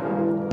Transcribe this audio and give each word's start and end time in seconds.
Thank 0.00 0.42
you. 0.42 0.47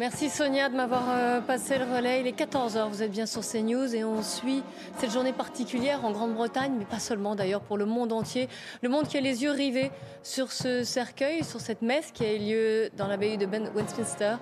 Merci 0.00 0.28
Sonia 0.28 0.68
de 0.68 0.74
m'avoir 0.74 1.04
euh, 1.08 1.40
passé 1.40 1.78
le 1.78 1.84
relais. 1.84 2.20
Il 2.20 2.26
est 2.26 2.36
14h, 2.36 2.88
vous 2.88 3.02
êtes 3.04 3.12
bien 3.12 3.26
sur 3.26 3.42
CNews 3.42 3.94
et 3.94 4.02
on 4.02 4.22
suit 4.22 4.64
cette 4.96 5.12
journée 5.12 5.32
particulière 5.32 6.04
en 6.04 6.10
Grande-Bretagne, 6.10 6.72
mais 6.76 6.84
pas 6.84 6.98
seulement 6.98 7.36
d'ailleurs 7.36 7.60
pour 7.60 7.76
le 7.76 7.84
monde 7.86 8.12
entier. 8.12 8.48
Le 8.82 8.88
monde 8.88 9.06
qui 9.06 9.18
a 9.18 9.20
les 9.20 9.44
yeux 9.44 9.52
rivés 9.52 9.92
sur 10.24 10.50
ce 10.50 10.82
cercueil, 10.82 11.44
sur 11.44 11.60
cette 11.60 11.80
messe 11.80 12.10
qui 12.10 12.24
a 12.24 12.34
eu 12.34 12.38
lieu 12.38 12.90
dans 12.96 13.06
l'abbaye 13.06 13.38
de 13.38 13.46
ben-, 13.46 13.70
Westminster. 13.76 14.34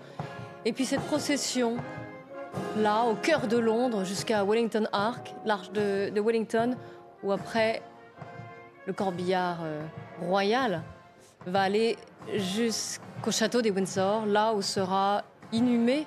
Et 0.65 0.73
puis 0.73 0.87
cette 0.87 1.03
procession, 1.03 1.77
là, 2.79 3.05
au 3.05 3.15
cœur 3.15 3.47
de 3.47 3.59
Londres, 3.59 4.05
jusqu'à 4.05 4.45
Wellington 4.45 4.89
Ark, 4.93 5.35
l'arche 5.45 5.71
de, 5.73 6.19
Wellington, 6.19 6.77
où 7.23 7.31
après 7.31 7.83
le 8.87 8.95
corbillard 8.95 9.59
euh, 9.65 9.83
royal 10.23 10.83
va 11.47 11.61
aller 11.61 11.99
jusqu'au 12.37 13.31
château 13.31 13.61
des 13.61 13.71
Windsor, 13.71 14.25
là 14.25 14.55
où 14.55 14.63
sera 14.63 15.25
inhumée 15.53 16.07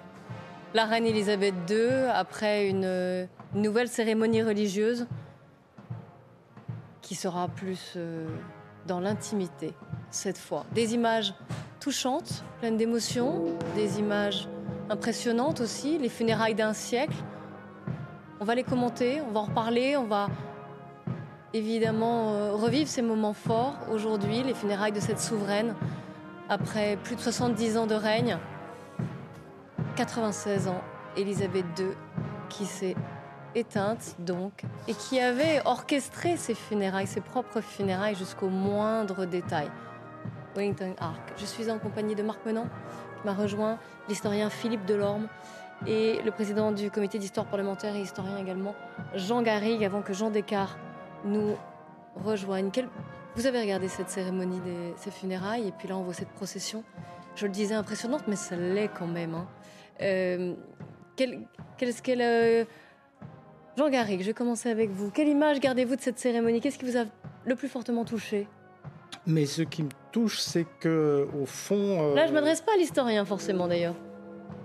la 0.74 0.86
reine 0.86 1.06
Elisabeth 1.06 1.56
II 1.70 2.10
après 2.14 2.68
une, 2.68 3.28
nouvelle 3.54 3.88
cérémonie 3.88 4.44
religieuse 4.44 5.08
qui 7.02 7.16
sera 7.16 7.48
plus 7.48 7.94
euh, 7.96 8.28
dans 8.86 9.00
l'intimité 9.00 9.74
cette 10.10 10.38
fois. 10.38 10.66
Des 10.74 10.94
images 10.94 11.34
touchantes, 11.80 12.44
pleines 12.60 12.76
d'émotions, 12.76 13.46
des 13.76 14.00
images 14.00 14.50
impressionnantes 14.90 15.62
aussi, 15.62 15.98
les 15.98 16.10
funérailles 16.10 16.56
d'un 16.56 16.74
siècle. 16.74 17.16
On 18.42 18.46
va 18.46 18.56
les 18.56 18.64
commenter, 18.64 19.22
on 19.22 19.32
va 19.32 19.40
en 19.40 19.46
reparler, 19.46 19.96
on 19.96 20.08
va 20.08 20.28
évidemment 21.54 22.34
euh, 22.34 22.52
revivre 22.52 22.90
ces 22.90 23.02
moments 23.02 23.34
forts 23.34 23.78
aujourd'hui, 23.90 24.44
les 24.44 24.54
funérailles 24.54 24.92
de 24.92 25.00
cette 25.00 25.22
souveraine 25.22 25.74
après 26.50 26.98
plus 27.04 27.16
de 27.16 27.22
70 27.22 27.78
ans 27.78 27.88
de 27.88 27.96
règne. 27.96 28.38
96 29.96 30.68
ans, 30.68 30.82
Elisabeth 31.16 31.66
II, 31.80 31.88
qui 32.50 32.66
s'est 32.66 32.96
éteinte 33.56 34.16
donc, 34.20 34.64
et 34.88 34.94
qui 34.94 35.20
avait 35.20 35.62
orchestré 35.64 36.36
ses 36.36 36.54
funérailles, 36.54 37.08
ses 37.08 37.22
propres 37.22 37.62
funérailles 37.62 38.16
jusqu'au 38.16 38.50
moindre 38.50 39.26
détail. 39.26 39.72
Wellington 40.56 40.94
Ark. 41.00 41.34
Je 41.38 41.46
suis 41.46 41.70
en 41.70 41.80
compagnie 41.80 42.16
de 42.16 42.24
Marc 42.24 42.46
Menant, 42.46 42.68
qui 43.22 43.26
m'a 43.26 43.34
rejoint, 43.34 43.78
l'historien 44.10 44.50
Philippe 44.50 44.86
Delorme, 44.86 45.28
et 45.88 46.22
le 46.24 46.32
président 46.32 46.72
du 46.72 46.92
comité 46.92 47.18
d'histoire 47.18 47.46
parlementaire 47.46 47.96
et 47.96 48.02
historien 48.02 48.38
également, 48.38 48.76
Jean 49.16 49.42
Garrigue, 49.42 49.84
avant 49.84 50.02
que 50.02 50.14
Jean 50.14 50.30
Descartes 50.30 50.78
nous 51.24 51.56
rejoigne. 52.16 52.70
Vous 53.36 53.46
avez 53.46 53.60
regardé 53.62 53.88
cette 53.88 54.10
cérémonie 54.10 54.60
des 54.60 54.94
ces 54.98 55.12
funérailles, 55.12 55.68
et 55.68 55.72
puis 55.72 55.88
là 55.88 55.98
on 55.98 56.04
voit 56.04 56.14
cette 56.14 56.30
procession. 56.30 56.84
Je 57.36 57.46
le 57.46 57.52
disais 57.52 57.76
impressionnante, 57.76 58.24
mais 58.28 58.38
ça 58.38 58.56
l'est 58.56 58.88
quand 58.88 59.08
même. 59.08 59.36
Hein. 59.36 59.48
Euh, 60.02 60.54
qu'est-ce 61.16 62.02
qu'elle. 62.02 62.22
Euh, 62.22 62.66
Jean 63.78 63.90
Garrigue, 63.90 64.22
je 64.22 64.28
vais 64.28 64.34
commencer 64.34 64.70
avec 64.70 64.90
vous. 64.90 65.12
Quelle 65.12 65.28
image 65.28 65.60
gardez-vous 65.60 65.96
de 65.96 66.02
cette 66.02 66.20
cérémonie? 66.20 66.62
Qu'est-ce 66.62 66.80
qui 66.80 66.86
vous 66.86 66.98
a 66.98 67.06
le 67.46 67.56
plus 67.56 67.68
fortement 67.68 68.06
touché? 68.06 68.48
Mais 69.28 69.46
ce 69.46 69.64
qui 69.64 69.84
me 69.84 69.90
touche, 70.12 70.40
c'est 70.40 70.66
que, 70.80 71.28
au 71.42 71.46
fond. 71.46 72.12
Euh, 72.12 72.16
Là, 72.16 72.28
je 72.28 72.34
m'adresse 72.34 72.62
pas 72.62 72.74
à 72.74 72.78
l'historien, 72.78 73.26
forcément, 73.26 73.68
d'ailleurs. 73.68 73.96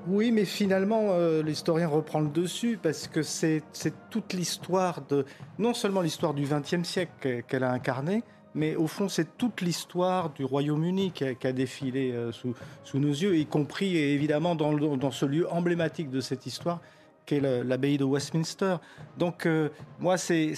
Oui, 0.06 0.33
mais 0.33 0.47
finalement, 0.47 1.14
l'historien 1.44 1.87
reprend 1.87 2.20
le 2.20 2.28
dessus 2.28 2.78
parce 2.83 3.06
que 3.06 3.22
c'est 3.22 3.62
toute 4.09 4.33
l'histoire 4.33 5.03
de. 5.03 5.27
Non 5.59 5.75
seulement 5.75 6.00
l'histoire 6.00 6.33
du 6.33 6.44
XXe 6.44 6.88
siècle 6.88 7.43
qu'elle 7.47 7.65
a 7.65 7.71
incarnée, 7.71 8.22
mais 8.55 8.75
au 8.75 8.87
fond, 8.87 9.09
c'est 9.09 9.37
toute 9.37 9.61
l'histoire 9.61 10.31
du 10.31 10.44
Royaume-Uni 10.44 11.12
qui, 11.12 11.25
a 11.25 11.53
défilé 11.53 12.12
euh, 12.12 12.33
sous, 12.33 12.99
nos 12.99 13.09
yeux, 13.09 13.37
y 13.37 13.47
compris 13.47 13.97
évidemment 13.97 14.55
dans, 14.55 15.11
ce 15.11 15.27
lieu 15.27 15.50
emblématique 15.53 16.11
de 16.11 16.21
cette 16.21 16.47
histoire 16.47 16.81
qu'est 17.27 17.41
l'abbaye 17.41 17.97
de 17.97 18.05
Westminster. 18.05 18.77
Donc, 19.16 19.47
euh, 19.47 19.69
moi, 20.00 20.19
c'est 20.19 20.55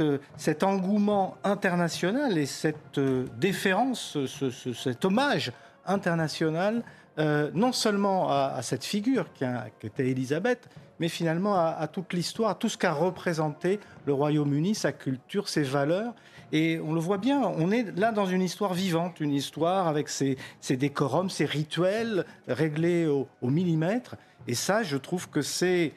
euh, 0.00 0.18
cet 0.36 0.62
engouement 0.62 1.36
international 1.42 2.38
et 2.38 2.46
cette 2.46 3.00
déférence, 3.38 4.16
cet 4.74 5.04
hommage 5.04 5.52
international, 5.84 6.84
non 7.18 7.72
seulement 7.72 8.30
à, 8.30 8.60
cette 8.62 8.84
figure 8.84 9.32
qui, 9.32 9.44
était 9.82 10.08
Élisabeth, 10.08 10.68
mais 11.02 11.08
finalement 11.08 11.56
à 11.56 11.88
toute 11.88 12.12
l'histoire, 12.12 12.56
tout 12.56 12.68
ce 12.68 12.78
qu'a 12.78 12.92
représenté 12.92 13.80
le 14.06 14.14
Royaume-Uni, 14.14 14.76
sa 14.76 14.92
culture, 14.92 15.48
ses 15.48 15.64
valeurs. 15.64 16.14
Et 16.52 16.78
on 16.78 16.92
le 16.92 17.00
voit 17.00 17.18
bien, 17.18 17.42
on 17.42 17.72
est 17.72 17.98
là 17.98 18.12
dans 18.12 18.26
une 18.26 18.40
histoire 18.40 18.72
vivante, 18.72 19.18
une 19.18 19.32
histoire 19.32 19.88
avec 19.88 20.08
ses, 20.08 20.36
décorums, 20.70 21.28
ses 21.28 21.44
rituels 21.44 22.24
réglés 22.46 23.08
au, 23.08 23.26
millimètre. 23.42 24.14
Et 24.46 24.54
ça, 24.54 24.84
je 24.84 24.96
trouve 24.96 25.28
que 25.28 25.42
c'est 25.42 25.92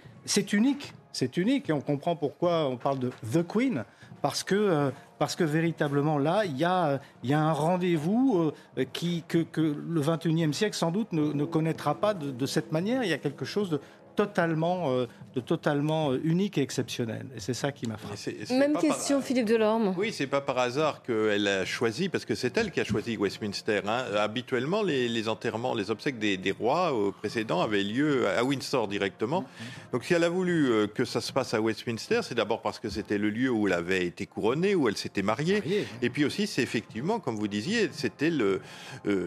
unique. 0.54 0.96
C'est 1.12 1.38
unique 1.38 1.70
et 1.70 1.74
on 1.74 1.82
comprend 1.82 2.16
pourquoi 2.16 2.68
on 2.68 2.78
parle 2.78 2.98
de 2.98 3.12
The 3.32 3.46
Queen. 3.48 3.86
Parce 4.24 4.44
que, 4.44 4.56
euh, 4.56 4.90
parce 5.20 5.36
que 5.36 5.44
véritablement 5.44 6.18
là, 6.18 6.46
il 6.46 6.58
y 6.58 6.64
a, 6.64 7.00
y 7.24 7.34
a 7.34 7.40
un 7.40 7.52
rendez-vous 7.52 8.52
euh, 8.80 8.86
qui, 8.92 9.24
que, 9.28 9.46
le 9.56 10.02
21e 10.02 10.52
siècle 10.52 10.76
sans 10.76 10.90
doute 10.90 11.12
ne, 11.12 11.46
connaîtra 11.46 11.94
pas 11.94 12.16
de, 12.16 12.46
cette 12.48 12.72
manière. 12.72 13.04
Il 13.04 13.10
y 13.10 13.14
a 13.14 13.20
quelque 13.20 13.46
chose 13.46 13.70
de, 13.70 13.80
totalement, 14.16 14.92
euh, 14.92 15.08
de 15.36 15.42
totalement 15.42 16.12
euh, 16.12 16.20
unique 16.24 16.58
et 16.58 16.62
exceptionnel. 16.62 17.26
Et 17.36 17.40
c'est 17.40 17.54
ça 17.54 17.72
qui 17.72 17.88
m'a 17.88 17.98
frappé. 17.98 18.38
Même 18.52 18.78
question, 18.78 19.22
Philippe 19.22 19.48
Delorme. 19.48 19.94
Oui, 19.98 20.12
c'est 20.14 20.28
pas 20.28 20.42
par 20.42 20.58
hasard 20.58 21.04
qu'elle 21.04 21.48
a 21.48 21.66
choisi, 21.66 22.10
parce 22.10 22.26
que 22.26 22.36
c'est 22.36 22.58
elle 22.58 22.72
qui 22.72 22.80
a 22.80 22.84
choisi 22.84 23.18
Westminster. 23.18 23.82
Hein. 23.86 24.06
Habituellement, 24.18 24.82
les, 24.82 25.30
enterrements, 25.30 25.74
les 25.74 25.92
obsèques 25.92 26.20
des, 26.20 26.56
rois 26.58 26.94
au 26.94 27.12
précédents 27.12 27.62
avaient 27.62 27.84
lieu 27.84 28.28
à 28.28 28.44
Windsor 28.44 28.88
directement. 28.88 29.42
Mm-hmm. 29.42 29.92
Donc 29.92 30.04
si 30.06 30.14
elle 30.14 30.24
a 30.24 30.30
voulu 30.30 30.72
euh, 30.72 30.88
que 30.88 31.04
ça 31.04 31.20
se 31.20 31.34
passe 31.34 31.54
à 31.54 31.62
Westminster, 31.62 32.22
c'est 32.24 32.36
d'abord 32.36 32.62
parce 32.62 32.80
que 32.80 32.90
c'était 32.90 33.18
le 33.18 33.30
lieu 33.30 33.50
où 33.50 33.68
elle 33.68 33.74
avait 33.74 34.06
été 34.06 34.26
couronnée, 34.26 34.74
où 34.76 34.88
elle 34.88 34.98
s'était 34.98 35.22
mariée. 35.22 35.62
Et 36.02 36.10
puis 36.10 36.24
aussi, 36.24 36.48
c'est 36.48 36.62
effectivement, 36.62 37.20
comme 37.20 37.36
vous 37.36 37.48
disiez, 37.48 37.90
c'était 37.92 38.30
le, 38.30 38.62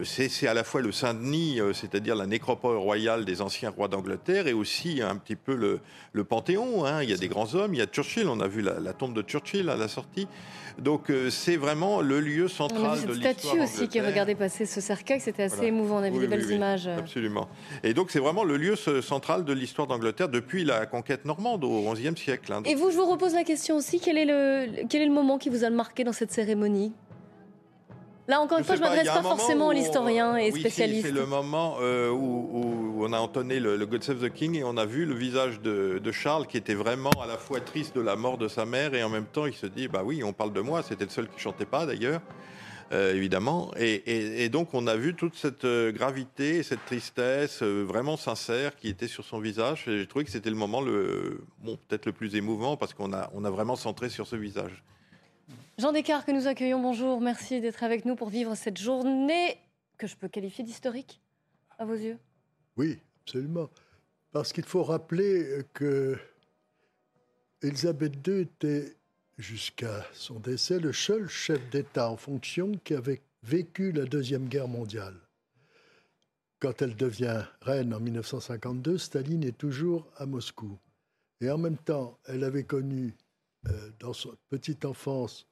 c'est 0.03 0.47
à 0.47 0.53
la 0.53 0.63
fois 0.63 0.81
le 0.81 0.91
Saint-Denis, 0.91 1.59
c'est-à-dire 1.73 2.15
la 2.15 2.25
nécropole 2.25 2.77
royale 2.77 3.25
des 3.25 3.41
anciens 3.41 3.69
rois 3.69 3.87
d'Angleterre, 3.87 4.47
et 4.47 4.53
aussi 4.53 4.78
un 5.01 5.15
petit 5.15 5.35
peu 5.35 5.55
le, 5.55 5.79
le 6.13 6.23
panthéon. 6.23 6.85
Hein. 6.85 7.03
Il 7.03 7.09
y 7.09 7.13
a 7.13 7.17
des 7.17 7.27
grands 7.27 7.53
hommes, 7.55 7.73
il 7.73 7.79
y 7.79 7.81
a 7.81 7.85
Churchill, 7.85 8.27
on 8.27 8.39
a 8.39 8.47
vu 8.47 8.61
la, 8.61 8.93
tombe 8.93 9.13
de 9.13 9.21
Churchill 9.21 9.69
à 9.69 9.75
la 9.75 9.87
sortie. 9.87 10.27
Donc 10.77 11.09
euh, 11.09 11.29
c'est 11.29 11.57
vraiment 11.57 11.99
le 12.01 12.21
lieu 12.21 12.47
central 12.47 13.01
de 13.01 13.13
l'histoire. 13.13 13.33
statue 13.33 13.61
aussi 13.61 13.87
qui 13.89 13.99
regardait 13.99 14.35
passer 14.35 14.65
ce 14.65 14.79
cercueil, 14.79 15.19
c'était 15.19 15.43
assez 15.43 15.65
émouvant, 15.65 15.97
on 15.97 16.03
a 16.03 16.09
vu 16.09 16.19
des 16.19 16.27
belles 16.27 16.49
images. 16.51 16.87
Absolument. 16.87 17.49
Et 17.83 17.93
donc 17.93 18.11
c'est 18.11 18.19
vraiment 18.19 18.43
le 18.43 18.55
lieu 18.55 18.75
central 19.01 19.43
de 19.43 19.53
l'histoire 19.53 19.87
d'Angleterre 19.87 20.29
depuis 20.29 20.63
la 20.63 20.85
conquête 20.85 21.25
normande 21.25 21.63
au 21.63 21.91
XIe 21.91 22.15
siècle. 22.15 22.53
Hein. 22.53 22.63
Et 22.65 22.75
vous, 22.75 22.91
je 22.91 22.95
vous 22.95 23.05
repose 23.05 23.33
la 23.33 23.43
question 23.43 23.75
aussi, 23.75 23.99
quel 23.99 24.17
est 24.17 24.25
le, 24.25 24.85
quel 24.87 25.01
est 25.01 25.07
le 25.07 25.13
moment 25.13 25.37
qui 25.37 25.49
vous 25.49 25.63
a 25.63 25.69
marqué 25.69 26.03
dans 26.03 26.13
cette 26.13 26.31
cérémonie? 26.31 26.93
Là, 28.29 28.39
encore 28.41 28.59
une 28.59 28.63
fois, 28.63 28.75
je 28.75 28.81
ne 28.81 28.85
m'adresse 28.85 29.07
pas, 29.07 29.23
forcément 29.23 29.69
à 29.69 29.73
l'historien 29.73 30.37
et 30.37 30.51
oui, 30.51 30.59
spécialiste. 30.59 31.07
C'est 31.07 31.11
le 31.11 31.25
moment 31.25 31.77
euh, 31.81 32.11
où, 32.11 33.03
on 33.03 33.11
a 33.11 33.17
entonné 33.17 33.59
le, 33.59 33.83
God 33.87 34.03
Save 34.03 34.19
the 34.19 34.31
King 34.31 34.55
et 34.55 34.63
on 34.63 34.77
a 34.77 34.85
vu 34.85 35.07
le 35.07 35.15
visage 35.15 35.61
de, 35.61 36.11
Charles 36.11 36.45
qui 36.45 36.55
était 36.55 36.75
vraiment 36.75 37.09
à 37.23 37.25
la 37.25 37.37
fois 37.37 37.59
triste 37.59 37.95
de 37.95 38.01
la 38.01 38.15
mort 38.15 38.37
de 38.37 38.47
sa 38.47 38.65
mère 38.65 38.93
et 38.93 39.03
en 39.03 39.09
même 39.09 39.25
temps 39.25 39.47
il 39.47 39.53
se 39.53 39.65
dit 39.65 39.87
bah 39.87 40.01
oui, 40.05 40.23
on 40.23 40.31
parle 40.31 40.53
de 40.53 40.61
moi. 40.61 40.83
C'était 40.83 41.05
le 41.05 41.09
seul 41.09 41.27
qui 41.27 41.39
chantait 41.39 41.65
pas 41.65 41.87
d'ailleurs. 41.87 42.21
Euh, 42.91 43.15
évidemment. 43.15 43.71
Et, 43.77 44.49
donc 44.49 44.75
on 44.75 44.85
a 44.85 44.95
vu 44.95 45.15
toute 45.15 45.35
cette 45.35 45.65
euh, 45.65 45.91
gravité, 45.91 46.61
cette 46.61 46.85
tristesse 46.85 47.63
vraiment 47.63 48.15
sincère 48.15 48.75
qui 48.75 48.89
était 48.89 49.07
sur 49.07 49.25
son 49.25 49.39
visage. 49.39 49.85
Et 49.87 49.97
j'ai 49.97 50.07
trouvé 50.07 50.25
que 50.25 50.31
c'était 50.31 50.51
le 50.51 50.55
moment 50.55 50.81
le, 50.81 51.41
bon, 51.63 51.79
peut-être 51.87 52.05
le 52.05 52.11
plus 52.11 52.35
émouvant 52.35 52.77
parce 52.77 52.93
qu'on 52.93 53.11
a, 53.11 53.31
on 53.33 53.43
a 53.43 53.49
vraiment 53.49 53.75
centré 53.75 54.09
sur 54.09 54.27
ce 54.27 54.35
visage. 54.35 54.83
Jean 55.79 55.93
Descartes, 55.93 56.25
que 56.25 56.33
nous 56.33 56.47
accueillons, 56.47 56.81
bonjour. 56.81 57.21
Merci 57.21 57.61
d'être 57.61 57.85
avec 57.85 58.03
nous 58.03 58.17
pour 58.17 58.27
vivre 58.27 58.53
cette 58.53 58.77
journée 58.77 59.57
que 59.97 60.07
je 60.07 60.17
peux 60.17 60.27
qualifier 60.27 60.65
d'historique, 60.65 61.21
à 61.77 61.85
vos 61.85 61.93
yeux. 61.93 62.17
Oui, 62.75 62.99
absolument. 63.21 63.69
Parce 64.33 64.51
qu'il 64.51 64.65
faut 64.65 64.83
rappeler 64.83 65.61
que 65.73 66.17
Elisabeth 67.61 68.27
II 68.27 68.41
était, 68.41 68.97
jusqu'à 69.37 70.05
son 70.11 70.41
décès, 70.41 70.81
le 70.81 70.91
seul 70.91 71.29
chef 71.29 71.69
d'État 71.69 72.09
en 72.09 72.17
fonction 72.17 72.73
qui 72.83 72.93
avait 72.93 73.21
vécu 73.43 73.93
la 73.93 74.03
Deuxième 74.03 74.49
Guerre 74.49 74.67
mondiale. 74.67 75.15
Quand 76.59 76.81
elle 76.81 76.97
devient 76.97 77.45
reine 77.61 77.93
en 77.93 78.01
1952, 78.01 78.97
Staline 78.97 79.45
est 79.45 79.57
toujours 79.57 80.11
à 80.17 80.25
Moscou. 80.25 80.77
Et 81.39 81.49
en 81.49 81.57
même 81.57 81.77
temps, 81.77 82.19
elle 82.25 82.43
avait 82.43 82.65
connu, 82.65 83.15
euh, 83.67 83.91
dans 84.01 84.11
sa 84.11 84.31
petite 84.49 84.83
enfance, 84.83 85.48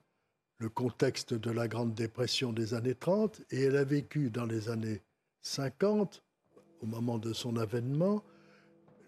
le 0.59 0.69
contexte 0.69 1.33
de 1.33 1.51
la 1.51 1.68
Grande 1.68 1.94
Dépression 1.94 2.51
des 2.51 2.74
années 2.74 2.95
30 2.95 3.42
et 3.51 3.63
elle 3.63 3.77
a 3.77 3.83
vécu 3.83 4.31
dans 4.31 4.45
les 4.45 4.69
années 4.69 5.01
50 5.42 6.24
au 6.81 6.86
moment 6.88 7.19
de 7.19 7.33
son 7.33 7.57
avènement, 7.57 8.24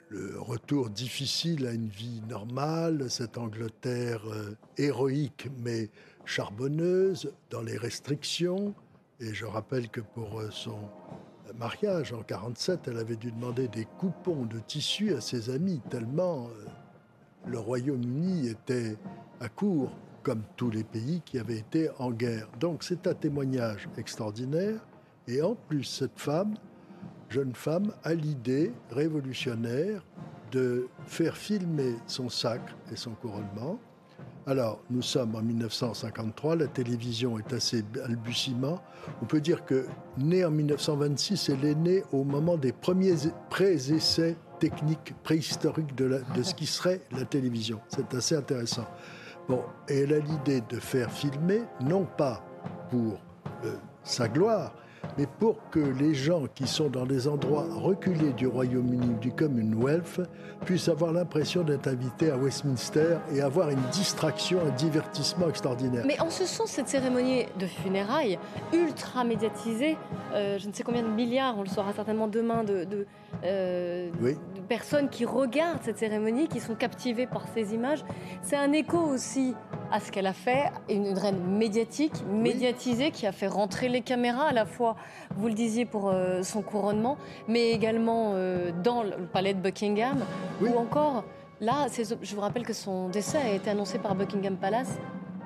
le 0.09 0.39
retour 0.39 0.89
difficile 0.89 1.67
à 1.67 1.71
une 1.71 1.87
vie 1.87 2.21
normale, 2.27 3.09
cette 3.09 3.37
Angleterre 3.37 4.23
euh, 4.27 4.55
héroïque 4.77 5.47
mais 5.63 5.89
charbonneuse, 6.25 7.31
dans 7.51 7.61
les 7.61 7.77
restrictions. 7.77 8.73
Et 9.19 9.33
je 9.33 9.45
rappelle 9.45 9.89
que 9.89 10.01
pour 10.01 10.39
euh, 10.39 10.49
son 10.49 10.79
mariage 11.57 12.13
en 12.13 12.23
47, 12.23 12.87
elle 12.87 12.97
avait 12.97 13.17
dû 13.17 13.31
demander 13.31 13.67
des 13.67 13.85
coupons 13.85 14.45
de 14.45 14.59
tissu 14.59 15.13
à 15.13 15.21
ses 15.21 15.49
amis, 15.49 15.81
tellement 15.89 16.47
euh, 16.47 16.65
le 17.45 17.59
Royaume-Uni 17.59 18.47
était 18.47 18.97
à 19.39 19.49
court, 19.49 19.91
comme 20.29 20.43
tous 20.57 20.69
les 20.69 20.83
pays 20.83 21.23
qui 21.25 21.39
avaient 21.39 21.57
été 21.57 21.89
en 21.97 22.11
guerre. 22.11 22.47
Donc 22.59 22.83
c'est 22.83 23.07
un 23.07 23.15
témoignage 23.15 23.89
extraordinaire. 23.97 24.79
Et 25.27 25.41
en 25.41 25.55
plus, 25.55 25.85
cette 25.85 26.19
femme 26.19 26.53
jeune 27.29 27.55
femme 27.55 27.91
a 28.03 28.13
l'idée 28.13 28.71
révolutionnaire 28.91 30.05
de 30.51 30.87
faire 31.07 31.35
filmer 31.35 31.95
son 32.05 32.29
sacre 32.29 32.75
et 32.91 32.95
son 32.95 33.09
couronnement. 33.15 33.79
Alors, 34.45 34.83
nous 34.91 35.01
sommes 35.01 35.33
en 35.33 35.41
1953, 35.41 36.57
la 36.57 36.67
télévision 36.67 37.39
est 37.39 37.51
assez 37.51 37.81
balbutiement. 37.81 38.83
On 39.23 39.25
peut 39.25 39.41
dire 39.41 39.65
que, 39.65 39.87
née 40.19 40.45
en 40.45 40.51
1926, 40.51 41.49
elle 41.49 41.65
est 41.65 41.75
née 41.75 42.03
au 42.11 42.23
moment 42.23 42.55
des 42.55 42.71
premiers 42.71 43.15
pré-essais 43.49 44.37
techniques 44.59 45.15
préhistoriques 45.23 45.95
de, 45.95 46.21
de 46.35 46.43
ce 46.43 46.53
qui 46.53 46.67
serait 46.67 47.01
la 47.11 47.25
télévision. 47.25 47.79
C'est 47.87 48.13
assez 48.13 48.35
intéressant. 48.35 48.85
Bon, 49.49 49.63
et 49.87 50.01
elle 50.01 50.13
a 50.13 50.19
l'idée 50.19 50.61
de 50.69 50.79
faire 50.79 51.11
filmer, 51.11 51.63
non 51.81 52.05
pas 52.05 52.43
pour 52.91 53.19
euh, 53.65 53.73
sa 54.03 54.27
gloire, 54.27 54.75
mais 55.17 55.25
pour 55.25 55.57
que 55.71 55.79
les 55.79 56.13
gens 56.13 56.43
qui 56.53 56.67
sont 56.67 56.87
dans 56.87 57.07
des 57.07 57.27
endroits 57.27 57.65
reculés 57.67 58.33
du 58.33 58.45
Royaume-Uni, 58.45 59.15
du 59.19 59.31
Commonwealth, 59.31 60.21
puissent 60.65 60.87
avoir 60.87 61.13
l'impression 61.13 61.63
d'être 61.63 61.87
invités 61.87 62.29
à 62.29 62.37
Westminster 62.37 63.17
et 63.33 63.41
avoir 63.41 63.69
une 63.69 63.81
distraction, 63.91 64.59
un 64.67 64.71
divertissement 64.75 65.49
extraordinaire. 65.49 66.03
Mais 66.05 66.19
en 66.19 66.29
ce 66.29 66.45
sens, 66.45 66.69
cette 66.69 66.87
cérémonie 66.87 67.45
de 67.59 67.65
funérailles, 67.65 68.37
ultra 68.71 69.23
médiatisée, 69.23 69.97
euh, 70.33 70.59
je 70.59 70.67
ne 70.67 70.73
sais 70.73 70.83
combien 70.83 71.01
de 71.01 71.07
milliards, 71.07 71.57
on 71.57 71.63
le 71.63 71.69
saura 71.69 71.91
certainement 71.93 72.27
demain, 72.27 72.63
de, 72.63 73.07
euh, 73.43 74.09
de 74.21 74.61
personnes 74.67 75.09
qui 75.09 75.25
regardent 75.25 75.81
cette 75.81 75.97
cérémonie, 75.97 76.47
qui 76.47 76.59
sont 76.59 76.75
captivées 76.75 77.27
par 77.27 77.47
ces 77.53 77.73
images, 77.73 78.03
c'est 78.41 78.55
un 78.55 78.71
écho 78.73 78.97
aussi 78.97 79.55
à 79.91 79.99
ce 79.99 80.11
qu'elle 80.11 80.27
a 80.27 80.33
fait, 80.33 80.71
une 80.89 81.17
reine 81.17 81.41
médiatique, 81.41 82.13
médiatisée, 82.29 83.11
qui 83.11 83.25
a 83.25 83.31
fait 83.31 83.47
rentrer 83.47 83.89
les 83.89 84.01
caméras 84.01 84.49
à 84.49 84.53
la 84.53 84.65
fois, 84.65 84.95
vous 85.35 85.47
le 85.47 85.53
disiez, 85.53 85.85
pour 85.85 86.09
euh, 86.09 86.43
son 86.43 86.61
couronnement, 86.61 87.17
mais 87.47 87.71
également 87.71 88.33
euh, 88.33 88.71
dans 88.83 89.03
le 89.03 89.25
palais 89.31 89.53
de 89.53 89.59
Buckingham, 89.59 90.23
ou 90.61 90.77
encore, 90.77 91.23
là, 91.61 91.87
je 92.21 92.35
vous 92.35 92.41
rappelle 92.41 92.65
que 92.65 92.73
son 92.73 93.09
décès 93.09 93.37
a 93.37 93.53
été 93.53 93.69
annoncé 93.69 93.97
par 93.97 94.15
Buckingham 94.15 94.57
Palace 94.57 94.99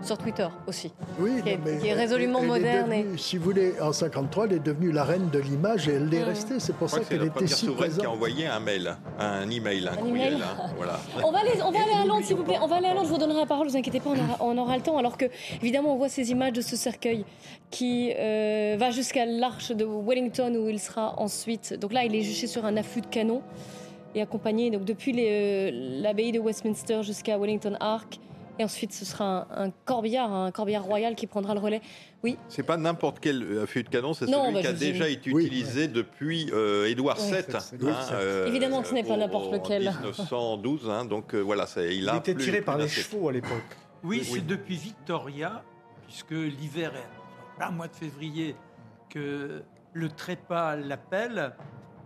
sur 0.03 0.17
Twitter 0.17 0.47
aussi. 0.67 0.91
Oui, 1.19 1.31
qui, 1.43 1.87
est, 1.87 1.93
résolument 1.93 2.41
moderne. 2.41 2.91
Si 3.17 3.37
vous 3.37 3.45
voulez, 3.45 3.73
en 3.81 3.93
53, 3.93 4.45
elle 4.45 4.53
est 4.53 4.59
devenue 4.59 4.91
la 4.91 5.03
reine 5.03 5.29
de 5.29 5.39
l'image 5.39 5.87
et 5.87 5.93
elle 5.93 6.09
l'est 6.09 6.23
restée. 6.23 6.59
C'est 6.59 6.75
pour 6.75 6.89
ça 6.89 6.99
qu'elle 7.01 7.23
était 7.23 7.47
si 7.47 7.67
présente. 7.67 7.99
qui 7.99 8.05
a 8.05 8.11
envoyé 8.11 8.47
un 8.47 8.59
mail, 8.59 8.95
un 9.19 9.49
email, 9.49 9.87
un, 9.87 9.95
courriel. 9.95 10.35
Hein, 10.35 10.69
voilà. 10.75 10.99
On 11.23 11.31
va 11.31 11.39
aller, 11.39 11.61
on 11.63 11.71
va 11.71 11.79
aller 11.81 11.93
à 11.93 12.05
Londres, 12.05 12.25
s'il 12.25 12.35
vous 12.35 12.43
plaît. 12.43 12.57
On 12.61 12.67
va 12.67 12.77
aller 12.77 12.87
à 12.87 12.93
Londres. 12.93 13.07
Je 13.07 13.13
vous 13.13 13.19
donnerai 13.19 13.39
la 13.39 13.45
parole. 13.45 13.67
Vous 13.67 13.77
inquiétez 13.77 13.99
pas, 13.99 14.11
on 14.39 14.57
aura, 14.57 14.77
le 14.77 14.83
temps. 14.83 14.97
Alors 14.97 15.17
que, 15.17 15.25
évidemment, 15.61 15.93
on 15.93 15.97
voit 15.97 16.09
ces 16.09 16.31
images 16.31 16.53
de 16.53 16.61
ce 16.61 16.75
cercueil 16.75 17.25
qui 17.71 18.13
euh, 18.17 18.75
va 18.77 18.91
jusqu'à 18.91 19.25
l'arche 19.25 19.71
de 19.71 19.85
Wellington 19.85 20.55
où 20.55 20.69
il 20.69 20.79
sera 20.79 21.19
ensuite. 21.19 21.73
Donc 21.73 21.93
là, 21.93 22.03
il 22.03 22.15
est 22.15 22.21
juché 22.21 22.47
sur 22.47 22.65
un 22.65 22.77
affût 22.77 23.01
de 23.01 23.07
canon 23.07 23.41
et 24.15 24.21
accompagné 24.21 24.69
donc 24.69 24.85
depuis 24.85 25.13
euh, 25.17 25.71
l'abbaye 26.01 26.31
de 26.31 26.39
Westminster 26.39 27.01
jusqu'à 27.01 27.37
Wellington 27.37 27.75
Ark 27.79 28.19
et 28.59 28.63
ensuite, 28.63 28.93
ce 28.93 29.03
sera 29.03 29.47
un, 29.55 29.71
corbillard, 29.85 30.31
un 30.31 30.51
corbillard 30.51 30.83
royal 30.83 31.15
qui 31.15 31.25
prendra 31.25 31.53
le 31.55 31.59
relais. 31.59 31.81
Oui. 32.23 32.37
C'est 32.49 32.63
pas 32.63 32.77
n'importe 32.77 33.19
quel 33.19 33.59
affût 33.63 33.83
de 33.83 33.89
canon, 33.89 34.13
c'est 34.13 34.27
celui 34.27 34.53
bah, 34.53 34.61
qui 34.61 34.67
a 34.67 34.73
déjà 34.73 35.09
été 35.09 35.29
utilisé 35.31 35.87
depuis 35.87 36.49
euh, 36.53 36.85
Édouard 36.85 37.17
VII. 37.17 37.43
Hein, 37.53 37.95
euh, 38.13 38.47
Évidemment, 38.47 38.83
ce 38.83 38.93
n'est 38.93 39.03
pas 39.03 39.17
n'importe 39.17 39.51
lequel. 39.51 39.89
En 39.89 40.57
1912, 40.57 40.89
hein, 40.89 41.05
donc 41.05 41.33
euh, 41.33 41.39
voilà, 41.39 41.65
ça, 41.65 41.83
il 41.83 42.07
a. 42.09 42.13
Il 42.13 42.17
était 42.17 42.35
tiré 42.35 42.61
par 42.61 42.77
les 42.77 42.87
chevaux 42.87 43.29
à 43.29 43.31
l'époque. 43.31 43.63
Oui, 44.03 44.23
c'est 44.23 44.45
depuis 44.45 44.75
Victoria, 44.75 45.63
puisque 46.05 46.31
l'hiver 46.31 46.93
est 46.95 47.63
en 47.63 47.71
mois 47.71 47.87
de 47.87 47.95
février, 47.95 48.55
que 49.09 49.63
le 49.93 50.09
trépas 50.09 50.75
l'appelle 50.75 51.53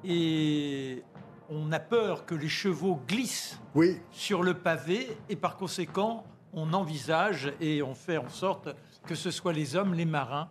et 0.04 1.04
on 1.50 1.72
a 1.72 1.80
peur 1.80 2.26
que 2.26 2.36
les 2.36 2.50
chevaux 2.50 3.00
glissent 3.08 3.60
oui. 3.76 3.98
sur 4.12 4.44
le 4.44 4.54
pavé 4.54 5.08
et 5.30 5.36
par 5.36 5.58
conséquent 5.58 6.26
on 6.54 6.74
envisage 6.74 7.54
et 7.62 7.82
on 7.82 7.94
fait 7.94 8.18
en 8.18 8.30
sorte 8.30 8.70
que 9.06 9.16
ce 9.16 9.32
soit 9.32 9.54
les 9.54 9.76
hommes, 9.76 9.94
les 9.94 10.06
marins, 10.06 10.50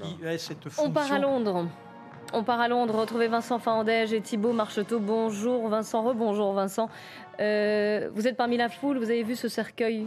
qui 0.00 0.24
aient 0.24 0.38
cette 0.38 0.62
fonction. 0.64 0.84
On 0.84 0.90
part 0.90 1.12
à 1.12 1.18
Londres. 1.18 1.66
On 2.32 2.44
part 2.44 2.60
à 2.60 2.68
Londres, 2.68 2.94
retrouver 2.94 3.28
Vincent 3.28 3.58
Fandège 3.58 4.12
et 4.12 4.20
Thibault 4.20 4.52
Marcheteau. 4.52 5.00
Bonjour 5.00 5.68
Vincent, 5.68 6.02
rebonjour 6.02 6.52
Vincent. 6.52 6.90
Euh, 7.40 8.10
vous 8.14 8.26
êtes 8.28 8.36
parmi 8.36 8.56
la 8.56 8.68
foule, 8.68 8.98
vous 8.98 9.10
avez 9.10 9.22
vu 9.22 9.34
ce 9.34 9.48
cercueil 9.48 10.06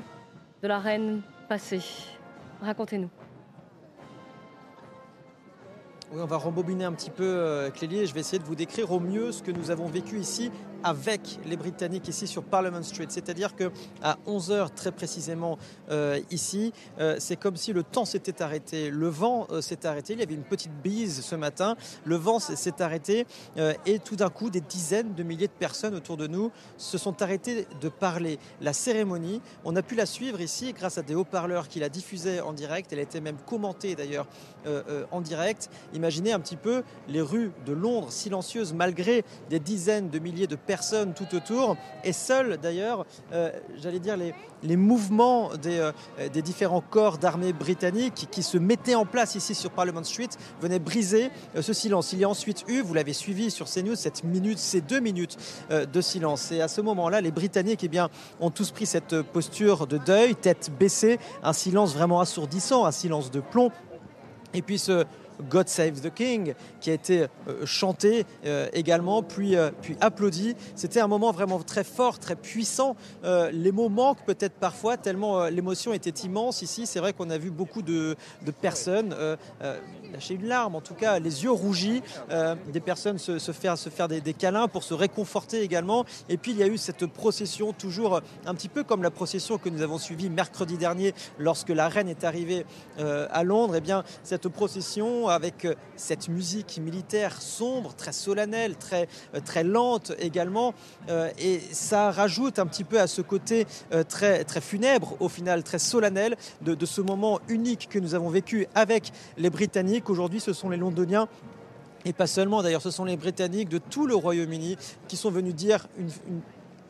de 0.61 0.67
la 0.67 0.79
reine 0.79 1.21
passer. 1.49 1.81
Racontez-nous. 2.61 3.09
Oui, 6.11 6.19
on 6.21 6.25
va 6.25 6.37
rembobiner 6.37 6.83
un 6.83 6.91
petit 6.91 7.09
peu, 7.09 7.23
euh, 7.23 7.69
Clélie, 7.71 8.01
et 8.01 8.05
je 8.05 8.13
vais 8.13 8.19
essayer 8.19 8.37
de 8.37 8.43
vous 8.43 8.55
décrire 8.55 8.91
au 8.91 8.99
mieux 8.99 9.31
ce 9.31 9.41
que 9.41 9.51
nous 9.51 9.71
avons 9.71 9.87
vécu 9.87 10.19
ici 10.19 10.51
avec 10.83 11.39
les 11.45 11.57
Britanniques 11.57 12.07
ici 12.07 12.27
sur 12.27 12.43
Parliament 12.43 12.83
Street. 12.83 13.07
C'est-à-dire 13.09 13.55
que 13.55 13.71
à 14.01 14.17
11h 14.27 14.73
très 14.75 14.91
précisément 14.91 15.57
euh, 15.89 16.19
ici, 16.31 16.73
euh, 16.99 17.15
c'est 17.19 17.35
comme 17.35 17.57
si 17.57 17.73
le 17.73 17.83
temps 17.83 18.05
s'était 18.05 18.41
arrêté, 18.41 18.89
le 18.89 19.07
vent 19.07 19.47
euh, 19.51 19.61
s'est 19.61 19.85
arrêté. 19.85 20.13
Il 20.13 20.19
y 20.19 20.23
avait 20.23 20.33
une 20.33 20.43
petite 20.43 20.71
bise 20.83 21.21
ce 21.21 21.35
matin, 21.35 21.75
le 22.05 22.15
vent 22.15 22.39
s'est 22.39 22.81
arrêté 22.81 23.25
et 23.85 23.99
tout 23.99 24.15
d'un 24.15 24.29
coup, 24.29 24.49
des 24.49 24.61
dizaines 24.61 25.13
de 25.13 25.23
milliers 25.23 25.47
de 25.47 25.51
personnes 25.51 25.95
autour 25.95 26.17
de 26.17 26.27
nous 26.27 26.51
se 26.77 26.97
sont 26.97 27.21
arrêtées 27.21 27.67
de 27.79 27.89
parler. 27.89 28.39
La 28.61 28.73
cérémonie, 28.73 29.41
on 29.65 29.75
a 29.75 29.81
pu 29.81 29.95
la 29.95 30.05
suivre 30.05 30.41
ici 30.41 30.73
grâce 30.73 30.97
à 30.97 31.01
des 31.01 31.15
haut-parleurs 31.15 31.67
qui 31.67 31.79
la 31.79 31.89
diffusaient 31.89 32.41
en 32.41 32.53
direct. 32.53 32.91
Elle 32.91 32.99
a 32.99 33.03
été 33.03 33.21
même 33.21 33.37
commentée 33.45 33.95
d'ailleurs 33.95 34.27
en 35.11 35.21
direct. 35.21 35.69
Imaginez 35.93 36.31
un 36.31 36.39
petit 36.39 36.55
peu 36.55 36.83
les 37.07 37.21
rues 37.21 37.51
de 37.65 37.73
Londres 37.73 38.11
silencieuses 38.11 38.73
malgré 38.73 39.23
des 39.49 39.59
dizaines 39.59 40.09
de 40.09 40.19
milliers 40.19 40.47
de 40.47 40.55
personnes 40.55 40.70
personnes 40.71 41.13
tout 41.13 41.35
autour, 41.35 41.75
et 42.05 42.13
seuls 42.13 42.57
d'ailleurs, 42.57 43.05
euh, 43.33 43.51
j'allais 43.75 43.99
dire, 43.99 44.15
les, 44.63 44.77
mouvements 44.77 45.49
des, 45.61 45.79
euh, 45.79 45.91
des 46.31 46.41
différents 46.41 46.79
corps 46.79 47.17
d'armée 47.17 47.51
britanniques 47.51 48.29
qui 48.31 48.41
se 48.41 48.57
mettaient 48.57 48.95
en 48.95 49.05
place 49.05 49.35
ici 49.35 49.53
sur 49.53 49.71
Parliament 49.71 50.05
Street 50.05 50.29
venaient 50.61 50.79
briser 50.79 51.29
euh, 51.57 51.61
ce 51.61 51.73
silence. 51.73 52.13
Il 52.13 52.19
y 52.19 52.23
a 52.23 52.29
ensuite 52.29 52.63
eu, 52.69 52.79
vous 52.79 52.93
l'avez 52.93 53.11
suivi 53.11 53.51
sur 53.51 53.65
CNews, 53.65 53.97
cette 53.97 54.23
minute, 54.23 54.59
ces 54.59 54.79
deux 54.79 55.01
minutes 55.01 55.37
de 55.69 56.01
silence. 56.01 56.53
Et 56.53 56.61
à 56.61 56.69
ce 56.69 56.79
moment-là, 56.79 57.19
les 57.19 57.31
Britanniques 57.31 57.83
eh 57.83 57.89
bien, 57.89 58.07
ont 58.39 58.49
tous 58.49 58.71
pris 58.71 58.85
cette 58.85 59.21
posture 59.23 59.87
de 59.87 59.97
deuil, 59.97 60.35
tête 60.35 60.71
baissée, 60.79 61.19
un 61.43 61.53
silence 61.53 61.93
vraiment 61.93 62.21
assourdissant, 62.21 62.85
un 62.85 62.91
silence 62.93 63.29
de 63.29 63.41
plomb. 63.41 63.71
Et 64.53 64.61
puis 64.61 64.79
ce, 64.79 65.05
God 65.49 65.67
Save 65.67 66.01
the 66.01 66.13
King, 66.13 66.53
qui 66.79 66.89
a 66.89 66.93
été 66.93 67.27
euh, 67.47 67.65
chanté 67.65 68.25
euh, 68.45 68.67
également, 68.73 69.23
puis, 69.23 69.55
euh, 69.55 69.71
puis 69.81 69.95
applaudi. 70.01 70.55
C'était 70.75 70.99
un 70.99 71.07
moment 71.07 71.31
vraiment 71.31 71.59
très 71.59 71.83
fort, 71.83 72.19
très 72.19 72.35
puissant. 72.35 72.95
les 73.23 73.71
mots 73.71 73.89
manquent 73.89 74.25
peut-être 74.25 74.55
parfois, 74.55 74.97
tellement 74.97 75.45
l'émotion 75.45 75.93
était 75.93 76.09
immense 76.09 76.61
ici. 76.61 76.85
C'est 76.85 76.99
vrai 76.99 77.13
qu'on 77.13 77.29
a 77.29 77.37
vu 77.37 77.51
beaucoup 77.51 77.81
de, 77.81 78.15
de 78.45 78.51
personnes 78.51 79.15
lâcher 80.11 80.35
une 80.35 80.47
larme, 80.47 80.75
en 80.75 80.81
tout 80.81 80.93
cas 80.93 81.19
les 81.19 81.43
yeux 81.43 81.51
rougis, 81.51 82.01
des 82.71 82.79
personnes 82.79 83.17
se, 83.17 83.39
faire, 83.51 83.77
se 83.77 83.89
faire 83.89 84.07
des, 84.07 84.33
câlins 84.33 84.67
pour 84.67 84.83
se 84.83 84.93
réconforter 84.93 85.61
également. 85.61 86.05
Et 86.29 86.37
puis 86.37 86.51
il 86.51 86.57
y 86.57 86.63
a 86.63 86.67
eu 86.67 86.77
cette 86.77 87.05
procession, 87.05 87.73
toujours 87.73 88.21
un 88.45 88.55
petit 88.55 88.69
peu 88.69 88.83
comme 88.83 89.03
la 89.03 89.11
procession 89.11 89.57
que 89.57 89.69
nous 89.69 89.81
avons 89.81 89.97
suivie 89.97 90.29
mercredi 90.29 90.77
dernier 90.77 91.13
lorsque 91.37 91.69
la 91.69 91.89
reine 91.89 92.09
est 92.09 92.23
arrivée 92.23 92.65
à 92.97 93.43
Londres. 93.43 93.75
Et 93.75 93.79
eh 93.79 93.81
bien 93.81 94.03
cette 94.23 94.47
procession 94.47 95.27
avec 95.27 95.65
euh, 95.65 95.75
cette 95.95 96.29
musique 96.29 96.79
militaire 96.81 97.41
sombre, 97.41 97.93
très 97.95 98.11
solennelle, 98.11 98.75
très, 98.75 99.07
euh, 99.35 99.39
très 99.39 99.63
lente 99.63 100.13
également. 100.19 100.73
Euh, 101.09 101.29
et 101.39 101.59
ça 101.71 102.11
rajoute 102.11 102.59
un 102.59 102.65
petit 102.65 102.83
peu 102.83 102.99
à 102.99 103.07
ce 103.07 103.21
côté 103.21 103.65
très, 104.07 104.43
très 104.43 104.61
funèbre, 104.61 105.15
au 105.19 105.29
final 105.29 105.63
très 105.63 105.79
solennel, 105.79 106.35
de 106.61 106.85
ce 106.85 107.01
moment 107.01 107.39
unique 107.47 107.87
que 107.89 107.99
nous 107.99 108.15
avons 108.15 108.29
vécu 108.29 108.67
avec 108.75 109.11
les 109.37 109.49
Britanniques. 109.49 110.00
Aujourd'hui, 110.09 110.39
ce 110.39 110.53
sont 110.53 110.69
les 110.69 110.77
Londoniens 110.77 111.27
et 112.05 112.13
pas 112.13 112.27
seulement 112.27 112.63
d'ailleurs, 112.63 112.81
ce 112.81 112.91
sont 112.91 113.05
les 113.05 113.17
Britanniques 113.17 113.69
de 113.69 113.77
tout 113.77 114.07
le 114.07 114.15
Royaume-Uni 114.15 114.77
qui 115.07 115.17
sont 115.17 115.31
venus 115.31 115.53
dire 115.53 115.87
une, 115.97 116.09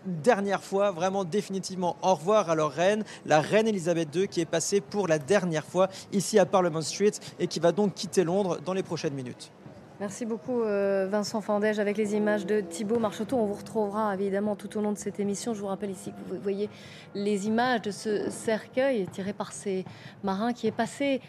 dernière 0.06 0.64
fois, 0.64 0.90
vraiment 0.90 1.24
définitivement 1.24 1.96
au 2.02 2.16
revoir 2.16 2.50
à 2.50 2.56
leur 2.56 2.72
reine, 2.72 3.04
la 3.28 3.40
reine 3.40 3.68
Elisabeth 3.68 4.16
II, 4.16 4.28
qui 4.28 4.42
est 4.42 4.46
passée 4.46 4.82
pour 4.82 5.08
la 5.08 5.20
dernière 5.20 5.64
fois 5.64 5.90
ici 6.12 6.40
à 6.40 6.46
Parliament 6.48 6.82
Street 6.82 7.12
et 7.40 7.46
qui 7.46 7.60
va 7.60 7.72
donc 7.72 7.94
quitter 7.94 8.24
Londres 8.24 8.60
dans 8.66 8.74
les 8.74 8.82
prochaines 8.82 9.14
minutes. 9.14 9.52
Merci 10.00 10.26
beaucoup 10.26 10.64
euh, 10.64 11.08
Vincent 11.08 11.42
Fandège 11.42 11.78
avec 11.78 11.96
les 11.96 12.16
images 12.16 12.48
de 12.48 12.62
Thibaut 12.62 12.98
Marcheteau. 12.98 13.38
On 13.38 13.46
vous 13.46 13.54
retrouvera 13.54 14.16
évidemment 14.16 14.56
tout 14.56 14.76
au 14.76 14.82
long 14.82 14.92
de 14.92 14.98
cette 14.98 15.20
émission. 15.20 15.54
Je 15.54 15.62
vous 15.62 15.68
rappelle 15.68 15.92
ici 15.92 16.10
que 16.10 16.34
vous 16.34 16.42
voyez 16.42 16.72
les 17.14 17.46
images 17.46 17.84
de 17.84 17.92
ce 17.92 18.32
cercueil 18.32 19.06
tiré 19.12 19.34
par 19.34 19.52
ces 19.52 19.86
marins 20.24 20.54
qui 20.54 20.66
est 20.66 20.72
passé. 20.72 21.22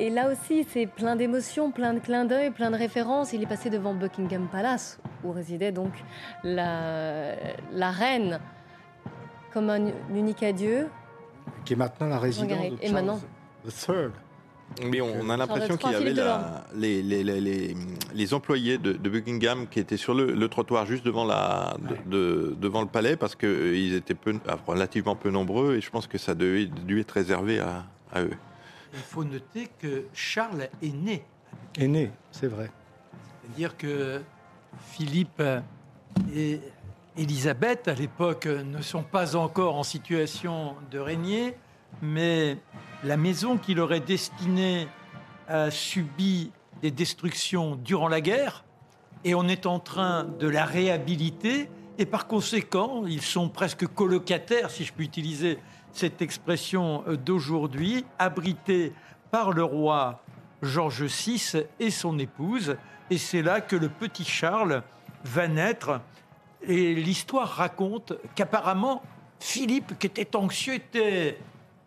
Et 0.00 0.10
là 0.10 0.30
aussi, 0.30 0.64
c'est 0.70 0.86
plein 0.86 1.16
d'émotions, 1.16 1.72
plein 1.72 1.92
de 1.92 1.98
clins 1.98 2.24
d'œil, 2.24 2.50
plein 2.52 2.70
de 2.70 2.76
références. 2.76 3.32
Il 3.32 3.42
est 3.42 3.46
passé 3.46 3.68
devant 3.68 3.94
Buckingham 3.94 4.46
Palace, 4.50 5.00
où 5.24 5.32
résidait 5.32 5.72
donc 5.72 5.92
la, 6.44 7.34
la 7.72 7.90
reine, 7.90 8.38
comme 9.52 9.68
un 9.70 9.88
unique 10.14 10.42
adieu. 10.44 10.86
Qui 11.64 11.72
est 11.72 11.76
maintenant 11.76 12.06
la 12.06 12.18
résidence 12.20 12.48
de 12.70 12.76
Et 12.80 12.92
maintenant 12.92 13.18
Charles 13.68 14.12
III. 14.78 14.88
Mais 14.90 15.00
on, 15.00 15.12
on 15.22 15.30
a 15.30 15.36
l'impression 15.36 15.76
qu'il 15.78 15.90
y 15.90 15.94
avait 15.94 16.12
la- 16.12 16.64
les, 16.76 17.02
les, 17.02 17.24
les, 17.24 17.40
les, 17.40 17.74
les 18.14 18.34
employés 18.34 18.76
de, 18.78 18.92
de 18.92 19.08
Buckingham 19.10 19.66
qui 19.66 19.80
étaient 19.80 19.96
sur 19.96 20.12
le, 20.14 20.26
le 20.32 20.48
trottoir 20.48 20.84
juste 20.86 21.04
devant, 21.06 21.24
la, 21.24 21.74
de- 22.06 22.10
de- 22.10 22.54
devant 22.60 22.82
le 22.82 22.86
palais 22.86 23.16
parce 23.16 23.34
qu'ils 23.34 23.94
étaient 23.94 24.14
peu, 24.14 24.34
ah, 24.46 24.58
relativement 24.66 25.16
peu 25.16 25.30
nombreux 25.30 25.76
et 25.76 25.80
je 25.80 25.90
pense 25.90 26.06
que 26.06 26.18
ça 26.18 26.34
devait 26.34 26.66
dû 26.66 27.00
être 27.00 27.12
réservé 27.12 27.58
à, 27.60 27.86
à 28.12 28.20
eux. 28.22 28.30
Il 28.92 29.00
faut 29.00 29.24
noter 29.24 29.68
que 29.78 30.06
Charles 30.12 30.68
est 30.82 30.94
né. 30.94 31.24
Est 31.78 31.88
né, 31.88 32.10
c'est 32.30 32.46
vrai. 32.46 32.70
C'est-à-dire 33.42 33.76
que 33.76 34.22
Philippe 34.90 35.42
et 36.34 36.60
Élisabeth, 37.16 37.88
à 37.88 37.94
l'époque, 37.94 38.46
ne 38.46 38.80
sont 38.80 39.02
pas 39.02 39.36
encore 39.36 39.76
en 39.76 39.82
situation 39.82 40.76
de 40.90 40.98
régner, 40.98 41.56
mais 42.02 42.58
la 43.04 43.16
maison 43.16 43.58
qui 43.58 43.74
leur 43.74 43.92
est 43.92 44.06
destinée 44.06 44.88
a 45.48 45.70
subi 45.70 46.52
des 46.82 46.90
destructions 46.90 47.76
durant 47.76 48.08
la 48.08 48.20
guerre 48.20 48.64
et 49.24 49.34
on 49.34 49.48
est 49.48 49.66
en 49.66 49.80
train 49.80 50.24
de 50.24 50.48
la 50.48 50.64
réhabiliter 50.64 51.68
et 51.98 52.06
par 52.06 52.28
conséquent, 52.28 53.04
ils 53.06 53.22
sont 53.22 53.48
presque 53.48 53.86
colocataires, 53.86 54.70
si 54.70 54.84
je 54.84 54.92
peux 54.92 55.02
utiliser 55.02 55.58
cette 55.98 56.22
expression 56.22 57.02
euh, 57.08 57.16
d'aujourd'hui, 57.16 58.04
abrités 58.18 58.92
par 59.32 59.50
le 59.50 59.64
roi 59.64 60.22
Georges 60.62 61.04
VI 61.04 61.64
et 61.80 61.90
son 61.90 62.18
épouse. 62.18 62.76
Et 63.10 63.18
c'est 63.18 63.42
là 63.42 63.60
que 63.60 63.74
le 63.74 63.88
petit 63.88 64.24
Charles 64.24 64.82
va 65.24 65.48
naître. 65.48 66.00
Et 66.62 66.94
l'histoire 66.94 67.48
raconte 67.48 68.12
qu'apparemment, 68.36 69.02
Philippe, 69.40 69.98
qui 69.98 70.06
était 70.06 70.36
anxieux, 70.36 70.74
était 70.74 71.38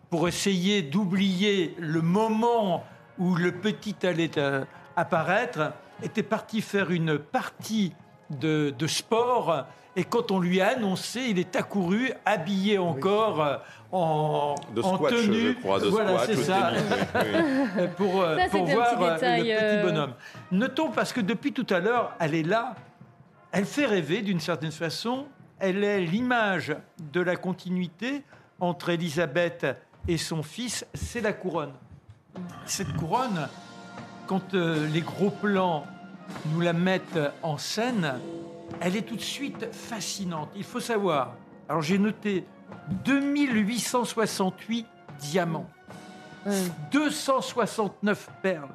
pour 0.10 0.28
essayer 0.28 0.82
d'oublier 0.82 1.76
le 1.80 2.02
moment 2.02 2.84
où 3.18 3.36
le 3.36 3.54
petit 3.54 3.96
allait 4.04 4.38
euh, 4.38 4.66
apparaître, 4.98 5.72
était 6.04 6.24
parti 6.24 6.62
faire 6.62 6.92
une 6.92 7.18
partie 7.18 7.94
de 8.30 8.88
sport. 8.88 9.66
Et 9.96 10.06
quand 10.06 10.32
on 10.32 10.40
lui 10.40 10.62
a 10.62 10.70
annoncé, 10.70 11.22
il 11.30 11.40
est 11.40 11.56
accouru, 11.56 12.14
habillé 12.26 12.78
encore 12.78 13.44
euh, 13.44 13.58
en, 13.92 14.56
De 14.74 14.82
en 14.82 14.96
squash, 14.96 15.12
tenue. 15.12 15.50
je 15.50 15.60
crois, 15.60 15.80
de 15.80 15.88
voilà, 15.88 16.26
c'est 16.26 16.38
ça. 16.38 16.72
oui, 16.76 17.88
pour, 17.98 18.22
euh, 18.22 18.38
Ça, 18.38 18.50
pour 18.50 18.70
un 18.70 18.74
voir 18.74 18.96
petit 18.96 19.04
euh, 19.04 19.14
détail, 19.14 19.40
le 19.40 19.44
petit 19.44 19.64
euh, 19.64 19.84
bonhomme. 19.84 20.14
Notons 20.52 20.92
parce 20.92 21.12
que 21.12 21.20
depuis 21.20 21.52
tout 21.52 21.68
à 21.70 21.80
l'heure, 21.80 22.14
elle 22.20 22.36
est 22.36 22.44
là, 22.44 22.76
elle 23.52 23.66
fait 23.66 23.86
rêver 23.86 24.22
d'une 24.22 24.40
certaine 24.40 24.72
façon. 24.72 25.26
Elle 25.60 25.84
est 25.84 26.00
l'image 26.00 26.76
de 27.12 27.22
la 27.22 27.36
continuité 27.36 28.24
entre 28.62 28.90
Élisabeth 28.90 29.68
et 30.08 30.18
son 30.18 30.42
fils, 30.42 30.86
c'est 30.94 31.22
la 31.22 31.34
couronne. 31.34 31.74
Cette 32.66 32.94
couronne, 32.94 33.48
quand 34.26 34.54
euh, 34.54 34.88
les 34.88 35.02
gros 35.02 35.30
plans 35.30 35.86
nous 36.54 36.62
la 36.62 36.74
mettent 36.74 37.20
en 37.44 37.58
scène, 37.58 38.14
elle 38.80 38.96
est 38.96 39.02
tout 39.02 39.16
de 39.16 39.22
suite 39.22 39.74
fascinante. 39.74 40.50
Il 40.56 40.64
faut 40.64 40.80
savoir, 40.80 41.36
alors 41.68 41.82
j'ai 41.82 41.98
noté 41.98 42.46
2868 43.06 44.88
diamants. 45.20 45.70
Hum. 46.46 46.54
269 46.92 48.30
perles, 48.42 48.74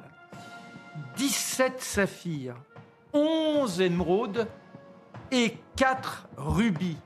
17 1.17 1.81
saphirs, 1.81 2.55
11 3.13 3.81
émeraudes 3.81 4.47
et 5.31 5.57
4 5.75 6.29
rubis. 6.37 6.97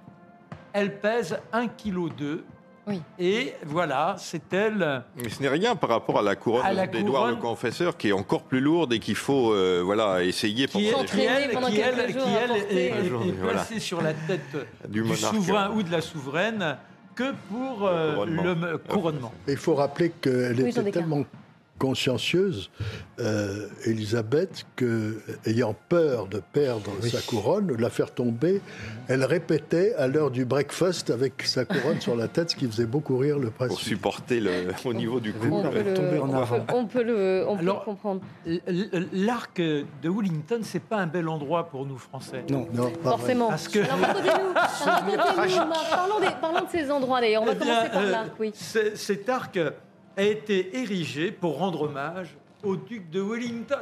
Elle 0.74 1.00
pèse 1.00 1.39
1,2 1.51 1.69
kg. 1.77 2.43
Oui. 2.88 3.01
Et 3.19 3.53
voilà, 3.65 4.15
c'est 4.17 4.51
elle. 4.53 5.03
Mais 5.15 5.29
ce 5.29 5.41
n'est 5.41 5.50
rien 5.50 5.75
par 5.75 5.89
rapport 5.91 6.17
à 6.19 6.21
la 6.21 6.35
couronne 6.35 6.63
d'Édouard 6.91 7.27
le 7.29 7.35
Confesseur 7.35 7.95
qui 7.95 8.09
est 8.09 8.11
encore 8.13 8.43
plus 8.43 8.59
lourde 8.59 8.91
et 8.93 9.00
qu'il 9.00 9.15
faut 9.15 9.53
euh, 9.53 9.81
voilà, 9.85 10.23
essayer 10.23 10.65
Qui, 10.67 10.88
pendant 10.89 11.00
S'entraîner 11.00 11.23
qui, 11.27 11.29
elle, 11.43 11.51
pendant 11.51 11.67
qui, 11.67 11.75
quelques 11.75 12.00
elle- 12.00 12.13
jours 12.13 12.23
qui, 12.23 12.29
à 12.35 12.39
elle, 12.41 12.47
porter. 12.50 12.75
est, 12.75 12.85
est- 12.88 13.05
Journée, 13.09 13.29
est 13.29 13.31
voilà. 13.33 13.53
placée 13.53 13.79
sur 13.79 14.01
la 14.01 14.13
tête 14.13 14.67
Du 14.89 15.05
souverain 15.15 15.71
ou 15.75 15.83
de 15.83 15.91
la 15.91 16.01
souveraine 16.01 16.77
que 17.15 17.33
pour 17.50 17.88
euh, 17.88 18.25
le 18.25 18.77
couronnement. 18.77 19.31
Il 19.47 19.57
faut 19.57 19.75
rappeler 19.75 20.09
qu'elle 20.21 20.55
Oui, 20.61 20.69
était 20.69 20.91
tellement 20.91 21.23
consciencieuse, 21.81 22.69
euh, 23.19 23.67
Elisabeth, 23.85 24.65
que, 24.75 25.19
ayant 25.45 25.75
peur 25.89 26.27
de 26.27 26.39
perdre 26.53 26.91
Oui. 27.01 27.09
sa 27.09 27.19
couronne, 27.21 27.67
de 27.67 27.75
la 27.75 27.89
faire 27.89 28.11
tomber, 28.13 28.61
elle 29.07 29.23
répétait 29.25 29.93
à 29.95 30.07
l'heure 30.07 30.29
du 30.29 30.45
breakfast 30.45 31.09
avec 31.09 31.41
sa 31.43 31.65
couronne 31.65 32.00
sur 32.00 32.15
la 32.15 32.27
tête, 32.27 32.51
ce 32.51 32.55
qui 32.55 32.67
faisait 32.67 32.85
beaucoup 32.85 33.17
rire 33.17 33.39
le 33.39 33.50
prince. 33.50 33.69
pour 33.69 33.79
supporter 33.79 34.39
le, 34.39 34.51
au 34.85 34.93
niveau 34.93 35.19
du 35.19 35.33
cou. 35.33 35.47
On 35.51 35.63
peut, 35.71 35.83
tombée 35.95 36.11
le, 36.17 36.21
en 36.21 36.29
on 36.29 36.45
peut- 36.45 36.73
on 36.73 36.85
peut 36.85 37.03
le, 37.03 37.45
on 37.47 37.55
peut 37.55 37.61
Alors- 37.63 37.79
le 37.79 37.85
comprendre. 37.85 38.21
L'arc 39.13 39.59
de 39.59 40.09
Wellington, 40.09 40.59
c'est 40.63 40.83
pas 40.83 40.97
un 40.97 41.07
bel 41.07 41.27
endroit 41.27 41.67
pour 41.69 41.85
nous 41.85 41.97
Français. 41.97 42.43
Non, 42.50 42.67
Non, 42.73 42.91
pas. 42.91 43.11
Forcément. 43.11 43.50
Parce 43.50 43.67
que- 43.67 43.79
Alors 43.79 44.00
racontez-nous, 44.00 44.53
racontez-nous, 44.55 45.67
Marc. 45.67 45.89
parlons, 45.89 46.19
des- 46.19 46.27
parlons 46.39 46.61
de 46.65 46.69
ces 46.71 46.91
endroits 46.91 47.21
d'ailleurs. 47.21 47.41
On 47.41 47.45
va 47.47 47.53
Eh 47.53 47.63
bien, 47.63 47.65
commencer 47.73 47.89
par 47.91 48.01
euh, 48.03 48.11
l'arc, 48.11 48.29
oui. 48.39 48.51
c'est- 48.53 48.95
Cet 48.95 49.27
arc 49.29 49.57
a 50.18 50.24
été 50.24 50.77
érigé 50.77 51.32
pour 51.32 51.58
rendre 51.58 51.84
hommage 51.84 52.36
au 52.63 52.75
duc 52.75 53.10
de 53.10 53.22
Wellington. 53.22 53.80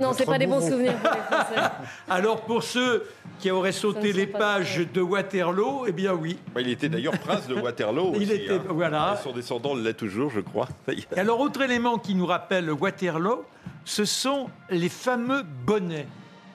Non, 0.00 0.12
c'est 0.12 0.24
pas 0.24 0.38
des 0.38 0.46
bons 0.46 0.60
souvenirs 0.60 0.94
pour 0.98 1.10
les 1.12 1.20
Français. 1.20 1.70
Alors 2.08 2.42
pour 2.42 2.62
ceux 2.62 3.06
qui 3.40 3.50
auraient 3.50 3.72
sauté 3.72 4.12
les 4.12 4.26
pages 4.26 4.86
de 4.94 5.00
Waterloo, 5.00 5.84
eh 5.88 5.92
bien 5.92 6.14
oui. 6.14 6.38
Il 6.58 6.68
était 6.68 6.88
d'ailleurs 6.88 7.18
prince 7.18 7.46
de 7.48 7.54
Waterloo. 7.54 8.12
Il 8.16 8.22
aussi, 8.22 8.42
était- 8.44 8.54
hein. 8.54 8.62
voilà. 8.68 9.16
Et 9.18 9.22
Son 9.22 9.32
descendant 9.32 9.74
l'est 9.74 9.94
toujours, 9.94 10.30
je 10.30 10.40
crois. 10.40 10.68
Et 10.88 11.18
alors 11.18 11.40
autre 11.40 11.60
élément 11.62 11.98
qui 11.98 12.14
nous 12.14 12.26
rappelle 12.26 12.70
Waterloo, 12.70 13.44
ce 13.84 14.04
sont 14.04 14.48
les 14.70 14.88
fameux 14.88 15.42
bonnets 15.42 16.06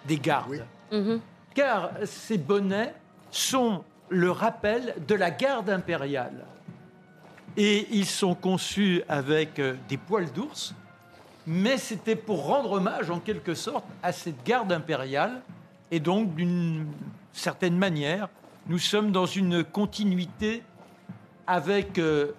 des 0.05 0.17
gardes. 0.17 0.49
Oui. 0.51 0.59
Mhm. 0.91 1.19
car 1.55 1.89
ces 2.05 2.37
bonnets 2.37 2.93
sont 3.31 3.83
le 4.09 4.29
rappel 4.31 4.95
de 5.07 5.15
la 5.15 5.31
garde 5.31 5.69
impériale. 5.69 6.45
Et 7.57 7.87
ils 7.91 8.05
sont 8.05 8.35
conçus 8.35 9.01
avec 9.07 9.59
euh, 9.59 9.75
des 9.87 9.97
poils 9.97 10.31
d'ours, 10.31 10.73
mais 11.47 11.77
c'était 11.77 12.15
pour 12.15 12.45
rendre 12.45 12.73
hommage 12.73 13.09
en 13.09 13.19
quelque 13.19 13.53
sorte 13.53 13.85
à 14.03 14.11
cette 14.11 14.43
garde 14.43 14.71
impériale. 14.71 15.41
Et 15.91 15.99
donc, 15.99 16.35
d'une 16.35 16.85
certaine 17.31 17.77
manière, 17.77 18.27
nous 18.67 18.79
sommes 18.79 19.11
dans 19.11 19.25
une 19.27 19.63
continuité 19.63 20.63
avec 21.47 21.97
euh, 21.99 22.31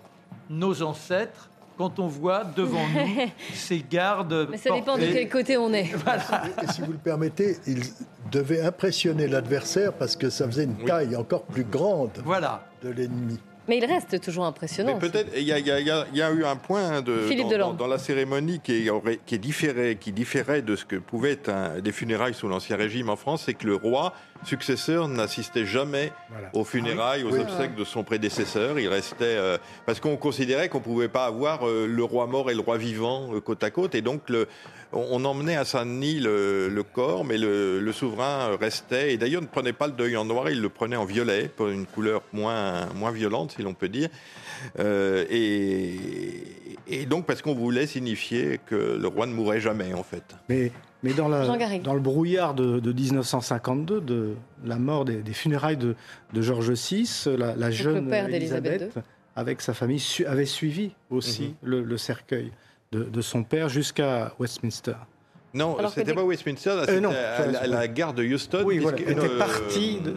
nos 0.50 0.82
ancêtres 0.82 1.49
quand 1.78 1.99
on 1.99 2.08
voit 2.08 2.42
devant 2.44 2.87
nous 2.88 3.26
ces 3.54 3.85
gardes. 3.88 4.49
Mais 4.50 4.56
ça 4.58 4.70
dépend 4.75 4.96
de 4.96 5.06
quel 5.06 5.28
côté 5.28 5.56
on 5.56 5.73
est. 5.73 5.90
Et 6.62 6.66
si 6.73 6.80
vous 6.82 6.92
le 6.92 6.99
permettez, 6.99 7.56
il 7.66 7.82
devait 8.30 8.61
impressionner 8.62 9.28
l'adversaire 9.28 9.92
parce 9.92 10.16
que 10.16 10.28
ça 10.30 10.46
faisait 10.46 10.64
une 10.64 10.76
Oui. 10.80 10.85
taille 10.87 11.16
encore 11.16 11.44
plus 11.44 11.64
grande 11.64 12.11
Voilà. 12.25 12.66
de 12.82 12.88
l'ennemi. 12.90 13.38
Mais 13.68 13.78
il 13.78 13.85
reste 13.85 14.20
toujours 14.20 14.44
Mais 14.44 14.49
impressionnant. 14.50 14.99
peut-être, 14.99 15.32
il 15.37 15.42
y, 15.42 15.52
a- 15.52 15.58
y 15.58 16.16
y 16.16 16.20
eu 16.20 16.44
un 16.44 16.56
point 16.56 17.02
de, 17.02 17.18
Philippe 17.23 17.44
dans, 17.44 17.50
Delorme. 17.50 17.76
dans- 17.76 17.85
dans 17.85 17.90
la 17.90 17.99
cérémonie 17.99 18.61
qui, 18.61 18.88
aurait- 18.90 19.18
qui, 19.26 19.35
est 19.35 19.38
différé, 19.38 19.96
qui 20.00 20.12
différait 20.12 20.62
de 20.62 20.76
ce 20.76 20.85
que 20.85 20.96
pouvaient 20.96 21.32
être 21.32 21.49
un- 21.49 21.80
des 21.80 21.92
funérailles 21.92 22.35
sous 22.35 22.49
l'Ancien 22.49 22.76
Régime 22.76 23.08
en 23.11 23.16
France, 23.16 23.42
c'est 23.46 23.54
que 23.54 23.66
le 23.66 23.75
roi 23.75 24.12
successeur 24.45 25.09
n'assistait 25.09 25.64
jamais 25.66 26.12
Voilà. 26.31 26.50
aux 26.52 26.64
funérailles, 26.64 27.25
aux 27.25 27.33
Oui. 27.33 27.40
obsèques 27.40 27.75
de 27.75 27.85
son 27.85 28.05
prédécesseur. 28.05 28.78
Il 28.78 28.88
restait 28.88 29.25
euh, 29.25 29.59
parce 29.87 30.00
qu'on 30.00 30.16
considérait 30.16 30.69
qu'on 30.69 30.81
pouvait 30.81 31.09
pas 31.09 31.25
avoir 31.26 31.66
euh, 31.69 31.87
le 31.87 32.05
roi 32.05 32.26
mort 32.26 32.50
et 32.50 32.55
le 32.55 32.61
roi 32.61 32.78
vivant 32.78 33.35
euh, 33.35 33.40
côte 33.40 33.62
à 33.64 33.71
côte, 33.71 33.95
et 33.95 34.02
donc 34.02 34.28
le, 34.28 34.47
on, 34.93 35.07
on 35.11 35.25
emmenait 35.25 35.57
à 35.57 35.64
Saint-Denis 35.64 36.21
le, 36.21 36.69
le 36.69 36.83
corps, 36.83 37.25
mais 37.25 37.38
le, 37.38 37.81
le 37.81 37.93
souverain 37.93 38.57
restait. 38.57 39.12
Et 39.12 39.16
d'ailleurs, 39.16 39.43
ne 39.43 39.47
prenait 39.47 39.73
pas 39.73 39.87
le 39.87 39.93
deuil 39.93 40.16
en 40.16 40.25
noir, 40.25 40.49
il 40.50 40.61
le 40.61 40.69
prenait 40.69 40.97
en 40.97 41.05
violet, 41.05 41.49
pour 41.55 41.69
une 41.69 41.87
couleur 41.87 42.23
moins 42.33 42.87
moins 42.95 43.11
violente, 43.11 43.52
si 43.57 43.62
l'on 43.62 43.75
peut 43.75 43.88
dire. 43.88 44.09
Euh, 44.78 45.25
et, 45.31 45.97
et 46.88 47.07
donc 47.07 47.26
parce 47.26 47.43
qu'on 47.43 47.55
voulait 47.55 47.87
signifier 47.87 48.61
que 48.66 48.97
le 49.00 49.09
roi 49.09 49.26
ne 49.26 49.33
mourrait 49.33 49.61
jamais, 49.61 49.93
en 49.95 50.02
fait. 50.02 50.23
Mais, 50.49 50.71
mais 51.06 51.14
dans, 51.14 51.28
la- 51.28 51.44
le 51.94 52.00
brouillard 52.00 52.54
de, 52.54 52.80
de 52.80 52.92
1952, 52.92 54.00
de 54.00 54.34
la 54.64 54.76
mort 54.76 55.04
des, 55.04 55.16
des 55.22 55.32
funérailles 55.32 55.76
de, 55.76 55.94
de 56.32 56.42
Georges 56.42 56.70
VI, 56.72 57.08
la, 57.38 57.54
la 57.56 57.70
jeune 57.70 58.12
Élisabeth, 58.12 58.94
avec 59.34 59.60
sa 59.60 59.75
famille, 59.75 59.98
su- 60.00 60.26
avait 60.26 60.46
suivi 60.46 60.92
aussi 61.10 61.48
Mhm. 61.48 61.54
le, 61.62 61.82
le 61.82 61.96
cercueil 61.98 62.52
de, 62.92 63.04
de 63.04 63.20
son 63.20 63.42
père 63.42 63.68
jusqu'à 63.68 64.32
Westminster. 64.38 64.94
Non, 65.54 65.76
c'était 65.88 66.04
des- 66.04 66.14
pas 66.14 66.22
Westminster, 66.25 66.70
Euh, 66.70 66.84
c'était 66.86 67.56
à, 67.56 67.66
la 67.66 67.88
gare 67.88 68.12
de 68.12 68.22
Houston. 68.22 68.62
Oui, 68.66 68.78
voilà, 68.78 68.98
était 69.00 69.18
euh, 69.18 69.38
partie 69.38 70.00
de- 70.00 70.10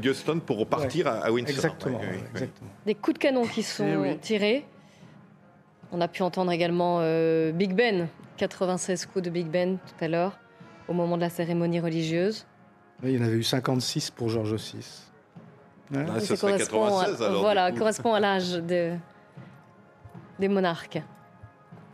de- 0.00 0.08
Houston 0.08 0.40
pour 0.40 0.58
repartir 0.58 1.06
à, 1.08 1.18
à 1.26 1.30
Windsor. 1.30 1.54
Exactement. 1.56 1.98
Oui, 2.00 2.06
oui, 2.10 2.16
oui. 2.22 2.28
exactement. 2.32 2.70
Des 2.86 2.94
coups 2.94 3.14
de 3.14 3.18
canon 3.18 3.42
qui 3.44 3.62
sont 3.62 3.84
oui. 3.96 4.16
tirés. 4.18 4.64
On 5.92 6.00
a 6.00 6.08
pu 6.08 6.22
entendre 6.22 6.52
également 6.52 6.98
euh, 7.00 7.52
Big 7.52 7.74
Ben, 7.74 8.08
96 8.38 9.06
coups 9.06 9.24
de 9.24 9.30
Big 9.30 9.46
Ben 9.48 9.76
tout 9.78 10.04
à 10.04 10.08
l'heure, 10.08 10.38
au 10.88 10.92
moment 10.94 11.16
de 11.16 11.22
la 11.22 11.30
cérémonie 11.30 11.80
religieuse. 11.80 12.46
Oui, 13.02 13.12
il 13.12 13.18
y 13.18 13.22
en 13.22 13.26
avait 13.26 13.36
eu 13.36 13.42
56 13.42 14.10
pour 14.10 14.28
George 14.30 14.54
VI. 14.54 14.76
Ah, 15.94 16.20
ça 16.20 16.36
correspond 16.36 16.84
à- 16.84 16.88
96 17.04 17.22
alors. 17.22 17.40
voilà, 17.42 17.72
correspond 17.72 18.14
à 18.14 18.20
l'âge 18.20 18.52
de- 18.62 18.94
des 20.38 20.48
monarques. 20.48 21.00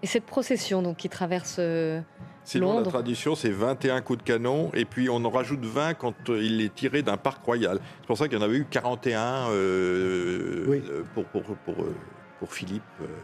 Et 0.03 0.07
cette 0.07 0.25
procession 0.27 0.83
donc 0.83 0.99
qui 0.99 1.09
traverse 1.09 1.57
euh, 1.59 2.01
Sinon, 2.45 2.69
la 2.71 2.75
Londres. 2.77 2.91
tradition, 2.91 3.35
c'est 3.35 3.51
21 3.51 4.03
coups 4.03 4.19
de 4.19 4.23
canon, 4.25 4.71
et 4.75 4.85
puis 4.85 5.09
on 5.09 5.25
en 5.25 5.31
rajoute 5.31 5.65
20 5.65 5.95
quand 5.95 6.29
euh, 6.29 6.43
il 6.43 6.61
est 6.61 6.75
tiré 6.75 7.03
d'un 7.03 7.17
parc 7.17 7.43
royal. 7.45 7.79
C'est 8.01 8.07
pour 8.07 8.19
ça 8.19 8.29
qu'il 8.29 8.37
y 8.39 8.41
en 8.41 8.45
avait 8.45 8.57
eu 8.59 8.67
41 8.69 9.49
euh, 9.51 10.65
Oui. 10.69 10.83
euh, 10.91 11.03
pour, 11.15 11.25
pour, 11.27 11.43
pour, 11.43 11.75
pour 12.39 12.53
Philippe 12.53 12.83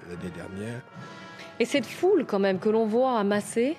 l'année 0.08 0.32
dernière. 0.34 0.80
Et 1.60 1.64
cette 1.66 1.86
foule 1.86 2.24
quand 2.26 2.38
même 2.40 2.58
que 2.58 2.68
l'on 2.68 2.86
voit 2.86 3.18
amasser, 3.18 3.76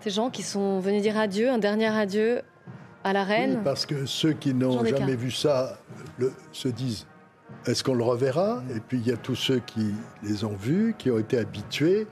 ces 0.00 0.10
gens 0.10 0.30
qui 0.30 0.42
sont 0.42 0.80
venus 0.80 1.02
dire 1.02 1.16
adieu, 1.18 1.48
un 1.48 1.58
dernier 1.58 1.86
adieu 1.86 2.42
à 3.04 3.12
la 3.12 3.22
Oui, 3.22 3.28
reine. 3.28 3.60
parce 3.64 3.86
que 3.86 4.04
ceux 4.06 4.32
qui 4.32 4.52
n'ont 4.52 4.84
jamais 4.84 5.16
vu 5.16 5.30
ça 5.30 5.78
le- 6.18 6.32
se 6.52 6.68
disent 6.68 7.06
est-ce 7.66 7.82
qu'on 7.82 7.94
le 7.94 8.04
reverra? 8.04 8.62
Et 8.74 8.80
puis 8.80 8.98
il 8.98 9.06
y 9.06 9.12
a 9.12 9.16
tous 9.16 9.34
ceux 9.34 9.58
qui 9.60 9.94
les 10.22 10.44
ont 10.44 10.54
vus, 10.56 10.94
qui 10.98 11.10
ont 11.10 11.18
été 11.18 11.38
habitués 11.38 12.06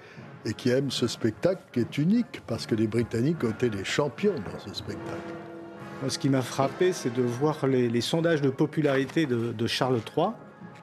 et 0.44 0.54
qui 0.54 0.70
aiment 0.70 0.90
ce 0.90 1.06
spectacle 1.06 1.60
qui 1.72 1.80
est 1.80 1.98
unique 1.98 2.42
parce 2.46 2.66
que 2.66 2.74
les 2.74 2.86
Britanniques 2.86 3.42
ont 3.44 3.50
été 3.50 3.68
les 3.70 3.84
champions 3.84 4.34
dans 4.34 4.58
ce 4.58 4.72
spectacle. 4.74 5.34
Moi, 6.00 6.10
ce 6.10 6.18
qui 6.18 6.28
m'a 6.28 6.42
frappé, 6.42 6.92
c'est 6.92 7.12
de 7.12 7.22
voir 7.22 7.66
les, 7.66 7.88
les 7.88 8.00
sondages 8.00 8.42
de 8.42 8.50
popularité 8.50 9.26
de, 9.26 9.52
de 9.52 9.66
Charles 9.66 10.00
III. 10.16 10.26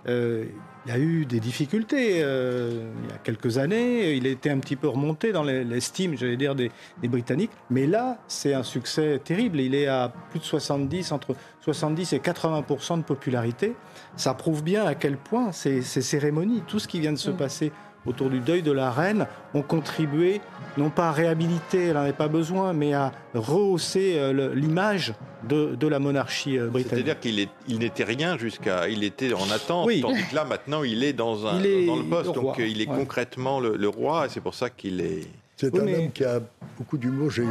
Euh, 0.07 0.45
il 0.85 0.91
a 0.91 0.97
eu 0.99 1.25
des 1.25 1.39
difficultés 1.39 2.21
euh, 2.23 2.89
il 3.03 3.09
y 3.09 3.13
a 3.13 3.17
quelques 3.17 3.57
années. 3.57 4.13
Il 4.15 4.27
a 4.27 4.29
été 4.29 4.49
un 4.49 4.59
petit 4.59 4.75
peu 4.75 4.87
remonté 4.89 5.31
dans 5.31 5.43
les- 5.43 5.63
l'estime, 5.63 6.17
j'allais 6.17 6.35
dire, 6.37 6.55
des, 6.55 6.71
des 7.01 7.07
Britanniques. 7.07 7.51
Mais 7.69 7.87
là, 7.87 8.17
c'est 8.27 8.53
un 8.53 8.63
succès 8.63 9.19
terrible. 9.23 9.59
Il 9.61 9.75
est 9.75 9.87
à 9.87 10.11
plus 10.31 10.39
de 10.39 10.45
70, 10.45 11.11
entre 11.13 11.35
70 11.61 12.13
et 12.13 12.19
80% 12.19 12.97
de 12.97 13.03
popularité. 13.03 13.75
Ça 14.17 14.33
prouve 14.33 14.63
bien 14.63 14.85
à 14.85 14.93
quel 14.95 15.15
point 15.17 15.51
ces, 15.53 15.81
ces 15.81 16.01
cérémonies, 16.01 16.61
tout 16.67 16.79
ce 16.79 16.87
qui 16.87 16.99
vient 16.99 17.13
de 17.13 17.17
se 17.17 17.31
Mm. 17.31 17.37
passer 17.37 17.71
autour 18.05 18.29
du 18.29 18.39
deuil 18.41 18.61
de 18.61 18.71
la 18.73 18.91
reine, 18.91 19.27
ont 19.53 19.61
contribué 19.61 20.41
non 20.77 20.89
pas 20.89 21.09
à 21.09 21.11
réhabiliter, 21.11 21.85
elle 21.87 21.93
n'en 21.93 22.01
avait 22.01 22.13
pas 22.13 22.27
besoin, 22.27 22.73
mais 22.73 22.93
à 22.93 23.11
rehausser 23.33 24.15
euh, 24.17 24.53
l'image 24.55 25.13
de, 25.47 25.75
de 25.75 25.87
la 25.87 25.99
monarchie 25.99 26.57
euh, 26.57 26.67
britannique. 26.67 27.05
C'est-à-dire 27.05 27.19
qu'il 27.19 27.39
est- 27.39 27.49
il 27.67 27.79
n'était 27.79 28.03
rien 28.03 28.37
jusqu'à. 28.37 28.87
Il 28.87 29.03
était 29.03 29.33
en 29.33 29.49
attente, 29.51 29.85
Oui. 29.87 30.01
tandis 30.01 30.23
que 30.29 30.35
là, 30.35 30.45
maintenant, 30.45 30.83
il 30.83 31.03
est 31.03 31.13
dans, 31.13 31.45
un, 31.45 31.59
Il 31.59 31.65
est 31.65 31.85
dans 31.85 31.95
le 31.97 32.03
poste. 32.03 32.27
le 32.35 32.41
donc 32.41 32.59
euh, 32.59 32.67
il 32.67 32.81
est 32.81 32.89
ouais. 32.89 32.97
concrètement 32.97 33.59
le, 33.59 33.75
le 33.75 33.87
roi, 33.89 34.25
et 34.25 34.29
c'est 34.29 34.41
pour 34.41 34.55
ça 34.55 34.69
qu'il 34.69 35.01
est. 35.01 35.27
C'est 35.57 35.71
Oui, 35.73 35.79
un 35.81 35.83
mais- 35.83 35.95
homme 35.97 36.11
qui 36.11 36.23
a 36.23 36.39
beaucoup 36.77 36.97
d'humour. 36.97 37.29
J'ai 37.29 37.43
eu 37.43 37.47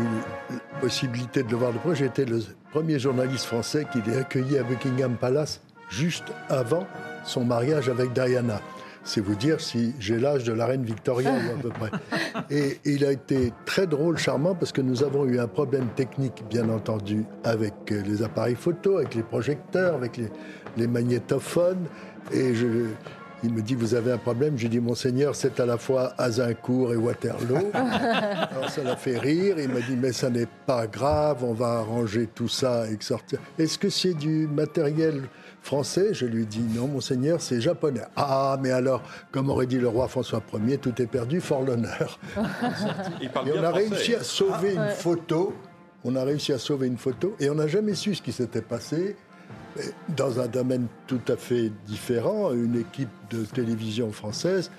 la 0.50 0.80
possibilité 0.80 1.42
de 1.44 1.50
le 1.50 1.56
voir 1.56 1.72
de 1.72 1.78
près. 1.78 1.94
J'ai 1.94 2.06
été 2.06 2.24
le 2.24 2.42
premier 2.72 2.98
journaliste 2.98 3.44
français 3.44 3.86
qui 3.92 3.98
l'ait 4.08 4.16
accueilli 4.18 4.58
à 4.58 4.62
Buckingham 4.64 5.14
Palace 5.14 5.60
juste 5.88 6.24
avant 6.48 6.86
son 7.24 7.44
mariage 7.44 7.88
avec 7.88 8.12
Diana. 8.12 8.60
C'est 9.04 9.20
vous 9.20 9.34
dire 9.34 9.60
si 9.60 9.94
j'ai 9.98 10.18
l'âge 10.18 10.44
de 10.44 10.52
la 10.52 10.66
reine 10.66 10.84
Victoria 10.84 11.32
ou 11.32 11.58
à 11.58 11.62
peu 11.62 11.70
près. 11.70 11.90
Et 12.50 12.78
il 12.84 13.04
a 13.04 13.12
été 13.12 13.52
très 13.64 13.86
drôle, 13.86 14.16
charmant, 14.16 14.54
parce 14.54 14.72
que 14.72 14.80
nous 14.80 15.02
avons 15.02 15.24
eu 15.24 15.40
un 15.40 15.48
problème 15.48 15.88
technique, 15.96 16.44
bien 16.48 16.68
entendu, 16.68 17.24
avec 17.42 17.74
euh, 17.90 18.02
les 18.02 18.22
appareils 18.22 18.54
photo, 18.54 18.98
avec 18.98 19.14
les 19.14 19.22
projecteurs, 19.22 19.94
avec 19.94 20.16
les, 20.16 20.28
les 20.76 20.86
magnétophones. 20.86 21.86
Et 22.32 22.54
je, 22.54 22.86
il 23.44 23.52
me 23.52 23.60
dit, 23.60 23.74
vous 23.74 23.94
avez 23.94 24.12
un 24.12 24.18
problème? 24.18 24.56
Je 24.56 24.62
lui 24.62 24.68
dis, 24.68 24.80
monseigneur, 24.80 25.34
c'est 25.34 25.58
à 25.58 25.66
la 25.66 25.76
fois 25.76 26.14
Azincourt 26.16 26.92
et 26.92 26.96
Waterloo. 26.96 27.70
Alors 27.74 28.70
ça 28.70 28.84
l'a 28.84 28.96
fait 28.96 29.18
rire. 29.18 29.56
Il 29.58 29.68
m'a 29.68 29.80
dit, 29.80 29.96
mais 30.00 30.12
ça 30.12 30.30
n'est 30.30 30.46
pas 30.66 30.86
grave, 30.86 31.42
on 31.42 31.52
va 31.52 31.78
arranger 31.78 32.28
tout 32.32 32.48
ça 32.48 32.88
et 32.88 32.96
sortir. 33.00 33.40
Est-ce 33.58 33.78
que 33.78 33.88
c'est 33.88 34.14
du 34.14 34.46
matériel 34.46 35.22
français 35.62 36.12
Je 36.12 36.26
lui 36.26 36.44
dis, 36.46 36.60
non, 36.60 36.86
monseigneur, 36.88 37.40
c'est 37.40 37.60
japonais. 37.60 38.02
Ah, 38.16 38.58
mais 38.60 38.70
alors, 38.70 39.02
comme 39.30 39.48
aurait 39.50 39.66
dit 39.66 39.78
le 39.78 39.88
roi 39.88 40.08
François 40.08 40.42
Ier, 40.66 40.78
tout 40.78 41.00
est 41.00 41.06
perdu, 41.06 41.40
fort 41.40 41.62
l'honneur. 41.62 42.18
Et 43.20 43.28
on 43.34 43.62
a 43.62 43.70
français. 43.70 43.88
réussi 43.88 44.14
à 44.14 44.22
sauver 44.22 44.70
Ah, 44.70 44.72
une 44.72 44.80
ouais. 44.80 44.94
photo. 44.94 45.54
On 46.04 46.16
a 46.16 46.24
réussi 46.24 46.52
à 46.52 46.58
sauver 46.58 46.88
une 46.88 46.98
photo 46.98 47.36
et 47.38 47.48
on 47.48 47.54
n'a 47.54 47.68
jamais 47.68 47.94
su 47.94 48.14
ce 48.16 48.22
qui 48.22 48.32
s'était 48.32 48.60
passé. 48.62 49.16
Dans 50.16 50.38
un 50.40 50.48
domaine 50.48 50.86
tout 51.06 51.20
à 51.28 51.36
fait 51.36 51.70
différent, 51.86 52.52
une 52.52 52.76
équipe 52.78 53.08
de 53.30 53.44
télévision 53.44 54.10
française 54.12 54.70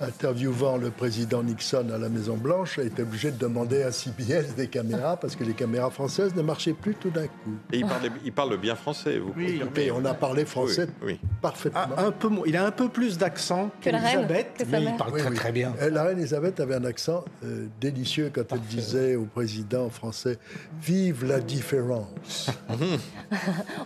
interviewant 0.00 0.76
le 0.76 0.90
président 0.90 1.42
Nixon 1.42 1.86
à 1.94 1.98
la 1.98 2.08
Maison 2.08 2.36
Blanche 2.36 2.78
a 2.78 2.82
été 2.82 3.02
obligée 3.02 3.30
de 3.30 3.38
demander 3.38 3.82
à 3.82 3.92
CBS 3.92 4.54
des 4.56 4.68
caméras 4.68 5.16
parce 5.16 5.34
que 5.36 5.44
les 5.44 5.54
caméras 5.54 5.90
françaises 5.90 6.34
ne 6.34 6.42
marchaient 6.42 6.72
plus 6.72 6.94
tout 6.94 7.10
d'un 7.10 7.26
coup. 7.26 7.54
Et 7.72 7.78
il 7.78 7.86
parle, 7.86 8.10
il 8.24 8.32
parle 8.32 8.56
bien 8.58 8.74
français, 8.76 9.18
vous 9.18 9.32
Oui. 9.36 9.60
on 9.94 10.04
a 10.04 10.14
parlé 10.14 10.44
français 10.44 10.86
Oui, 11.02 11.18
oui. 11.22 11.28
parfaitement. 11.42 11.80
Ah, 11.96 12.06
un 12.06 12.10
peu, 12.12 12.28
il 12.46 12.56
a 12.56 12.64
un 12.66 12.70
peu 12.70 12.88
plus 12.88 13.18
d'accent 13.18 13.70
Que 13.80 13.90
la 13.90 13.98
reine, 13.98 14.26
qu'Elisabeth, 14.26 14.46
que 14.58 14.64
mais 14.70 14.82
il 14.84 14.96
parle 14.96 15.12
Oui, 15.14 15.20
très 15.20 15.30
oui. 15.30 15.36
très 15.36 15.52
bien. 15.52 15.72
Et 15.82 15.90
La 15.90 16.04
reine 16.04 16.18
Elisabeth 16.18 16.60
avait 16.60 16.74
un 16.76 16.84
accent 16.84 17.24
euh, 17.44 17.66
délicieux 17.80 18.30
quand 18.34 18.52
elle 18.52 18.60
disait 18.60 19.16
au 19.16 19.24
président 19.24 19.88
français 19.90 20.38
Vive 20.82 21.24
la 21.24 21.40
différence. 21.40 22.50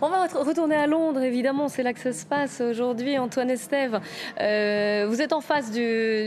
On 0.01 0.09
va 0.09 0.23
ret- 0.27 0.43
retourner 0.43 0.75
à 0.75 0.87
Londres, 0.87 1.21
évidemment, 1.21 1.69
c'est 1.69 1.83
là 1.83 1.93
que 1.93 1.99
ça 1.99 2.13
se 2.13 2.25
passe 2.25 2.61
aujourd'hui. 2.61 3.17
Antoine 3.17 3.49
Estève, 3.49 3.99
euh, 4.39 5.05
vous 5.09 5.21
êtes 5.21 5.33
en 5.33 5.41
face 5.41 5.71
du, 5.71 5.79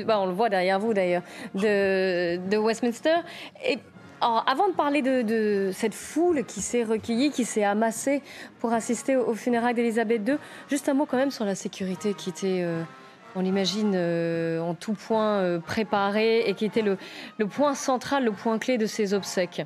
bah, 0.07 0.21
on 0.21 0.27
le 0.27 0.33
voit 0.33 0.49
derrière 0.49 0.79
vous 0.79 0.95
d'ailleurs, 0.95 1.23
de, 1.55 2.57
Westminster. 2.57 3.17
Alors, 4.21 4.45
avant 4.47 4.69
de 4.69 4.73
parler 4.73 5.03
de, 5.03 5.71
cette 5.73 5.95
foule 5.95 6.45
qui 6.45 6.61
s'est 6.61 6.85
recueillie, 6.85 7.31
qui 7.31 7.45
s'est 7.45 7.65
amassée 7.65 8.23
pour 8.61 8.73
assister 8.73 9.17
aux 9.17 9.35
funérailles 9.35 9.75
d'Elisabeth 9.75 10.27
II, 10.27 10.37
juste 10.71 10.89
un 10.89 10.95
mot 10.95 11.07
quand 11.07 11.19
même 11.19 11.31
sur 11.31 11.45
la 11.45 11.55
sécurité 11.55 12.15
qui 12.15 12.31
était, 12.31 12.63
euh, 12.63 12.83
on 13.35 13.41
l'imagine, 13.41 13.93
euh, 13.95 14.61
en 14.61 14.75
tout 14.75 14.95
point 14.95 15.41
euh, 15.41 15.59
préparée 15.59 16.49
et 16.49 16.55
qui 16.55 16.65
était 16.65 16.83
le, 16.83 16.97
le 17.37 17.47
point 17.47 17.75
central, 17.75 18.25
le 18.25 18.33
point 18.33 18.59
clé 18.59 18.79
de 18.79 18.87
ces 18.87 19.13
obsèques. 19.13 19.63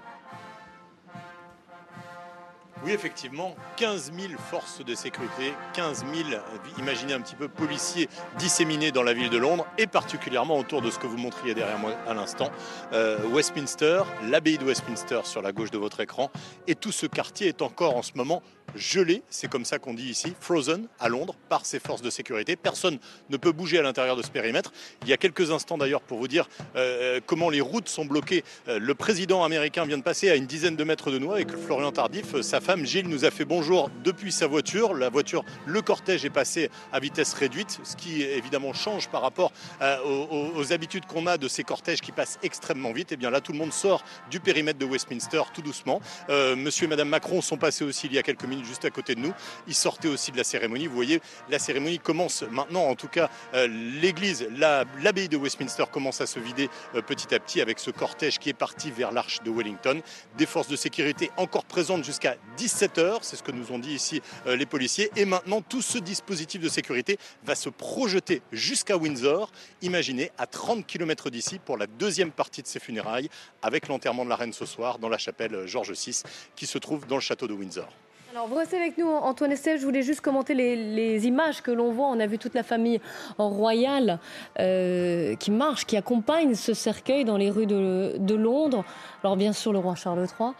Oui, 2.82 2.92
effectivement, 2.92 3.54
15 3.76 4.12
000 4.18 4.40
forces 4.50 4.82
de 4.82 4.94
sécurité, 4.94 5.52
15 5.74 6.04
000, 6.14 6.40
imaginez 6.78 7.12
un 7.12 7.20
petit 7.20 7.34
peu, 7.34 7.46
policiers 7.46 8.08
disséminés 8.38 8.90
dans 8.90 9.02
la 9.02 9.12
ville 9.12 9.28
de 9.28 9.36
Londres 9.36 9.66
et 9.76 9.86
particulièrement 9.86 10.56
autour 10.56 10.80
de 10.80 10.90
ce 10.90 10.98
que 10.98 11.06
vous 11.06 11.18
montriez 11.18 11.54
derrière 11.54 11.78
moi 11.78 11.92
à 12.08 12.14
l'instant, 12.14 12.50
euh, 12.94 13.18
Westminster, 13.32 14.02
l'abbaye 14.28 14.56
de 14.56 14.64
Westminster 14.64 15.20
sur 15.24 15.42
la 15.42 15.52
gauche 15.52 15.70
de 15.70 15.76
votre 15.76 16.00
écran. 16.00 16.30
Et 16.66 16.74
tout 16.74 16.92
ce 16.92 17.04
quartier 17.04 17.48
est 17.48 17.60
encore 17.60 17.96
en 17.96 18.02
ce 18.02 18.12
moment 18.14 18.42
gelé, 18.74 19.22
c'est 19.30 19.48
comme 19.48 19.64
ça 19.64 19.78
qu'on 19.78 19.94
dit 19.94 20.08
ici, 20.08 20.34
frozen 20.40 20.86
à 20.98 21.08
Londres 21.08 21.34
par 21.48 21.66
ces 21.66 21.78
forces 21.80 22.02
de 22.02 22.10
sécurité. 22.10 22.56
Personne 22.56 22.98
ne 23.30 23.36
peut 23.36 23.52
bouger 23.52 23.78
à 23.78 23.82
l'intérieur 23.82 24.16
de 24.16 24.22
ce 24.22 24.30
périmètre. 24.30 24.72
Il 25.02 25.08
y 25.08 25.12
a 25.12 25.16
quelques 25.16 25.50
instants 25.50 25.78
d'ailleurs 25.78 26.00
pour 26.02 26.18
vous 26.18 26.28
dire 26.28 26.48
euh, 26.76 27.20
comment 27.26 27.50
les 27.50 27.60
routes 27.60 27.88
sont 27.88 28.04
bloquées. 28.04 28.44
Euh, 28.68 28.78
le 28.78 28.94
président 28.94 29.44
américain 29.44 29.84
vient 29.84 29.98
de 29.98 30.02
passer 30.02 30.30
à 30.30 30.36
une 30.36 30.46
dizaine 30.46 30.76
de 30.76 30.84
mètres 30.84 31.10
de 31.10 31.18
nous 31.18 31.32
avec 31.32 31.50
Florian 31.56 31.92
Tardif. 31.92 32.34
Euh, 32.34 32.42
Sa 32.42 32.60
femme 32.60 32.84
Gilles 32.86 33.08
nous 33.08 33.24
a 33.24 33.30
fait 33.30 33.44
bonjour 33.44 33.90
depuis 34.04 34.32
sa 34.32 34.46
voiture. 34.46 34.94
La 34.94 35.08
voiture, 35.10 35.44
le 35.66 35.82
cortège 35.82 36.24
est 36.24 36.30
passé 36.30 36.70
à 36.92 37.00
vitesse 37.00 37.34
réduite, 37.34 37.80
ce 37.84 37.96
qui 37.96 38.22
évidemment 38.22 38.72
change 38.72 39.08
par 39.08 39.22
rapport 39.22 39.52
euh, 39.82 39.96
aux, 40.04 40.58
aux- 40.58 40.72
habitudes 40.72 41.06
qu'on 41.06 41.26
a 41.26 41.36
de 41.38 41.48
ces 41.48 41.64
cortèges 41.64 42.00
qui 42.00 42.12
passent 42.12 42.38
extrêmement 42.42 42.92
vite. 42.92 43.12
Et 43.12 43.16
bien 43.16 43.30
là, 43.30 43.40
tout 43.40 43.52
le 43.52 43.58
monde 43.58 43.72
sort 43.72 44.04
du 44.30 44.38
périmètre 44.40 44.78
de 44.78 44.84
Westminster 44.84 45.42
tout 45.52 45.62
doucement. 45.62 46.00
Euh, 46.28 46.54
Monsieur 46.56 46.84
et 46.84 46.88
Madame 46.88 47.08
Macron 47.08 47.40
sont 47.40 47.56
passés 47.56 47.84
aussi 47.84 48.06
il 48.06 48.12
y 48.14 48.18
a 48.18 48.22
quelques 48.22 48.44
minutes 48.44 48.59
juste 48.64 48.84
à 48.84 48.90
côté 48.90 49.14
de 49.14 49.20
nous. 49.20 49.32
Ils 49.66 49.74
sortaient 49.74 50.08
aussi 50.08 50.32
de 50.32 50.36
la 50.36 50.44
cérémonie. 50.44 50.86
Vous 50.86 50.94
voyez, 50.94 51.20
la 51.48 51.58
cérémonie 51.58 51.98
commence 51.98 52.42
maintenant. 52.42 52.84
En 52.84 52.94
tout 52.94 53.08
cas, 53.08 53.30
euh, 53.54 53.66
l'église, 53.68 54.46
la- 54.56 54.84
l'abbaye 55.02 55.28
de 55.28 55.36
Westminster 55.36 55.84
commence 55.90 56.20
à 56.20 56.26
se 56.26 56.38
vider 56.40 56.68
euh, 56.94 57.02
petit 57.02 57.34
à 57.34 57.38
petit 57.40 57.60
avec 57.60 57.78
ce 57.78 57.90
cortège 57.90 58.38
qui 58.38 58.48
est 58.48 58.54
parti 58.54 58.90
vers 58.90 59.12
l'arche 59.12 59.42
de 59.42 59.50
Wellington. 59.50 60.00
Des 60.36 60.46
forces 60.46 60.68
de 60.68 60.76
sécurité 60.76 61.30
encore 61.36 61.64
présentes 61.64 62.04
jusqu'à 62.04 62.36
17h, 62.58 63.18
c'est 63.22 63.36
ce 63.36 63.42
que 63.42 63.52
nous 63.52 63.72
ont 63.72 63.78
dit 63.78 63.92
ici 63.94 64.20
euh, 64.46 64.56
les 64.56 64.66
policiers. 64.66 65.10
Et 65.16 65.24
maintenant, 65.24 65.60
tout 65.62 65.82
ce 65.82 65.98
dispositif 65.98 66.60
de 66.60 66.68
sécurité 66.68 67.18
va 67.44 67.54
se 67.54 67.68
projeter 67.68 68.42
jusqu'à 68.52 68.96
Windsor, 68.96 69.50
imaginez, 69.82 70.30
à 70.38 70.46
30 70.46 70.86
km 70.86 71.30
d'ici 71.30 71.58
pour 71.58 71.76
la 71.76 71.86
deuxième 71.86 72.30
partie 72.30 72.62
de 72.62 72.66
ces 72.66 72.80
funérailles, 72.80 73.28
avec 73.62 73.88
l'enterrement 73.88 74.24
de 74.24 74.30
la 74.30 74.36
reine 74.36 74.52
ce 74.52 74.66
soir 74.66 74.98
dans 74.98 75.08
la 75.08 75.18
chapelle 75.18 75.66
George 75.66 75.92
VI 75.92 76.22
qui 76.56 76.66
se 76.66 76.78
trouve 76.78 77.06
dans 77.06 77.16
le 77.16 77.20
château 77.20 77.46
de 77.46 77.52
Windsor. 77.54 77.88
Alors, 78.32 78.46
vous 78.46 78.54
restez 78.54 78.76
avec 78.76 78.96
nous, 78.96 79.08
Antoine 79.08 79.50
Estelle. 79.50 79.80
Je 79.80 79.84
voulais 79.84 80.02
juste 80.02 80.20
commenter 80.20 80.54
les, 80.54 81.26
images 81.26 81.62
que 81.62 81.72
l'on 81.72 81.90
voit. 81.90 82.06
On 82.06 82.20
a 82.20 82.26
vu 82.28 82.38
toute 82.38 82.54
la 82.54 82.62
famille 82.62 83.00
royale 83.38 84.20
euh, 84.60 85.34
qui 85.34 85.50
marche, 85.50 85.84
qui 85.84 85.96
accompagne 85.96 86.54
ce 86.54 86.72
cercueil 86.72 87.24
dans 87.24 87.36
les 87.36 87.50
rues 87.50 87.66
de, 87.66 88.34
Londres. 88.34 88.84
Alors, 89.24 89.36
bien 89.36 89.52
sûr, 89.52 89.72
le 89.72 89.80
roi 89.80 89.96
Charles 89.96 90.28
III, 90.38 90.50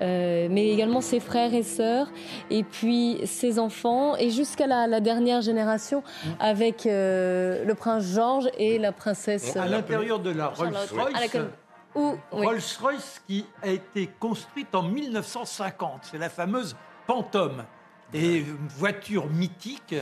euh, 0.00 0.48
mais 0.50 0.68
également 0.68 1.02
ses 1.02 1.20
frères 1.20 1.52
et 1.52 1.62
sœurs, 1.62 2.10
et 2.48 2.62
puis 2.64 3.20
ses 3.26 3.58
enfants, 3.58 4.16
et 4.16 4.30
jusqu'à 4.30 4.66
la, 4.66 5.00
dernière 5.00 5.42
génération 5.42 6.02
avec 6.40 6.86
euh, 6.86 7.62
le 7.64 7.74
prince 7.74 8.04
George 8.04 8.48
et 8.56 8.78
la 8.78 8.92
princesse. 8.92 9.54
À 9.54 9.66
l'intérieur 9.66 10.18
de 10.18 10.30
la 10.30 10.46
Rolls-Royce. 10.48 11.36
Rolls-Royce 12.30 13.22
qui 13.26 13.44
a 13.62 13.68
été 13.68 14.08
construite 14.18 14.74
en 14.74 14.82
1950. 14.82 16.00
C'est 16.10 16.18
la 16.18 16.30
fameuse 16.30 16.74
Phantom, 17.08 17.64
et 18.12 18.44
voiture 18.76 19.30
mythique 19.30 19.94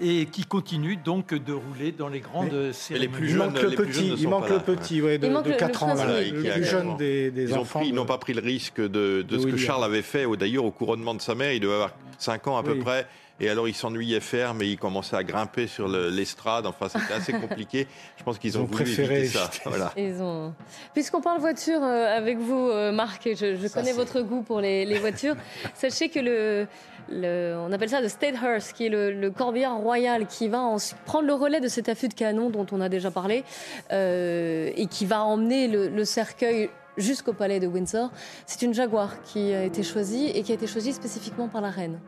et 0.00 0.26
qui 0.26 0.44
continue 0.44 0.96
donc 0.96 1.34
de 1.34 1.52
rouler 1.52 1.90
dans 1.90 2.08
les 2.08 2.20
grandes 2.20 2.70
séries. 2.70 3.10
il 3.20 3.36
manque 3.36 3.60
le 3.60 3.70
petit, 3.70 4.14
il 4.16 4.28
manque 4.28 4.48
le 4.48 4.60
petit 4.60 5.00
de, 5.00 5.56
4 5.58 5.82
ans, 5.82 5.94
le, 5.94 6.52
plus 6.54 6.64
jeune 6.64 6.96
des, 6.96 7.52
enfants. 7.54 7.82
ils 7.84 7.92
n'ont 7.92 8.06
pas 8.06 8.18
pris 8.18 8.34
le 8.34 8.40
risque 8.40 8.80
de, 8.80 9.26
ce 9.28 9.46
que 9.46 9.56
Charles 9.56 9.82
avait 9.82 10.02
fait, 10.02 10.24
d'ailleurs 10.36 10.64
au 10.64 10.70
couronnement 10.70 11.14
de 11.14 11.20
sa 11.20 11.34
mère, 11.34 11.52
il 11.52 11.60
devait 11.60 11.74
avoir 11.74 11.94
5 12.18 12.46
ans 12.46 12.56
à 12.56 12.62
peu 12.62 12.78
près. 12.78 13.06
Et 13.42 13.50
alors, 13.50 13.66
il 13.66 13.74
s'ennuyait 13.74 14.20
ferme 14.20 14.62
et 14.62 14.66
il 14.66 14.78
commençait 14.78 15.16
à 15.16 15.24
grimper 15.24 15.66
sur 15.66 15.88
l'estrade. 15.88 16.64
Enfin, 16.64 16.88
c'était 16.88 17.12
assez 17.12 17.32
compliqué. 17.32 17.88
Je 18.16 18.22
pense 18.22 18.38
qu'ils 18.38 18.56
ont, 18.56 18.64
voulu 18.64 18.84
préféré 18.84 19.26
ça. 19.26 19.50
Voilà. 19.64 19.92
Ont... 20.20 20.54
Puisqu'on 20.94 21.20
parle 21.20 21.40
voiture 21.40 21.82
euh, 21.82 22.16
avec 22.16 22.38
vous, 22.38 22.68
euh, 22.70 22.92
Marc, 22.92 23.28
je, 23.34 23.56
je 23.56 23.68
connais 23.68 23.92
votre 23.92 24.22
goût 24.22 24.42
pour 24.42 24.60
les, 24.60 24.84
les 24.84 25.00
voitures. 25.00 25.34
Sachez 25.74 26.08
que 26.08 26.20
le, 26.20 26.68
le, 27.10 27.56
on 27.58 27.72
appelle 27.72 27.88
ça 27.88 28.00
le 28.00 28.08
State 28.08 28.36
Hearse, 28.40 28.72
qui 28.72 28.86
est 28.86 28.88
le, 28.88 29.10
le, 29.10 29.30
corbillard 29.32 29.76
royal, 29.76 30.26
qui 30.28 30.46
va 30.46 30.76
prendre 31.04 31.26
le 31.26 31.34
relais 31.34 31.60
de 31.60 31.68
cet 31.68 31.88
affût 31.88 32.06
de 32.06 32.14
canon 32.14 32.48
dont 32.48 32.66
on 32.70 32.80
a 32.80 32.88
déjà 32.88 33.10
parlé, 33.10 33.42
euh, 33.90 34.70
et 34.76 34.86
qui 34.86 35.04
va 35.04 35.24
emmener 35.24 35.66
le, 35.66 35.88
le 35.88 36.04
cercueil 36.04 36.70
jusqu'au 36.96 37.32
palais 37.32 37.58
de 37.58 37.66
Windsor. 37.66 38.12
C'est 38.46 38.62
une 38.62 38.72
Jaguar 38.72 39.20
qui 39.24 39.52
a 39.52 39.64
été 39.64 39.82
choisie 39.82 40.26
et 40.26 40.42
qui 40.42 40.52
a 40.52 40.54
été 40.54 40.68
choisie 40.68 40.92
spécifiquement 40.92 41.48
par 41.48 41.60
la 41.60 41.70
reine. 41.70 41.98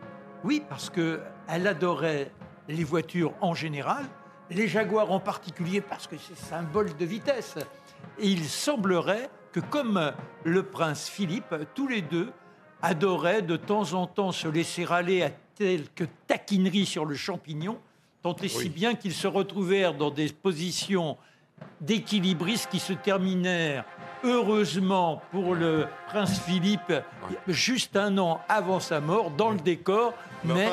Oui, 0.45 0.63
parce 0.69 0.91
qu'elle 0.91 1.67
adorait 1.67 2.31
les 2.69 2.85
voitures 2.85 3.33
en 3.41 3.55
général, 3.55 4.05
les 4.51 4.69
Jaguars 4.69 5.11
en 5.11 5.19
particulier 5.19 5.81
parce 5.81 6.07
que 6.07 6.17
c'est 6.19 6.37
symbole 6.37 6.95
de 6.97 7.05
vitesse. 7.07 7.57
Et 8.19 8.29
il 8.29 8.45
semblerait 8.45 9.31
que 9.53 9.61
comme 9.61 10.13
le 10.45 10.63
prince 10.63 11.09
Philippe, 11.09 11.55
tous 11.75 11.89
les 11.89 12.03
deux 12.03 12.31
adoraient 12.83 13.41
de 13.41 13.57
temps 13.57 13.95
en 13.95 14.07
temps 14.07 14.33
se 14.33 14.47
laisser 14.47 14.87
aller 14.91 15.23
à 15.23 15.31
quelques 15.57 16.09
taquineries 16.27 16.85
sur 16.85 17.07
le 17.07 17.15
champignon, 17.15 17.79
tant 18.23 18.37
et 18.37 18.49
si 18.49 18.69
bien 18.69 18.95
qu'ils 18.95 19.15
se 19.15 19.27
retrouvèrent 19.27 19.95
dans 19.95 20.11
des 20.11 20.29
positions 20.29 21.17
d'équilibristes 21.81 22.69
qui 22.71 22.81
se 22.81 22.93
terminèrent 22.93 23.85
heureusement 24.25 25.23
pour 25.31 25.55
le 25.55 25.87
prince 26.09 26.41
Philippe, 26.41 26.93
juste 27.47 27.97
un 27.97 28.19
an 28.19 28.41
avant 28.49 28.81
sa 28.81 29.01
mort, 29.01 29.31
dans 29.31 29.51
le 29.51 29.59
décor 29.59 30.15
mais, 30.45 30.69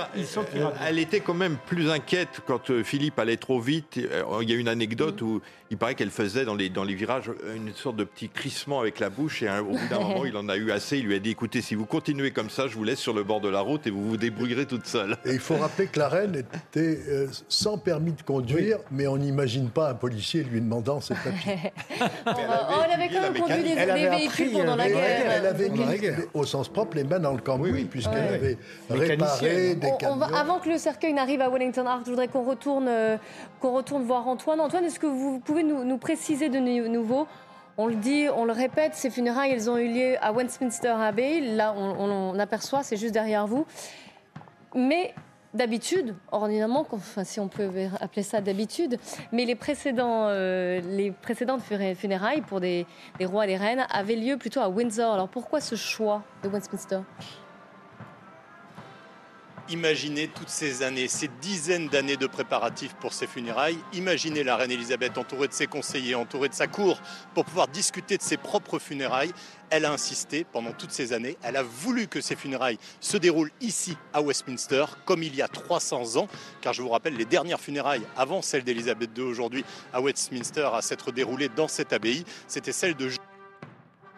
euh, 0.56 0.70
Elle 0.88 1.00
était 1.00 1.20
quand 1.20 1.34
même 1.34 1.58
plus 1.66 1.90
inquiète 1.90 2.42
quand 2.46 2.70
euh, 2.70 2.84
Philippe 2.84 3.18
allait 3.20 3.38
trop 3.38 3.60
vite. 3.60 3.98
Euh, 3.98 4.24
il 4.42 4.50
y 4.50 4.54
a 4.54 4.56
une 4.56 4.68
anecdote 4.68 5.22
mm. 5.22 5.26
où 5.26 5.42
il 5.70 5.78
paraît 5.78 5.96
qu'elle 5.96 6.12
faisait 6.12 6.44
dans 6.44 6.56
les, 6.56 6.70
dans 6.70 6.84
les 6.84 6.96
virages 6.96 7.32
une 7.56 7.74
sorte 7.74 7.96
de 7.96 8.04
petit 8.04 8.28
crissement 8.28 8.82
avec 8.82 9.00
la 9.00 9.10
bouche. 9.10 9.42
Et 9.44 9.50
au 9.50 9.72
bout 9.72 9.88
d'un 9.90 10.00
moment, 10.02 10.26
il 10.26 10.36
en 10.36 10.50
a 10.50 10.58
eu 10.58 10.72
assez. 10.72 10.98
Il 10.98 11.06
lui 11.06 11.16
a 11.16 11.20
dit 11.20 11.32
écoutez, 11.32 11.62
si 11.62 11.76
vous 11.76 11.86
continuez 11.86 12.32
comme 12.32 12.50
ça, 12.50 12.68
je 12.68 12.76
vous 12.76 12.84
laisse 12.84 13.00
sur 13.00 13.14
le 13.14 13.24
bord 13.24 13.40
de 13.40 13.50
la 13.50 13.62
route 13.62 13.88
et 13.88 13.90
vous 13.90 14.04
vous 14.04 14.18
débrouillerez 14.18 14.66
toute 14.66 14.86
seule. 14.86 15.18
Et 15.26 15.34
il 15.34 15.40
faut 15.40 15.56
rappeler 15.56 15.88
que 15.88 16.00
la 16.00 16.10
reine 16.10 16.36
était 16.36 17.00
sans 17.48 17.78
permis 17.78 18.12
de 18.12 18.22
conduire, 18.22 18.80
mais 18.92 19.08
on 19.08 19.18
n'imagine 19.18 19.70
pas 19.70 19.92
un 19.92 19.94
policier 19.94 20.44
lui 20.44 20.60
demandant 20.60 21.00
ses 21.00 21.16
papiers. 21.16 21.72
oh, 22.28 22.32
elle 22.86 23.02
avait 23.02 23.10
quand 23.14 23.22
même 23.22 23.42
conduit 23.42 23.64
des, 23.64 24.10
véhicules 24.10 24.52
pendant 24.52 24.76
la 24.76 24.90
guerre. 24.90 25.32
Elle 25.32 25.46
avait 25.46 25.70
mis, 25.70 25.82
au 26.34 26.46
sens 26.46 26.68
propre, 26.68 26.98
les 26.98 27.04
mains 27.04 27.20
dans 27.20 27.34
le 27.34 27.42
cambouis, 27.42 27.86
puisqu'elle 27.86 28.34
avait 28.34 28.58
réparé 28.90 29.61
avant 30.34 30.60
que 30.60 30.70
le 30.70 30.78
cercueil 30.78 31.14
n'arrive 31.14 31.42
à 31.42 31.50
Wellington 31.50 31.86
Ark, 31.86 32.02
je 32.06 32.10
voudrais 32.10 32.28
qu'on 32.28 32.44
retourne, 32.44 32.88
euh, 32.88 33.18
qu'on 33.60 33.74
retourne 33.74 34.04
voir 34.04 34.28
Antoine. 34.28 34.60
Antoine, 34.60 34.86
est-ce 34.86 35.00
que 35.00 35.08
vous 35.08 35.40
pouvez 35.40 35.64
nous, 35.64 35.98
préciser 35.98 36.50
de 36.50 36.60
nouveau? 36.60 37.28
On 37.78 37.88
le 37.88 37.96
dit, 37.96 38.28
on 38.36 38.46
le 38.46 38.52
répète, 38.52 38.96
ces 38.96 39.10
funérailles, 39.10 39.52
elles 39.52 39.70
ont 39.70 39.78
eu 39.78 39.88
lieu 39.88 40.16
à 40.22 40.32
Westminster 40.34 40.90
Abbey. 40.90 41.40
Là, 41.40 41.74
on, 41.76 42.38
aperçoit, 42.38 42.84
c'est 42.84 42.98
juste 42.98 43.14
derrière 43.14 43.48
vous. 43.48 43.66
Mais 44.76 45.14
d'habitude, 45.54 46.16
ordinairement, 46.32 46.86
enfin, 46.92 47.24
si 47.24 47.40
on 47.40 47.48
peut 47.48 47.70
appeler 48.00 48.24
ça 48.24 48.42
d'habitude, 48.42 48.98
mais 49.32 49.46
les, 49.46 49.56
précédents, 49.56 50.28
euh, 50.28 50.82
les 50.82 51.12
précédentes 51.12 51.62
funérailles 51.96 52.42
pour 52.42 52.60
des, 52.60 52.86
des 53.20 53.26
rois 53.26 53.46
et 53.46 53.48
des 53.48 53.58
reines 53.58 53.86
avaient 53.90 54.16
lieu 54.16 54.38
plutôt 54.38 54.60
à 54.60 54.70
Windsor. 54.70 55.14
Alors 55.14 55.30
pourquoi 55.30 55.60
ce 55.60 55.76
choix 55.76 56.24
de 56.44 56.50
Westminster? 56.50 57.00
Imaginez 59.72 60.28
toutes 60.28 60.50
ces 60.50 60.84
années, 60.84 61.08
ces 61.08 61.30
dizaines 61.40 61.88
d'années 61.88 62.18
de 62.18 62.28
préparatifs 62.28 62.94
pour 62.96 63.14
ces 63.14 63.26
funérailles. 63.26 63.78
Imaginez 63.94 64.44
la 64.44 64.58
reine 64.58 64.72
Elisabeth 64.72 65.18
entourée 65.18 65.48
de 65.48 65.54
ses 65.54 65.66
conseillers, 65.66 66.14
entourée 66.14 66.50
de 66.50 66.54
sa 66.54 66.68
cour, 66.68 67.00
pour 67.34 67.46
pouvoir 67.46 67.70
discuter 67.70 68.18
de 68.18 68.22
ses 68.22 68.36
propres 68.36 68.80
funérailles. 68.80 69.32
Elle 69.70 69.86
a 69.86 69.94
insisté 69.94 70.44
pendant 70.44 70.74
toutes 70.74 70.92
ces 70.92 71.14
années. 71.14 71.38
Elle 71.42 71.56
a 71.56 71.64
voulu 71.64 72.08
que 72.08 72.20
ces 72.20 72.36
funérailles 72.36 72.80
se 73.00 73.16
déroulent 73.16 73.52
ici, 73.62 73.96
à 74.12 74.22
Westminster, 74.22 74.84
comme 75.06 75.24
il 75.24 75.34
y 75.34 75.42
a 75.42 75.48
300 75.48 76.18
ans. 76.18 76.28
Car 76.60 76.74
je 76.74 76.82
vous 76.82 76.90
rappelle, 76.90 77.16
les 77.16 77.24
dernières 77.24 77.62
funérailles, 77.62 78.06
avant 78.18 78.42
celle 78.42 78.66
d'Elisabeth 78.66 79.18
II 79.18 79.24
aujourd'hui, 79.24 79.64
à 79.94 80.02
Westminster, 80.02 80.68
à 80.74 80.82
s'être 80.82 81.14
déroulées 81.14 81.48
dans 81.48 81.70
cette 81.70 81.94
abbaye, 81.94 82.26
c'était 82.50 82.74
celle 82.74 82.96
de 82.96 83.10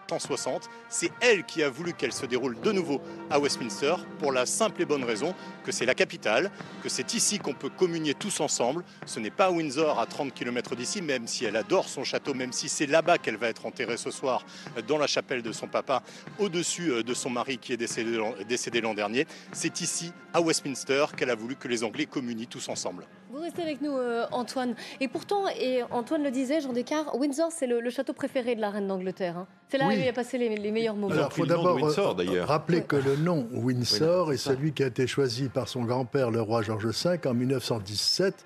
160. 0.09 0.69
C'est 0.89 1.11
elle 1.21 1.43
qui 1.43 1.63
a 1.63 1.69
voulu 1.69 1.93
qu'elle 1.93 2.13
se 2.13 2.25
déroule 2.25 2.59
de 2.59 2.71
nouveau 2.71 3.01
à 3.29 3.39
Westminster 3.39 3.95
pour 4.19 4.31
la 4.31 4.45
simple 4.45 4.81
et 4.81 4.85
bonne 4.85 5.03
raison 5.03 5.33
que 5.63 5.71
c'est 5.71 5.85
la 5.85 5.95
capitale, 5.95 6.51
que 6.81 6.89
c'est 6.89 7.13
ici 7.13 7.39
qu'on 7.39 7.53
peut 7.53 7.69
communier 7.69 8.13
tous 8.13 8.39
ensemble. 8.39 8.83
Ce 9.05 9.19
n'est 9.19 9.31
pas 9.31 9.51
Windsor 9.51 9.99
à 9.99 10.05
30 10.05 10.33
km 10.33 10.75
d'ici, 10.75 11.01
même 11.01 11.27
si 11.27 11.45
elle 11.45 11.55
adore 11.55 11.87
son 11.87 12.03
château, 12.03 12.33
même 12.33 12.53
si 12.53 12.69
c'est 12.69 12.85
là-bas 12.85 13.17
qu'elle 13.17 13.37
va 13.37 13.47
être 13.49 13.65
enterrée 13.65 13.97
ce 13.97 14.11
soir, 14.11 14.45
dans 14.87 14.97
la 14.97 15.07
chapelle 15.07 15.41
de 15.41 15.51
son 15.51 15.67
papa, 15.67 16.03
au-dessus 16.39 16.91
euh, 16.91 17.03
de 17.03 17.13
son 17.13 17.29
mari 17.29 17.57
qui 17.57 17.73
est 17.73 17.77
décédé 17.77 18.81
l'an 18.81 18.93
dernier. 18.93 19.25
C'est 19.51 19.81
ici, 19.81 20.11
à 20.33 20.41
Westminster, 20.41 21.05
qu'elle 21.15 21.29
a 21.29 21.35
voulu 21.35 21.55
que 21.55 21.67
les 21.67 21.83
Anglais 21.83 22.05
communient 22.05 22.47
tous 22.47 22.69
ensemble. 22.69 23.05
Vous 23.33 23.41
restez 23.41 23.63
avec 23.63 23.81
nous, 23.81 23.97
euh, 23.97 24.27
Antoine. 24.31 24.75
Et 24.99 25.07
pourtant, 25.07 25.47
et 25.59 25.81
Antoine 25.89 26.21
le 26.21 26.29
disait, 26.29 26.61
Jean 26.61 26.71
Descartes, 26.71 27.09
Windsor, 27.15 27.51
c'est 27.51 27.65
le, 27.65 27.89
château 27.89 28.13
préféré 28.13 28.53
de 28.53 28.61
la 28.61 28.69
reine 28.69 28.87
d'Angleterre. 28.87 29.37
Hein. 29.37 29.47
C'est 29.69 29.79
là 29.79 29.87
où 29.87 29.91
il 29.91 30.07
a 30.07 30.13
passé 30.13 30.37
les, 30.37 30.71
meilleurs 30.71 30.95
moments. 30.95 31.15
Alors, 31.15 31.29
il 31.31 31.39
faut 31.39 31.47
d'abord 31.47 31.79
euh, 31.83 32.45
rappeler 32.45 32.83
que 32.83 32.95
le 32.95 33.15
nom 33.15 33.47
Windsor 33.51 34.33
est 34.33 34.37
celui 34.37 34.71
qui 34.71 34.83
a 34.83 34.85
été 34.85 35.07
choisi 35.07 35.49
par 35.49 35.67
son 35.67 35.81
grand-père, 35.81 36.29
le 36.29 36.41
roi 36.41 36.61
George 36.61 36.85
V, 36.85 37.19
en 37.25 37.33
1917, 37.33 38.45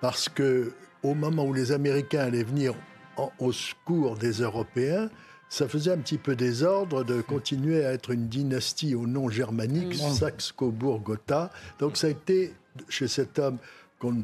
parce 0.00 0.28
que 0.28 0.72
au 1.04 1.14
moment 1.14 1.44
où 1.44 1.54
les 1.54 1.70
Américains 1.70 2.24
allaient 2.24 2.42
venir 2.42 2.74
au 3.38 3.52
secours 3.52 4.16
des 4.16 4.42
Européens, 4.42 5.08
ça 5.48 5.68
faisait 5.68 5.92
un 5.92 5.98
petit 5.98 6.18
peu 6.18 6.34
désordre 6.34 7.04
de 7.04 7.20
continuer 7.20 7.84
à 7.84 7.92
être 7.92 8.10
une 8.10 8.26
dynastie 8.26 8.96
au 8.96 9.06
nom 9.06 9.28
germanique, 9.28 9.94
mm. 9.94 10.14
Saxe-Cobourg-Gotha. 10.14 11.52
Donc 11.78 11.96
ça 11.96 12.08
a 12.08 12.10
été, 12.10 12.54
chez 12.88 13.06
cet 13.06 13.38
homme, 13.38 13.58
qu'on 13.98 14.12
ne 14.12 14.22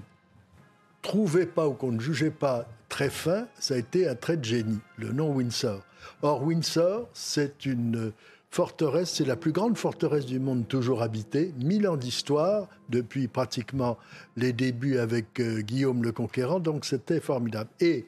trouvait 1.02 1.46
pas 1.46 1.68
ou 1.68 1.72
qu'on 1.72 1.92
ne 1.92 2.00
jugeait 2.00 2.30
pas 2.30 2.66
très 2.88 3.11
fin, 3.11 3.46
ça 3.58 3.74
a 3.74 3.78
été 3.78 4.08
un 4.08 4.14
trait 4.14 4.37
de 4.37 4.44
génie, 4.44 4.80
le 4.96 5.12
nom 5.12 5.35
Windsor. 5.35 5.82
Or, 6.22 6.42
Windsor, 6.42 7.08
c'est 7.12 7.64
une 7.64 8.12
forteresse, 8.50 9.11
c'est 9.11 9.24
la 9.24 9.37
plus 9.37 9.52
grande 9.52 9.78
forteresse 9.78 10.26
du 10.26 10.38
monde 10.38 10.68
toujours 10.68 11.02
habitée, 11.02 11.54
mille 11.58 11.88
ans 11.88 11.96
d'histoire, 11.96 12.68
depuis 12.90 13.26
pratiquement 13.26 13.96
les 14.37 14.52
débuts 14.52 14.98
avec 14.98 15.40
euh, 15.40 15.62
Guillaume 15.62 16.02
le 16.02 16.12
Conquérant, 16.12 16.61
donc 16.61 16.85
c'était 16.85 17.20
formidable. 17.20 17.70
Et 17.80 18.04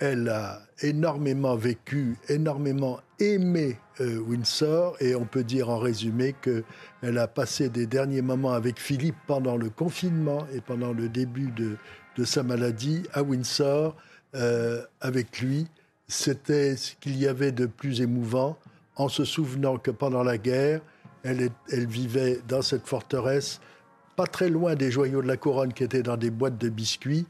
elle 0.00 0.30
a 0.30 0.62
énormément 0.80 1.56
vécu, 1.56 2.16
énormément 2.28 3.00
aimé 3.18 3.78
euh, 4.00 4.18
Windsor 4.18 4.96
et 4.98 5.14
on 5.14 5.26
peut 5.26 5.44
dire 5.44 5.68
en 5.68 5.78
résumé 5.78 6.34
qu'elle 6.40 7.18
a 7.18 7.28
passé 7.28 7.68
des 7.68 7.86
derniers 7.86 8.22
moments 8.22 8.54
avec 8.54 8.80
Philippe 8.80 9.16
pendant 9.26 9.58
le 9.58 9.68
confinement 9.68 10.46
et 10.54 10.62
pendant 10.62 10.92
le 10.92 11.08
début 11.08 11.52
de, 11.52 11.76
sa 12.24 12.42
maladie 12.42 13.02
à 13.14 13.22
Windsor 13.22 13.96
euh, 14.34 14.82
avec 15.00 15.40
lui. 15.40 15.68
C'était 16.06 16.76
ce 16.76 16.94
qu'il 17.00 17.16
y 17.16 17.26
avait 17.26 17.52
de 17.52 17.64
plus 17.64 18.02
émouvant 18.02 18.58
en 18.96 19.08
se 19.08 19.24
souvenant 19.24 19.78
que 19.78 19.90
pendant 19.90 20.22
la 20.22 20.36
guerre, 20.36 20.82
elle, 21.22 21.48
elle 21.70 21.86
vivait 21.86 22.40
dans 22.46 22.60
cette 22.60 22.86
forteresse, 22.86 23.60
pas 24.16 24.26
très 24.26 24.50
loin 24.50 24.74
des 24.74 24.90
joyaux 24.90 25.22
de 25.22 25.28
la 25.28 25.38
couronne 25.38 25.72
qui 25.72 25.82
étaient 25.82 26.02
dans 26.02 26.18
des 26.18 26.30
boîtes 26.30 26.58
de 26.58 26.68
biscuits 26.68 27.26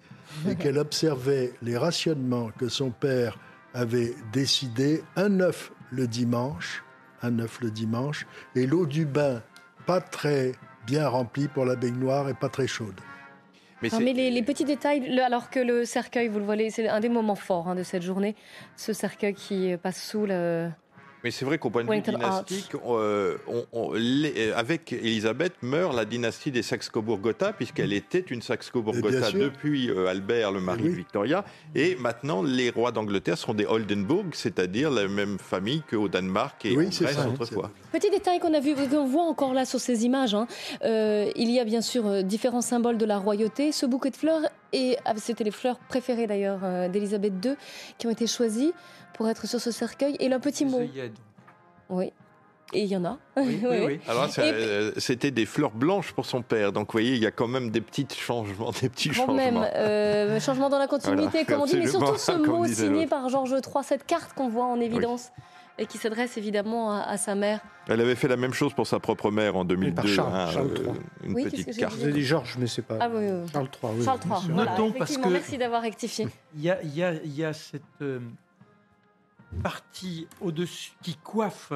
et 0.49 0.57
qu'elle 0.57 0.79
observait 0.79 1.53
les 1.63 1.77
rationnements 1.77 2.51
que 2.59 2.69
son 2.69 2.91
père 2.91 3.39
avait 3.75 4.15
décidé, 4.33 5.03
un 5.17 5.41
œuf 5.41 5.73
le 5.91 6.07
dimanche, 6.07 6.85
un 7.23 7.39
œuf 7.39 7.61
le 7.61 7.71
dimanche, 7.71 8.27
et 8.55 8.67
l'eau 8.67 8.87
du 8.87 9.07
bain 9.07 9.43
pas 9.87 10.01
très 10.01 10.53
bien 10.87 11.09
remplie 11.09 11.49
pour 11.49 11.65
la 11.65 11.77
baignoire 11.77 12.29
et 12.29 12.35
pas 12.35 12.49
très 12.49 12.67
chaude. 12.67 13.01
Mais, 13.83 13.89
non, 13.89 14.01
mais 14.01 14.13
les, 14.13 14.31
les, 14.31 14.43
petits 14.43 14.67
détails, 14.67 15.01
le, 15.09 15.23
alors 15.23 15.49
que 15.49 15.59
le 15.59 15.87
cercueil, 15.87 16.29
vous 16.29 16.39
le 16.39 16.45
voyez, 16.45 16.71
c'est 16.71 16.87
un 16.89 17.01
des 17.01 17.09
moments 17.09 17.35
forts 17.35 17.69
hein, 17.69 17.75
de 17.75 17.83
cette 17.83 18.03
journée, 18.03 18.37
ce 18.77 18.93
cercueil 18.93 19.35
qui 19.35 19.75
passe 19.83 20.03
sous 20.03 20.27
le, 20.27 20.69
mais 21.25 21.31
c'est 21.31 21.45
vrai 21.45 21.59
qu'au 21.59 21.71
point 21.71 21.85
de 21.85 21.91
vue 21.91 22.01
dynastique, 22.01 22.73
euh, 22.87 23.37
on, 23.47 23.65
on, 23.73 23.93
les, 23.93 24.53
avec 24.53 24.93
Elisabeth 24.93 25.55
meurt 25.63 25.95
la 25.95 26.05
dynastie 26.05 26.51
des 26.51 26.63
Saxe-Cobourg-Gotha, 26.63 27.53
puisqu'elle 27.53 27.93
était 27.93 28.21
une 28.21 28.43
Saxe-Cobourg-Gotha 28.43 29.33
depuis 29.33 29.91
euh, 29.91 30.07
Albert, 30.07 30.53
le 30.53 30.61
mari 30.61 30.85
de 30.85 30.89
Victoria. 30.89 31.45
Et 31.75 31.97
maintenant, 31.97 32.43
les 32.43 32.71
rois 32.71 32.93
d'Angleterre 32.93 33.39
sont 33.39 33.55
des 33.55 33.67
Oldenburg, 33.67 34.27
c'est-à-dire 34.33 34.91
la 34.91 35.09
même 35.09 35.39
famille 35.39 35.83
qu'au 35.89 36.09
Danemark 36.09 36.65
et 36.65 36.77
oui, 36.77 36.87
en 36.87 36.91
Grèce 36.91 37.17
ça, 37.17 37.29
autrefois. 37.29 37.71
Petit 37.93 38.11
détail 38.11 38.39
qu'on 38.39 38.55
a 38.55 38.61
vu, 38.61 38.75
qu'on 38.75 39.07
voit 39.07 39.25
encore 39.25 39.55
là 39.55 39.65
sur 39.65 39.81
ces 39.81 40.05
images, 40.05 40.35
hein. 40.35 40.47
euh, 40.85 41.31
il 41.37 41.51
y 41.51 41.59
a 41.59 41.65
bien 41.65 41.81
sûr 41.81 42.07
euh, 42.07 42.23
différents 42.23 42.61
symboles 42.61 42.99
de 42.99 43.05
la 43.05 43.19
royauté. 43.19 43.73
Ce 43.73 43.87
bouquet 43.87 44.11
de 44.11 44.17
fleurs, 44.17 44.43
et 44.73 44.97
ah, 45.05 45.15
c'était 45.17 45.45
les 45.45 45.51
fleurs 45.51 45.79
préférées 45.79 46.27
d'ailleurs 46.27 46.61
euh, 46.63 46.89
d'Elisabeth 46.89 47.33
II, 47.45 47.55
qui 47.99 48.07
ont 48.07 48.11
été 48.11 48.27
choisies 48.27 48.73
pour 49.21 49.29
être 49.29 49.47
sur 49.47 49.61
ce 49.61 49.71
cercueil. 49.71 50.17
Et 50.19 50.31
le 50.31 50.39
petit 50.39 50.65
mot. 50.65 50.81
Oui. 51.91 52.11
Et 52.73 52.85
il 52.85 52.87
y 52.89 52.97
en 52.97 53.05
a. 53.05 53.19
Oui, 53.37 53.61
oui, 53.63 53.77
oui. 53.87 54.01
Alors, 54.09 54.29
euh, 54.39 54.93
c'était 54.97 55.31
des 55.31 55.45
fleurs 55.45 55.73
blanches 55.73 56.13
pour 56.15 56.25
son 56.25 56.41
père. 56.41 56.73
Donc, 56.73 56.87
vous 56.87 56.93
voyez, 56.93 57.17
il 57.17 57.23
y 57.23 57.27
a 57.27 57.31
quand 57.31 57.49
même 57.49 57.69
des 57.69 57.83
petits 57.83 58.07
changements, 58.17 58.71
des 58.81 58.89
petits 58.89 59.11
quand 59.11 59.15
changements. 59.17 59.35
même, 59.35 59.59
euh, 59.75 60.41
changement 60.41 60.71
dans 60.71 60.79
la 60.79 60.87
continuité, 60.87 61.29
Voilà, 61.31 61.45
comme 61.45 61.61
on 61.61 61.67
dit, 61.67 61.77
mais 61.77 61.87
surtout 61.87 62.17
ce 62.17 62.33
mot 62.33 62.65
signé 62.67 63.07
par 63.07 63.29
Georges 63.29 63.51
III, 63.51 63.85
cette 63.85 64.07
carte 64.07 64.33
qu'on 64.33 64.49
voit 64.49 64.65
en 64.65 64.81
évidence 64.81 65.33
et 65.79 65.85
qui 65.85 65.99
s'adresse 65.99 66.39
évidemment 66.39 66.93
à, 66.93 67.01
à 67.03 67.19
sa 67.19 67.35
mère. 67.35 67.61
Elle 67.89 68.01
avait 68.01 68.15
fait 68.15 68.29
la 68.29 68.37
même 68.39 68.55
chose 68.55 68.73
pour 68.73 68.87
sa 68.87 69.01
propre 69.01 69.31
mère 69.31 69.55
en 69.57 69.67
2002. 69.67 69.95
par 69.97 70.07
Charles- 70.07 70.35
hein, 70.35 70.51
Charles 70.51 70.71
euh, 70.71 70.85
III. 70.85 70.95
une 71.25 71.35
petite 71.51 71.77
carte. 71.77 71.93
dit 71.93 71.99
Vous 71.99 72.05
avez 72.05 72.13
dit 72.15 72.23
Georges, 72.25 72.57
mais 72.59 72.67
c'est 72.69 72.83
pas. 72.83 72.97
Ah 73.01 73.09
oui, 73.13 73.27
oui. 73.29 73.49
Charles 73.53 73.69
III, 73.83 73.93
oui. 73.99 74.05
Charles 74.07 74.21
III. 74.27 74.51
Voilà, 74.55 74.71
Notons 74.73 74.93
parce 74.97 75.17
que- 75.19 75.29
Merci 75.29 75.59
d'avoir 75.59 75.83
rectifié. 75.83 76.29
Il 76.55 76.63
y 76.63 76.71
a, 76.71 76.81
il 76.83 76.97
y 76.97 77.03
a- 77.03 77.15
il 77.15 77.37
y 77.37 77.45
a 77.45 77.53
cette 77.53 77.83
euh, 78.03 78.21
partie 79.63 80.27
au-dessus 80.41 80.93
qui 81.03 81.17
coiffe 81.17 81.73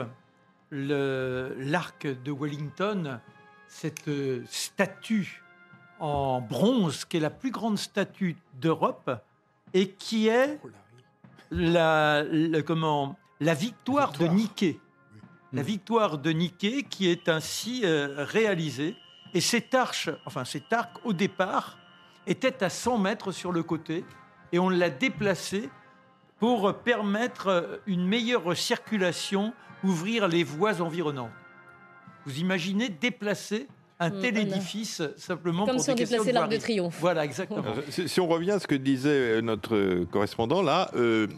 le- 0.71 1.55
l'arc 1.59 2.07
de 2.07 2.33
Wellington, 2.33 3.21
cette 3.69 4.11
statue 4.47 5.43
en 6.01 6.41
bronze 6.41 7.05
qui 7.05 7.17
est 7.19 7.21
la 7.21 7.31
plus 7.31 7.51
grande 7.51 7.79
statue 7.79 8.37
d'Europe 8.55 9.11
et 9.73 9.91
qui 9.91 10.29
est 10.29 10.61
la, 11.51 12.23
la- 12.25 12.63
comment, 12.63 13.17
la 13.41 13.55
victoire, 13.55 14.11
Victoire. 14.11 14.31
de 14.31 14.35
Niké. 14.35 14.81
La 15.53 15.63
Mm. 15.63 15.67
victoire 15.67 16.19
de 16.19 16.31
Niké 16.31 16.83
qui 16.83 17.09
est 17.09 17.29
ainsi 17.29 17.83
euh, 17.85 18.25
réalisée. 18.25 18.97
Et 19.35 19.41
cette 19.41 19.75
arche, 19.75 20.11
enfin 20.27 20.45
cet 20.45 20.73
arc 20.73 20.99
au 21.05 21.13
départ, 21.13 21.79
était 22.27 22.63
à 22.65 22.71
100 22.71 22.99
mètres 22.99 23.31
sur 23.33 23.53
le 23.53 23.63
côté 23.63 24.05
et 24.53 24.59
on 24.59 24.69
l'a 24.69 24.91
déplacé 24.91 25.69
pour 26.45 26.75
permettre 26.75 27.81
une 27.87 28.07
meilleure 28.07 28.55
circulation, 28.55 29.55
ouvrir 29.83 30.29
les 30.29 30.45
voies 30.45 30.83
environnantes. 30.83 31.31
Vous 32.27 32.39
imaginez 32.39 32.91
déplacer 32.91 33.67
un 33.99 34.11
Mm, 34.11 34.21
tel 34.21 34.35
voilà. 34.35 34.57
édifice 34.57 35.01
simplement 35.17 35.65
Comme 35.65 35.77
pour 35.77 35.85
si 35.85 35.91
on 35.91 35.95
des 35.95 36.05
déplaçait 36.05 36.33
l'arc 36.33 36.51
de 36.51 36.57
triomphe. 36.59 36.99
Voilà, 37.01 37.25
exactement. 37.25 37.63
Euh, 37.65 37.81
Si, 37.89 38.09
si 38.11 38.21
on 38.21 38.29
revient 38.29 38.51
à 38.51 38.59
ce 38.59 38.67
que 38.67 38.75
disait 38.75 39.09
euh, 39.09 39.41
notre 39.41 39.75
euh, 39.75 40.05
correspondant 40.11 40.61
là, 40.61 40.91
euh, 40.97 41.29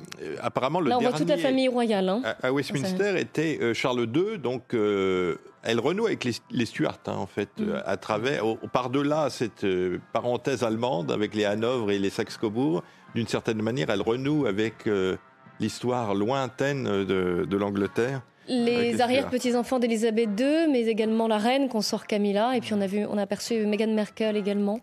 apparemment 0.42 0.80
le 0.80 0.88
Là, 0.88 0.96
on 0.96 1.00
voit 1.02 1.10
dernier 1.10 1.24
toute 1.24 1.36
la 1.36 1.38
famille 1.38 1.68
royale. 1.68 2.08
hein. 2.08 2.22
à, 2.24 2.48
à 2.48 2.52
Westminster 2.52 3.14
était 3.20 3.58
euh, 3.62 3.74
Charles 3.74 4.08
II, 4.12 4.38
donc 4.38 4.74
euh, 4.74 5.36
elle 5.62 5.78
renoue 5.78 6.06
avec 6.06 6.24
les, 6.24 6.32
les 6.50 6.66
Stuarts 6.66 6.98
hein, 7.06 7.12
en 7.12 7.26
fait, 7.26 7.50
euh, 7.60 7.80
à 7.86 7.96
travers, 7.96 8.44
au- 8.44 8.56
par-delà 8.56 9.30
cette 9.30 9.62
euh, 9.62 10.00
parenthèse 10.12 10.64
allemande 10.64 11.12
avec 11.12 11.32
les 11.36 11.44
Hanovre 11.44 11.92
et 11.92 12.00
les 12.00 12.10
Saxe-Cobourg, 12.10 12.82
d'une 13.16 13.26
certaine 13.26 13.60
manière, 13.62 13.90
elle 13.90 14.02
renoue 14.02 14.46
avec 14.46 14.86
euh, 14.86 15.16
l'histoire 15.58 16.14
lointaine 16.14 16.84
de, 16.84 17.44
de 17.48 17.56
l'Angleterre. 17.56 18.22
Les 18.48 18.92
les 18.92 19.00
arrière-petits-enfants 19.00 19.80
d'Elisabeth 19.80 20.30
II, 20.38 20.68
mais 20.70 20.82
également 20.86 21.26
la 21.26 21.38
reine, 21.38 21.68
consort 21.68 22.06
Camilla, 22.06 22.56
et 22.56 22.60
puis 22.60 22.74
on 22.74 22.80
a 22.80 22.86
vu, 22.86 23.04
on 23.06 23.18
a 23.18 23.22
aperçu 23.22 23.66
Meghan 23.66 23.88
Merkel 23.92 24.36
également. 24.36 24.78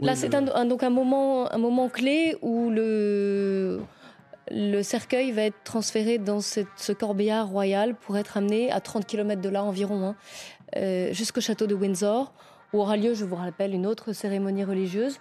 Là, 0.00 0.12
Oui, 0.12 0.18
c'est 0.18 0.34
un, 0.34 0.46
un- 0.54 0.64
donc 0.64 0.82
un 0.82 0.88
moment, 0.88 1.52
un 1.52 1.58
moment 1.58 1.90
clé 1.90 2.36
où 2.40 2.70
le, 2.70 3.80
le 4.50 4.82
cercueil 4.82 5.30
va 5.32 5.42
être 5.42 5.62
transféré 5.62 6.16
dans 6.16 6.40
cette- 6.40 6.68
ce 6.76 6.92
corbillard 6.92 7.48
royal 7.48 7.94
pour 7.96 8.16
être 8.16 8.38
amené 8.38 8.70
à 8.72 8.80
30 8.80 9.04
km 9.06 9.42
de 9.42 9.48
là 9.50 9.62
environ, 9.62 10.02
hein, 10.04 10.16
euh, 10.76 11.12
jusqu'au 11.12 11.42
château 11.42 11.66
de 11.66 11.74
Windsor, 11.74 12.32
où 12.72 12.78
aura 12.80 12.96
lieu, 12.96 13.12
je 13.12 13.24
vous 13.26 13.36
rappelle, 13.36 13.74
une 13.74 13.86
autre 13.86 14.14
cérémonie 14.14 14.64
religieuse, 14.64 15.18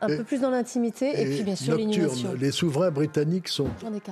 un 0.00 0.08
Et- 0.08 0.16
peu 0.18 0.24
plus 0.24 0.40
dans 0.40 0.50
l'intimité, 0.50 1.20
et, 1.20 1.26
puis 1.34 1.42
bien 1.44 1.56
sûr 1.56 1.76
l'inhumation. 1.76 2.34
Les 2.34 2.50
souverains 2.50 2.90
britanniques 2.90 3.48
sont 3.48 3.70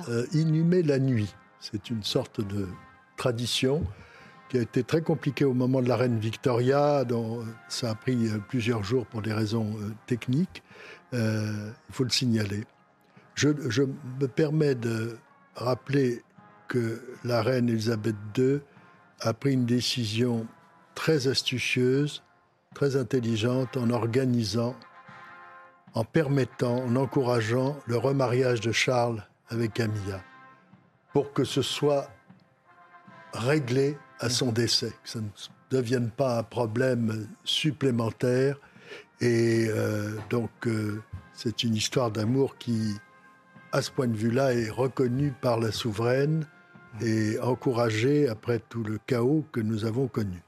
euh, 0.09 0.25
inhumés 0.33 0.81
la 0.83 0.99
nuit. 0.99 1.33
C'est 1.59 1.89
une 1.89 2.03
sorte 2.03 2.41
de 2.41 2.67
tradition 3.17 3.83
qui 4.49 4.57
a 4.57 4.61
été 4.61 4.83
très 4.83 5.01
compliquée 5.01 5.45
au 5.45 5.53
moment 5.53 5.81
de 5.81 5.87
la 5.87 5.95
reine 5.95 6.19
Victoria, 6.19 7.05
dont 7.05 7.41
euh, 7.41 7.45
ça 7.69 7.91
a 7.91 7.95
pris 7.95 8.27
euh, 8.27 8.37
plusieurs 8.49 8.83
jours 8.83 9.05
pour 9.05 9.21
des 9.21 9.33
raisons 9.33 9.75
techniques. 10.07 10.63
Euh, 11.13 11.69
il 11.89 11.95
faut 11.95 12.03
le 12.03 12.09
signaler. 12.09 12.63
Je, 13.35 13.49
je 13.69 13.83
me 13.83 14.27
permets 14.27 14.75
de 14.75 15.17
rappeler 15.55 16.23
que 16.67 17.01
la 17.23 17.41
reine 17.41 17.69
Elisabeth 17.69 18.15
II 18.37 18.59
a 19.19 19.33
pris 19.33 19.53
une 19.53 19.65
décision 19.65 20.47
très 20.95 21.27
astucieuse, 21.27 22.23
très 22.73 22.95
intelligente 22.95 23.77
en 23.77 23.89
organisant, 23.89 24.75
en 25.93 26.03
permettant, 26.03 26.83
en 26.83 26.95
encourageant 26.95 27.77
le 27.85 27.97
remariage 27.97 28.61
de 28.61 28.71
Charles 28.71 29.25
avec 29.49 29.73
Camilla, 29.73 30.21
pour 31.13 31.33
que 31.33 31.43
ce 31.43 31.61
soit 31.61 32.09
réglé 33.33 33.97
à 34.19 34.29
son 34.29 34.51
décès, 34.51 34.93
que 35.03 35.09
ça 35.09 35.19
ne 35.19 35.27
devienne 35.69 36.09
pas 36.09 36.39
un 36.39 36.43
problème 36.43 37.27
supplémentaire. 37.43 38.57
Et 39.21 39.67
euh, 39.69 40.17
donc, 40.29 40.51
euh, 40.67 41.01
c'est 41.33 41.63
une 41.63 41.75
histoire 41.75 42.11
d'amour 42.11 42.57
qui, 42.57 42.95
à 43.71 43.81
ce 43.81 43.91
point 43.91 44.07
de 44.07 44.17
vue-là, 44.17 44.53
est 44.53 44.69
reconnue 44.69 45.33
par 45.41 45.59
la 45.59 45.71
souveraine 45.71 46.45
et 47.01 47.39
encouragée 47.39 48.27
après 48.27 48.59
tout 48.59 48.83
le 48.83 48.99
chaos 49.05 49.45
que 49.51 49.59
nous 49.59 49.85
avons 49.85 50.07
connu. 50.07 50.41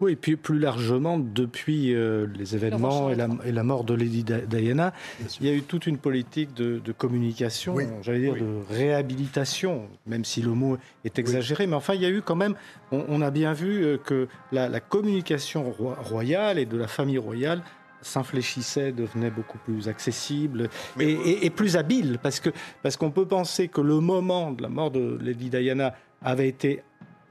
Oui, 0.00 0.12
et 0.12 0.16
puis 0.16 0.36
plus 0.36 0.58
largement, 0.58 1.18
depuis 1.18 1.94
euh, 1.94 2.26
les 2.34 2.54
événements 2.54 3.10
et 3.10 3.14
la, 3.14 3.28
et 3.44 3.52
la 3.52 3.62
mort 3.62 3.84
de 3.84 3.92
Lady 3.92 4.24
Di- 4.24 4.46
Diana, 4.48 4.94
il 5.40 5.46
y 5.46 5.50
a 5.50 5.52
eu 5.54 5.62
toute 5.62 5.86
une 5.86 5.98
politique 5.98 6.54
de, 6.54 6.78
de 6.78 6.92
communication, 6.92 7.74
Oui. 7.74 7.84
j'allais 8.02 8.20
dire 8.20 8.32
Oui. 8.32 8.40
de 8.40 8.74
réhabilitation, 8.74 9.88
même 10.06 10.24
si 10.24 10.40
le 10.42 10.50
mot 10.52 10.78
est 11.04 11.18
exagéré. 11.18 11.66
Mais 11.66 11.76
enfin, 11.76 11.94
il 11.94 12.00
y 12.02 12.06
a 12.06 12.10
eu 12.10 12.22
quand 12.22 12.36
même, 12.36 12.54
on, 12.92 13.04
on 13.08 13.20
a 13.20 13.30
bien 13.30 13.52
vu 13.52 13.84
euh, 13.84 13.98
que 13.98 14.26
la, 14.52 14.68
la 14.68 14.80
communication 14.80 15.70
roi- 15.70 15.96
royale 16.00 16.58
et 16.58 16.66
de 16.66 16.76
la 16.78 16.86
famille 16.88 17.18
royale 17.18 17.62
s'infléchissait, 18.02 18.92
devenait 18.92 19.30
beaucoup 19.30 19.58
plus 19.58 19.86
accessible 19.88 20.70
et- 20.98 21.44
et 21.44 21.50
plus 21.50 21.76
habile, 21.76 22.18
parce 22.22 22.40
que 22.40 22.48
parce 22.82 22.96
qu'on 22.96 23.10
peut 23.10 23.26
penser 23.26 23.68
que 23.68 23.82
le 23.82 24.00
moment 24.00 24.52
de 24.52 24.62
la 24.62 24.70
mort 24.70 24.90
de 24.90 25.18
Lady 25.20 25.50
Diana 25.50 25.94
avait 26.22 26.48
été 26.48 26.82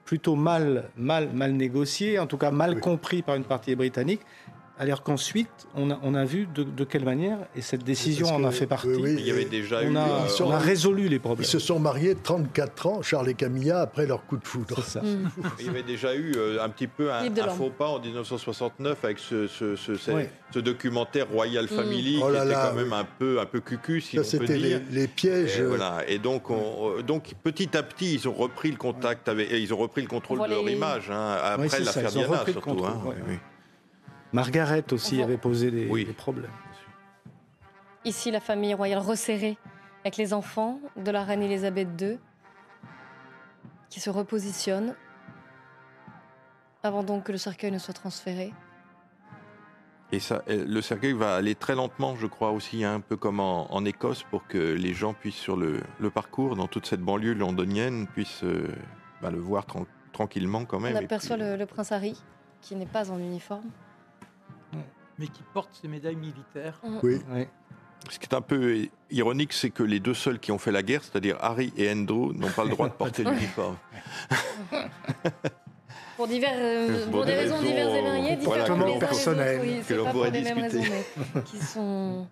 plutôt 0.10 0.36
mal, 0.36 0.86
mal, 0.98 1.30
mal 1.36 1.54
négocié, 1.54 2.18
en 2.18 2.26
tout 2.26 2.38
cas 2.38 2.50
mal 2.50 2.74
Oui. 2.74 2.82
compris 2.82 3.22
par 3.22 3.36
une 3.36 3.44
partie 3.44 3.76
britannique, 3.76 4.22
alors 4.80 5.04
qu'ensuite, 5.04 5.50
on 5.76 5.92
a, 5.92 6.00
on 6.04 6.16
a 6.16 6.24
vu 6.24 6.48
de, 6.48 6.64
de 6.64 6.84
quelle 6.86 7.04
manière, 7.04 7.38
et 7.56 7.62
cette 7.62 7.84
décision 7.84 8.28
en 8.34 8.44
a 8.46 8.52
fait 8.52 8.66
partie, 8.66 8.88
oui, 8.88 8.98
oui, 9.04 9.16
Il 9.20 9.26
y 9.28 9.32
avait 9.32 9.44
déjà 9.46 9.82
on, 9.84 9.94
eu. 9.94 9.98
a, 9.98 10.06
euh, 10.08 10.28
sont- 10.28 10.46
on 10.46 10.52
a 10.52 10.58
résolu 10.58 11.10
les 11.10 11.16
Ils 11.16 11.20
problèmes. 11.20 11.46
se 11.46 11.60
sont 11.60 11.80
mariés 11.80 12.16
34 12.16 12.88
ans, 12.88 13.02
Charles 13.02 13.28
et 13.30 13.34
Camilla, 13.34 13.82
après 13.82 14.06
leur 14.06 14.26
coup 14.26 14.38
de 14.38 14.48
foudre. 14.48 14.82
Ça. 14.84 15.02
Mm. 15.02 15.30
Il 15.60 15.66
y 15.66 15.70
avait 15.70 15.84
déjà 15.84 16.16
eu 16.16 16.32
euh, 16.38 16.64
un 16.64 16.70
petit 16.70 16.88
peu 16.88 17.12
un, 17.12 17.30
faux 17.50 17.70
pas 17.70 17.88
en 17.90 18.00
1969 18.00 19.04
avec 19.04 19.20
ce, 19.20 19.48
ce, 19.48 19.76
ce, 19.76 19.96
ce- 19.96 20.12
Oui. 20.12 20.24
ce 20.54 20.60
documentaire 20.60 21.28
Royal 21.30 21.68
Family 21.68 22.20
Oh 22.24 22.28
qui 22.28 22.34
là 22.34 22.44
était 22.46 22.54
là, 22.54 22.68
quand 22.70 22.76
même 22.78 22.92
oui. 22.94 22.98
un 23.00 23.08
peu, 23.20 23.40
un 23.42 23.46
peu 23.46 23.60
cucu, 23.60 24.00
si 24.00 24.16
Ça, 24.16 24.22
on 24.22 24.24
peut 24.24 24.30
c'était 24.48 24.58
les, 24.58 24.70
dire. 24.70 24.82
les 24.92 25.08
pièges. 25.08 25.60
Et, 25.60 25.64
voilà. 25.64 26.04
et 26.08 26.20
donc, 26.20 26.50
on- 26.50 26.98
euh, 26.98 27.02
donc, 27.04 27.34
petit 27.44 27.76
à 27.78 27.84
petit, 27.84 28.14
ils 28.16 28.28
ont 28.30 28.34
repris 28.34 28.72
le 28.72 28.78
contact 28.78 29.28
avec, 29.28 29.52
et 29.52 29.60
ils 29.60 29.74
ont 29.74 29.78
repris 29.78 30.02
le 30.02 30.08
contrôle 30.08 30.40
de 30.40 30.46
leur 30.54 30.70
image, 30.70 31.10
hein, 31.12 31.36
après 31.44 31.80
l'affaire 31.82 32.10
ils 32.12 32.14
Diana 32.20 32.44
surtout. 32.50 32.78
Margaret 34.34 34.84
aussi 34.94 35.16
voit- 35.18 35.26
avait 35.26 35.38
posé 35.38 35.72
des, 35.72 35.88
Oui. 35.90 36.06
des 36.06 36.14
problèmes. 36.14 36.52
Ici, 38.06 38.32
la 38.32 38.40
famille 38.40 38.74
royale 38.74 39.00
resserrée 39.00 39.58
avec 40.04 40.18
les 40.18 40.34
enfants 40.34 40.80
de 40.96 41.12
la 41.12 41.24
reine 41.24 41.42
Elisabeth 41.42 41.90
II 42.02 42.20
qui 43.90 44.00
se 44.00 44.10
repositionnent 44.10 44.96
avant 46.84 47.04
donc 47.04 47.26
que 47.26 47.32
le 47.32 47.38
cercueil 47.38 47.72
ne 47.72 47.78
soit 47.80 47.94
transféré. 47.94 48.54
Et 50.12 50.20
ça, 50.20 50.42
euh, 50.50 50.66
le 50.68 50.82
cercueil 50.82 51.14
va 51.14 51.36
aller 51.36 51.54
très 51.54 51.76
lentement, 51.76 52.16
je 52.16 52.26
crois 52.26 52.52
aussi, 52.52 52.84
hein, 52.84 52.96
un 52.96 53.00
peu 53.00 53.16
comme 53.18 53.40
en, 53.40 53.72
en 53.72 53.86
Écosse, 53.86 54.24
pour 54.24 54.48
que 54.48 54.58
les 54.58 54.94
gens 54.94 55.14
puissent 55.14 55.36
sur 55.36 55.56
le, 55.56 55.82
le 56.00 56.10
parcours, 56.10 56.56
dans 56.56 56.68
toute 56.68 56.88
cette 56.88 57.02
banlieue 57.02 57.34
londonienne, 57.34 58.08
puissent 58.08 58.44
euh, 58.44 58.68
bah, 59.22 59.30
le 59.30 59.38
voir 59.40 59.66
tran- 59.68 59.86
tranquillement 60.14 60.66
quand 60.66 60.80
même. 60.80 60.96
On 60.96 61.00
aperçoit 61.04 61.36
puis, 61.36 61.46
le, 61.46 61.58
le 61.58 61.66
prince 61.68 61.92
Harry 61.92 62.20
qui 62.62 62.76
n'est 62.76 62.88
pas 62.88 63.12
en 63.12 63.20
uniforme. 63.20 63.70
Mais 65.20 65.28
qui 65.28 65.44
porte 65.54 65.70
ses 65.82 65.88
médailles 65.88 66.16
militaires. 66.16 66.80
Oui. 67.04 67.20
Ouais. 67.30 67.48
Ce 68.10 68.18
qui 68.18 68.26
est 68.26 68.34
un 68.34 68.42
peu 68.42 68.88
ironique, 69.12 69.52
c'est 69.54 69.70
que 69.70 69.84
les 69.84 70.00
deux 70.00 70.14
seuls 70.14 70.40
qui 70.40 70.52
ont 70.54 70.58
fait 70.58 70.72
la 70.72 70.82
guerre, 70.82 71.04
c'est-à-dire 71.04 71.36
Harry 71.42 71.74
et 71.78 71.92
Andrew, 71.92 72.32
n'ont 72.34 72.50
pas 72.50 72.64
le 72.64 72.70
droit 72.70 72.88
de 72.88 72.94
porter 72.94 73.24
l'uniforme. 73.26 73.76
Pour, 76.16 76.28
divers, 76.28 76.52
euh, 76.58 77.04
Pour 77.06 77.12
pour 77.12 77.26
des 77.26 77.32
des 77.32 77.38
raisons 77.38 77.56
raisons, 77.60 77.68
diverses 77.70 77.94
et 77.96 78.02
variées, 78.02 78.38
voilà, 78.42 78.64
différentes 78.64 78.82
que 78.88 78.92
l'on- 78.94 79.00
personnelles, 79.00 79.62
oui, 79.64 79.82
que 79.88 80.12
pourrait 80.12 80.32
discuter. 80.32 80.62
raisons, 80.62 80.82
mais 81.36 81.42
qui 81.44 81.58
sont... 81.62 82.28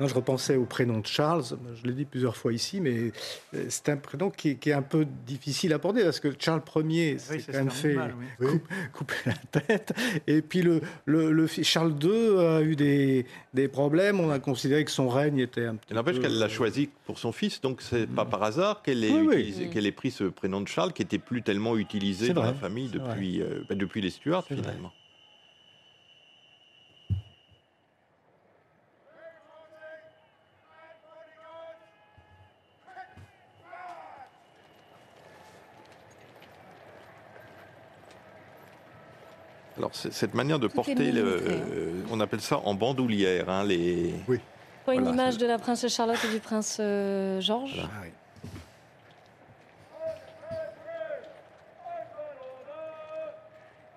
Non, 0.00 0.08
je 0.08 0.14
repensais 0.14 0.56
au 0.56 0.64
prénom 0.64 0.98
de 0.98 1.06
Charles, 1.06 1.44
je 1.80 1.86
l'ai 1.86 1.92
dit 1.92 2.04
plusieurs 2.04 2.36
fois 2.36 2.52
ici, 2.52 2.80
mais 2.80 3.12
euh, 3.54 3.64
c'est 3.68 3.88
un 3.90 3.96
prénom 3.96 4.28
qui 4.28 4.50
est, 4.50 4.54
qui 4.56 4.70
est 4.70 4.72
un 4.72 4.82
peu 4.82 5.06
difficile 5.24 5.72
à 5.72 5.76
aborder 5.76 6.02
parce 6.02 6.18
que 6.18 6.28
Charles 6.38 6.62
Ier 6.88 7.18
s'est 7.18 7.34
Oui, 7.36 7.44
quand 7.46 7.52
même 7.52 7.70
fait 7.70 7.94
mal, 7.94 8.14
oui. 8.40 8.46
Couper 8.92 9.14
la 9.26 9.60
tête. 9.60 9.92
Et 10.26 10.42
puis 10.42 10.62
le, 10.62 10.80
le, 11.06 11.30
le 11.30 11.46
fils- 11.46 11.66
Charles 11.68 11.94
II 12.02 12.38
a 12.38 12.60
eu 12.62 12.74
des, 12.74 13.24
des 13.54 13.68
problèmes. 13.68 14.18
On 14.18 14.30
a 14.30 14.40
considéré 14.40 14.84
que 14.84 14.90
son 14.90 15.08
règne 15.08 15.38
était 15.38 15.66
un 15.66 15.76
petit 15.76 15.88
Il 15.90 15.96
n'empêche 15.96 16.16
peu- 16.16 16.22
qu'elle 16.22 16.38
l'a 16.38 16.48
choisi 16.48 16.90
pour 17.06 17.18
son 17.20 17.30
fils, 17.30 17.60
donc 17.60 17.80
c'est 17.80 18.08
pas 18.08 18.24
par 18.24 18.42
hasard 18.42 18.82
qu'elle 18.82 19.04
ait, 19.04 19.10
Oui, 19.12 19.26
oui. 19.28 19.34
utilisé- 19.36 19.68
qu'elle 19.70 19.86
ait 19.86 19.92
pris 19.92 20.10
ce 20.10 20.24
prénom 20.24 20.60
de 20.60 20.66
Charles, 20.68 20.92
qui 20.92 21.02
était 21.02 21.18
plus 21.18 21.42
tellement 21.42 21.76
utilisé 21.76 22.32
dans 22.32 22.42
vrai, 22.42 22.50
la 22.50 22.56
famille 22.58 22.88
depuis, 22.88 23.40
euh, 23.40 23.62
bah, 23.68 23.74
depuis 23.76 24.00
les 24.00 24.10
Stuarts 24.10 24.44
vrai. 24.50 24.74
Alors 39.76 39.90
cette 39.94 40.34
manière 40.34 40.58
de 40.60 40.68
Tout 40.68 40.74
porter, 40.76 41.10
le, 41.10 41.36
hein. 41.38 41.40
euh, 41.72 42.02
on 42.10 42.20
appelle 42.20 42.40
ça 42.40 42.58
en 42.58 42.74
bandoulière, 42.74 43.48
hein, 43.48 43.64
les. 43.64 44.14
Pas 44.86 44.94
une 44.94 45.00
Voilà, 45.00 45.14
image 45.14 45.38
de 45.38 45.46
la 45.46 45.58
princesse 45.58 45.92
Charlotte 45.94 46.18
et 46.28 46.32
du 46.32 46.38
prince 46.40 46.76
euh, 46.80 47.40
Georges. 47.40 47.72
Voilà. 47.74 47.88
Ah 47.92 48.00
oui. 48.04 48.10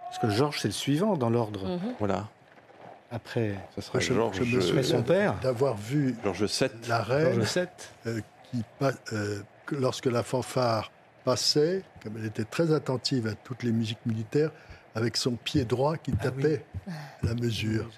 Parce 0.05 0.19
que 0.19 0.29
Georges, 0.29 0.59
c'est 0.61 0.67
le 0.69 0.73
suivant 0.73 1.15
dans 1.17 1.29
l'ordre. 1.29 1.67
Mhm. 1.67 1.93
Voilà, 1.99 2.27
Après, 3.11 3.55
ça 3.75 3.81
sera 3.81 3.99
Je- 3.99 4.13
Georges 4.13 4.43
je 4.43 4.55
me 4.55 4.61
souviens 4.61 4.83
son 4.83 5.01
père. 5.03 5.35
D'avoir 5.41 5.77
vu 5.77 6.15
Georges 6.23 6.43
VII. 6.45 6.69
la 6.89 7.01
reine 7.03 7.39
VII. 7.41 7.67
euh, 8.07 8.19
qui, 8.51 8.63
euh, 9.13 9.39
lorsque 9.71 10.07
la 10.07 10.23
fanfare 10.23 10.91
passait, 11.23 11.83
comme 12.03 12.17
elle 12.17 12.25
était 12.25 12.43
très 12.45 12.73
attentive 12.73 13.27
à 13.27 13.33
toutes 13.33 13.63
les 13.63 13.71
musiques 13.71 14.05
militaires, 14.05 14.51
avec 14.97 15.15
son 15.15 15.33
pied 15.35 15.63
droit 15.63 15.95
qui 15.97 16.11
Ah 16.13 16.17
oui. 16.17 16.23
tapait 16.23 16.65
la 17.23 17.35
mesure. 17.35 17.89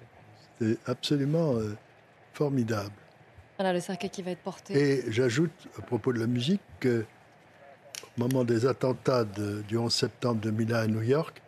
C'est 0.59 0.77
absolument 0.85 1.55
euh, 1.55 1.77
formidable. 2.33 2.91
Voilà 3.57 3.71
le 3.73 3.79
cercueil 3.79 4.09
qui 4.09 4.21
va 4.21 4.31
être 4.31 4.41
porté. 4.43 4.73
Et 4.77 5.11
j'ajoute, 5.11 5.51
à 5.77 5.81
propos 5.81 6.11
de 6.13 6.19
la 6.19 6.27
musique, 6.27 6.61
que 6.81 7.05
au 8.17 8.21
moment 8.21 8.43
des 8.43 8.65
attentats 8.65 9.23
de- 9.23 9.61
du 9.67 9.77
11 9.77 9.93
septembre 9.93 10.41
2001 10.41 10.75
à 10.77 10.87
New 10.87 11.01
York, 11.01 11.41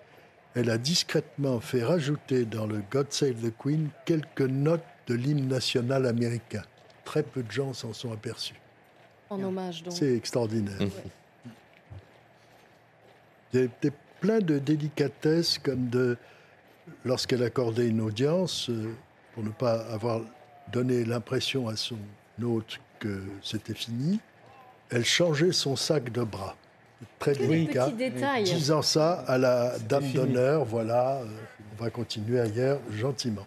elle 0.56 0.70
a 0.70 0.78
discrètement 0.78 1.60
fait 1.60 1.84
rajouter 1.84 2.46
dans 2.46 2.66
le 2.68 2.82
God 2.90 3.12
Save 3.12 3.36
the 3.36 3.54
Queen 3.58 3.90
quelques 4.06 4.42
notes 4.42 4.84
de 5.08 5.16
l'hymne 5.16 5.48
national 5.50 6.06
américain. 6.06 6.64
Très 7.04 7.24
peu 7.24 7.44
de 7.44 7.52
gens 7.52 7.74
s'en 7.74 7.92
sont 7.94 8.12
aperçus. 8.14 8.56
En 9.30 9.42
hommage, 9.44 9.84
donc. 9.84 9.94
C'est 9.94 10.14
extraordinaire. 10.16 10.78
Des- 13.54 13.70
plein 14.22 14.40
de 14.40 14.60
délicatesses, 14.60 15.60
comme 15.60 15.90
de 15.90 16.18
lorsqu'elle 17.04 17.44
accordait 17.44 17.88
une 17.88 18.00
audience, 18.00 18.70
euh, 18.70 18.94
pour 19.34 19.44
ne 19.44 19.50
pas 19.50 19.82
avoir 19.92 20.22
donné 20.72 21.04
l'impression 21.04 21.68
à 21.68 21.76
son 21.76 21.98
hôte 22.42 22.80
que 23.00 23.22
c'était 23.44 23.74
fini, 23.74 24.20
elle 24.90 25.04
changeait 25.04 25.52
son 25.52 25.76
sac 25.76 26.12
de 26.12 26.24
bras. 26.24 26.56
Très 27.18 27.34
délicat. 27.34 27.86
petits 27.86 27.98
détails. 27.98 28.44
Disant 28.44 28.84
ça 28.84 29.14
à 29.28 29.38
la 29.38 29.78
dame 29.80 30.12
d'honneur, 30.12 30.66
voilà, 30.66 31.18
euh, 31.18 31.26
on 31.74 31.84
va 31.84 31.90
continuer 31.90 32.40
ailleurs 32.40 32.80
gentiment. 32.92 33.46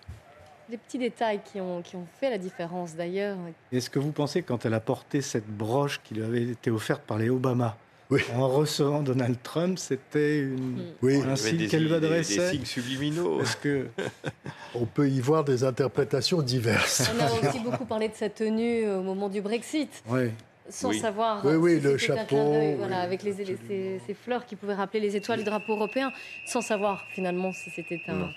Des 0.68 0.76
petits 0.76 0.98
détails 0.98 1.40
qui 1.44 1.60
ont, 1.60 1.82
qui 1.82 1.94
ont 1.94 2.06
fait 2.18 2.30
la 2.30 2.38
différence 2.38 2.96
d'ailleurs. 2.96 3.36
Est-ce 3.70 3.90
que 3.90 3.98
vous 3.98 4.12
pensez 4.12 4.42
quand 4.42 4.64
elle 4.64 4.74
a 4.74 4.80
porté 4.80 5.20
cette 5.20 5.46
broche 5.46 6.00
qui 6.02 6.14
lui 6.14 6.24
avait 6.24 6.42
été 6.42 6.70
offerte 6.70 7.02
par 7.02 7.18
les 7.18 7.30
Obama 7.30 7.76
Oui. 8.10 8.20
en 8.34 8.48
recevant 8.48 9.02
Donald 9.02 9.36
Trump, 9.42 9.78
c'était 9.78 10.38
une... 10.40 10.76
Mm. 10.76 10.84
Oui, 11.02 11.22
un 11.26 11.36
signe 11.36 11.66
qu'elle 11.68 11.82
lui 11.84 11.90
des- 11.90 12.00
des 12.00 12.06
adressait 12.06 12.50
signes 12.50 12.64
subliminaux. 12.64 13.38
Parce 13.38 13.56
que 13.56 13.86
on 14.74 14.84
peut 14.86 15.08
y 15.08 15.20
voir 15.20 15.42
des 15.44 15.64
interprétations 15.64 16.42
diverses. 16.42 17.10
On 17.16 17.20
a 17.22 17.48
aussi 17.48 17.58
beaucoup 17.60 17.84
parlé 17.86 18.08
de 18.08 18.14
sa 18.14 18.28
tenue 18.28 18.86
au 18.88 19.02
moment 19.02 19.28
du 19.28 19.40
Brexit, 19.40 20.02
ouais. 20.08 20.32
sans 20.68 20.90
Oui. 20.90 20.98
savoir 20.98 21.44
Oui, 21.46 21.54
oui, 21.54 21.76
si 21.76 21.80
le 21.80 21.98
c'était 21.98 22.12
un 22.12 22.16
chapeau, 22.16 22.52
oui, 22.58 22.74
voilà, 22.74 23.00
avec 23.00 23.22
les, 23.22 23.32
ces, 23.32 24.00
ces 24.06 24.14
fleurs 24.14 24.44
qui 24.44 24.54
pouvaient 24.56 24.74
rappeler 24.74 25.00
les 25.00 25.16
étoiles 25.16 25.38
du 25.38 25.44
drapeau 25.44 25.72
européen, 25.74 26.12
sans 26.46 26.60
savoir 26.60 27.02
finalement 27.14 27.52
si 27.52 27.70
c'était 27.70 28.02
un- 28.08 28.30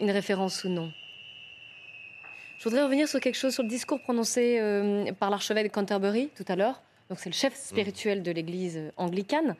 une 0.00 0.10
référence 0.10 0.62
ou 0.64 0.68
non. 0.68 0.92
Je 2.58 2.64
voudrais 2.64 2.82
revenir 2.82 3.08
sur 3.08 3.20
quelque 3.20 3.36
chose, 3.36 3.54
sur 3.54 3.62
le 3.62 3.68
discours 3.68 4.00
prononcé 4.02 4.58
euh, 4.60 5.10
par 5.12 5.30
l'archevêque 5.30 5.68
de 5.68 5.72
Canterbury 5.72 6.30
tout 6.36 6.44
à 6.48 6.56
l'heure. 6.56 6.82
Donc 7.08 7.18
c'est 7.18 7.30
le 7.30 7.34
chef 7.34 7.54
spirituel 7.54 8.22
de 8.22 8.30
l'Église 8.30 8.92
anglicane 8.96 9.56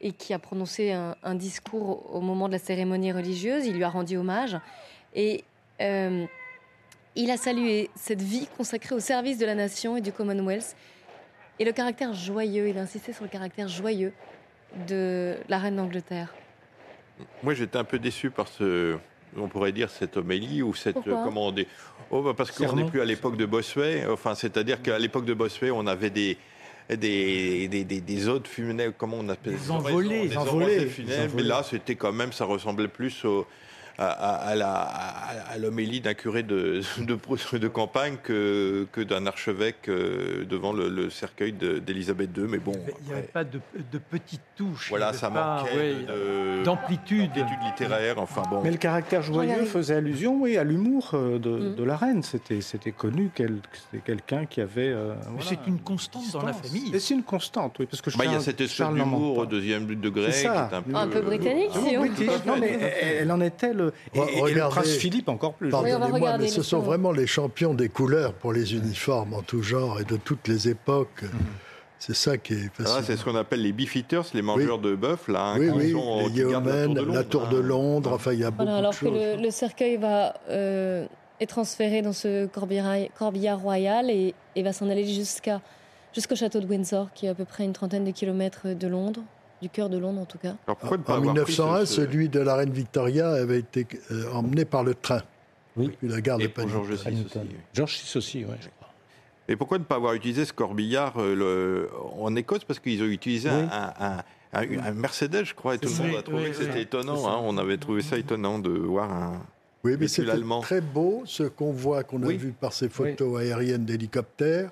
et 0.00 0.12
qui 0.12 0.32
a 0.32 0.38
prononcé 0.38 0.92
un, 0.92 1.16
un 1.22 1.34
discours 1.34 2.14
au 2.14 2.20
moment 2.20 2.46
de 2.46 2.52
la 2.52 2.58
cérémonie 2.58 3.12
religieuse. 3.12 3.66
Il 3.66 3.76
lui 3.76 3.84
a 3.84 3.88
rendu 3.88 4.16
hommage 4.16 4.56
et 5.14 5.44
euh, 5.80 6.24
il 7.16 7.30
a 7.30 7.36
salué 7.36 7.90
cette 7.94 8.22
vie 8.22 8.48
consacrée 8.56 8.94
au 8.94 9.00
service 9.00 9.38
de 9.38 9.46
la 9.46 9.54
nation 9.54 9.96
et 9.96 10.00
du 10.00 10.12
Commonwealth 10.12 10.76
et 11.58 11.64
le 11.64 11.72
caractère 11.72 12.14
joyeux. 12.14 12.68
Il 12.68 12.78
a 12.78 12.82
insisté 12.82 13.12
sur 13.12 13.24
le 13.24 13.30
caractère 13.30 13.68
joyeux 13.68 14.12
de 14.88 15.36
la 15.48 15.58
reine 15.58 15.76
d'Angleterre. 15.76 16.34
Moi, 17.42 17.54
j'étais 17.54 17.76
un 17.76 17.84
peu 17.84 17.98
déçu 17.98 18.30
par 18.30 18.48
ce, 18.48 18.96
on 19.36 19.48
pourrait 19.48 19.72
dire, 19.72 19.90
cette 19.90 20.16
homélie 20.16 20.62
ou 20.62 20.74
cette, 20.74 20.94
Pourquoi? 20.94 21.22
comment 21.24 21.48
on 21.48 21.52
dit, 21.52 21.66
oh, 22.10 22.22
bah, 22.22 22.32
parce 22.36 22.50
qu'on 22.50 22.74
n'est 22.74 22.84
plus 22.84 23.00
à 23.00 23.04
l'époque 23.04 23.36
de 23.36 23.44
Bossuet. 23.44 24.06
Enfin, 24.06 24.34
c'est-à-dire 24.34 24.80
qu'à 24.80 24.98
l'époque 24.98 25.24
de 25.24 25.34
Bossuet, 25.34 25.70
on 25.70 25.86
avait 25.86 26.10
des 26.10 26.38
des, 26.96 27.68
des, 27.68 27.84
des, 27.84 28.00
des 28.00 28.28
odes 28.28 28.46
funèbres, 28.46 28.94
comment 28.96 29.18
on 29.20 29.28
appelle 29.28 29.54
Des 29.54 29.58
ça? 29.58 29.72
envolées. 29.74 30.28
Des 30.28 30.36
envolées 30.36 30.86
funèbres. 30.86 31.10
Des 31.16 31.24
envolées. 31.26 31.42
Mais 31.42 31.48
là, 31.48 31.62
c'était 31.68 31.94
quand 31.96 32.12
même, 32.12 32.32
ça 32.32 32.44
ressemblait 32.44 32.88
plus 32.88 33.24
au, 33.24 33.46
à, 34.00 35.58
l'homélie 35.58 36.00
d'un 36.00 36.14
curé 36.14 36.42
de, 36.42 36.80
de, 36.98 37.14
pro- 37.14 37.36
de 37.36 37.68
campagne 37.68 38.16
que, 38.22 38.86
que 38.92 39.00
d'un 39.00 39.26
archevêque 39.26 39.88
euh, 39.88 40.44
devant 40.44 40.72
le, 40.72 40.88
le 40.88 41.10
cercueil 41.10 41.52
d'Élisabeth 41.52 42.30
II. 42.36 42.44
Mais 42.48 42.58
bon, 42.58 42.72
Il 42.72 43.06
n'y 43.06 43.12
avait 43.12 43.20
après, 43.20 43.32
pas 43.32 43.44
de, 43.44 43.60
de 43.92 43.98
petites 43.98 44.40
touches. 44.56 44.88
voilà, 44.88 45.12
ça 45.12 45.30
pas, 45.30 45.58
manquait 45.62 45.76
ouais, 45.76 45.94
de- 46.06 46.64
d'amplitude. 46.64 47.32
d'études 47.32 47.62
littéraires. 47.64 48.18
Enfin 48.18 48.42
bon. 48.50 48.62
Mais 48.62 48.70
le 48.70 48.76
caractère 48.78 49.22
joyeux 49.22 49.64
faisait 49.64 49.94
allusion, 49.96 50.40
oui, 50.40 50.56
à 50.56 50.64
l'humour 50.64 51.10
euh, 51.14 51.38
de, 51.38 51.50
Mm. 51.50 51.74
de 51.74 51.84
la 51.84 51.96
reine. 51.96 52.22
C'était, 52.22 52.60
c'était 52.60 52.92
connu 52.92 53.30
qu'elle, 53.34 53.60
que 53.60 53.76
c'était 53.76 54.02
quelqu'un 54.04 54.46
qui 54.46 54.60
avait. 54.60 54.88
euh, 54.88 55.14
voilà, 55.28 55.42
c'est 55.42 55.58
une 55.66 55.80
constante 55.80 56.30
dans 56.32 56.42
la 56.42 56.52
famille. 56.52 56.98
C'est 56.98 57.14
une 57.14 57.22
constante, 57.22 57.76
oui, 57.78 57.86
parce 57.86 58.00
que 58.00 58.10
Bah, 58.16 58.24
il 58.24 58.26
y 58.26 58.28
a 58.28 58.30
Charles- 58.32 58.42
cette 58.44 58.60
espèce 58.60 58.88
d'humour 58.88 59.38
au 59.38 59.46
deuxième 59.46 59.86
degré 59.86 60.30
qui 60.30 60.38
est 60.44 60.46
un 60.46 60.66
peu, 60.82 60.94
Un 60.94 61.08
peu 61.08 61.20
britannique, 61.20 61.70
si 61.72 61.96
on- 61.96 62.00
British. 62.00 62.28
Non, 62.46 62.56
mais 62.58 62.78
elle, 62.80 63.16
elle 63.22 63.32
en 63.32 63.40
était 63.40 63.74
le. 63.74 63.89
Et, 64.14 64.18
et- 64.18 64.22
et 64.22 64.36
le 64.36 64.42
Regardez. 64.42 64.74
prince 64.74 64.88
Philippe 64.96 65.28
encore 65.28 65.54
plus. 65.54 65.70
Pardonnez-moi, 65.70 66.38
mais 66.38 66.48
ce 66.48 66.62
sont 66.62 66.80
vraiment 66.80 67.12
les 67.12 67.26
champions 67.26 67.74
des 67.74 67.88
couleurs 67.88 68.32
pour 68.34 68.52
les 68.52 68.74
uniformes 68.74 69.34
en 69.34 69.42
tout 69.42 69.62
genre 69.62 70.00
et 70.00 70.04
de 70.04 70.16
toutes 70.16 70.48
les 70.48 70.68
époques. 70.68 71.24
C'est 71.98 72.16
ça 72.16 72.38
qui 72.38 72.54
est 72.54 72.70
Ah, 72.78 72.82
fascinant. 72.82 73.02
c'est 73.06 73.16
ce 73.18 73.24
qu'on 73.24 73.36
appelle 73.36 73.60
les 73.60 73.72
beefeaters, 73.72 74.24
les 74.32 74.40
mangeurs 74.40 74.78
de 74.78 74.94
bœuf, 74.94 75.28
là, 75.28 75.48
hein, 75.52 75.56
oui, 75.58 75.68
oui, 75.68 75.94
les 76.34 76.40
Yeomen, 76.40 76.94
la 77.12 77.24
Tour 77.24 77.46
de. 77.48 77.58
Londres, 77.58 78.12
enfin, 78.14 78.32
il 78.32 78.38
y 78.38 78.44
a 78.44 78.50
beaucoup 78.50 78.62
Voilà, 78.64 78.78
alors 78.78 78.92
de 78.94 78.98
que 78.98 79.04
le, 79.04 79.42
le 79.42 79.50
cercueil 79.50 79.98
va 79.98 80.32
euh, 80.48 81.04
est 81.40 81.46
transféré 81.46 82.00
dans 82.00 82.14
ce 82.14 82.46
corbillard, 82.46 82.96
corbillard 83.18 83.58
royal 83.60 84.08
et, 84.10 84.34
et 84.56 84.62
va 84.62 84.72
s'en 84.72 84.88
aller 84.88 85.04
jusqu'à 85.04 85.60
jusqu'au 86.14 86.36
château 86.36 86.60
de 86.60 86.66
Windsor, 86.66 87.08
qui 87.14 87.26
est 87.26 87.28
à 87.28 87.34
peu 87.34 87.44
près 87.44 87.64
une 87.64 87.74
trentaine 87.74 88.04
de 88.04 88.10
kilomètres 88.12 88.68
de 88.68 88.88
Londres, 88.88 89.20
du 89.60 89.68
cœur 89.68 89.88
de 89.88 89.98
Londres 89.98 90.20
en 90.20 90.24
tout 90.24 90.38
cas. 90.38 90.54
Alors 90.66 90.76
pourquoi 90.76 90.96
ne 90.98 91.02
pas 91.02 91.14
En 91.14 91.18
avoir 91.18 91.34
pris 91.34 91.52
1901, 91.52 91.80
ce- 91.80 91.86
ce- 91.86 91.94
celui 92.02 92.28
de 92.28 92.40
la 92.40 92.54
reine 92.56 92.70
Victoria 92.70 93.30
avait 93.30 93.58
été 93.58 93.86
euh, 94.10 94.30
emmené 94.32 94.64
par 94.64 94.84
le 94.84 94.94
train. 94.94 95.22
Oui. 95.76 95.86
Depuis 95.86 96.08
la 96.08 96.20
gare 96.20 96.38
de 96.38 96.44
Et 96.44 96.48
pour 96.48 96.64
Paddington. 96.64 96.84
Georges 96.84 97.00
VI 97.06 97.24
aussi. 97.24 97.38
oui. 97.38 97.56
Georges 97.74 98.00
VI 98.02 98.18
aussi, 98.18 98.38
oui, 98.44 98.54
je 98.60 98.68
crois. 98.68 98.88
Et 99.48 99.56
pourquoi 99.56 99.78
ne 99.78 99.84
pas 99.84 99.96
avoir 99.96 100.14
utilisé 100.14 100.44
ce 100.44 100.52
corbillard 100.52 101.14
euh, 101.18 101.34
le- 101.34 101.90
en 102.20 102.34
Écosse? 102.36 102.64
Parce 102.64 102.78
qu'ils 102.80 103.02
ont 103.02 103.06
utilisé 103.06 103.48
Oui. 103.50 103.54
un, 103.70 103.92
un- 104.00 104.22
un- 104.52 104.78
un 104.86 104.92
Mercedes, 104.92 105.44
je 105.44 105.54
crois, 105.54 105.74
et 105.76 105.78
tout 105.78 105.88
le 105.88 106.06
monde 106.08 106.16
a 106.16 106.22
trouvé 106.22 106.44
oui, 106.44 106.50
que 106.52 106.58
oui. 106.58 106.64
c'était 106.66 106.82
étonnant. 106.82 107.28
Hein. 107.28 107.40
On 107.44 107.56
avait 107.58 107.76
trouvé 107.78 108.02
ça 108.02 108.16
étonnant 108.18 108.58
de 108.58 108.70
voir 108.70 109.12
un. 109.12 109.32
Oui, 109.82 109.92
mais 109.92 109.96
véhicule 109.96 110.08
c'était 110.08 110.30
allemand. 110.32 110.60
très 110.60 110.80
beau, 110.82 111.22
ce 111.24 111.44
qu'on 111.44 111.72
voit, 111.72 112.02
qu'on 112.04 112.22
a 112.22 112.28
vu 112.32 112.52
par 112.52 112.72
ces 112.72 112.88
photos 112.88 113.40
aériennes 113.40 113.84
d'hélicoptères. 113.86 114.70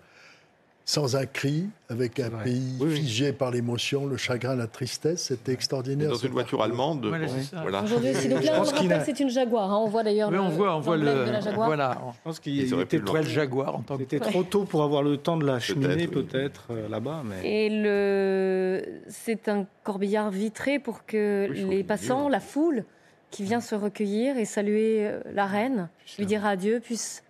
Sans 0.88 1.16
un 1.16 1.26
cri, 1.26 1.66
avec 1.90 2.18
un 2.18 2.30
pays 2.30 2.72
Oui, 2.80 2.86
oui. 2.88 2.96
figé 2.96 3.34
par 3.34 3.50
l'émotion, 3.50 4.06
le 4.06 4.16
chagrin, 4.16 4.56
la 4.56 4.66
tristesse. 4.66 5.24
C'était 5.24 5.52
extraordinaire. 5.52 6.08
Dans 6.08 6.14
une 6.16 6.30
voiture 6.32 6.56
parcours. 6.56 6.64
allemande. 6.64 7.04
Voilà, 7.52 7.80
bon. 7.80 7.84
Aujourd'hui 7.84 8.10
aussi. 8.12 8.28
Donc 8.30 8.42
là, 8.42 8.52
on 8.58 8.62
rappelle, 8.62 8.92
a- 8.94 9.04
c'est 9.04 9.20
une 9.20 9.28
Jaguar. 9.28 9.70
hein. 9.70 9.76
On 9.84 9.88
voit 9.88 10.02
d'ailleurs 10.02 10.30
Oui, 10.30 10.38
on 10.38 10.48
voit, 10.48 10.74
on 10.74 10.80
voit 10.80 10.96
le. 10.96 11.04
de 11.04 11.30
la 11.30 11.40
Jaguar. 11.40 11.66
Voilà. 11.66 11.98
Je 12.14 12.18
pense 12.24 12.40
qu'il 12.40 12.80
était 12.80 13.00
Toile 13.00 13.26
Jaguar 13.26 13.76
en 13.76 13.82
tant 13.82 13.98
que 13.98 14.04
c'était 14.04 14.18
trop 14.18 14.42
tôt 14.44 14.64
pour 14.64 14.82
avoir 14.82 15.02
le 15.02 15.18
temps 15.18 15.36
de 15.36 15.44
la 15.44 15.58
cheminer, 15.60 16.08
peut-être, 16.08 16.68
euh, 16.70 16.88
là-bas. 16.88 17.22
Mais... 17.22 17.66
Et 17.66 17.68
le... 17.68 18.82
c'est 19.08 19.46
un 19.50 19.66
corbillard 19.84 20.30
vitré 20.30 20.78
pour 20.78 21.04
que 21.04 21.48
les 21.52 21.84
passants, 21.84 22.24
mieux. 22.26 22.32
la 22.32 22.40
foule 22.40 22.84
qui 23.30 23.42
vient 23.44 23.60
se 23.60 23.74
recueillir 23.74 24.38
et 24.38 24.46
saluer 24.46 25.06
euh, 25.06 25.20
la 25.34 25.44
reine, 25.44 25.90
lui 26.18 26.24
dire 26.24 26.46
adieu, 26.46 26.80
puisse 26.82 27.22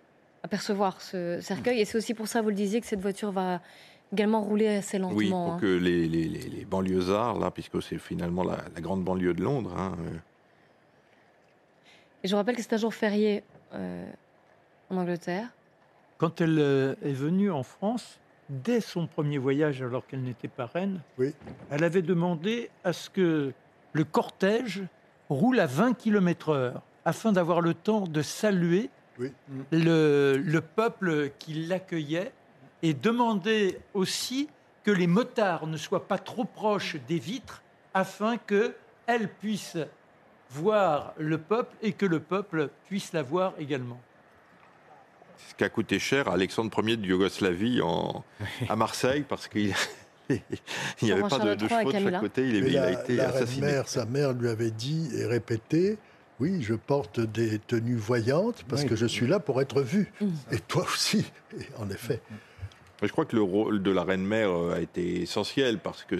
apercevoir 0.43 1.01
ce 1.01 1.39
cercueil. 1.41 1.79
Et 1.81 1.85
c'est 1.85 1.97
aussi 1.97 2.13
pour 2.13 2.27
ça, 2.27 2.41
vous 2.41 2.49
le 2.49 2.55
disiez, 2.55 2.81
que 2.81 2.87
cette 2.87 3.01
voiture 3.01 3.31
va 3.31 3.61
également 4.13 4.41
rouler 4.41 4.67
assez 4.67 4.97
lentement. 4.97 5.17
Oui, 5.17 5.29
pour 5.29 5.37
hein. 5.53 5.57
que 5.59 5.65
les, 5.77 6.07
les, 6.07 6.25
les, 6.25 6.49
les 6.49 6.65
banlieusards, 6.65 7.39
là, 7.39 7.51
puisque 7.51 7.81
c'est 7.81 7.97
finalement 7.97 8.43
la, 8.43 8.57
la 8.73 8.81
grande 8.81 9.03
banlieue 9.03 9.33
de 9.33 9.43
Londres, 9.43 9.73
hein, 9.77 9.95
euh, 9.99 10.17
Et 12.23 12.27
je 12.27 12.31
vous 12.33 12.37
rappelle 12.37 12.55
que 12.55 12.61
c'est 12.61 12.73
un 12.73 12.77
jour 12.77 12.93
férié 12.93 13.43
euh, 13.73 14.09
en 14.89 14.97
Angleterre. 14.97 15.47
Quand 16.17 16.41
elle 16.41 16.59
euh, 16.59 16.95
est 17.03 17.13
venue 17.13 17.51
en 17.51 17.63
France, 17.63 18.19
dès 18.49 18.81
son 18.81 19.07
premier 19.07 19.37
voyage, 19.37 19.81
alors 19.81 20.05
qu'elle 20.07 20.23
n'était 20.23 20.47
pas 20.47 20.65
reine, 20.65 21.01
Oui. 21.17 21.33
elle 21.69 21.83
avait 21.83 22.01
demandé 22.01 22.69
à 22.83 22.93
ce 22.93 23.09
que 23.09 23.53
le 23.93 24.03
cortège 24.03 24.83
roule 25.29 25.59
à 25.59 25.67
20 25.67 25.93
km/h 25.93 26.73
afin 27.05 27.31
d'avoir 27.31 27.61
le 27.61 27.73
temps 27.73 28.05
de 28.05 28.21
saluer 28.21 28.89
Oui. 29.19 29.31
le, 29.71 30.37
le 30.43 30.61
peuple 30.61 31.31
qui 31.39 31.53
l'accueillait 31.65 32.31
et 32.81 32.93
demander 32.93 33.77
aussi 33.93 34.47
que 34.83 34.91
les 34.91 35.07
motards 35.07 35.67
ne 35.67 35.75
soient 35.77 36.07
pas 36.07 36.17
trop 36.17 36.45
proches 36.45 36.95
des 37.07 37.19
vitres 37.19 37.61
afin 37.93 38.37
que 38.37 38.73
elle 39.07 39.27
puisse 39.27 39.77
voir 40.51 41.13
le 41.17 41.37
peuple 41.37 41.75
et 41.81 41.91
que 41.91 42.05
le 42.05 42.19
peuple 42.21 42.69
puisse 42.87 43.11
la 43.13 43.21
voir 43.21 43.53
également. 43.59 43.99
ce 45.49 45.53
qui 45.55 45.63
a 45.63 45.69
coûté 45.69 45.99
cher 45.99 46.27
à 46.29 46.33
Alexandre 46.33 46.71
Ier 46.87 46.97
de 46.97 47.05
Yougoslavie 47.05 47.81
en, 47.81 48.23
à 48.69 48.75
Marseille, 48.75 49.25
parce 49.27 49.47
qu'il 49.47 49.73
il 50.29 50.39
n'y 51.01 51.11
avait 51.11 51.23
pas 51.27 51.39
de, 51.39 51.55
de 51.55 51.67
chevaux 51.67 51.91
de 51.91 51.99
chaque 51.99 52.19
côté, 52.21 52.47
il, 52.47 52.55
est- 52.55 52.69
il 52.69 52.77
a 52.77 52.91
la, 52.91 53.01
été 53.03 53.15
la 53.15 53.29
assassiné. 53.29 53.65
mère, 53.67 53.87
sa 53.89 54.05
mère 54.05 54.33
lui 54.33 54.47
avait 54.47 54.71
dit 54.71 55.09
et 55.15 55.25
répété 55.25 55.97
Oui, 56.39 56.61
je 56.61 56.73
porte 56.73 57.19
des 57.19 57.59
tenues 57.59 57.95
voyantes 57.97 58.63
parce 58.69 58.83
Oui. 58.83 58.87
que 58.89 58.95
je 58.95 59.05
suis 59.05 59.27
là 59.27 59.39
pour 59.39 59.61
être 59.61 59.81
vue. 59.81 60.11
Mm. 60.21 60.27
Et 60.51 60.59
toi 60.59 60.83
aussi. 60.83 61.25
Et 61.59 61.65
en 61.77 61.89
effet. 61.89 62.21
Je 63.01 63.11
crois 63.11 63.25
que 63.25 63.35
le 63.35 63.41
rôle 63.41 63.81
de 63.81 63.91
la 63.91 64.03
reine-mère 64.03 64.49
euh, 64.49 64.75
a 64.75 64.79
été 64.81 65.21
essentiel 65.21 65.77
parce 65.79 66.03
que 66.03 66.15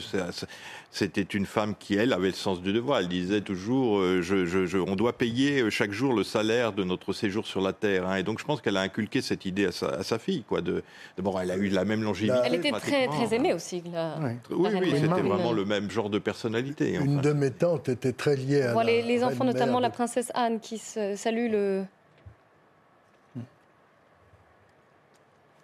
c'était 0.92 1.22
une 1.22 1.46
femme 1.46 1.76
qui, 1.78 1.96
elle, 1.96 2.14
avait 2.14 2.28
le 2.28 2.34
sens 2.34 2.62
du 2.62 2.72
devoir. 2.74 3.00
Elle 3.00 3.08
disait 3.10 3.42
toujours 3.42 4.00
euh, 4.00 4.22
je, 4.22 4.46
je- 4.46 4.66
je- 4.66 4.78
on 4.78 4.96
doit 4.96 5.14
payer 5.18 5.62
euh, 5.62 5.70
chaque 5.70 5.92
jour 5.92 6.14
le 6.14 6.24
salaire 6.24 6.72
de 6.74 6.84
notre 6.84 7.12
séjour 7.14 7.46
sur 7.46 7.62
la 7.62 7.74
Terre. 7.74 8.08
hein. 8.08 8.16
Et 8.16 8.24
donc, 8.24 8.40
je 8.40 8.46
pense 8.46 8.62
qu'elle 8.62 8.78
a 8.78 8.82
inculqué 8.82 9.22
cette 9.22 9.46
idée 9.46 9.66
à 9.66 9.72
sa, 9.72 9.88
à 9.90 10.04
sa 10.04 10.18
fille. 10.20 10.44
Quoi, 10.48 10.62
de, 10.62 10.82
D'abord, 11.18 11.40
elle 11.42 11.52
a 11.52 11.58
eu 11.58 11.68
la 11.68 11.84
même 11.86 12.02
longévité. 12.04 12.38
Elle 12.46 12.56
était 12.56 12.72
très, 12.72 13.08
aimée 13.36 13.54
aussi. 13.54 13.84
la- 13.92 14.18
Ouais. 14.20 14.38
Oui, 14.50 14.70
la 14.72 14.80
c'était 14.98 15.22
vraiment 15.22 15.52
le 15.52 15.66
même 15.66 15.92
genre 15.92 16.10
de 16.10 16.20
personnalité. 16.20 16.94
Une 16.96 17.20
enfin. 17.20 17.22
de 17.22 17.34
mes 17.34 17.52
tantes 17.52 17.90
était 17.90 18.14
très 18.14 18.36
liée 18.36 18.62
à 18.64 18.74
la 18.74 18.84
les, 18.84 19.02
les 19.02 19.24
enfants, 19.24 19.44
notamment 19.44 19.80
la 19.80 19.90
princesse 19.90 20.32
Anne, 20.34 20.60
qui 20.60 20.78
se, 20.78 21.16
salue 21.16 21.52
le. 21.52 21.84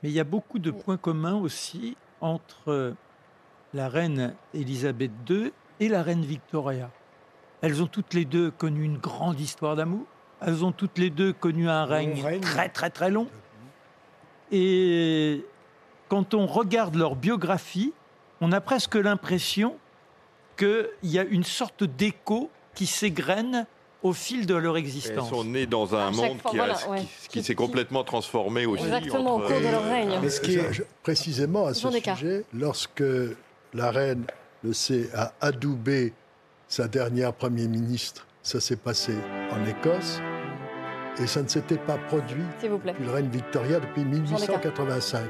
Mais 0.05 0.11
il 0.11 0.13
y 0.13 0.19
a 0.19 0.23
beaucoup 0.23 0.59
de 0.59 0.69
points 0.69 0.97
communs 0.97 1.33
aussi 1.33 1.97
entre 2.21 2.93
la 3.73 3.89
reine 3.89 4.35
Élisabeth 4.53 5.09
II 5.27 5.51
et 5.79 5.87
la 5.87 6.03
reine 6.03 6.23
Victoria. 6.23 6.91
Elles 7.61 7.81
ont 7.81 7.87
toutes 7.87 8.13
les 8.13 8.23
deux 8.23 8.51
connu 8.51 8.83
une 8.83 8.99
grande 8.99 9.39
histoire 9.39 9.75
d'amour. 9.75 10.05
Elles 10.41 10.63
ont 10.63 10.71
toutes 10.71 10.99
les 10.99 11.09
deux 11.09 11.33
connu 11.33 11.67
un 11.71 11.85
règne, 11.85 12.21
règne. 12.21 12.41
très 12.41 12.69
très 12.69 12.91
très 12.91 13.09
long. 13.09 13.27
Et 14.51 15.43
quand 16.07 16.35
on 16.35 16.45
regarde 16.45 16.93
leur 16.93 17.15
biographie, 17.15 17.91
on 18.41 18.51
a 18.51 18.61
presque 18.61 18.93
l'impression 18.93 19.75
qu'il 20.55 20.87
y 21.01 21.17
a 21.17 21.23
une 21.23 21.43
sorte 21.43 21.83
d'écho 21.83 22.51
qui 22.75 22.85
s'égrène 22.85 23.65
au 24.05 24.13
fil 24.13 24.45
de 24.45 24.53
leur 24.55 24.77
Elles 24.77 24.83
existence. 24.83 25.29
sont 25.29 25.43
nées 25.43 25.65
dans 25.65 25.95
un 25.95 26.11
monde 26.11 26.39
fois, 26.39 26.51
qui, 26.51 26.59
a- 26.59 26.65
voilà, 26.65 26.73
qui- 26.75 26.89
ouais. 26.89 26.99
qui 27.29 27.39
Qui- 27.39 27.43
s'est 27.43 27.55
complètement 27.55 28.03
transformé 28.03 28.65
aussi. 28.67 28.83
Exactement, 28.83 29.35
au 29.35 29.37
entre- 29.39 29.47
cours 29.47 29.59
de 29.61 29.67
leur 29.67 29.83
règne. 29.83 30.19
Mais 30.21 30.29
ce 30.29 30.41
qui 30.41 30.55
est- 30.55 30.85
précisément 31.01 31.65
à 31.65 31.73
ce 31.73 31.89
sujet, 31.89 32.43
lorsque 32.53 33.03
la 33.73 33.91
reine, 33.91 34.25
le 34.63 34.73
sait, 34.73 35.09
a 35.15 35.33
adoubé 35.41 36.13
sa 36.67 36.87
dernière 36.87 37.33
Premier 37.33 37.67
ministre, 37.67 38.27
ça 38.43 38.59
s'est 38.59 38.75
passé 38.75 39.13
en 39.51 39.65
Écosse, 39.65 40.19
et 41.19 41.25
ça 41.27 41.41
ne 41.41 41.47
s'était 41.47 41.77
pas 41.77 41.97
produit 41.97 42.43
S'il 42.59 42.69
vous 42.69 42.77
plaît. 42.77 42.91
depuis 42.93 43.05
la 43.07 43.13
reine 43.13 43.29
Victoria 43.29 43.79
depuis 43.79 44.03
1885. 44.05 45.23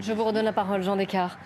Vous 0.00 0.06
Je 0.06 0.12
vous 0.12 0.24
redonne 0.24 0.44
la 0.44 0.52
parole, 0.52 0.82
Jean 0.82 0.96
Descartes. 0.96 1.38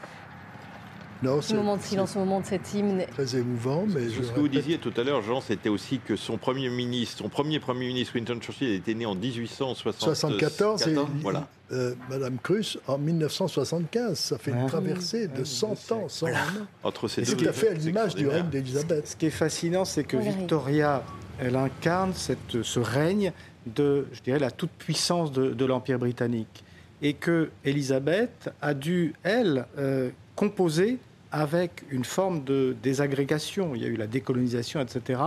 Non, 1.23 1.41
Ce 1.41 1.55
moment 1.55 1.77
de 1.77 1.83
silence, 1.83 2.15
ce 2.15 2.19
moment 2.19 2.41
de 2.41 2.47
cet 2.47 2.75
hymne. 2.75 3.05
très 3.13 3.37
émouvant, 3.37 3.85
mais 3.87 4.09
je 4.11 4.23
Ce 4.25 4.33
que 4.33 4.41
vous 4.41 4.49
disiez 4.49 4.79
tout 4.79 4.93
à 4.97 5.05
l'heure, 5.05 5.23
Jean, 5.23 5.41
c'était 5.41 5.69
aussi 5.69 6.01
que 6.01 6.17
son 6.17 6.37
premier 6.37 6.69
ministre, 6.69 7.19
son 7.19 7.29
premier 7.29 7.61
premier 7.61 7.87
ministre, 7.87 8.15
Winston 8.17 8.41
Churchill, 8.41 8.71
était 8.73 8.95
né 8.95 9.07
en 9.07 9.15
1874. 9.15 10.17
74 10.19 10.89
et 10.89 10.95
voilà. 11.21 11.47
euh, 11.71 11.95
Madame 12.11 12.39
Cruz 12.43 12.77
en 12.89 12.99
1975. 12.99 14.19
Ça 14.19 14.37
fait 14.37 14.51
une 14.51 14.63
Ouais. 14.63 14.67
traversée 14.67 15.29
de 15.29 15.39
Ouais, 15.39 15.45
100 15.45 15.75
je 15.89 15.95
ans, 15.95 16.09
101 16.09 16.33
ans. 16.33 16.37
Entre 16.83 17.07
ces 17.07 17.23
deux 17.23 17.37
Tout 17.37 17.49
à 17.49 17.53
fait 17.53 17.69
à 17.69 17.75
l'image 17.75 18.17
du 18.17 18.27
règne 18.27 18.49
d'Élisabeth. 18.49 19.07
Ce 19.07 19.15
qui 19.15 19.27
est 19.27 19.31
fascinant, 19.31 19.85
c'est 19.85 20.03
que. 20.03 20.17
Victoria, 20.17 21.05
elle 21.39 21.55
incarne 21.55 22.15
cette, 22.15 22.63
ce 22.65 22.81
règne 22.81 23.33
de, 23.67 24.09
je 24.13 24.23
dirais, 24.23 24.41
la 24.41 24.51
toute-puissance 24.51 25.31
de, 25.31 25.51
de 25.51 25.65
l'Empire 25.65 26.01
britannique. 26.01 26.65
Et 27.03 27.15
que 27.15 27.51
Élisabeth 27.65 28.51
a 28.63 28.75
dû, 28.75 29.15
elle, 29.25 29.67
euh, 29.77 30.11
composer 30.37 30.99
avec 31.33 31.83
une 31.91 32.05
forme 32.05 32.45
de 32.45 32.77
désagrégation. 32.83 33.75
Il 33.75 33.83
y 33.83 33.85
a 33.85 33.89
eu 33.89 33.97
la 33.97 34.07
décolonisation, 34.07 34.81
etc. 34.81 35.21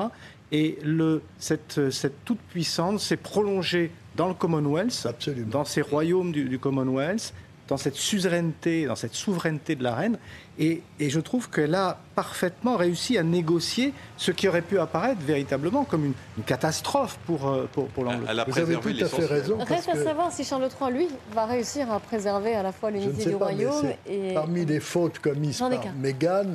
Et 0.52 0.78
le, 0.84 1.22
cette, 1.38 1.90
cette 1.90 2.24
toute-puissance 2.24 3.04
s'est 3.04 3.18
prolongée 3.18 3.92
dans 4.16 4.28
le 4.28 4.34
Commonwealth, 4.34 5.06
Absolument. 5.06 5.50
dans 5.50 5.66
ces 5.66 5.82
royaumes 5.82 6.32
du, 6.32 6.46
du 6.46 6.60
Commonwealth, 6.60 7.34
dans 7.68 7.78
cette 7.78 7.96
suzeraineté, 7.96 8.86
dans 8.86 8.96
cette 8.96 9.16
souveraineté 9.16 9.76
de 9.76 9.84
la 9.84 9.96
reine. 9.96 10.18
Et, 10.60 10.84
et 11.00 11.10
je 11.10 11.20
trouve 11.20 11.50
qu'elle 11.50 11.74
a 11.76 11.98
parfaitement 12.14 12.78
réussi 12.78 13.18
à 13.18 13.24
négocier 13.24 13.94
ce 14.18 14.32
qui 14.32 14.48
aurait 14.48 14.62
pu 14.62 14.78
apparaître 14.80 15.20
véritablement 15.22 15.84
comme 15.84 16.06
une, 16.06 16.14
une 16.38 16.44
catastrophe 16.44 17.18
pour, 17.26 17.48
euh, 17.50 17.68
pour, 17.72 17.88
pour 17.88 18.04
l'Angleterre. 18.04 18.30
Elle 18.32 18.40
a 18.40 18.46
Vous 18.46 18.60
avez 18.60 18.76
tout 18.78 18.90
à 19.04 19.08
fait 19.08 19.26
raison. 19.26 19.58
parce 19.58 19.70
Reste 19.70 19.90
à 19.90 19.94
que 19.94 20.04
savoir 20.04 20.32
si 20.32 20.44
Charles 20.44 20.70
III, 20.80 20.92
lui, 20.94 21.08
va 21.34 21.46
réussir 21.46 21.92
à 21.92 22.00
préserver 22.00 22.54
à 22.56 22.64
la 22.64 22.72
fois 22.72 22.92
l'unité 22.92 23.26
du 23.26 23.32
pas, 23.32 23.46
royaume 23.46 23.92
et. 24.08 24.34
parmi 24.34 24.66
les 24.66 24.80
fautes 24.80 25.20
commises 25.20 25.58
par. 25.60 25.72
Meghan, 26.00 26.46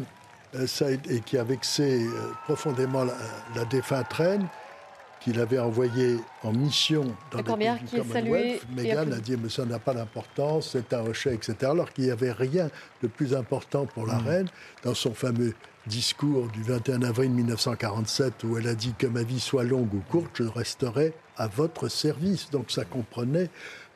euh, 0.54 0.66
ça 0.66 0.86
a 0.86 0.90
été- 0.90 1.16
et 1.16 1.20
qui 1.20 1.36
a 1.38 1.44
vexé 1.44 2.04
euh, 2.04 2.30
profondément 2.44 3.04
la, 3.04 3.14
la 3.56 3.64
défunte 3.64 4.12
reine, 4.12 4.46
qu'il 5.20 5.38
avait 5.38 5.58
envoyée 5.58 6.16
en 6.42 6.52
mission 6.52 7.04
dans 7.30 7.38
La 7.38 7.56
les 7.56 7.76
pays 7.76 7.78
du 7.80 7.84
qui 7.86 7.96
est 7.96 8.12
saluée 8.12 8.60
Commonwealth. 8.60 9.06
Meghan 9.06 9.12
a 9.12 9.20
dit, 9.20 9.36
mais 9.36 9.48
ça 9.48 9.64
n'a 9.64 9.78
pas 9.78 9.94
d'importance, 9.94 10.70
c'est 10.72 10.92
un 10.92 11.02
rocher, 11.02 11.34
etc. 11.34 11.54
Alors 11.62 11.92
qu'il 11.92 12.04
n'y 12.04 12.10
avait 12.10 12.32
rien 12.32 12.70
de 13.02 13.08
plus 13.08 13.34
important 13.34 13.86
pour 13.86 14.06
la 14.06 14.18
reine 14.18 14.48
dans 14.82 14.94
son 14.94 15.12
fameux 15.12 15.54
discours 15.86 16.48
du 16.48 16.62
21 16.62 17.02
avril 17.02 17.30
1947 17.30 18.44
où 18.44 18.58
elle 18.58 18.68
a 18.68 18.74
dit 18.74 18.94
que 18.98 19.06
ma 19.06 19.22
vie 19.22 19.40
soit 19.40 19.64
longue 19.64 19.92
ou 19.94 20.02
courte, 20.10 20.30
je 20.34 20.44
resterai 20.44 21.14
à 21.36 21.48
votre 21.48 21.88
service. 21.88 22.50
Donc 22.50 22.70
ça 22.70 22.84
comprenait 22.84 23.50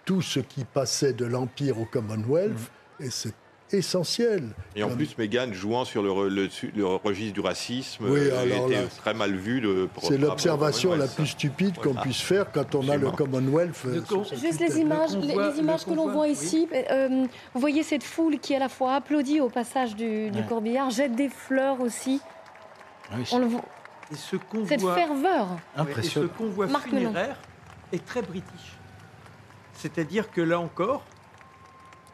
tout 0.05 0.23
ce 0.23 0.41
qui 0.41 0.65
passait 0.65 1.13
de 1.13 1.25
l'Empire 1.25 1.79
au 1.79 1.85
Commonwealth 1.87 2.71
et 3.01 3.11
c'est 3.11 3.35
essentiel. 3.73 4.51
Et 4.77 4.83
en 4.83 4.91
plus, 4.91 5.17
Meghan 5.19 5.53
jouant 5.53 5.85
sur 5.85 6.03
le, 6.03 6.29
le, 6.29 6.49
le 6.77 6.87
registre 6.87 7.35
du 7.35 7.41
racisme, 7.41 8.05
Oui, 8.09 8.21
euh, 8.21 8.43
alors 8.43 8.67
était 8.71 8.83
là, 8.83 8.89
très 8.97 9.15
mal 9.15 9.35
vu. 9.35 9.63
C'est 10.03 10.19
l'observation 10.19 10.95
la 10.95 11.07
plus 11.09 11.27
stupide 11.29 11.77
qu'on 11.77 11.91
Voilà. 11.91 12.01
puisse 12.03 12.21
faire 12.21 12.51
quand 12.53 12.75
on 12.75 12.89
a 12.89 12.97
le. 12.97 13.11
Commonwealth. 13.11 13.77
euh, 13.87 13.95
Le 13.97 14.01
con- 14.03 14.25
Juste 14.25 14.61
les 14.61 14.79
images, 14.79 15.15
Le 15.15 15.21
les, 15.23 15.29
convoi- 15.35 15.53
les 15.53 15.59
images 15.61 15.87
le 15.87 15.93
que 15.93 15.97
l'on 15.97 16.11
voit 16.13 16.27
oui. 16.27 16.33
ici. 16.33 16.69
euh, 16.73 17.25
vous 17.55 17.61
voyez 17.61 17.83
cette 17.83 18.05
foule 18.05 18.39
qui 18.39 18.55
à 18.55 18.59
la 18.59 18.69
fois 18.69 18.95
applaudit 18.95 19.41
au 19.41 19.49
passage 19.49 19.95
du, 19.97 20.31
du 20.31 20.39
Ouais. 20.39 20.47
corbillard, 20.49 20.91
jette 20.91 21.15
des 21.15 21.29
fleurs 21.29 21.81
aussi. 21.81 22.21
Oui, 23.15 23.23
On 23.33 23.39
le 23.39 23.47
voit, 23.47 23.65
Et 24.13 24.17
ce 24.17 24.37
convoi, 24.37 24.69
cette 24.69 24.81
ferveur. 24.81 25.49
Impressionnant. 25.77 26.27
Et 26.27 26.31
ce 26.31 26.37
convoi 26.39 26.69
funéraire 26.69 27.37
est 27.93 28.05
très 28.05 28.23
british. 28.23 28.79
C'est-à-dire 29.75 30.31
que 30.31 30.41
là 30.41 30.59
encore, 30.61 31.05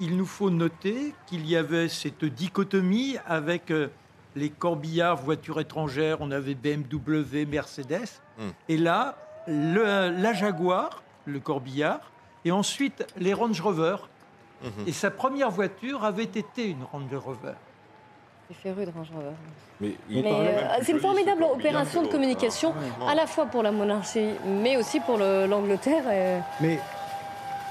il 0.01 0.17
nous 0.17 0.27
faut 0.27 0.51
noter 0.51 1.15
qu'il 1.27 1.47
y 1.47 1.57
avait 1.57 1.89
cette 1.89 2.25
dichotomie 2.25 3.17
avec 3.27 3.71
euh, 3.71 3.89
les 4.37 4.49
corbillards, 4.51 5.17
voitures 5.17 5.61
étrangères, 5.61 6.19
on 6.21 6.31
avait 6.31 6.55
BMW, 6.55 7.45
Mercedes, 7.47 8.09
Hmm. 8.39 8.51
et 8.69 8.77
là, 8.77 9.17
le- 9.47 10.11
la 10.11 10.33
Jaguar, 10.33 11.03
le 11.27 11.41
corbillard, 11.41 12.01
et 12.45 12.51
ensuite 12.53 13.05
les 13.19 13.35
Range 13.35 13.61
Rover. 13.61 13.97
Mhm. 14.63 14.71
Et 14.87 14.93
sa 14.93 15.11
première 15.11 15.51
voiture 15.51 16.05
avait 16.05 16.25
été 16.25 16.67
une 16.69 16.85
Range 16.93 17.15
Rover. 17.15 17.55
Féru 18.63 18.85
de 18.85 18.91
Range 18.91 19.07
Rover. 19.15 19.35
Mais, 19.81 19.95
euh, 20.25 20.69
c'est 20.83 20.93
une 20.93 20.99
formidable 21.01 21.45
opération 21.45 22.03
de 22.03 22.09
communication, 22.09 22.75
à 23.07 23.15
la 23.15 23.27
fois 23.27 23.47
pour 23.47 23.63
la 23.63 23.71
monarchie, 23.73 24.31
mais 24.45 24.77
aussi 24.77 25.01
pour 25.01 25.19
le- 25.19 25.47
l'Angleterre. 25.47 26.05
et- 26.11 26.41
Mais 26.61 26.79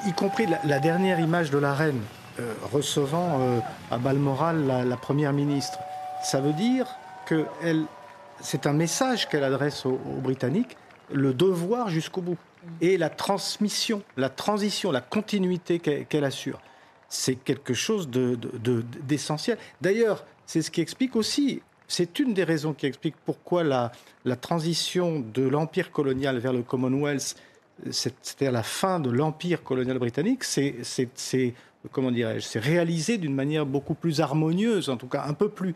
y 0.07 0.13
compris 0.13 0.45
la, 0.45 0.59
la 0.63 0.79
dernière 0.79 1.19
image 1.19 1.51
de 1.51 1.57
la 1.57 1.73
reine 1.73 2.01
recevant 2.71 3.39
euh, 3.41 3.59
à 3.91 3.97
Balmoral 3.97 4.65
la, 4.85 4.97
première 4.97 5.33
ministre, 5.33 5.79
ça 6.23 6.41
veut 6.41 6.53
dire 6.53 6.87
que 7.25 7.45
c'est 8.41 8.65
un 8.67 8.73
message 8.73 9.27
qu'elle 9.29 9.43
adresse 9.43 9.85
aux, 9.85 9.99
Britanniques, 10.21 10.77
le 11.11 11.33
devoir 11.33 11.89
jusqu'au 11.89 12.21
bout 12.21 12.37
et 12.81 12.97
la 12.97 13.09
transmission, 13.09 14.01
la 14.17 14.29
transition, 14.29 14.91
la 14.91 15.01
continuité 15.01 15.79
qu'elle 15.79 16.23
assure. 16.23 16.59
C'est 17.07 17.35
quelque 17.35 17.73
chose 17.73 18.09
de- 18.09 18.35
de- 18.35 18.51
de- 18.57 18.83
d'essentiel. 19.03 19.57
D'ailleurs, 19.81 20.23
c'est 20.45 20.61
ce 20.61 20.69
qui 20.69 20.81
explique 20.81 21.15
aussi, 21.15 21.61
c'est 21.87 22.19
une 22.19 22.33
des 22.33 22.43
raisons 22.43 22.73
qui 22.73 22.85
explique 22.85 23.15
pourquoi 23.25 23.63
la, 23.63 23.91
la 24.25 24.35
transition 24.35 25.19
de 25.33 25.47
l'empire 25.47 25.91
colonial 25.91 26.37
vers 26.37 26.53
le 26.53 26.61
Commonwealth 26.61 27.35
c'est- 27.91 28.13
c'est-à-dire 28.21 28.51
la 28.51 28.61
fin 28.63 28.99
de 28.99 29.09
l'empire 29.09 29.63
colonial 29.63 29.97
britannique, 29.99 30.43
c'est- 30.43 30.75
comment 31.91 32.11
dirais-je, 32.11 32.45
c'est 32.45 32.59
réalisé 32.59 33.17
d'une 33.17 33.33
manière 33.33 33.65
beaucoup 33.65 33.93
plus 33.93 34.21
harmonieuse, 34.21 34.89
en 34.89 34.97
tout 34.97 35.07
cas 35.07 35.25
un 35.27 35.33
peu 35.33 35.49
plus, 35.49 35.73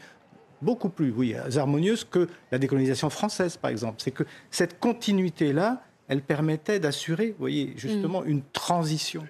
beaucoup 0.61 0.89
plus, 0.89 1.11
oui, 1.11 1.35
harmonieuse 1.35 2.03
que 2.03 2.27
la 2.51 2.59
décolonisation 2.59 3.09
française, 3.09 3.57
par 3.57 3.71
exemple. 3.71 4.01
C'est 4.03 4.11
que 4.11 4.23
cette 4.51 4.79
continuité-là, 4.79 5.83
elle 6.07 6.21
permettait 6.21 6.79
d'assurer, 6.79 7.29
vous 7.29 7.39
voyez, 7.39 7.73
justement 7.77 8.23
une 8.23 8.41
transition. 8.51 9.25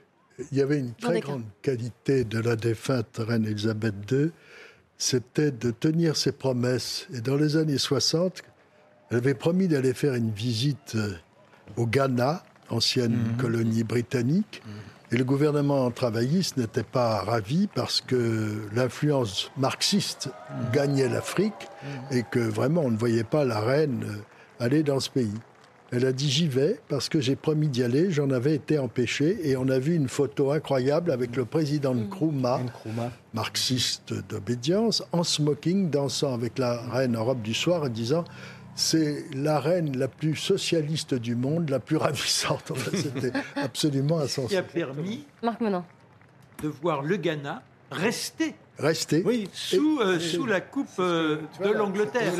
Il 0.51 0.57
y 0.57 0.61
avait 0.61 0.79
une 0.79 0.93
très 0.93 1.21
qu'un. 1.21 1.27
grande 1.27 1.43
qualité 1.61 2.23
de 2.23 2.39
la 2.39 2.55
défunte 2.55 3.17
reine 3.17 3.45
Elisabeth 3.45 3.93
II, 4.11 4.31
c'était 4.97 5.51
de 5.51 5.71
tenir 5.71 6.15
ses 6.15 6.31
promesses. 6.31 7.07
Et 7.13 7.21
dans 7.21 7.35
les 7.35 7.55
années 7.55 7.77
60, 7.77 8.41
elle 9.11 9.17
avait 9.17 9.35
promis 9.35 9.67
d'aller 9.67 9.93
faire 9.93 10.15
une 10.15 10.31
visite 10.31 10.95
euh, 10.95 11.13
au 11.77 11.85
Ghana, 11.85 12.43
ancienne 12.69 13.35
colonie 13.37 13.83
britannique. 13.83 14.63
Et 15.13 15.15
le 15.15 15.25
gouvernement 15.25 15.91
travailliste 15.91 16.57
n'était 16.57 16.81
pas 16.81 17.21
ravi 17.21 17.67
parce 17.67 18.01
que 18.01 18.67
l'influence 18.73 19.51
marxiste 19.57 20.31
gagnait 20.73 21.07
l'Afrique 21.07 21.69
et 22.09 22.23
que 22.23 22.39
vraiment 22.39 22.81
on 22.81 22.89
ne 22.89 22.97
voyait 22.97 23.23
pas 23.23 23.45
la 23.45 23.59
reine 23.59 24.03
euh, 24.07 24.65
aller 24.65 24.81
dans 24.81 24.99
ce 24.99 25.11
pays. 25.11 25.35
Elle 25.91 26.07
a 26.07 26.11
dit 26.11 26.31
j'y 26.31 26.47
vais 26.47 26.79
parce 26.89 27.09
que 27.09 27.21
j'ai 27.21 27.35
promis 27.35 27.67
d'y 27.67 27.83
aller, 27.83 28.09
j'en 28.09 28.31
avais 28.31 28.55
été 28.55 28.79
empêché 28.79 29.37
et 29.47 29.55
on 29.55 29.69
a 29.69 29.77
vu 29.77 29.93
une 29.93 30.07
photo 30.09 30.51
incroyable 30.51 31.11
avec 31.11 31.35
le 31.35 31.45
président 31.45 31.93
Nkrumah, 31.93 32.61
Nkrumah. 32.63 33.11
marxiste 33.35 34.15
d'obédience, 34.27 35.03
en 35.11 35.23
smoking, 35.23 35.91
dansant 35.91 36.33
avec 36.33 36.57
la 36.57 36.81
reine 36.89 37.15
en 37.15 37.23
robe 37.23 37.43
du 37.43 37.53
soir 37.53 37.85
et 37.85 37.91
disant 37.91 38.23
c'est 38.75 39.25
la 39.35 39.59
reine 39.59 39.97
la 39.97 40.07
plus 40.07 40.35
socialiste 40.35 41.13
du 41.13 41.35
monde, 41.35 41.69
la 41.69 41.79
plus 41.79 41.97
ravissante. 41.97 42.71
Enfin, 42.71 42.91
C'était 42.95 43.31
absolument 43.55 44.15
qui 44.17 44.21
a 44.21 44.25
insensé. 44.25 44.61
permis 44.61 45.25
Marc 45.41 45.61
de 45.61 46.67
voir 46.67 47.01
le 47.01 47.17
Ghana 47.17 47.61
rester 47.91 48.55
Restez. 48.79 49.21
Oui, 49.23 49.47
sous, 49.53 49.99
euh, 50.01 50.17
sous 50.19 50.47
la 50.47 50.59
coupe 50.59 50.87
euh, 50.97 51.37
de 51.63 51.69
l'Angleterre. 51.69 52.33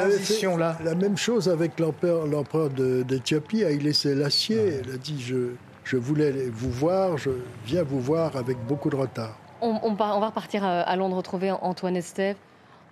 La 0.84 0.95
même 0.95 1.15
chose 1.15 1.47
avec 1.47 1.79
l'empereur, 1.79 2.25
l'empereur 2.25 2.71
de- 2.71 3.03
d'Éthiopie, 3.03 3.63
Haïlé 3.63 3.93
Sélassié. 3.93 4.79
Elle 4.84 4.95
a 4.95 4.97
dit 4.97 5.21
je, 5.21 5.49
je 5.84 5.95
voulais 5.95 6.31
vous 6.51 6.71
voir, 6.71 7.19
je 7.19 7.29
viens 7.67 7.84
vous 7.84 7.99
voir 8.01 8.36
avec 8.36 8.57
beaucoup 8.67 8.89
de 8.89 8.95
retard. 8.95 9.38
On, 9.61 9.79
on 9.84 9.95
part- 9.95 10.17
on 10.17 10.19
va 10.21 10.27
repartir 10.27 10.63
à, 10.63 10.81
à 10.81 10.95
Londres 10.95 11.17
retrouver 11.17 11.51
Antoine 11.51 11.95
Estève. 11.97 12.36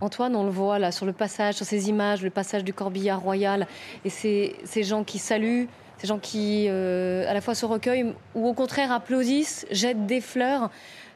Antoine, 0.02 0.36
on 0.36 0.44
le 0.44 0.50
voit 0.50 0.80
là 0.80 0.92
sur 0.92 1.06
le 1.06 1.14
passage, 1.14 1.56
sur 1.56 1.66
ces 1.66 1.90
images, 1.90 2.24
le 2.24 2.32
passage 2.32 2.64
du 2.64 2.74
corbillard 2.74 3.22
royal, 3.22 3.68
et 4.04 4.10
ces, 4.10 4.56
ces 4.64 4.84
gens 4.84 5.04
qui 5.04 5.20
saluent, 5.20 5.68
ces 6.00 6.08
gens 6.08 6.18
qui 6.18 6.66
euh, 6.68 7.30
à 7.30 7.34
la 7.36 7.42
fois 7.42 7.54
se 7.54 7.66
recueillent 7.66 8.14
ou 8.34 8.48
au 8.48 8.54
contraire 8.54 8.92
applaudissent, 8.92 9.68
jettent 9.70 10.08
des 10.08 10.20
fleurs. 10.20 10.72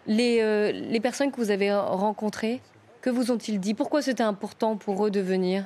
Les, 0.08 0.40
euh, 0.42 0.72
les 0.72 1.00
personnes 1.00 1.32
que 1.32 1.38
vous 1.38 1.50
avez 1.50 1.74
rencontrées, 1.74 2.62
que 3.02 3.10
vous 3.10 3.32
ont-ils 3.32 3.60
dit? 3.60 3.74
Pourquoi 3.74 4.04
c'était 4.04 4.22
important 4.22 4.78
pour 4.78 5.04
eux 5.08 5.10
de 5.10 5.20
venir? 5.20 5.66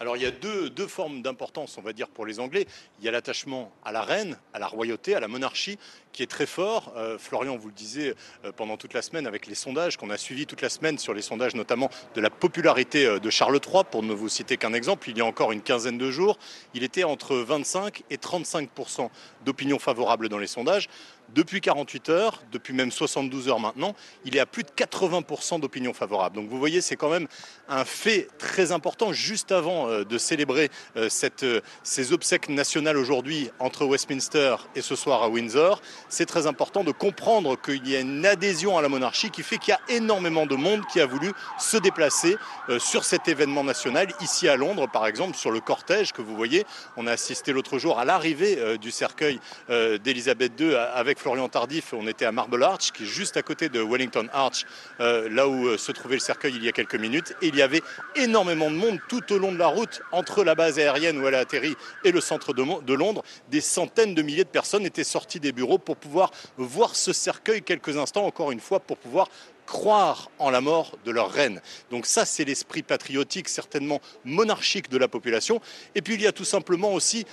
Alors 0.00 0.16
il 0.16 0.22
y 0.22 0.26
a 0.26 0.30
deux, 0.30 0.86
formes 0.86 1.20
d'importance, 1.20 1.76
on 1.76 1.82
va 1.82 1.92
dire, 1.92 2.08
pour 2.08 2.24
les 2.24 2.40
Anglais. 2.40 2.66
Il 2.98 3.04
y 3.04 3.08
a 3.08 3.10
l'attachement 3.10 3.70
à 3.84 3.92
la 3.92 4.00
reine, 4.00 4.38
à 4.54 4.58
la 4.58 4.66
royauté, 4.66 5.14
à 5.14 5.20
la 5.20 5.28
monarchie, 5.28 5.78
qui 6.12 6.22
est 6.22 6.26
très 6.26 6.46
fort. 6.46 6.94
Euh, 6.96 7.18
Florian, 7.18 7.58
vous 7.58 7.68
le 7.68 7.74
disait 7.74 8.14
euh, 8.46 8.50
pendant 8.50 8.78
toute 8.78 8.94
la 8.94 9.02
semaine 9.02 9.26
avec 9.26 9.46
les 9.46 9.54
sondages 9.54 9.98
qu'on 9.98 10.08
a 10.08 10.16
suivis 10.16 10.46
toute 10.46 10.62
la 10.62 10.70
semaine 10.70 10.96
sur 10.96 11.12
les 11.12 11.20
sondages 11.20 11.54
notamment 11.54 11.90
de 12.14 12.22
la 12.22 12.30
popularité 12.30 13.04
euh, 13.04 13.18
de 13.18 13.28
Charles 13.28 13.60
III, 13.62 13.84
pour 13.90 14.02
ne 14.02 14.14
vous 14.14 14.30
citer 14.30 14.56
qu'un 14.56 14.72
exemple. 14.72 15.10
Il 15.10 15.18
y 15.18 15.20
a 15.20 15.26
encore 15.26 15.52
une 15.52 15.60
quinzaine 15.60 15.98
de 15.98 16.10
jours, 16.10 16.38
il 16.72 16.82
était 16.82 17.04
entre 17.04 17.36
25 17.36 18.02
et 18.08 18.16
35% 18.16 19.10
d'opinion 19.44 19.78
favorable 19.78 20.30
dans 20.30 20.38
les 20.38 20.46
sondages. 20.46 20.88
Depuis 21.34 21.60
48 21.60 22.08
heures, 22.08 22.42
depuis 22.50 22.74
même 22.74 22.90
72 22.90 23.48
heures 23.48 23.60
maintenant, 23.60 23.94
il 24.24 24.36
est 24.36 24.40
à 24.40 24.46
plus 24.46 24.64
de 24.64 24.70
80% 24.70 25.60
d'opinion 25.60 25.92
favorable. 25.92 26.34
Donc 26.34 26.48
vous 26.48 26.58
voyez, 26.58 26.80
c'est 26.80 26.96
quand 26.96 27.10
même 27.10 27.28
un 27.68 27.84
fait 27.84 28.26
très 28.38 28.72
important 28.72 29.12
juste 29.12 29.52
avant 29.52 29.88
euh, 29.88 30.04
de 30.04 30.18
célébrer 30.18 30.70
euh, 30.96 31.08
euh, 31.44 31.60
ces 31.84 32.12
obsèques 32.12 32.48
nationales 32.48 32.96
aujourd'hui 32.96 33.48
entre 33.60 33.84
Westminster 33.84 34.56
et 34.74 34.82
ce 34.82 34.96
soir 34.96 35.22
à 35.22 35.28
Windsor. 35.28 35.80
C'est 36.08 36.26
très 36.26 36.48
important 36.48 36.82
de 36.82 36.90
comprendre 36.90 37.60
qu'il 37.60 37.86
y 37.86 37.94
a 37.94 38.00
une 38.00 38.26
adhésion 38.26 38.76
à 38.76 38.82
la 38.82 38.88
monarchie 38.88 39.30
qui 39.30 39.44
fait 39.44 39.58
qu'il 39.58 39.70
y 39.70 39.74
a 39.74 39.96
énormément 39.96 40.46
de 40.46 40.56
monde 40.56 40.82
qui 40.92 41.00
a 41.00 41.06
voulu 41.06 41.30
se 41.58 41.76
déplacer 41.76 42.36
sur 42.78 43.04
cet 43.04 43.28
événement 43.28 43.62
national. 43.62 44.08
Ici 44.20 44.48
à 44.48 44.56
Londres, 44.56 44.88
par 44.90 45.06
exemple, 45.06 45.36
sur 45.36 45.50
le 45.50 45.60
cortège 45.60 46.12
que 46.12 46.22
vous 46.22 46.34
voyez, 46.34 46.64
on 46.96 47.06
a 47.06 47.12
assisté 47.12 47.52
l'autre 47.52 47.78
jour 47.78 47.98
à 47.98 48.04
l'arrivée 48.04 48.78
du 48.78 48.90
cercueil 48.90 49.38
d'Elisabeth 49.68 50.58
II 50.58 50.74
avec 50.74 51.19
Florian 51.20 51.50
Tardif. 51.50 51.92
On 51.92 52.08
était 52.08 52.24
à 52.24 52.32
Marble 52.32 52.64
Arch, 52.64 52.92
qui 52.92 53.02
est 53.02 53.06
juste 53.06 53.36
à 53.36 53.42
côté 53.42 53.68
de 53.68 53.80
Wellington 53.80 54.26
Arch, 54.32 54.64
euh, 55.00 55.28
là 55.28 55.46
où 55.46 55.66
euh, 55.66 55.76
se 55.76 55.92
trouvait 55.92 56.14
le 56.14 56.20
cercueil 56.20 56.54
il 56.56 56.64
y 56.64 56.68
a 56.68 56.72
quelques 56.72 56.94
minutes. 56.94 57.34
Il 57.42 57.54
y 57.56 57.62
avait 57.62 57.82
énormément 58.16 58.70
de 58.70 58.76
monde 58.76 58.98
tout 59.06 59.30
au 59.32 59.38
long 59.38 59.52
de 59.52 59.58
la 59.58 59.66
route, 59.66 60.00
entre 60.12 60.42
la 60.44 60.54
base 60.54 60.78
aérienne 60.78 61.18
où 61.18 61.26
elle 61.28 61.34
a 61.34 61.40
atterri 61.40 61.76
et 62.04 62.10
le 62.10 62.22
centre 62.22 62.54
de, 62.54 62.94
Londres. 62.94 63.22
Des 63.50 63.60
centaines 63.60 64.14
de 64.14 64.22
milliers 64.22 64.44
de 64.44 64.48
personnes 64.48 64.86
étaient 64.86 65.04
sorties 65.04 65.40
des 65.40 65.52
bureaux 65.52 65.78
pour 65.78 65.98
pouvoir 65.98 66.30
voir 66.56 66.96
ce 66.96 67.12
cercueil 67.12 67.62
quelques 67.62 67.98
instants, 67.98 68.24
encore 68.24 68.50
une 68.50 68.60
fois, 68.60 68.80
pour 68.80 68.96
pouvoir 68.96 69.28
croire 69.66 70.30
en 70.38 70.48
la 70.48 70.62
mort 70.62 70.96
de 71.04 71.10
leur 71.10 71.30
reine. 71.30 71.60
Donc 71.90 72.06
ça, 72.06 72.24
c'est 72.24 72.44
l'esprit 72.44 72.82
patriotique, 72.82 73.50
certainement 73.50 74.00
monarchique 74.24 74.88
de 74.88 74.96
la 74.96 75.06
population. 75.06 75.60
Et 75.94 76.00
puis 76.00 76.14
il 76.14 76.22
y 76.22 76.26
a 76.26 76.32
tout 76.32 76.46
simplement 76.46 76.94
aussi 76.94 77.26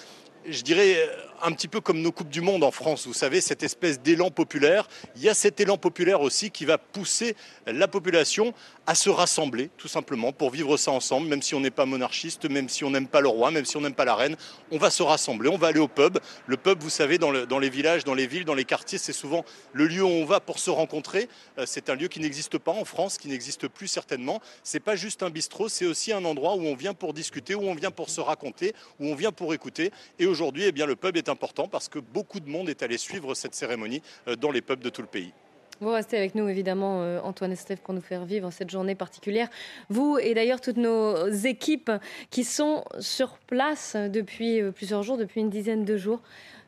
je 0.47 0.61
dirais 0.61 1.09
un 1.41 1.51
petit 1.51 1.67
peu 1.67 1.81
comme 1.81 2.01
nos 2.01 2.11
Coupes 2.11 2.29
du 2.29 2.41
Monde 2.41 2.63
en 2.63 2.71
France, 2.71 3.07
vous 3.07 3.13
savez, 3.13 3.41
cette 3.41 3.63
espèce 3.63 3.99
d'élan 3.99 4.31
populaire. 4.31 4.87
Il 5.15 5.21
y 5.21 5.29
a 5.29 5.33
cet 5.33 5.59
élan 5.59 5.77
populaire 5.77 6.21
aussi 6.21 6.51
qui 6.51 6.65
va 6.65 6.77
pousser 6.77 7.35
la 7.65 7.87
population 7.87 8.53
à 8.85 8.95
se 8.95 9.09
rassembler, 9.09 9.69
tout 9.77 9.87
simplement, 9.87 10.31
pour 10.31 10.49
vivre 10.49 10.77
ça 10.77 10.91
ensemble, 10.91 11.27
même 11.27 11.41
si 11.41 11.55
on 11.55 11.59
n'est 11.59 11.71
pas 11.71 11.85
monarchiste, 11.85 12.49
même 12.49 12.69
si 12.69 12.83
on 12.83 12.89
n'aime 12.89 13.07
pas 13.07 13.21
le 13.21 13.27
roi, 13.27 13.51
même 13.51 13.65
si 13.65 13.77
on 13.77 13.81
n'aime 13.81 13.93
pas 13.93 14.05
la 14.05 14.15
reine. 14.15 14.35
On 14.71 14.77
va 14.77 14.89
se 14.89 15.03
rassembler, 15.03 15.49
on 15.49 15.57
va 15.57 15.67
aller 15.67 15.79
au 15.79 15.87
pub. 15.87 16.19
Le 16.45 16.57
pub, 16.57 16.81
vous 16.81 16.89
savez, 16.89 17.17
dans, 17.17 17.45
dans 17.45 17.59
les 17.59 17.69
villages, 17.69 18.03
dans 18.03 18.13
les 18.13 18.27
villes, 18.27 18.45
dans 18.45 18.53
les 18.55 18.65
quartiers, 18.65 18.97
c'est 18.97 19.13
souvent 19.13 19.43
le 19.73 19.87
lieu 19.87 20.03
où 20.03 20.07
on 20.07 20.25
va 20.25 20.39
pour 20.39 20.59
se 20.59 20.69
rencontrer. 20.69 21.27
Euh, 21.57 21.65
C'est 21.65 21.89
un 21.89 21.95
lieu 21.95 22.07
qui 22.07 22.19
n'existe 22.19 22.57
pas 22.57 22.71
en 22.71 22.85
France, 22.85 23.17
qui 23.17 23.27
n'existe 23.27 23.67
plus 23.67 23.87
certainement. 23.87 24.41
C'est 24.63 24.79
pas 24.79 24.95
juste 24.95 25.21
un 25.21 25.29
bistrot, 25.29 25.69
c'est 25.69 25.85
aussi 25.85 26.13
un 26.13 26.23
endroit 26.25 26.55
où 26.55 26.65
on 26.65 26.75
vient 26.75 26.93
pour 26.93 27.13
discuter, 27.13 27.55
où 27.55 27.63
on 27.63 27.75
vient 27.75 27.91
pour 27.91 28.09
se 28.09 28.21
raconter, 28.21 28.73
où 28.99 29.07
on 29.07 29.15
vient 29.15 29.31
pour 29.31 29.53
écouter. 29.53 29.91
Et 30.19 30.25
aujourd'hui, 30.25 30.63
eh 30.65 30.71
bien, 30.71 30.85
le 30.85 30.95
pub 30.95 31.17
est 31.17 31.26
important 31.29 31.67
parce 31.67 31.89
que 31.89 31.99
beaucoup 31.99 32.39
de 32.39 32.49
monde 32.49 32.69
est 32.69 32.83
allé 32.83 32.97
suivre 32.97 33.33
cette 33.33 33.55
cérémonie 33.55 34.01
euh, 34.27 34.35
dans 34.35 34.51
les 34.51 34.61
pubs 34.61 34.79
de 34.79 34.89
tout 34.89 35.01
le 35.01 35.07
pays. 35.07 35.33
Vous 35.79 35.91
restez 35.91 36.17
avec 36.17 36.33
nous, 36.33 36.47
évidemment, 36.47 37.03
euh, 37.03 37.19
Antoine 37.23 37.51
et 37.51 37.55
Steph, 37.55 37.77
pour 37.77 37.93
nous 37.93 38.01
faire 38.01 38.25
vivre 38.25 38.49
cette 38.51 38.71
journée 38.71 38.95
particulière. 38.95 39.47
Vous 39.89 40.17
et 40.17 40.33
d'ailleurs 40.33 40.59
toutes 40.59 40.77
nos 40.77 41.27
équipes 41.29 41.91
qui 42.31 42.43
sont 42.43 42.83
sur 42.99 43.37
place 43.45 43.95
depuis 43.95 44.59
euh, 44.59 44.71
plusieurs 44.71 45.03
jours, 45.03 45.17
depuis 45.17 45.41
une 45.41 45.49
dizaine 45.51 45.85
de 45.85 45.95
jours. 45.97 46.21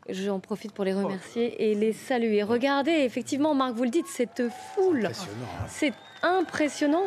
J'en 0.10 0.40
profite 0.40 0.74
pour 0.74 0.86
les 0.86 0.94
remercier 0.94 1.70
et 1.70 1.76
les 1.76 1.94
saluer. 1.94 2.42
Regardez, 2.44 2.92
effectivement, 2.92 3.54
Marc, 3.54 3.74
vous 3.76 3.84
le 3.84 3.90
dites, 3.90 4.08
cette 4.08 4.44
foule. 4.74 5.06
Impressionnant. 5.06 5.46
hein. 5.60 5.66
C'est 5.68 5.94
impressionnant. 6.24 7.06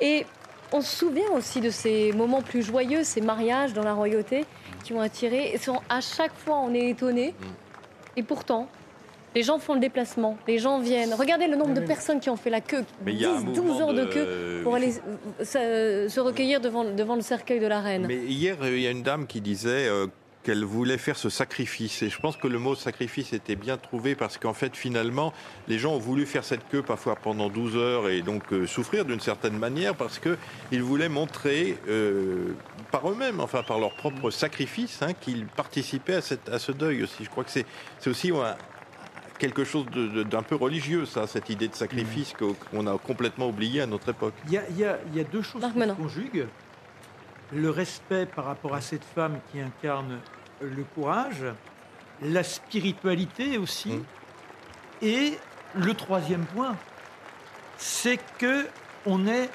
Et 0.00 0.26
on 0.72 0.80
se 0.80 0.96
souvient 0.96 1.30
aussi 1.32 1.60
de 1.60 1.70
ces 1.70 2.12
moments 2.12 2.42
plus 2.42 2.62
joyeux, 2.62 3.04
ces 3.04 3.20
mariages 3.20 3.72
dans 3.72 3.84
la 3.84 3.94
royauté 3.94 4.44
qui 4.82 4.92
ont 4.92 5.00
attiré. 5.00 5.52
Et 5.54 5.58
sont- 5.58 5.80
à 5.88 6.00
chaque 6.00 6.34
fois, 6.34 6.58
on 6.58 6.72
est 6.74 6.88
étonné. 6.90 7.34
Et 8.16 8.22
pourtant, 8.22 8.68
les 9.34 9.42
gens 9.42 9.58
font 9.58 9.72
le 9.74 9.80
déplacement, 9.80 10.36
les 10.46 10.58
gens 10.58 10.78
viennent. 10.80 11.14
Regardez 11.14 11.46
le 11.46 11.56
nombre 11.56 11.72
de 11.72 11.80
personnes 11.80 12.20
qui 12.20 12.28
ont 12.28 12.36
fait 12.36 12.50
la 12.50 12.60
queue, 12.60 12.84
Mais 13.04 13.12
il 13.14 13.20
y 13.22 13.24
a 13.24 13.30
un 13.32 13.38
10, 13.40 13.44
12 13.46 13.56
mouvement 13.64 13.80
heures 13.88 13.94
de 13.94 14.00
de- 14.02 14.06
queue 14.12 14.60
pour 14.62 14.74
aller 14.74 14.92
euh, 15.40 16.06
se, 16.06 16.12
se 16.12 16.20
recueillir 16.20 16.60
devant, 16.60 16.84
devant 16.84 17.14
le 17.14 17.22
cercueil 17.22 17.58
de 17.58 17.66
la 17.66 17.80
reine. 17.80 18.04
Mais 18.06 18.18
hier, 18.18 18.56
il 18.62 18.80
y 18.80 18.86
a 18.86 18.90
une 18.90 19.02
dame 19.02 19.26
qui 19.26 19.40
disait 19.40 19.88
euh, 19.88 20.06
qu'elle 20.42 20.64
voulait 20.64 20.98
faire 20.98 21.16
ce 21.16 21.28
sacrifice. 21.30 22.02
Et 22.02 22.10
je 22.10 22.18
pense 22.18 22.36
que 22.36 22.48
le 22.48 22.58
mot 22.58 22.74
sacrifice 22.74 23.32
était 23.32 23.54
bien 23.56 23.76
trouvé 23.76 24.14
parce 24.14 24.38
qu'en 24.38 24.54
fait, 24.54 24.76
finalement, 24.76 25.32
les 25.68 25.78
gens 25.78 25.94
ont 25.94 25.98
voulu 25.98 26.26
faire 26.26 26.44
cette 26.44 26.68
queue 26.68 26.82
parfois 26.82 27.16
pendant 27.16 27.48
12 27.48 27.76
heures 27.76 28.08
et 28.08 28.22
donc 28.22 28.52
euh, 28.52 28.66
souffrir 28.66 29.04
d'une 29.04 29.20
certaine 29.20 29.56
manière 29.58 29.94
parce 29.94 30.18
qu'ils 30.18 30.82
voulaient 30.82 31.08
montrer 31.08 31.78
euh, 31.88 32.54
par 32.90 33.08
eux-mêmes, 33.10 33.40
enfin 33.40 33.62
par 33.62 33.78
leur 33.78 33.94
propre 33.94 34.30
sacrifice, 34.30 35.00
hein, 35.02 35.12
qu'ils 35.14 35.46
participaient 35.46 36.14
à, 36.16 36.22
cette- 36.22 36.48
à 36.48 36.58
ce 36.58 36.72
deuil 36.72 37.02
aussi. 37.04 37.24
Je 37.24 37.30
crois 37.30 37.44
que 37.44 37.50
c'est 37.50 37.66
c'est 38.00 38.10
aussi 38.10 38.32
ouais, 38.32 38.40
quelque 39.38 39.64
chose 39.64 39.86
de- 39.92 40.08
de- 40.08 40.22
d'un 40.24 40.42
peu 40.42 40.56
religieux, 40.56 41.06
ça, 41.06 41.26
cette 41.26 41.50
idée 41.50 41.68
de 41.68 41.74
sacrifice 41.74 42.32
qu'au- 42.36 42.56
qu'on 42.70 42.86
a 42.86 42.98
complètement 42.98 43.48
oublié 43.48 43.80
à 43.80 43.86
notre 43.86 44.08
époque. 44.10 44.34
Il 44.46 44.52
y 44.52 44.58
a, 44.58 44.62
il 44.70 44.78
y 44.78 44.84
a- 44.84 44.98
il 45.12 45.16
y 45.16 45.20
a 45.20 45.24
deux 45.24 45.42
choses 45.42 45.62
Marc 45.62 45.74
qui 45.74 45.80
se 45.80 45.92
conjuguent. 45.94 46.46
Le 47.54 47.70
respect 47.70 48.26
par 48.26 48.46
rapport 48.46 48.74
à 48.74 48.80
cette 48.80 49.04
femme 49.04 49.38
qui 49.50 49.60
incarne 49.60 50.18
le 50.60 50.84
courage, 50.84 51.44
la 52.22 52.42
spiritualité 52.42 53.58
aussi, 53.58 53.90
Mm. 53.92 54.04
et 55.02 55.38
le 55.74 55.94
troisième 55.94 56.44
point, 56.46 56.76
c'est 57.76 58.18
que 58.38 58.66
on 59.04 59.26
est 59.26 59.50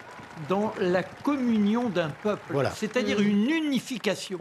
dans 0.49 0.73
la 0.79 1.01
communion 1.01 1.89
d'un 1.89 2.09
peuple, 2.09 2.53
Voilà. 2.53 2.71
c'est-à-dire 2.71 3.19
Mm. 3.19 3.23
une 3.27 3.49
unification. 3.49 4.39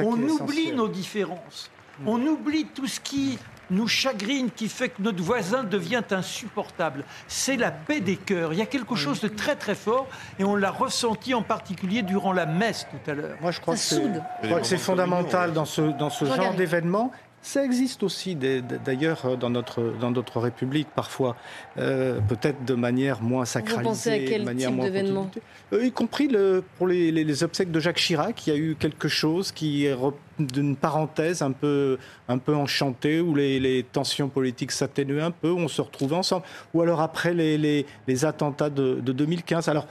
On 0.00 0.12
oublie 0.14 0.24
essentiel. 0.24 0.74
nos 0.76 0.88
différences. 0.88 1.70
On 2.04 2.20
oublie 2.26 2.66
tout 2.66 2.86
ce 2.86 3.00
qui 3.00 3.38
nous 3.70 3.88
chagrine, 3.88 4.50
qui 4.50 4.68
fait 4.68 4.88
que 4.90 5.02
notre 5.02 5.22
voisin 5.22 5.62
devient 5.64 6.02
insupportable. 6.10 7.04
C'est 7.26 7.56
la 7.56 7.70
paix 7.70 8.00
des 8.00 8.16
cœurs. 8.16 8.52
Il 8.52 8.58
y 8.58 8.62
a 8.62 8.66
quelque 8.66 8.94
chose 8.94 9.20
de 9.20 9.28
très 9.28 9.56
très 9.56 9.74
fort 9.74 10.06
et 10.38 10.44
on 10.44 10.56
l'a 10.56 10.70
ressenti 10.70 11.34
en 11.34 11.42
particulier 11.42 12.02
durant 12.02 12.32
la 12.32 12.46
messe 12.46 12.86
tout 12.90 13.10
à 13.10 13.14
l'heure. 13.14 13.36
Moi, 13.40 13.50
je 13.50 13.60
crois 13.60 13.76
Ça 13.76 13.96
que 13.96 14.62
c'est- 14.64 14.76
fondamental 14.78 15.52
dans 15.52 15.64
ce, 15.64 15.82
dans 15.82 16.10
ce 16.10 16.24
genre 16.24 16.54
d'événement. 16.54 17.12
Ça 17.40 17.64
existe 17.64 18.02
aussi, 18.02 18.36
d'ailleurs, 18.36 19.24
euh, 19.24 19.36
dans 19.36 19.48
notre, 19.48 19.94
dans 20.00 20.10
notre 20.10 20.40
République, 20.40 20.88
parfois, 20.94 21.36
euh, 21.78 22.18
peut-être 22.28 22.64
de 22.64 22.74
manière 22.74 23.22
moins 23.22 23.44
sacralisée. 23.44 23.82
pensez 23.84 24.10
à 24.10 24.18
quel 24.18 24.40
de 24.40 24.44
manière 24.46 24.68
type 24.68 24.76
moins 24.76 24.84
d'événement? 24.86 25.30
Euh, 25.72 25.84
Y 25.86 25.92
compris 25.92 26.28
le, 26.28 26.62
pour 26.76 26.86
les, 26.88 27.10
les- 27.12 27.24
les 27.24 27.42
obsèques 27.44 27.70
de 27.70 27.80
Jacques 27.80 27.96
Chirac, 27.98 28.46
il 28.46 28.50
y 28.50 28.52
a 28.52 28.58
eu 28.58 28.76
quelque 28.78 29.08
chose 29.08 29.52
qui 29.52 29.86
est 29.86 29.96
d'une 30.38 30.76
parenthèse 30.76 31.40
un 31.42 31.52
peu, 31.52 31.98
un 32.28 32.38
peu 32.38 32.54
enchantée, 32.54 33.20
où 33.20 33.34
les, 33.34 33.60
les 33.60 33.82
tensions 33.84 34.28
politiques 34.28 34.72
s'atténuaient 34.72 35.22
un 35.22 35.30
peu, 35.30 35.50
où 35.50 35.58
on 35.58 35.68
se 35.68 35.80
retrouvait 35.80 36.16
ensemble. 36.16 36.44
Ou 36.74 36.82
alors 36.82 37.00
après 37.00 37.34
les, 37.34 37.56
les, 37.56 37.86
les 38.08 38.24
attentats 38.24 38.70
de, 38.70 39.00
de 39.00 39.12
2015. 39.12 39.68
Alors, 39.68 39.86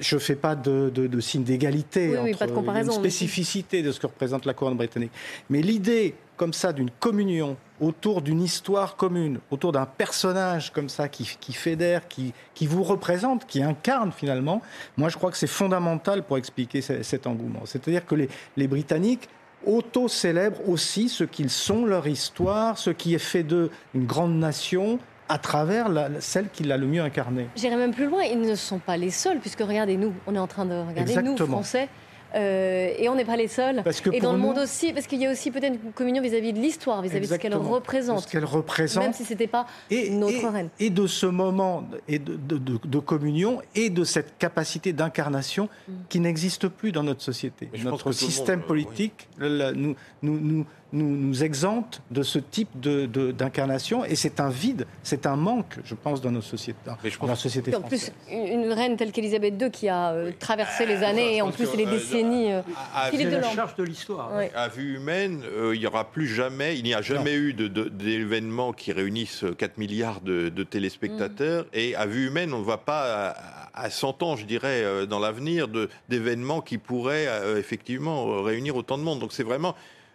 je 0.00 0.16
ne 0.16 0.20
fais 0.20 0.34
pas 0.36 0.54
de, 0.54 0.90
de, 0.94 1.06
de 1.06 1.20
signe 1.20 1.44
d'égalité. 1.44 2.08
Oui, 2.10 2.16
oui, 2.22 2.30
entre- 2.30 2.38
pas 2.40 2.46
de 2.46 2.52
comparaison, 2.52 2.92
Une 2.92 2.98
spécificité 2.98 3.82
de 3.82 3.92
ce 3.92 4.00
que 4.00 4.06
représente 4.06 4.44
la 4.46 4.54
couronne 4.54 4.76
britannique. 4.76 5.12
Mais 5.50 5.60
l'idée, 5.62 6.14
comme 6.36 6.52
ça, 6.52 6.72
d'une 6.72 6.90
communion 6.90 7.56
autour 7.80 8.22
d'une 8.22 8.42
histoire 8.42 8.96
commune, 8.96 9.38
autour 9.50 9.72
d'un 9.72 9.86
personnage 9.86 10.72
comme 10.72 10.88
ça 10.88 11.08
qui, 11.08 11.28
qui 11.40 11.52
fédère, 11.52 12.08
qui, 12.08 12.32
qui 12.54 12.66
vous 12.66 12.82
représente, 12.82 13.46
qui 13.46 13.62
incarne 13.62 14.10
finalement, 14.12 14.62
moi 14.96 15.08
je 15.08 15.16
crois 15.16 15.30
que 15.30 15.36
c'est 15.36 15.46
fondamental 15.46 16.22
pour 16.24 16.36
expliquer 16.38 16.80
ce- 16.80 17.02
cet 17.02 17.26
engouement. 17.26 17.62
C'est-à-dire 17.66 18.04
que 18.06 18.14
les, 18.14 18.28
les 18.56 18.66
Britanniques 18.68 19.28
auto-célèbrent 19.66 20.68
aussi 20.68 21.08
ce 21.08 21.24
qu'ils 21.24 21.50
sont, 21.50 21.84
leur 21.86 22.06
histoire, 22.06 22.78
ce 22.78 22.90
qui 22.90 23.14
est 23.14 23.18
fait 23.18 23.42
d'eux 23.42 23.70
une 23.94 24.06
grande 24.06 24.34
nation 24.38 24.98
à 25.28 25.38
travers 25.38 25.88
la- 25.88 26.20
celle 26.20 26.48
qui 26.50 26.64
l'a 26.64 26.76
le 26.76 26.86
mieux 26.86 27.02
incarnée. 27.02 27.46
J'irai 27.56 27.76
même 27.76 27.92
plus 27.94 28.06
loin, 28.06 28.22
ils 28.24 28.40
ne 28.40 28.54
sont 28.54 28.78
pas 28.78 28.96
les 28.96 29.10
seuls, 29.10 29.38
puisque 29.38 29.60
regardez, 29.60 29.96
nous, 29.96 30.12
on 30.26 30.34
est 30.34 30.38
en 30.38 30.46
train 30.46 30.66
de 30.66 30.74
regarder, 30.74 31.00
nous, 31.14 31.20
Exactement. 31.32 31.56
Français, 31.62 31.88
euh, 32.34 32.92
et 32.98 33.08
on 33.08 33.14
n'est 33.14 33.24
pas 33.24 33.36
les 33.36 33.46
seuls. 33.48 33.80
Parce 33.84 34.00
que 34.00 34.10
Et 34.10 34.18
dans 34.20 34.32
le 34.32 34.38
nous- 34.38 34.44
monde 34.44 34.58
aussi, 34.58 34.92
parce 34.92 35.06
qu'il 35.06 35.20
y 35.20 35.26
a 35.26 35.30
aussi 35.30 35.50
peut-être 35.52 35.74
une 35.84 35.92
communion 35.92 36.20
vis-à-vis 36.20 36.52
de 36.52 36.58
l'histoire, 36.58 37.00
vis-à-vis 37.00 37.28
de 37.28 37.32
ce 37.34 37.38
qu'elle 37.38 37.54
représente. 37.54 38.20
Ce 38.20 38.28
qu'elle 38.28 38.44
représente. 38.44 39.04
Même 39.04 39.12
si 39.12 39.24
c'était 39.24 39.46
pas 39.46 39.66
et, 39.90 40.10
notre 40.10 40.34
et- 40.44 40.48
reine. 40.48 40.68
et 40.80 40.90
de 40.90 41.06
ce 41.06 41.26
moment 41.26 41.84
et 42.08 42.18
de, 42.18 42.34
de- 42.36 42.58
de- 42.58 42.80
de 42.84 42.98
communion 42.98 43.62
et 43.76 43.88
de 43.88 44.02
cette 44.04 44.36
capacité 44.36 44.92
d'incarnation 44.92 45.68
Mm. 45.88 45.92
qui 46.08 46.18
n'existe 46.20 46.66
plus 46.68 46.90
dans 46.92 47.04
notre 47.04 47.22
société. 47.22 47.70
Notre 47.84 48.10
système 48.12 48.56
monde, 48.56 48.64
euh, 48.64 48.68
politique 48.68 49.28
le- 49.38 49.70
nous, 49.72 49.94
nous, 50.22 50.38
nous, 50.40 50.66
nous, 50.94 51.16
nous 51.16 51.42
exempte 51.44 52.00
de 52.10 52.22
ce 52.22 52.38
type 52.38 52.68
de- 52.80 53.06
de- 53.06 53.32
d'incarnation 53.32 54.04
et 54.04 54.14
c'est 54.14 54.40
un 54.40 54.48
vide, 54.48 54.86
c'est 55.02 55.26
un 55.26 55.36
manque, 55.36 55.76
je 55.84 55.94
pense, 55.94 56.20
dans 56.22 56.30
nos 56.30 56.40
sociétés, 56.40 56.78
dans, 56.86 56.96
Mais 57.02 57.10
je 57.10 57.16
dans 57.16 57.20
pense 57.26 57.28
la 57.30 57.36
société 57.36 57.74
En 57.74 57.80
française. 57.80 58.12
plus, 58.28 58.34
une 58.34 58.72
reine 58.72 58.96
telle 58.96 59.10
qu'Élisabeth 59.12 59.60
II 59.60 59.70
qui 59.70 59.88
a 59.88 60.12
euh, 60.12 60.30
traversé 60.38 60.86
les 60.86 61.02
années 61.02 61.36
et 61.36 61.42
en 61.42 61.50
plus 61.50 61.66
que, 61.68 61.76
les 61.76 61.86
euh, 61.86 61.90
décennies. 61.90 62.52
euh, 62.52 62.60
à- 62.94 63.06
à 63.06 63.10
Philippe 63.10 63.28
C'est 63.30 63.40
la 63.40 63.50
charge 63.54 63.74
de 63.76 63.82
l'histoire. 63.84 64.32
ouais. 64.34 64.50
À 64.54 64.68
vue 64.68 64.94
humaine, 64.96 65.42
euh, 65.44 65.74
il 65.74 65.80
n'y 65.80 65.86
aura 65.86 66.10
plus 66.10 66.28
jamais, 66.28 66.78
il 66.78 66.84
n'y 66.84 66.94
a 66.94 67.02
jamais 67.02 67.34
eu 67.34 67.52
de- 67.52 67.68
de- 67.68 67.88
d'événements 67.88 68.72
qui 68.72 68.92
réunissent 68.92 69.44
4 69.58 69.78
milliards 69.78 70.20
de, 70.20 70.48
de 70.48 70.62
téléspectateurs. 70.62 71.66
Et 71.72 71.94
à 71.96 72.06
vue 72.06 72.28
humaine, 72.28 72.52
on 72.54 72.58
ne 72.60 72.64
voit 72.64 72.84
pas 72.84 73.34
à, 73.74 73.82
à 73.84 73.90
100 73.90 74.22
ans, 74.22 74.36
je 74.36 74.46
dirais, 74.46 74.82
euh, 74.84 75.06
dans 75.06 75.18
l'avenir, 75.18 75.66
de- 75.68 75.88
d'événements 76.08 76.60
qui 76.60 76.78
pourraient 76.78 77.26
euh, 77.26 77.58
effectivement 77.58 78.28
euh, 78.28 78.40
réunir 78.42 78.76
autant 78.76 78.96
de 78.96 79.02
monde. 79.02 79.18
Donc 79.18 79.32
c'est 79.32 79.42
vraiment 79.42 79.74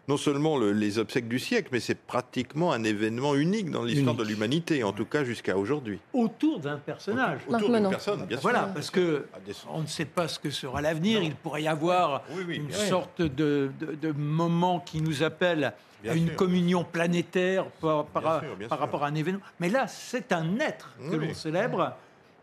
non 0.10 0.18
seulement 0.18 0.58
le- 0.58 0.72
les 0.74 0.98
obsèques 0.98 1.28
du 1.28 1.38
siècle, 1.38 1.70
mais 1.72 1.80
c'est 1.80 1.94
pratiquement 2.00 2.72
un 2.74 2.84
événement 2.84 3.36
unique 3.36 3.70
dans 3.70 3.84
l'histoire 3.84 4.16
de 4.16 4.24
l'humanité, 4.24 4.84
en 4.84 4.92
tout 4.92 5.06
cas 5.06 5.24
jusqu'à 5.24 5.56
aujourd'hui. 5.56 6.00
Autour 6.14 6.60
d'un 6.60 6.78
personnage. 6.78 7.42
Autour 7.48 7.70
d'une 7.70 7.90
personne, 7.90 8.26
bien 8.26 8.38
sûr. 8.38 8.42
Voilà, 8.42 8.64
parce 8.74 8.90
que 8.90 9.28
on 9.72 9.82
ne 9.82 9.88
sait 9.88 10.06
pas 10.06 10.28
ce 10.28 10.40
que 10.40 10.50
sera 10.50 10.82
l'avenir. 10.82 11.22
Il 11.22 11.36
pourrait 11.36 11.62
y 11.62 11.68
avoir 11.68 12.24
Oui, 12.32 12.44
oui, 12.48 12.56
une 12.56 12.72
sorte 12.72 13.22
de, 13.22 13.70
de- 13.80 13.94
de 14.02 14.12
moment 14.12 14.80
qui 14.80 15.00
nous 15.00 15.22
appelle 15.22 15.74
Bien 16.02 16.14
à 16.14 16.16
une 16.16 16.28
sûr. 16.30 16.36
communion 16.38 16.84
planétaire 16.84 17.66
par, 17.80 18.06
par- 18.06 18.40
Bien 18.40 18.50
sûr, 18.50 18.58
bien 18.58 18.68
par 18.68 18.78
sûr. 18.80 18.86
rapport 18.86 19.04
à 19.04 19.08
un 19.10 19.16
événement. 19.16 19.42
Mais 19.60 19.70
là, 19.70 19.86
c'est 19.88 20.32
un 20.32 20.58
être 20.60 20.96
que 21.12 21.18
Oui, 21.18 21.28
l'on 21.28 21.34
célèbre 21.36 21.94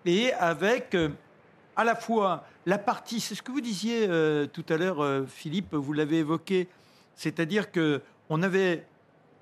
et 0.04 0.32
avec 0.34 0.94
euh, 0.94 1.08
à 1.74 1.82
la 1.82 1.96
fois 1.96 2.44
la 2.64 2.78
partie, 2.78 3.18
c'est 3.18 3.34
ce 3.34 3.42
que 3.42 3.50
vous 3.50 3.60
disiez 3.60 4.06
euh, 4.08 4.46
tout 4.46 4.64
à 4.68 4.76
l'heure, 4.76 5.02
euh, 5.02 5.24
Philippe, 5.26 5.74
vous 5.74 5.92
l'avez 5.92 6.18
évoqué, 6.18 6.68
c'est-à-dire 7.16 7.72
que 7.72 8.02
on 8.28 8.42
avait 8.42 8.86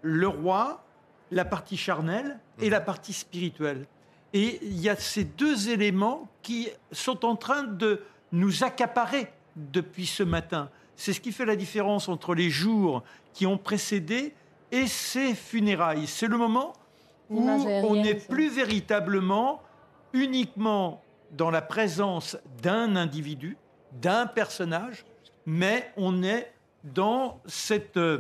le 0.03 0.29
roi, 0.29 0.85
la 1.31 1.45
partie 1.45 1.77
charnelle 1.77 2.39
et 2.61 2.67
Mhm. 2.67 2.71
la 2.71 2.81
partie 2.81 3.13
spirituelle. 3.13 3.87
Et 4.33 4.59
il 4.63 4.81
y 4.81 4.89
a 4.89 4.97
ces 4.97 5.25
deux 5.25 5.69
éléments 5.71 6.29
qui 6.43 6.69
sont 6.93 7.25
en 7.25 7.37
train 7.37 7.63
de 7.65 8.03
nous 8.33 8.65
accaparer 8.65 9.29
depuis 9.57 10.07
ce 10.07 10.23
matin. 10.23 10.71
C'est 10.97 11.13
ce 11.13 11.21
qui 11.21 11.33
fait 11.33 11.45
la 11.45 11.57
différence 11.57 12.09
entre 12.09 12.35
les 12.35 12.51
jours 12.51 13.03
qui 13.33 13.47
ont 13.47 13.59
précédé 13.59 14.35
et 14.73 14.87
ces 14.87 15.35
funérailles. 15.35 16.07
C'est 16.07 16.27
le 16.27 16.37
moment 16.37 16.73
où 17.31 17.41
on 17.49 17.95
n'est 18.03 18.15
plus 18.15 18.49
véritablement 18.49 19.63
uniquement 20.13 21.03
dans 21.33 21.51
la 21.51 21.63
présence 21.63 22.37
d'un 22.63 22.97
individu, 22.97 23.57
d'un 23.93 24.27
personnage, 24.27 25.05
mais 25.47 25.93
on 25.97 26.23
est 26.23 26.53
dans 26.85 27.41
cette 27.47 27.97
euh, 27.97 28.19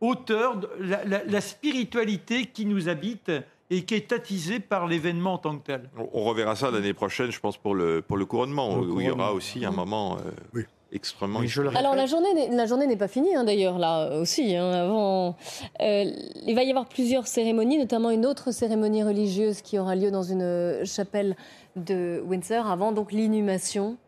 hauteur, 0.00 0.60
la, 0.80 1.04
la- 1.04 1.24
la 1.24 1.40
spiritualité 1.40 2.46
qui 2.46 2.64
nous 2.66 2.88
habite 2.88 3.30
et 3.70 3.84
qui 3.84 3.94
est 3.94 4.12
attisée 4.12 4.60
par 4.60 4.86
l'événement 4.86 5.34
en 5.34 5.38
tant 5.38 5.58
que 5.58 5.66
tel. 5.66 5.90
On- 5.98 6.08
On 6.14 6.24
reverra 6.24 6.56
ça 6.56 6.70
l'année 6.70 6.94
prochaine, 6.94 7.30
je 7.30 7.38
pense, 7.40 7.56
pour 7.58 7.74
le, 7.74 8.00
pour 8.00 8.16
le 8.16 8.24
couronnement, 8.24 8.76
le 8.76 8.86
où 8.86 9.00
il 9.00 9.06
y 9.08 9.10
aura 9.10 9.32
aussi 9.34 9.64
un 9.64 9.70
moment 9.72 10.16
euh, 10.16 10.30
Oui. 10.54 10.62
extrêmement 10.90 11.40
le 11.40 11.76
Alors 11.76 11.94
la 11.94 12.06
journée, 12.06 12.32
n'est- 12.32 12.56
la 12.56 12.64
journée 12.64 12.86
n'est 12.86 12.96
pas 12.96 13.08
finie 13.08 13.34
hein, 13.34 13.44
d'ailleurs 13.44 13.78
là 13.78 14.18
aussi. 14.18 14.56
hein, 14.56 14.70
avant, 14.72 15.36
Euh, 15.82 16.04
il 16.46 16.54
va 16.54 16.62
y 16.62 16.70
avoir 16.70 16.86
plusieurs 16.88 17.26
cérémonies, 17.26 17.76
notamment 17.76 18.08
une 18.10 18.24
autre 18.24 18.52
cérémonie 18.52 19.02
religieuse 19.02 19.60
qui 19.60 19.78
aura 19.78 19.94
lieu 19.96 20.10
dans 20.10 20.22
une 20.22 20.82
chapelle 20.86 21.36
de 21.76 22.22
Windsor 22.24 22.66
avant 22.66 22.92
donc 22.92 23.12
l'inhumation 23.12 23.98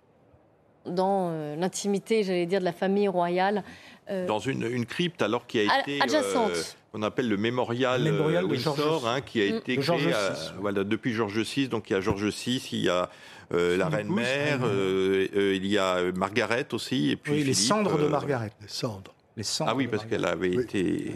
dans 0.87 1.31
euh, 1.31 1.57
l'intimité, 1.57 2.23
j'allais 2.23 2.47
dire, 2.47 2.61
de 2.61 2.65
la 2.65 2.73
famille 2.73 3.09
royale. 3.09 3.63
Euh, 4.11 4.27
dans 4.27 4.39
une, 4.39 4.65
une, 4.65 4.87
crypte 4.87 5.23
alors 5.23 5.47
qui 5.47 5.61
a 5.61 5.81
été 5.81 6.01
adjacente. 6.01 6.77
on 6.93 7.03
appelle 7.03 7.29
le 7.29 7.37
mémorial, 7.37 8.03
le 8.03 8.13
mémorial 8.13 8.45
Windsor, 8.45 9.07
hein, 9.07 9.21
qui 9.21 9.41
a 9.41 9.53
mm. 9.53 9.57
été 9.57 9.77
créé 9.77 10.13
voilà, 10.59 10.83
depuis 10.83 11.13
Georges 11.13 11.41
VI. 11.41 11.69
Donc 11.69 11.91
il 11.91 11.93
y 11.93 11.97
a 11.97 12.01
Georges 12.01 12.27
VI, 12.27 12.69
il 12.73 12.81
y 12.81 12.89
a 12.89 13.09
la 13.51 13.89
reine 13.89 14.13
mère, 14.13 14.61
il 14.65 15.67
y 15.67 15.79
a 15.79 16.13
Margaret 16.13 16.67
aussi, 16.73 17.11
et 17.11 17.17
puis 17.17 17.33
oui, 17.33 17.45
les 17.45 17.55
cendres 17.55 17.99
de 17.99 18.07
Margaret. 18.07 18.53
Les 18.61 18.69
cendres. 18.69 19.15
Les 19.37 19.43
cendres 19.45 19.71
ah 19.71 19.77
oui, 19.77 19.87
parce 19.87 20.05
qu'elle 20.07 20.25
avait 20.25 20.55
été 20.55 21.15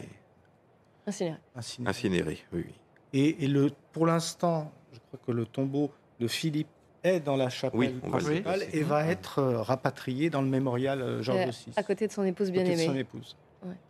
incinérée. 1.06 1.38
Incinérée, 1.86 2.44
oui. 2.52 2.64
Et, 3.12 3.44
et 3.44 3.48
le, 3.48 3.70
pour 3.92 4.06
l'instant, 4.06 4.72
je 4.92 4.98
crois 4.98 5.20
que 5.24 5.32
le 5.32 5.46
tombeau 5.46 5.90
de 6.20 6.26
Philippe 6.26 6.68
est 7.04 7.20
dans 7.20 7.36
la 7.36 7.50
chapelle 7.50 8.00
principale 8.00 8.64
et 8.72 8.82
va 8.82 9.06
être 9.06 9.38
euh, 9.38 9.62
rapatrié 9.62 10.30
dans 10.30 10.42
le 10.42 10.48
mémorial 10.48 11.00
euh, 11.00 11.22
Georges 11.22 11.50
VI. 11.66 11.72
À 11.76 11.82
côté 11.82 12.06
de 12.08 12.12
son 12.12 12.24
épouse 12.24 12.50
bien-aimée. 12.50 12.86
son 12.86 12.96
épouse. 12.96 13.36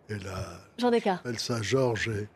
Et 0.09 0.19
la 0.19 0.61
Jean 0.79 0.93
chapelle 1.01 1.39
Saint-Georges 1.39 2.09
est 2.09 2.29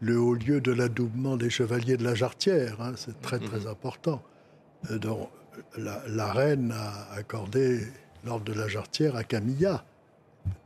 le 0.00 0.18
haut 0.18 0.34
lieu 0.34 0.60
de 0.60 0.72
l'adoubement 0.72 1.36
des 1.36 1.48
chevaliers 1.48 1.96
de 1.96 2.04
la 2.04 2.14
Jarretière. 2.14 2.80
Hein, 2.80 2.94
c'est 2.96 3.20
très 3.20 3.38
très 3.38 3.60
mhm. 3.60 3.68
important. 3.68 4.22
Euh, 4.90 4.98
donc, 4.98 5.28
la, 5.76 6.32
reine 6.32 6.72
a 6.72 7.12
accordé 7.14 7.86
l'ordre 8.24 8.44
de 8.44 8.52
la 8.52 8.68
Jarretière 8.68 9.16
à 9.16 9.24
Camilla. 9.24 9.84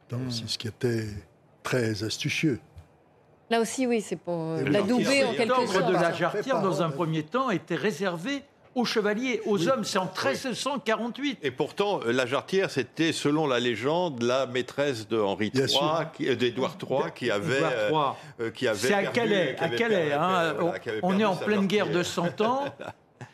Donc, 0.08 0.20
c'est 0.30 0.48
ce 0.48 0.56
qui 0.56 0.68
était 0.68 1.06
très 1.62 2.04
astucieux. 2.04 2.60
Là 3.50 3.60
aussi, 3.60 3.86
oui, 3.86 4.00
c'est 4.00 4.16
pour 4.16 4.56
l'adouber 4.56 5.24
en 5.24 5.34
quelque 5.34 5.54
sorte. 5.54 5.74
L'ordre 5.74 5.88
de 5.88 5.92
la 5.94 6.12
Jarretière, 6.12 6.62
dans 6.62 6.82
un 6.82 6.90
premier 6.90 7.24
temps, 7.24 7.50
était 7.50 7.74
réservé 7.74 8.42
aux 8.76 8.84
chevaliers, 8.84 9.40
aux 9.46 9.68
hommes. 9.68 9.82
C'est 9.82 9.98
en 9.98 10.04
1348. 10.04 11.38
Et 11.42 11.50
pourtant, 11.50 12.00
euh, 12.06 12.12
la 12.12 12.26
jarretière, 12.26 12.70
c'était, 12.70 13.12
selon 13.12 13.48
la 13.48 13.58
légende, 13.58 14.22
la 14.22 14.46
maîtresse 14.46 15.08
de 15.08 15.18
Henri 15.18 15.50
III, 15.52 16.36
d'Édouard 16.36 16.76
III, 16.80 17.12
qui 17.14 17.30
avait, 17.30 17.62
euh, 18.40 18.50
qui 18.50 18.68
avait. 18.68 18.78
C'est 18.78 18.94
à 18.94 19.06
Calais, 19.06 19.56
à 19.58 19.70
Calais. 19.70 20.12
Hein. 20.12 20.54
on 21.02 21.18
est 21.18 21.24
en 21.24 21.36
pleine 21.36 21.66
guerre 21.66 21.90
de 21.90 22.02
100 22.02 22.40
ans. 22.42 22.64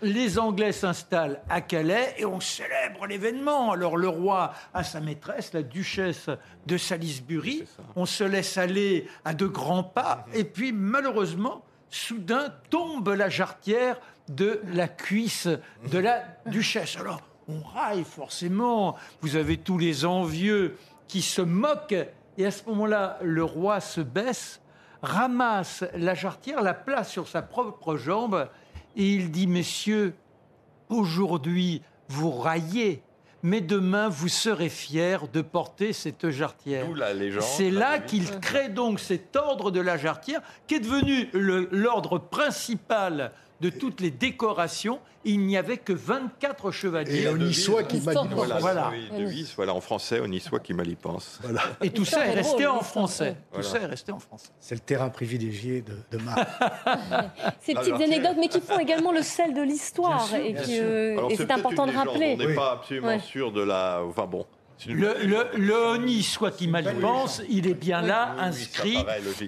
Les 0.01 0.38
Anglais 0.38 0.72
s'installent 0.72 1.40
à 1.49 1.61
Calais 1.61 2.14
et 2.18 2.24
on 2.24 2.40
célèbre 2.40 3.07
l'événement. 3.07 3.70
Alors 3.70 3.97
le 3.97 4.09
roi 4.09 4.53
a 4.74 4.82
sa 4.82 4.99
maîtresse, 4.99 5.53
la 5.53 5.62
duchesse 5.62 6.28
de 6.66 6.76
Salisbury. 6.76 7.64
On 7.95 8.05
se 8.05 8.24
laisse 8.24 8.59
aller 8.59 9.07
à 9.24 9.32
de 9.32 9.47
grands 9.47 9.84
pas. 9.84 10.26
Et 10.34 10.43
puis 10.43 10.72
malheureusement, 10.72 11.64
soudain 11.88 12.53
tombe 12.68 13.11
la 13.11 13.28
jarretière 13.28 14.01
de 14.35 14.61
la 14.72 14.89
cuisse 14.89 15.49
de 15.91 15.99
la 15.99 16.22
duchesse. 16.47 16.97
Alors, 16.97 17.20
on 17.49 17.61
raille 17.61 18.05
forcément. 18.05 18.97
Vous 19.20 19.37
avez 19.37 19.57
tous 19.57 19.78
les 19.78 20.05
envieux 20.05 20.76
qui 21.09 21.22
se 21.22 21.43
moquent. 21.43 22.07
Et 22.39 22.47
à 22.47 22.51
ce 22.51 22.64
moment-là, 22.68 23.18
le 23.22 23.45
roi 23.45 23.80
se 23.80 24.01
baisse, 24.01 24.61
ramasse 25.03 25.85
la 25.95 26.14
jarretière, 26.14 26.62
la 26.62 26.74
place 26.74 27.11
sur 27.11 27.28
sa 27.28 27.43
propre 27.43 27.97
jambe, 27.97 28.49
et 28.97 29.07
il 29.07 29.30
dit, 29.30 29.47
messieurs, 29.47 30.14
aujourd'hui, 30.89 31.83
vous 32.09 32.30
raillez, 32.30 33.03
mais 33.43 33.61
demain, 33.61 34.09
vous 34.09 34.28
serez 34.28 34.68
fiers 34.68 35.18
de 35.33 35.43
porter 35.43 35.93
cette 35.93 36.30
jarretière. 36.30 36.87
C'est 37.41 37.70
là 37.70 37.99
qu'il 37.99 38.39
crée 38.41 38.68
donc 38.68 39.01
cet 39.01 39.37
ordre 39.37 39.70
de 39.70 39.80
la 39.80 39.97
jarretière, 39.97 40.41
qui 40.66 40.76
est 40.76 40.80
devenu 40.80 41.28
l'ordre 41.33 42.18
principal 42.18 43.33
de 43.63 43.71
toutes 43.71 44.01
les 44.01 44.11
décorations, 44.11 44.99
il 45.25 45.47
n'y 45.47 45.57
avait 45.57 45.77
que 45.77 45.93
24 45.93 46.73
chevaliers. 46.73 47.23
Et 47.23 47.29
on 47.29 47.37
y 47.37 47.55
soit 47.55 47.85
qui 47.85 48.01
mal 48.01 48.17
y 48.25 48.35
Voilà, 48.35 48.59
voilà. 48.59 48.93
voilà, 49.55 49.73
en 49.73 49.81
français, 49.81 50.21
on 50.21 50.31
y 50.31 50.41
soit 50.41 50.59
qui 50.59 50.75
mal 50.75 50.89
y 50.89 50.97
pense. 50.97 51.39
Voilà. 51.43 51.63
Et 51.81 51.91
tout 51.91 52.05
ça 52.05 52.27
est 52.27 52.33
resté 52.33 52.67
en 52.67 52.81
français. 52.81 53.37
Tout 53.55 53.63
ça 53.63 53.79
est 53.79 53.87
resté 53.87 54.11
en 54.11 54.19
français. 54.19 54.49
C'est 54.59 54.75
le 54.75 54.81
terrain 54.81 55.11
privilégié 55.11 55.83
de, 55.83 55.97
de 56.11 56.23
Marc. 56.25 56.41
Ces 57.61 57.75
petites 57.75 57.95
anecdotes, 57.95 58.37
mais 58.39 58.49
qui 58.49 58.61
font 58.61 58.81
également 58.81 59.13
le 59.13 59.23
sel 59.23 59.55
de 59.55 59.63
l'histoire. 59.63 60.35
Et, 60.35 60.57
euh, 60.81 61.29
et 61.29 61.37
c'est 61.37 61.53
important 61.53 61.87
de 61.87 61.93
rappeler. 61.93 62.37
On 62.41 62.45
n'est 62.45 62.55
pas 62.55 62.73
absolument 62.73 63.21
sûr 63.21 63.53
de 63.53 63.63
la... 63.63 64.03
Enfin 64.05 64.27
bon... 64.27 64.45
Le, 64.89 65.15
le, 65.25 65.47
le 65.57 66.23
soit 66.23 66.51
qui 66.51 66.67
mal 66.67 66.97
pense, 67.01 67.41
il 67.49 67.69
est 67.69 67.75
bien 67.75 68.03
là, 68.03 68.35
inscrit, 68.39 68.99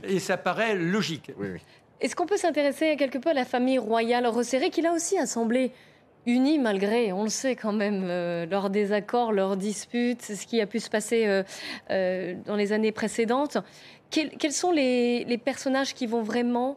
et 0.04 0.20
ça 0.20 0.36
paraît 0.36 0.76
logique. 0.76 1.32
Oui, 1.36 1.48
oui. 1.54 1.60
Est-ce 2.00 2.16
qu'on 2.16 2.26
peut 2.26 2.36
s'intéresser 2.36 2.96
quelque 2.96 3.18
peu 3.18 3.30
à 3.30 3.34
la 3.34 3.44
famille 3.44 3.78
royale 3.78 4.26
resserrée 4.26 4.70
qui 4.70 4.82
là 4.82 4.92
aussi 4.92 5.18
a 5.18 5.26
semblé 5.26 5.72
unie 6.26 6.58
malgré, 6.58 7.12
on 7.12 7.22
le 7.22 7.28
sait 7.28 7.56
quand 7.56 7.72
même, 7.72 8.04
euh, 8.08 8.46
leurs 8.46 8.70
désaccords, 8.70 9.32
leurs 9.32 9.56
disputes, 9.56 10.22
ce 10.22 10.46
qui 10.46 10.60
a 10.60 10.66
pu 10.66 10.80
se 10.80 10.90
passer 10.90 11.26
euh, 11.26 11.42
euh, 11.90 12.34
dans 12.46 12.56
les 12.56 12.72
années 12.72 12.92
précédentes. 12.92 13.58
Quels, 14.10 14.52
sont 14.52 14.70
les, 14.70 15.40
personnages 15.44 15.92
qui 15.92 16.06
vont 16.06 16.22
vraiment, 16.22 16.76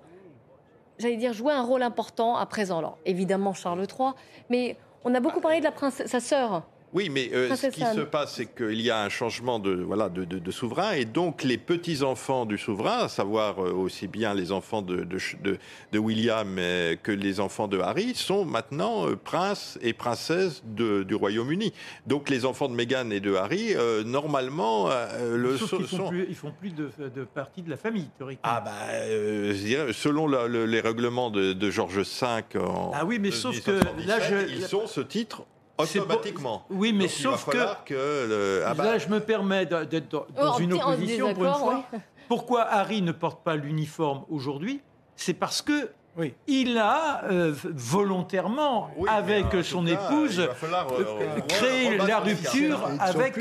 j'allais 0.98 1.18
dire, 1.18 1.34
jouer 1.34 1.54
un 1.54 1.62
rôle 1.62 1.84
important 1.84 2.36
à 2.36 2.46
présent? 2.48 2.80
Alors 2.80 2.98
évidemment 3.06 3.54
Charles 3.54 3.86
III, 3.88 4.10
mais 4.50 4.76
on 5.04 5.14
a 5.14 5.20
beaucoup 5.20 5.40
parlé 5.40 5.62
de 5.62 5.68
sa 6.08 6.20
sœur. 6.20 6.64
Oui, 6.94 7.10
mais 7.10 7.30
euh, 7.34 7.54
ce 7.56 7.68
qui 7.68 7.82
se 7.82 8.00
passe, 8.02 8.36
c'est 8.36 8.46
qu'il 8.46 8.80
y 8.82 8.90
a 8.90 9.04
un 9.04 9.10
changement 9.10 9.60
de, 9.60 9.72
voilà, 9.74 10.08
de, 10.08 10.52
souverain, 10.52 10.94
et 10.94 11.04
donc 11.04 11.44
les 11.44 11.58
petits-enfants 11.58 12.46
du 12.46 12.58
souverain, 12.58 13.00
à 13.04 13.10
savoir 13.10 13.62
euh, 13.62 13.74
aussi 13.74 14.08
bien 14.08 14.34
les 14.34 14.54
enfants 14.54 14.82
de, 14.82 15.06
de 15.06 16.00
William 16.00 16.56
euh, 16.58 16.96
que 16.96 17.12
les 17.12 17.42
enfants 17.42 17.68
de 17.68 17.80
Harry, 17.80 18.16
sont 18.16 18.46
maintenant 18.46 19.06
princes 19.22 19.78
et 19.82 19.92
princesses 19.92 20.64
du 20.66 21.14
Royaume-Uni. 21.14 21.74
Donc 22.06 22.30
les 22.30 22.46
enfants 22.46 22.70
de 22.70 22.74
Meghan 22.74 23.10
et 23.10 23.20
de 23.20 23.36
Harry, 23.36 23.76
normalement, 24.06 24.90
le 25.22 25.58
Sauf 25.58 25.82
ils 25.82 25.88
font 25.88 26.10
plus, 26.10 26.26
ils 26.30 26.36
font 26.36 26.54
plus 26.58 26.74
de, 26.74 26.90
partie 27.34 27.62
de 27.62 27.70
la 27.70 27.78
famille, 27.78 28.08
théoriquement. 28.18 28.42
Ah 28.44 28.62
bah, 28.62 28.72
je 28.98 29.52
dirais, 29.54 29.94
selon 29.94 30.28
les 30.28 30.80
règlements 30.80 31.30
de, 31.30 31.70
Georges 31.70 32.00
V 32.00 32.60
en 32.60 32.92
Ah 32.94 33.04
oui, 33.06 33.20
mais 33.20 33.32
sauf 33.32 33.62
que 33.62 33.72
là, 34.08 34.20
je... 34.22 34.50
ils 34.50 34.64
sont 34.64 34.88
ce 34.88 35.02
titre 35.02 35.44
automatiquement. 35.78 36.66
Oui, 36.70 36.94
mais 36.94 37.08
sauf 37.08 37.46
que, 37.46 37.84
que 37.86 38.64
ah 38.66 38.74
bah 38.74 38.86
là, 38.86 38.98
je 38.98 39.08
me 39.08 39.20
permets 39.20 39.66
d'être 39.66 40.10
dans, 40.10 40.26
oh, 40.40 40.60
une 40.60 40.74
opposition 40.74 41.34
pour 41.34 41.46
une 41.46 41.54
fois. 41.54 41.84
Pourquoi 42.28 42.64
Harry 42.64 43.02
ne 43.02 43.12
porte 43.12 43.44
pas 43.44 43.56
l'uniforme 43.56 44.26
aujourd'hui? 44.30 44.82
C'est 45.16 45.34
parce 45.34 45.62
que 45.62 45.92
oui. 46.18 46.34
Il 46.48 46.78
a 46.78 47.24
euh, 47.26 47.54
volontairement, 47.64 48.90
avec 49.08 49.46
son 49.64 49.86
épouse, 49.86 50.40
euh, 50.40 50.48
euh, 50.64 51.40
créé 51.48 51.98
la 51.98 52.20
rupture 52.20 52.90
avec. 53.00 53.38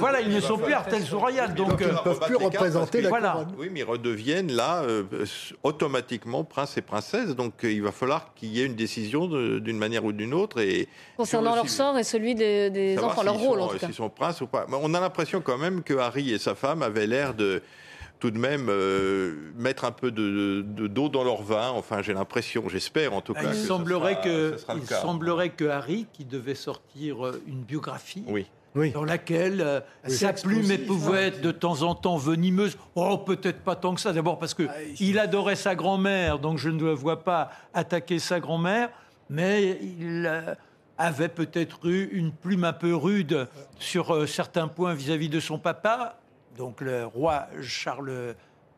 Voilà, 0.00 0.20
ils 0.20 0.34
ne 0.34 0.40
sont 0.40 0.58
plus 0.58 0.74
Altesse 0.74 1.12
royale, 1.12 1.54
donc, 1.54 1.76
ils 1.80 1.86
ne 1.86 2.02
peuvent 2.02 2.20
plus 2.20 2.36
représenter 2.36 3.00
la 3.00 3.08
voilà. 3.08 3.46
Oui, 3.56 3.68
mais 3.70 3.80
ils 3.80 3.84
redeviennent 3.84 4.52
là 4.52 4.82
automatiquement 5.62 6.42
prince 6.42 6.76
et 6.76 6.82
princesse. 6.82 7.36
Donc 7.36 7.54
il 7.62 7.82
va 7.82 7.92
falloir 7.92 8.34
qu'il 8.34 8.48
y 8.48 8.60
ait 8.60 8.66
une 8.66 8.74
décision 8.74 9.26
d'une 9.26 9.78
manière 9.78 10.04
ou 10.04 10.12
d'une 10.12 10.34
autre. 10.34 10.60
Et 10.60 10.88
concernant 11.16 11.54
leur 11.54 11.68
sort 11.68 11.96
et 11.96 12.04
celui 12.04 12.34
des, 12.34 12.98
enfants, 13.00 13.22
leur 13.22 13.38
rôle 13.38 13.60
en 13.60 13.68
tout 13.68 13.78
cas. 13.78 13.86
S'ils 13.86 13.94
sont 13.94 14.10
princes 14.10 14.40
ou 14.40 14.46
pas. 14.46 14.66
On 14.72 14.94
a 14.94 15.00
l'impression 15.00 15.40
quand 15.40 15.58
même 15.58 15.82
que 15.82 15.94
Harry 15.94 16.32
et 16.32 16.38
sa 16.38 16.54
femme 16.54 16.82
avaient 16.82 17.06
l'air 17.06 17.34
de 17.34 17.62
tout 18.24 18.30
de 18.30 18.38
même 18.38 18.68
euh, 18.70 19.34
mettre 19.54 19.84
un 19.84 19.90
peu 19.90 20.10
de, 20.10 20.62
d'eau 20.62 21.10
dans 21.10 21.24
leur 21.24 21.42
vin. 21.42 21.68
Enfin, 21.68 22.00
j'ai 22.00 22.14
l'impression, 22.14 22.70
j'espère 22.70 23.12
en 23.12 23.20
tout 23.20 23.34
ah, 23.36 23.42
cas. 23.42 23.50
Il, 23.52 23.54
semblerait, 23.54 24.18
que, 24.22 24.56
il 24.76 24.86
semblerait 24.86 25.50
que 25.50 25.66
Harry, 25.66 26.06
qui 26.10 26.24
devait 26.24 26.54
sortir 26.54 27.26
euh, 27.26 27.42
une 27.46 27.60
biographie, 27.60 28.24
oui. 28.74 28.92
dans 28.92 29.04
laquelle 29.04 29.60
euh, 29.60 29.80
sa 30.06 30.32
plume 30.32 30.86
pouvait 30.86 31.24
être 31.24 31.42
de 31.42 31.50
temps 31.50 31.82
en 31.82 31.94
temps 31.94 32.16
venimeuse. 32.16 32.78
Oh, 32.94 33.18
peut-être 33.18 33.60
pas 33.60 33.76
tant 33.76 33.94
que 33.94 34.00
ça. 34.00 34.14
D'abord 34.14 34.38
parce 34.38 34.54
que 34.54 34.68
ah, 34.70 34.72
il 35.00 35.18
adorait 35.18 35.54
sa 35.54 35.74
grand-mère, 35.74 36.38
donc 36.38 36.56
je 36.56 36.70
ne 36.70 36.82
le 36.82 36.94
vois 36.94 37.24
pas 37.24 37.50
attaquer 37.74 38.18
sa 38.18 38.40
grand-mère, 38.40 38.88
mais 39.28 39.78
il 39.82 40.56
avait 40.96 41.28
peut-être 41.28 41.84
eu 41.84 42.08
une 42.10 42.32
plume 42.32 42.64
un 42.64 42.72
peu 42.72 42.94
rude 42.94 43.48
sur 43.78 44.26
certains 44.26 44.68
points 44.68 44.94
vis-à-vis 44.94 45.28
de 45.28 45.40
son 45.40 45.58
papa 45.58 46.16
donc 46.56 46.80
le 46.80 47.06
roi 47.06 47.46
Charles 47.62 48.34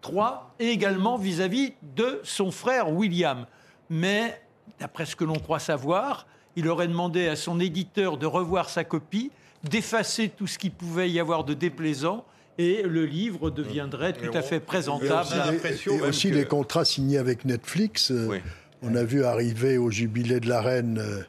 III, 0.06 0.22
et 0.58 0.68
également 0.68 1.16
vis-à-vis 1.16 1.74
de 1.94 2.20
son 2.22 2.50
frère 2.50 2.92
William. 2.92 3.46
Mais, 3.90 4.40
d'après 4.80 5.06
ce 5.06 5.16
que 5.16 5.24
l'on 5.24 5.38
croit 5.38 5.58
savoir, 5.58 6.26
il 6.56 6.68
aurait 6.68 6.88
demandé 6.88 7.28
à 7.28 7.36
son 7.36 7.60
éditeur 7.60 8.16
de 8.16 8.26
revoir 8.26 8.68
sa 8.68 8.84
copie, 8.84 9.30
d'effacer 9.64 10.28
tout 10.28 10.46
ce 10.46 10.58
qui 10.58 10.70
pouvait 10.70 11.10
y 11.10 11.20
avoir 11.20 11.44
de 11.44 11.54
déplaisant, 11.54 12.24
et 12.58 12.82
le 12.82 13.04
livre 13.04 13.50
deviendrait 13.50 14.14
tout 14.14 14.30
à 14.32 14.42
fait 14.42 14.60
présentable. 14.60 15.28
Et 15.86 16.00
aussi, 16.00 16.30
les 16.30 16.46
contrats 16.46 16.86
signés 16.86 17.18
avec 17.18 17.44
Netflix. 17.44 18.10
Euh, 18.10 18.40
on 18.82 18.94
a 18.94 19.04
vu 19.04 19.24
arriver 19.24 19.78
au 19.78 19.90
jubilé 19.90 20.40
de 20.40 20.48
la 20.48 20.60
reine 20.60 20.98
euh, 20.98 21.22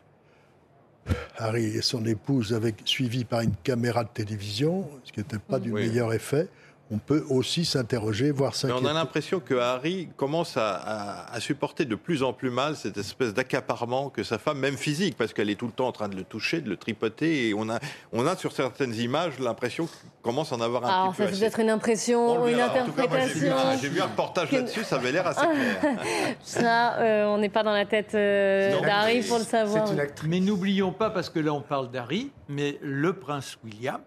Harry 1.38 1.66
et 1.66 1.82
son 1.82 2.06
épouse 2.06 2.54
avec 2.54 2.82
suivi 2.86 3.26
par 3.26 3.42
une 3.42 3.56
caméra 3.64 4.04
de 4.04 4.10
télévision, 4.10 4.90
ce 5.04 5.12
qui 5.12 5.20
n'était 5.20 5.40
pas 5.40 5.60
du 5.60 5.72
meilleur 5.72 6.14
effet. 6.14 6.48
On 6.90 7.00
peut 7.00 7.26
aussi 7.30 7.66
s'interroger, 7.66 8.32
voire 8.32 8.52
Mais 8.54 8.58
s'inquiéter. 8.70 8.82
on 8.86 8.90
a 8.90 8.94
l'impression 8.94 9.40
que 9.42 9.56
Harry 9.56 10.08
commence 10.16 10.56
à, 10.56 10.76
à- 10.76 11.34
à 11.34 11.40
supporter 11.42 11.84
de 11.84 11.96
plus 11.96 12.24
en 12.24 12.32
plus 12.32 12.50
mal 12.50 12.76
cette 12.78 12.98
espèce 12.98 13.34
d'accaparement 13.34 14.10
que 14.10 14.24
sa 14.24 14.38
femme, 14.38 14.60
même 14.60 14.78
physique, 14.78 15.18
parce 15.18 15.34
qu'elle 15.34 15.50
est 15.50 15.56
tout 15.56 15.66
le 15.66 15.74
temps 15.74 15.88
en 15.88 15.92
train 15.92 16.08
de 16.08 16.16
le 16.16 16.24
toucher, 16.24 16.62
de 16.62 16.70
le 16.70 16.78
tripoter, 16.78 17.50
et 17.50 17.54
on 17.54 17.70
a, 17.70 17.80
on 18.14 18.26
a 18.26 18.38
sur 18.38 18.54
certaines 18.54 18.96
images 18.96 19.38
l'impression 19.40 19.86
qu'il 19.88 20.10
commence 20.22 20.54
à 20.54 20.56
en 20.56 20.62
avoir 20.62 20.86
un 20.86 20.88
Alors, 20.88 21.12
petit 21.12 21.18
peu 21.18 21.24
ça, 21.24 21.28
c'est 21.30 21.34
assez. 21.34 21.40
peut-être 21.42 21.60
une 21.60 21.70
On 21.72 21.74
impression, 21.74 22.46
une 22.48 22.52
j'ai 22.52 22.56
vu 22.56 22.62
interprétation. 22.62 23.56
J'ai 23.82 23.90
vu 23.90 24.02
un 24.02 24.06
reportage 24.06 24.52
là-dessus, 24.54 24.84
ça 24.86 24.96
avait 24.96 25.12
l'air 25.12 25.28
assez 25.28 25.46
clair. 25.46 25.98
Ça, 26.42 26.96
euh, 27.00 27.26
on 27.26 27.38
n'est 27.38 27.50
pas 27.50 27.64
dans 27.64 27.74
la 27.74 27.86
tête 27.86 28.16
euh, 28.16 28.80
d'Harry 28.82 29.22
pour 29.24 29.40
le 29.40 29.44
savoir. 29.44 29.92
une 29.92 30.00
actrice. 30.00 30.30
Mais 30.30 30.40
n'oublions 30.40 30.94
pas, 30.94 31.10
parce 31.10 31.30
que 31.30 31.40
là 31.40 31.52
on 31.52 31.62
parle 31.62 31.92
d'Harry, 31.92 32.32
mais 32.48 32.78
le 32.82 33.14
prince 33.14 33.58
William 33.64 34.00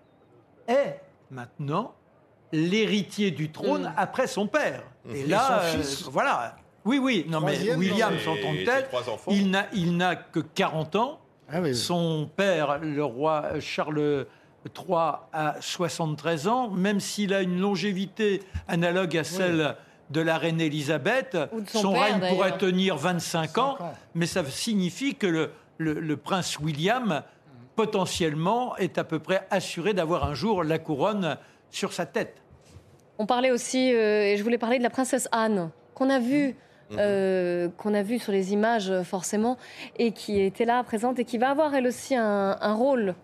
est 0.67 1.01
maintenant 1.31 1.95
l'héritier 2.53 3.31
du 3.31 3.51
trône 3.51 3.85
Mm. 3.85 3.93
après 3.97 4.27
son 4.27 4.47
père. 4.47 4.83
Et 5.13 5.21
Et 5.21 5.27
là, 5.27 5.63
son 5.83 6.09
euh, 6.09 6.11
voilà. 6.13 6.57
Oui, 6.85 6.99
oui, 6.99 7.27
non 7.29 7.41
mais 7.41 7.59
William 7.75 8.15
ses 8.19 8.65
tel, 8.65 8.87
il 9.29 9.51
n'a, 9.51 9.67
il 9.75 9.97
n'a 9.99 10.17
que 10.17 10.41
40 10.41 10.97
ans. 10.97 11.21
Ah 11.53 11.61
oui. 11.61 11.75
Son 11.75 12.29
père, 12.37 12.79
le 12.79 13.05
roi 13.05 13.61
Charles 13.61 14.27
III, 14.65 14.95
a 15.33 15.57
73 15.61 16.49
ans, 16.49 16.71
même 16.71 17.01
s'il 17.01 17.35
a 17.35 17.43
une 17.43 17.61
longévité 17.61 18.43
analogue 18.69 19.17
à 19.17 19.25
celle 19.25 19.77
de 20.11 20.21
la 20.23 20.39
reine 20.39 20.61
Élisabeth. 20.61 21.37
Son 21.67 21.93
père, 21.93 22.19
règne 22.21 22.35
pourrait 22.35 22.57
tenir 22.59 22.97
25 22.97 23.59
ans, 23.59 23.77
ans. 23.81 23.93
mais 24.15 24.27
ça 24.27 24.43
signifie 24.45 25.15
que 25.17 25.27
le, 25.27 25.51
le- 25.79 26.01
le 26.01 26.17
prince 26.17 26.59
William, 26.61 27.23
potentiellement, 27.77 28.77
est 28.77 28.99
à 28.99 29.05
peu 29.05 29.19
près 29.19 29.47
assuré 29.51 29.93
d'avoir 29.95 30.25
un 30.25 30.35
jour 30.35 30.65
la 30.65 30.79
couronne 30.79 31.37
sur 31.71 31.93
sa 31.93 32.07
tête. 32.07 32.37
On 33.19 33.27
parlait 33.27 33.51
aussi, 33.51 33.93
euh, 33.95 34.23
et 34.25 34.37
je 34.37 34.43
voulais 34.43 34.59
parler 34.59 34.79
de 34.79 34.83
la 34.83 34.91
princesse 34.91 35.29
Anne, 35.33 35.71
qu'on 35.95 36.11
a 36.11 36.19
vue. 36.19 36.55
euh, 36.99 37.69
qu'on 37.77 37.95
a 37.95 38.03
vu 38.03 38.19
sur 38.19 38.33
les 38.33 38.53
images 38.53 38.91
euh, 38.91 39.05
forcément 39.05 39.57
et 39.97 40.11
qui 40.11 40.41
était 40.41 40.65
là 40.65 40.83
présente 40.83 41.21
et 41.21 41.25
qui 41.25 41.39
va 41.39 41.51
avoir 41.51 41.73
elle 41.73 41.87
aussi 41.87 42.17
un, 42.17 42.57
un 42.61 42.75
rôle 42.75 43.15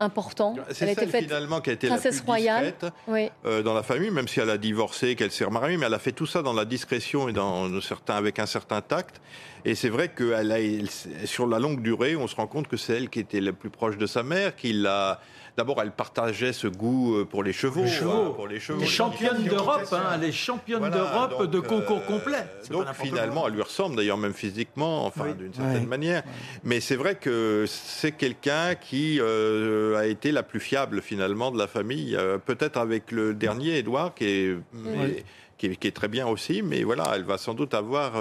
important. 0.00 0.54
C'est 0.70 0.82
Elle 0.82 0.88
a 0.90 0.92
été 0.92 1.00
celle 1.02 1.10
faite 1.10 1.22
finalement 1.24 1.60
qui 1.62 1.70
a 1.70 1.72
été 1.72 1.86
la 1.88 1.94
princesse 1.94 2.20
plus 2.20 2.26
royale. 2.26 2.64
discrète 2.72 2.92
oui. 3.08 3.30
euh, 3.46 3.62
dans 3.62 3.72
la 3.72 3.82
famille, 3.82 4.10
même 4.10 4.28
si 4.28 4.40
elle 4.40 4.50
a 4.50 4.58
divorcé, 4.58 5.14
qu'elle 5.16 5.30
s'est 5.30 5.46
remariée, 5.46 5.78
mais 5.78 5.86
elle 5.86 5.94
a 5.94 5.98
fait 5.98 6.12
tout 6.12 6.26
ça 6.26 6.42
dans 6.42 6.52
la 6.52 6.66
discrétion 6.66 7.28
et 7.30 7.32
dans 7.32 7.70
de 7.70 7.80
certains, 7.80 8.16
avec 8.16 8.38
un 8.38 8.44
certain 8.44 8.82
tact. 8.82 9.22
Et 9.64 9.74
c'est 9.74 9.88
vrai 9.88 10.08
que 10.08 10.32
elle 10.34 10.52
a, 10.52 10.60
elle- 10.60 10.90
sur 11.24 11.46
la 11.46 11.58
longue 11.58 11.80
durée, 11.80 12.16
on 12.16 12.26
se 12.26 12.36
rend 12.36 12.46
compte 12.46 12.68
que 12.68 12.76
c'est 12.76 12.98
elle 12.98 13.08
qui 13.08 13.20
était 13.20 13.40
la 13.40 13.54
plus 13.54 13.70
proche 13.70 13.96
de 13.96 14.06
sa 14.06 14.22
mère, 14.22 14.54
qui 14.56 14.74
l'a. 14.74 15.20
D'abord, 15.56 15.80
elle 15.80 15.90
partageait 15.92 16.52
ce 16.52 16.66
goût 16.66 17.16
euh, 17.16 17.24
pour 17.24 17.42
les 17.42 17.54
chevaux. 17.54 17.84
Les 17.84 17.88
chevaux. 17.90 18.10
hein, 18.28 18.32
pour 18.36 18.46
les 18.46 18.60
chevaux. 18.60 18.80
Les 18.80 18.86
championnes 18.86 19.30
Championne 19.30 19.48
d'Europe, 19.48 19.90
de 19.90 19.96
hein, 19.96 20.16
les 20.20 20.32
championnes 20.32 20.78
Voilà, 20.80 20.96
d'Europe 20.96 21.50
de 21.50 21.60
concours 21.60 22.02
euh, 22.04 22.06
complet. 22.18 22.44
Donc 22.70 22.86
finalement, 22.92 23.40
quoi. 23.42 23.48
elle 23.48 23.54
lui 23.56 23.62
ressemble 23.62 23.96
d'ailleurs 23.96 24.18
même 24.18 24.34
physiquement, 24.34 25.06
enfin 25.06 25.24
Oui. 25.28 25.34
d'une 25.34 25.54
certaine 25.54 25.80
Ouais. 25.82 25.86
manière. 25.86 26.22
Mais 26.62 26.80
c'est 26.80 26.96
vrai 26.96 27.14
que 27.14 27.64
c'est 27.66 28.12
quelqu'un 28.12 28.74
qui 28.74 29.18
euh, 29.20 29.96
a 29.96 30.04
été 30.06 30.30
la 30.30 30.42
plus 30.42 30.60
fiable 30.60 31.00
finalement 31.00 31.50
de 31.50 31.58
la 31.58 31.66
famille. 31.66 32.14
Euh, 32.16 32.36
Peut-être 32.36 32.76
avec 32.76 33.10
le 33.10 33.32
dernier, 33.32 33.78
Édouard, 33.78 34.14
qui 34.14 34.24
est, 34.26 34.56
qui 35.58 35.66
est 35.88 35.96
très 35.96 36.08
bien 36.08 36.26
aussi. 36.26 36.60
Mais 36.62 36.82
voilà, 36.82 37.12
elle 37.14 37.24
va 37.24 37.38
sans 37.38 37.54
doute 37.54 37.72
avoir. 37.72 38.12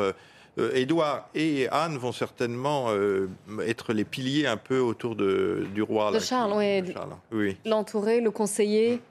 Euh, 0.58 0.70
euh, 0.70 0.76
Édouard 0.76 1.30
et 1.36 1.68
Anne 1.70 1.98
vont 1.98 2.12
certainement 2.12 2.88
euh, 2.90 3.30
être 3.66 3.94
les 3.94 4.04
piliers 4.04 4.48
un 4.48 4.58
peu 4.58 4.80
autour 4.80 5.16
de, 5.16 5.68
du 5.74 5.82
roi. 5.82 6.12
De 6.12 6.20
Charles, 6.20 6.84
de 6.84 6.92
Charles. 6.92 7.16
Oui. 7.32 7.58
L'entourer, 7.66 8.22
le 8.22 8.32
conseiller. 8.32 9.02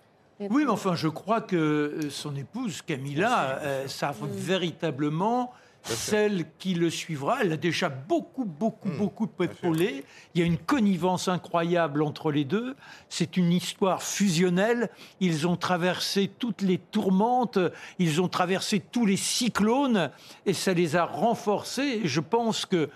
Oui, 0.40 0.64
mais 0.64 0.70
enfin, 0.70 0.94
je 0.96 1.08
crois 1.08 1.40
que 1.40 1.98
son 2.10 2.34
épouse, 2.34 2.82
Camilla, 2.82 3.60
euh, 3.62 3.86
ça 3.86 4.12
véritablement 4.22 5.52
celle 5.84 6.46
qui 6.58 6.74
le 6.74 6.90
suivra. 6.90 7.38
Elle 7.42 7.52
a 7.52 7.56
déjà 7.56 7.88
beaucoup, 7.88 8.44
beaucoup, 8.44 8.88
Hmm, 8.88 8.98
beaucoup 8.98 9.30
épaulé. 9.40 10.04
Il 10.34 10.40
y 10.40 10.44
a 10.44 10.46
une 10.46 10.58
connivence 10.58 11.28
incroyable 11.28 12.02
entre 12.02 12.30
les 12.30 12.44
deux. 12.44 12.76
C'est 13.08 13.36
une 13.36 13.52
histoire 13.52 14.02
fusionnelle. 14.02 14.90
Ils 15.20 15.46
ont 15.46 15.56
traversé 15.56 16.30
toutes 16.38 16.62
les 16.62 16.78
tourmentes, 16.78 17.58
ils 17.98 18.20
ont 18.20 18.28
traversé 18.28 18.80
tous 18.80 19.06
les 19.06 19.16
cyclones, 19.16 20.10
et 20.46 20.52
ça 20.52 20.74
les 20.74 20.96
a 20.96 21.04
renforcés. 21.04 22.00
Et 22.04 22.08
je 22.08 22.20
pense 22.20 22.66
que 22.66 22.90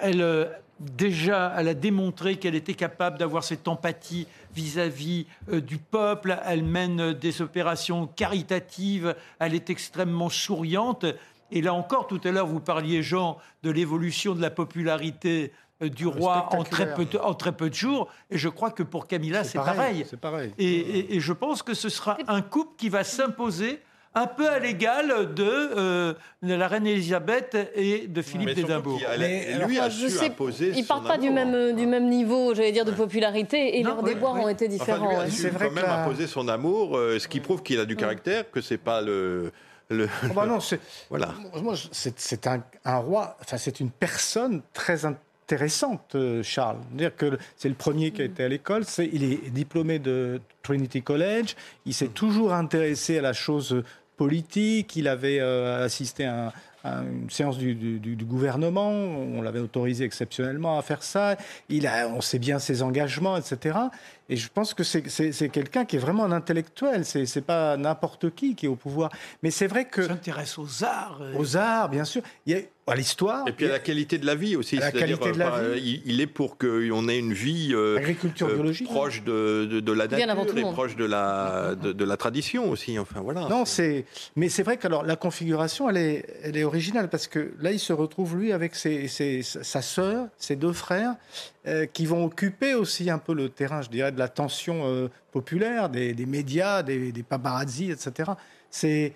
elle, 0.00 0.22
euh, 0.22 0.46
déjà, 0.80 1.54
elle 1.56 1.68
a 1.68 1.74
démontré 1.74 2.36
qu'elle 2.36 2.54
était 2.54 2.74
capable 2.74 3.18
d'avoir 3.18 3.44
cette 3.44 3.68
empathie 3.68 4.26
vis-à-vis 4.54 5.26
euh, 5.50 5.60
du 5.60 5.78
peuple. 5.78 6.38
Elle 6.44 6.62
mène 6.62 7.00
euh, 7.00 7.14
des 7.14 7.42
opérations 7.42 8.06
caritatives. 8.06 9.14
Elle 9.38 9.54
est 9.54 9.70
extrêmement 9.70 10.28
souriante. 10.28 11.04
Et 11.50 11.62
là 11.62 11.72
encore, 11.74 12.06
tout 12.06 12.20
à 12.24 12.30
l'heure, 12.30 12.46
vous 12.46 12.60
parliez, 12.60 13.02
Jean, 13.02 13.38
de 13.62 13.70
l'évolution 13.70 14.34
de 14.34 14.42
la 14.42 14.50
popularité 14.50 15.52
euh, 15.82 15.88
du 15.88 16.06
roi 16.06 16.48
en 16.52 16.62
très, 16.64 16.92
peu 16.94 17.04
de, 17.04 17.18
en 17.18 17.34
très 17.34 17.52
peu 17.52 17.68
de 17.70 17.74
jours. 17.74 18.08
Et 18.30 18.38
je 18.38 18.48
crois 18.48 18.70
que 18.70 18.82
pour 18.82 19.06
Camilla, 19.06 19.44
c'est 19.44 19.58
pareil. 19.58 20.04
C'est 20.08 20.20
pareil. 20.20 20.52
Et, 20.58 20.64
et- 20.76 21.16
et 21.16 21.20
je 21.20 21.32
pense 21.32 21.62
que 21.62 21.74
ce 21.74 21.88
sera 21.88 22.18
un 22.26 22.42
couple 22.42 22.72
qui 22.76 22.88
va 22.88 23.04
s'imposer 23.04 23.80
un 24.14 24.26
peu 24.26 24.48
à 24.48 24.58
l'égal 24.58 25.32
de, 25.34 25.44
euh, 25.44 26.14
de 26.42 26.54
la 26.54 26.66
reine 26.66 26.86
Elisabeth 26.86 27.56
et 27.76 28.08
de 28.08 28.22
Philippe 28.22 28.54
d'Édimbourg. 28.54 28.98
lui 28.98 29.78
Enfin, 29.78 29.86
a 29.86 29.90
su 29.90 30.08
sais, 30.08 30.26
imposer 30.26 30.70
ils 30.74 30.82
son 30.82 30.94
partent 30.94 31.06
pas 31.06 31.18
du 31.18 31.28
amour. 31.28 31.44
même, 31.46 31.76
du 31.76 31.86
même 31.86 32.08
niveau, 32.08 32.52
j'allais 32.54 32.72
dire, 32.72 32.84
de 32.86 32.90
popularité, 32.90 33.78
et 33.78 33.82
Non, 33.84 33.90
leurs 33.90 34.02
oui, 34.02 34.14
déboires 34.14 34.34
oui. 34.34 34.40
ont 34.44 34.48
été 34.48 34.64
Enfin, 34.66 34.74
différents. 34.74 35.08
lui 35.10 35.16
a 35.16 35.20
ouais. 35.20 35.30
su 35.30 35.48
vrai 35.50 35.68
quand 35.68 35.74
que 35.74 35.80
même 35.80 35.90
imposer 35.90 36.26
son 36.26 36.48
amour, 36.48 36.96
euh, 36.96 37.18
ce 37.20 37.28
qui 37.28 37.38
prouve 37.40 37.62
qu'il 37.62 37.78
a 37.78 37.84
du 37.84 37.94
caractère, 37.96 38.50
que 38.50 38.60
c'est 38.60 38.78
pas 38.78 39.00
le. 39.02 39.52
Le 39.90 40.08
Oh 40.24 40.34
bah 40.34 40.46
non, 40.46 40.60
c'est 40.60 40.80
voilà. 41.08 41.34
moi, 41.62 41.74
c'est 41.92 42.18
c'est 42.18 42.46
un, 42.46 42.62
un 42.84 42.96
roi, 42.98 43.36
enfin 43.40 43.56
c'est 43.56 43.80
une 43.80 43.90
personne 43.90 44.60
très 44.72 45.04
intéressante, 45.06 46.14
euh, 46.14 46.42
Charles. 46.42 46.78
Dire 46.92 47.14
que 47.16 47.38
c'est 47.56 47.68
le 47.70 47.74
premier 47.74 48.10
qui 48.10 48.20
a 48.22 48.24
été 48.26 48.44
à 48.44 48.48
l'école, 48.48 48.84
c'est 48.84 49.08
il 49.12 49.24
est 49.24 49.50
diplômé 49.50 49.98
de 49.98 50.40
Trinity 50.62 51.02
College, 51.02 51.54
il 51.86 51.94
s'est 51.94 52.08
toujours 52.08 52.52
intéressé 52.52 53.18
à 53.18 53.22
la 53.22 53.32
chose 53.32 53.82
politique, 54.16 54.96
il 54.96 55.08
avait 55.08 55.38
euh, 55.40 55.84
assisté 55.84 56.24
à, 56.26 56.48
un- 56.48 56.52
à 56.84 57.02
une 57.02 57.30
séance 57.30 57.56
du, 57.58 57.74
du- 57.74 57.98
du- 57.98 58.14
du 58.16 58.24
gouvernement, 58.24 58.90
on 58.90 59.40
l'avait 59.42 59.58
autorisé 59.60 60.04
exceptionnellement 60.04 60.78
à 60.78 60.82
faire 60.82 61.02
ça, 61.02 61.36
il 61.68 61.86
a, 61.86 62.08
on 62.08 62.20
sait 62.20 62.38
bien 62.38 62.58
ses 62.58 62.82
engagements, 62.82 63.36
etc. 63.36 63.78
Et 64.30 64.36
je 64.36 64.48
pense 64.52 64.74
que 64.74 64.82
c'est- 64.84 65.48
quelqu'un 65.50 65.84
qui 65.86 65.96
est 65.96 65.98
vraiment 65.98 66.24
un 66.24 66.32
intellectuel, 66.32 67.04
c'est 67.04 67.40
pas 67.40 67.76
n'importe 67.76 68.34
qui 68.34 68.54
qui 68.54 68.66
est 68.66 68.68
au 68.68 68.76
pouvoir. 68.76 69.10
Mais 69.42 69.50
c'est 69.50 69.66
vrai 69.66 69.86
que 69.86 70.06
s'intéresse 70.06 70.58
aux 70.58 70.84
arts. 70.84 71.18
euh, 71.22 71.32
aux 71.38 71.56
arts, 71.56 71.88
bien 71.88 72.04
sûr. 72.04 72.22
Il 72.46 72.52
y 72.52 72.56
a 72.56 72.62
à 72.86 72.94
l'histoire. 72.94 73.46
Et 73.46 73.52
puis 73.52 73.66
à 73.66 73.68
la 73.68 73.78
qualité 73.80 74.16
de 74.16 74.24
la 74.24 74.34
vie 74.34 74.56
aussi. 74.56 74.78
À 74.78 74.80
la 74.80 74.92
qualité 74.92 75.32
de 75.32 75.38
la 75.38 75.72
vie. 75.74 76.02
Il, 76.06 76.12
il 76.14 76.20
est 76.22 76.26
pour 76.26 76.56
qu'on 76.56 77.08
ait 77.08 77.18
une 77.18 77.34
vie 77.34 77.70
euh, 77.74 77.96
Agriculture 77.98 78.48
euh, 78.48 78.54
biologique. 78.54 78.86
proche 78.88 79.22
de, 79.24 79.66
de, 79.70 79.80
de 79.80 79.92
la 79.92 80.06
Bien 80.06 80.28
avant 80.30 80.42
tout 80.42 80.48
nature 80.48 80.58
et 80.58 80.62
monde. 80.64 80.72
proche 80.74 80.96
de 80.96 81.04
la, 81.04 81.74
de, 81.74 81.92
de 81.92 82.04
la 82.04 82.16
tradition 82.16 82.70
aussi. 82.70 82.98
Enfin 82.98 83.20
voilà. 83.20 83.46
Non, 83.48 83.64
c'est. 83.66 84.04
Mais 84.36 84.48
c'est 84.48 84.62
vrai 84.62 84.76
que 84.78 84.86
alors, 84.86 85.04
la 85.04 85.16
configuration, 85.16 85.88
elle 85.90 85.98
est, 85.98 86.26
elle 86.42 86.56
est 86.56 86.64
originale 86.64 87.08
parce 87.10 87.26
que 87.28 87.52
là, 87.60 87.72
il 87.72 87.78
se 87.78 87.92
retrouve 87.92 88.36
lui 88.36 88.52
avec 88.52 88.74
ses, 88.74 89.06
ses- 89.08 89.42
sa 89.42 89.82
sœur, 89.82 90.26
ses 90.38 90.56
deux 90.56 90.72
frères, 90.72 91.14
euh, 91.68 91.86
qui 91.86 92.06
vont 92.06 92.24
occuper 92.24 92.74
aussi 92.74 93.08
un 93.10 93.18
peu 93.18 93.34
le 93.34 93.48
terrain, 93.50 93.82
je 93.82 93.90
dirais, 93.90 94.10
de 94.10 94.18
l'attention 94.18 94.82
euh, 94.86 95.08
populaire, 95.30 95.88
des, 95.88 96.14
des 96.14 96.26
médias, 96.26 96.82
des, 96.82 97.12
des 97.12 97.22
paparazzi, 97.22 97.90
etc. 97.92 98.32
C'est. 98.70 99.12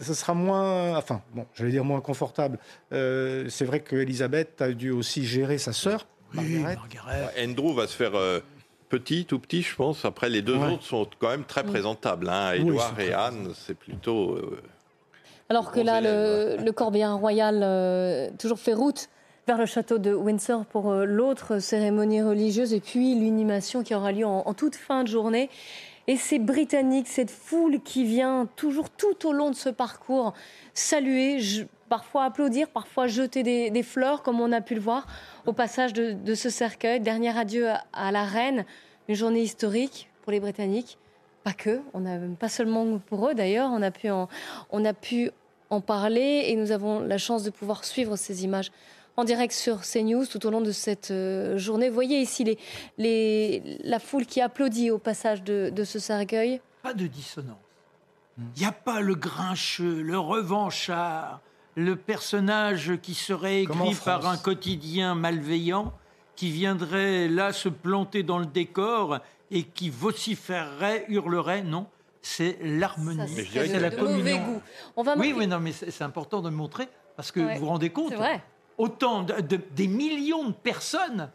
Ce 0.00 0.14
sera 0.14 0.32
moins, 0.32 0.96
enfin, 0.96 1.20
bon, 1.34 1.44
je 1.52 1.62
vais 1.64 1.70
dire 1.70 1.84
moins 1.84 2.00
confortable. 2.00 2.58
Euh, 2.92 3.46
c'est 3.50 3.66
vrai 3.66 3.80
qu'Elisabeth 3.80 4.62
a 4.62 4.70
dû 4.72 4.90
aussi 4.90 5.26
gérer 5.26 5.58
sa 5.58 5.74
sœur, 5.74 6.06
oui, 6.34 6.60
Margaret. 6.60 6.76
Margaret. 6.76 7.44
Andrew 7.46 7.74
va 7.74 7.86
se 7.86 7.94
faire 7.94 8.14
euh, 8.14 8.40
petit, 8.88 9.26
tout 9.26 9.38
petit, 9.38 9.60
je 9.60 9.76
pense. 9.76 10.06
Après, 10.06 10.30
les 10.30 10.40
deux 10.40 10.56
Ouais. 10.56 10.72
autres 10.72 10.82
sont 10.82 11.06
quand 11.18 11.28
même 11.28 11.44
très 11.44 11.62
présentables. 11.62 12.26
Hein. 12.26 12.54
Oui, 12.64 12.78
et 13.00 13.12
Anne, 13.12 13.52
c'est 13.66 13.76
plutôt. 13.76 14.36
euh, 14.36 14.62
Alors 15.50 15.70
que 15.72 15.80
là, 15.80 16.00
le, 16.00 16.56
le 16.64 16.72
corbillard 16.72 17.18
royal 17.18 17.60
euh, 17.62 18.30
toujours 18.38 18.58
fait 18.58 18.72
route 18.72 19.10
vers 19.46 19.58
le 19.58 19.66
château 19.66 19.98
de 19.98 20.12
Windsor 20.12 20.64
pour 20.66 20.90
euh, 20.90 21.04
l'autre 21.04 21.60
cérémonie 21.60 22.20
religieuse 22.20 22.72
et 22.72 22.80
puis 22.80 23.14
l'inhumation 23.14 23.84
qui 23.84 23.94
aura 23.94 24.10
lieu 24.10 24.26
en, 24.26 24.54
toute 24.54 24.74
fin 24.74 25.04
de 25.04 25.08
journée. 25.08 25.50
Et 26.08 26.16
ces 26.16 26.40
Britanniques, 26.40 27.06
cette 27.06 27.30
foule 27.30 27.80
qui 27.80 28.04
vient 28.04 28.48
toujours 28.56 28.90
tout 28.90 29.24
au 29.24 29.32
long 29.32 29.50
de 29.50 29.54
ce 29.54 29.68
parcours 29.68 30.34
saluer, 30.74 31.38
parfois 31.88 32.24
applaudir, 32.24 32.68
parfois 32.68 33.06
jeter 33.06 33.44
des, 33.44 33.82
fleurs, 33.84 34.24
comme 34.24 34.40
on 34.40 34.50
a 34.50 34.60
pu 34.60 34.74
le 34.74 34.80
voir 34.80 35.06
au 35.46 35.52
passage 35.52 35.92
de, 35.92 36.34
ce 36.34 36.50
cercueil. 36.50 37.00
Dernier 37.00 37.36
adieu 37.36 37.68
à, 37.92 38.12
la 38.12 38.24
reine, 38.24 38.64
une 39.08 39.14
journée 39.14 39.42
historique 39.42 40.08
pour 40.22 40.32
les 40.32 40.40
Britanniques. 40.40 40.98
Pas 41.44 41.52
que, 41.52 41.80
on 41.94 42.04
a 42.04 42.18
pas 42.38 42.48
seulement 42.48 42.98
pour 42.98 43.28
eux 43.28 43.34
d'ailleurs, 43.34 43.70
on 43.72 43.82
a 44.84 44.92
pu 44.92 45.30
en 45.70 45.80
parler 45.80 46.44
et 46.46 46.56
nous 46.56 46.72
avons 46.72 47.00
la 47.00 47.18
chance 47.18 47.42
de 47.44 47.50
pouvoir 47.50 47.84
suivre 47.84 48.16
ces 48.16 48.44
images 48.44 48.70
en 49.16 49.24
direct 49.24 49.52
sur 49.54 49.80
CNews 49.82 50.26
tout 50.26 50.46
au 50.46 50.50
long 50.50 50.60
de 50.60 50.72
cette 50.72 51.10
euh, 51.10 51.56
journée. 51.58 51.88
Vous 51.88 51.94
voyez 51.94 52.20
ici 52.20 52.44
les, 52.44 52.58
les, 52.98 53.78
la 53.84 53.98
foule 53.98 54.26
qui 54.26 54.40
applaudit 54.40 54.90
au 54.90 54.98
passage 54.98 55.42
de, 55.42 55.70
de 55.74 55.84
ce 55.84 55.98
cercueil. 55.98 56.60
Pas 56.82 56.94
de 56.94 57.06
dissonance. 57.06 57.56
Il 58.38 58.60
n'y 58.60 58.66
a 58.66 58.72
pas 58.72 59.00
le 59.00 59.14
grincheux, 59.14 60.02
le 60.02 60.18
revanchard, 60.18 61.40
le 61.74 61.96
personnage 61.96 62.92
qui 63.02 63.14
serait 63.14 63.62
écrit 63.62 63.94
par 64.04 64.26
un 64.28 64.36
quotidien 64.36 65.14
malveillant, 65.14 65.92
qui 66.34 66.50
viendrait 66.50 67.28
là 67.28 67.54
se 67.54 67.70
planter 67.70 68.22
dans 68.22 68.38
le 68.38 68.44
décor 68.44 69.20
et 69.50 69.62
qui 69.62 69.88
vociférerait, 69.88 71.06
hurlerait. 71.08 71.62
Non, 71.62 71.86
c'est 72.20 72.58
l'harmonie, 72.62 73.26
c'est 73.50 73.80
la 73.80 73.90
mauvais 73.90 74.38
goût. 74.38 74.60
On 74.96 75.02
va 75.02 75.16
Oui, 75.16 75.32
oui, 75.34 75.46
non, 75.46 75.60
mais 75.60 75.72
c'est 75.72 76.02
important 76.02 76.42
de 76.42 76.50
le 76.50 76.56
montrer 76.56 76.88
parce 77.16 77.32
que 77.32 77.40
Ouais. 77.40 77.54
vous 77.54 77.60
vous 77.60 77.66
rendez 77.68 77.88
compte, 77.88 78.10
C'est 78.10 78.16
vrai. 78.16 78.42
Autant 78.78 79.22
de, 79.22 79.40
de- 79.40 79.60
des 79.74 79.86
millions 79.88 80.48
de 80.48 80.54
personnes 80.54 81.30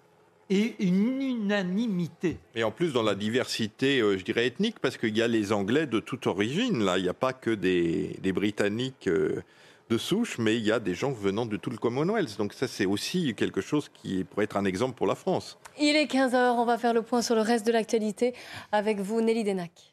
et 0.49 0.75
une 0.79 1.21
unanimité. 1.21 2.37
Et 2.55 2.63
en 2.63 2.71
plus, 2.71 2.91
dans 2.93 3.03
la 3.03 3.15
diversité, 3.15 3.99
euh, 4.01 4.17
je 4.17 4.23
dirais, 4.25 4.47
ethnique, 4.47 4.79
parce 4.79 4.97
qu'il 4.97 5.15
y 5.17 5.21
a 5.21 5.27
les 5.27 5.51
Anglais 5.53 5.85
de 5.87 5.99
toute 5.99 6.27
origine. 6.27 6.83
Là, 6.83 6.97
il 6.97 7.03
n'y 7.03 7.09
a 7.09 7.13
pas 7.13 7.31
que 7.33 7.51
des, 7.51 8.17
des 8.21 8.33
Britanniques 8.33 9.07
euh, 9.07 9.41
de 9.89 9.97
souche, 9.97 10.37
mais 10.39 10.57
il 10.57 10.63
y 10.65 10.71
a 10.71 10.79
des 10.79 10.93
gens 10.93 11.11
venant 11.11 11.45
de 11.45 11.55
tout 11.57 11.69
le 11.69 11.77
Commonwealth. 11.77 12.37
Donc 12.37 12.53
ça, 12.53 12.67
c'est 12.67 12.85
aussi 12.85 13.33
quelque 13.35 13.61
chose 13.61 13.89
qui 13.93 14.23
pourrait 14.25 14.43
être 14.45 14.57
un 14.57 14.65
exemple 14.65 14.95
pour 14.95 15.07
la 15.07 15.15
France. 15.15 15.57
Il 15.79 15.95
est 15.95 16.05
15h, 16.11 16.55
on 16.57 16.65
va 16.65 16.77
faire 16.77 16.93
le 16.93 17.01
point 17.01 17.21
sur 17.21 17.35
le 17.35 17.41
reste 17.41 17.65
de 17.65 17.71
l'actualité 17.71 18.33
avec 18.73 18.99
vous, 18.99 19.21
Nelly 19.21 19.43
Denac. 19.45 19.90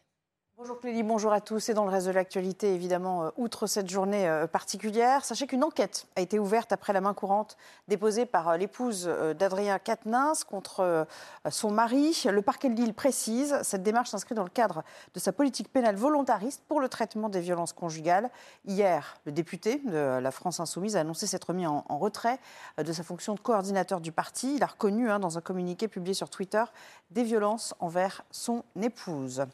Bonjour 0.61 0.80
Clélie, 0.80 1.04
bonjour 1.04 1.32
à 1.32 1.40
tous. 1.40 1.68
Et 1.68 1.74
dans 1.74 1.84
le 1.84 1.90
reste 1.90 2.09
de 2.09 2.11
l'actualité, 2.11 2.74
évidemment, 2.74 3.22
euh, 3.22 3.30
outre 3.36 3.68
cette 3.68 3.88
journée 3.88 4.28
euh, 4.28 4.48
particulière, 4.48 5.24
sachez 5.24 5.46
qu'une 5.46 5.62
enquête 5.62 6.09
a 6.16 6.20
été 6.20 6.40
ouverte 6.40 6.72
après 6.72 6.92
la 6.92 7.00
main 7.00 7.14
courante 7.14 7.56
déposée 7.86 8.26
par 8.26 8.48
euh, 8.48 8.56
l'épouse 8.56 9.09
d'Adrien 9.38 9.78
Quatennens 9.78 10.42
contre 10.42 11.06
son 11.48 11.70
mari. 11.70 12.24
Le 12.28 12.42
parquet 12.42 12.70
de 12.70 12.74
Lille 12.74 12.92
précise, 12.92 13.56
cette 13.62 13.84
démarche 13.84 14.11
s'inscrit 14.11 14.34
dans 14.34 14.42
le 14.42 14.50
cadre 14.50 14.82
de 15.14 15.20
sa 15.20 15.30
politique 15.30 15.72
pénale 15.72 15.94
volontariste 15.94 16.64
pour 16.66 16.80
le 16.80 16.88
traitement 16.88 17.28
des 17.28 17.40
violences 17.40 17.72
conjugales. 17.72 18.28
Hier, 18.66 19.16
le 19.26 19.32
député 19.32 19.80
de 19.86 20.18
la 20.18 20.30
France 20.32 20.59
Insoumise 20.59 20.96
a 20.96 21.00
annoncé 21.00 21.28
s'être 21.28 21.52
mis 21.52 21.68
en, 21.68 21.84
retrait 21.88 22.40
de 22.78 22.92
sa 22.92 23.04
fonction 23.04 23.36
de 23.36 23.40
coordinateur 23.40 24.00
du 24.00 24.11
parti. 24.11 24.56
Il 24.56 24.62
a 24.64 24.66
reconnu, 24.66 25.09
hein, 25.09 25.20
dans 25.20 25.38
un 25.38 25.40
communiqué 25.40 25.86
publié 25.86 26.14
sur 26.14 26.30
Twitter, 26.30 26.64
des 27.12 27.22
violences 27.22 27.74
envers 27.78 28.24
son 28.32 28.64
épouse. 28.80 29.44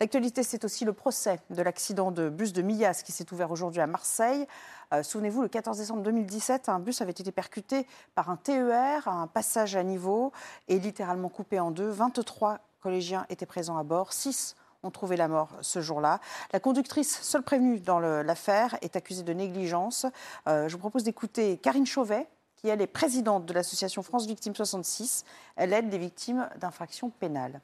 L'actualité, 0.00 0.42
c'est 0.48 0.64
aussi 0.64 0.84
le 0.84 0.92
procès 0.92 1.40
de 1.50 1.62
l'accident 1.62 2.10
de 2.10 2.30
bus 2.30 2.52
de 2.52 2.62
Millas 2.62 3.02
qui 3.04 3.12
s'est 3.12 3.32
ouvert 3.32 3.50
aujourd'hui 3.50 3.82
à 3.82 3.86
Marseille. 3.86 4.46
Euh, 4.94 5.02
Souvenez-vous, 5.02 5.42
le 5.42 5.48
14 5.48 5.76
décembre 5.76 6.02
2017, 6.02 6.70
un 6.70 6.78
bus 6.78 7.02
avait 7.02 7.10
été 7.10 7.30
percuté 7.30 7.86
par 8.14 8.30
un 8.30 8.36
TER, 8.36 9.06
un 9.06 9.26
passage 9.26 9.76
à 9.76 9.82
niveau, 9.82 10.32
et 10.68 10.78
littéralement 10.78 11.28
coupé 11.28 11.60
en 11.60 11.70
deux. 11.70 11.90
23 11.90 12.60
collégiens 12.80 13.26
étaient 13.28 13.46
présents 13.46 13.76
à 13.76 13.82
bord, 13.82 14.12
6 14.12 14.56
ont 14.84 14.90
trouvé 14.90 15.16
la 15.16 15.26
mort 15.26 15.50
ce 15.60 15.80
jour-là. 15.80 16.20
La 16.52 16.60
conductrice, 16.60 17.20
seule 17.20 17.42
prévenue 17.42 17.80
dans 17.80 17.98
l'affaire, 17.98 18.78
est 18.80 18.94
accusée 18.94 19.24
de 19.24 19.32
négligence. 19.32 20.06
Euh, 20.46 20.68
je 20.68 20.72
vous 20.74 20.78
propose 20.78 21.02
d'écouter 21.02 21.58
Karine 21.58 21.84
Chauvet, 21.84 22.28
qui 22.54 22.68
elle 22.68 22.80
est 22.80 22.86
présidente 22.86 23.44
de 23.44 23.52
l'association 23.52 24.02
France 24.02 24.26
Victimes 24.26 24.54
66. 24.54 25.24
Elle 25.56 25.72
aide 25.72 25.90
les 25.90 25.98
victimes 25.98 26.48
d'infractions 26.60 27.10
pénales. 27.10 27.60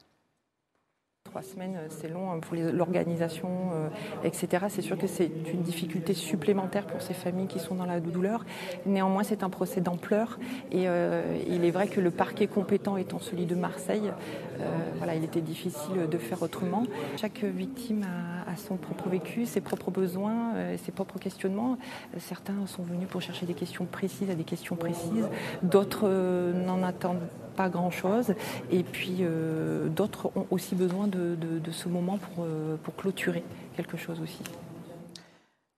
Trois 1.25 1.41
semaines, 1.41 1.75
euh, 1.75 1.87
c'est 1.89 2.07
long 2.07 2.31
hein, 2.31 2.39
pour 2.39 2.55
l'organisation, 2.55 3.49
euh, 3.73 3.89
etc. 4.23 4.67
C'est 4.69 4.83
sûr 4.83 4.97
que 4.97 5.07
c'est 5.07 5.29
une 5.51 5.63
difficulté 5.63 6.13
supplémentaire 6.13 6.85
pour 6.85 7.01
ces 7.01 7.15
familles 7.15 7.47
qui 7.47 7.59
sont 7.59 7.73
dans 7.75 7.87
la 7.87 7.99
douleur. 7.99 8.45
Néanmoins, 8.85 9.23
c'est 9.23 9.43
un 9.43 9.49
procès 9.49 9.81
d'ampleur 9.81 10.37
et 10.71 10.87
euh, 10.87 11.37
il 11.47 11.65
est 11.65 11.71
vrai 11.71 11.87
que 11.87 11.99
le 11.99 12.11
parquet 12.11 12.45
compétent 12.47 12.95
étant 12.95 13.19
celui 13.19 13.47
de 13.47 13.55
Marseille, 13.55 14.13
euh, 14.61 14.63
voilà, 14.97 15.15
il 15.15 15.23
était 15.23 15.41
difficile 15.41 16.07
de 16.09 16.17
faire 16.19 16.41
autrement. 16.43 16.83
Chaque 17.17 17.43
victime 17.43 18.03
a, 18.03 18.51
a 18.51 18.55
son 18.55 18.77
propre 18.77 19.09
vécu, 19.09 19.47
ses 19.47 19.61
propres 19.61 19.91
besoins, 19.91 20.53
euh, 20.55 20.77
ses 20.85 20.91
propres 20.91 21.17
questionnements. 21.17 21.77
Certains 22.19 22.65
sont 22.67 22.83
venus 22.83 23.07
pour 23.09 23.21
chercher 23.21 23.47
des 23.47 23.55
questions 23.55 23.85
précises 23.85 24.29
à 24.29 24.35
des 24.35 24.43
questions 24.43 24.75
précises, 24.75 25.27
d'autres 25.63 26.07
n'en 26.53 26.83
attendent 26.83 27.27
pas 27.55 27.69
grand-chose. 27.69 28.33
Et 28.71 28.83
puis 28.83 29.17
euh, 29.21 29.87
d'autres 29.89 30.31
ont 30.35 30.45
aussi 30.51 30.75
besoin 30.75 31.07
de, 31.07 31.37
ce 31.71 31.89
moment 31.89 32.19
euh, 32.39 32.75
pour 32.83 32.95
clôturer 32.95 33.43
quelque 33.75 33.97
chose 33.97 34.19
aussi. 34.21 34.39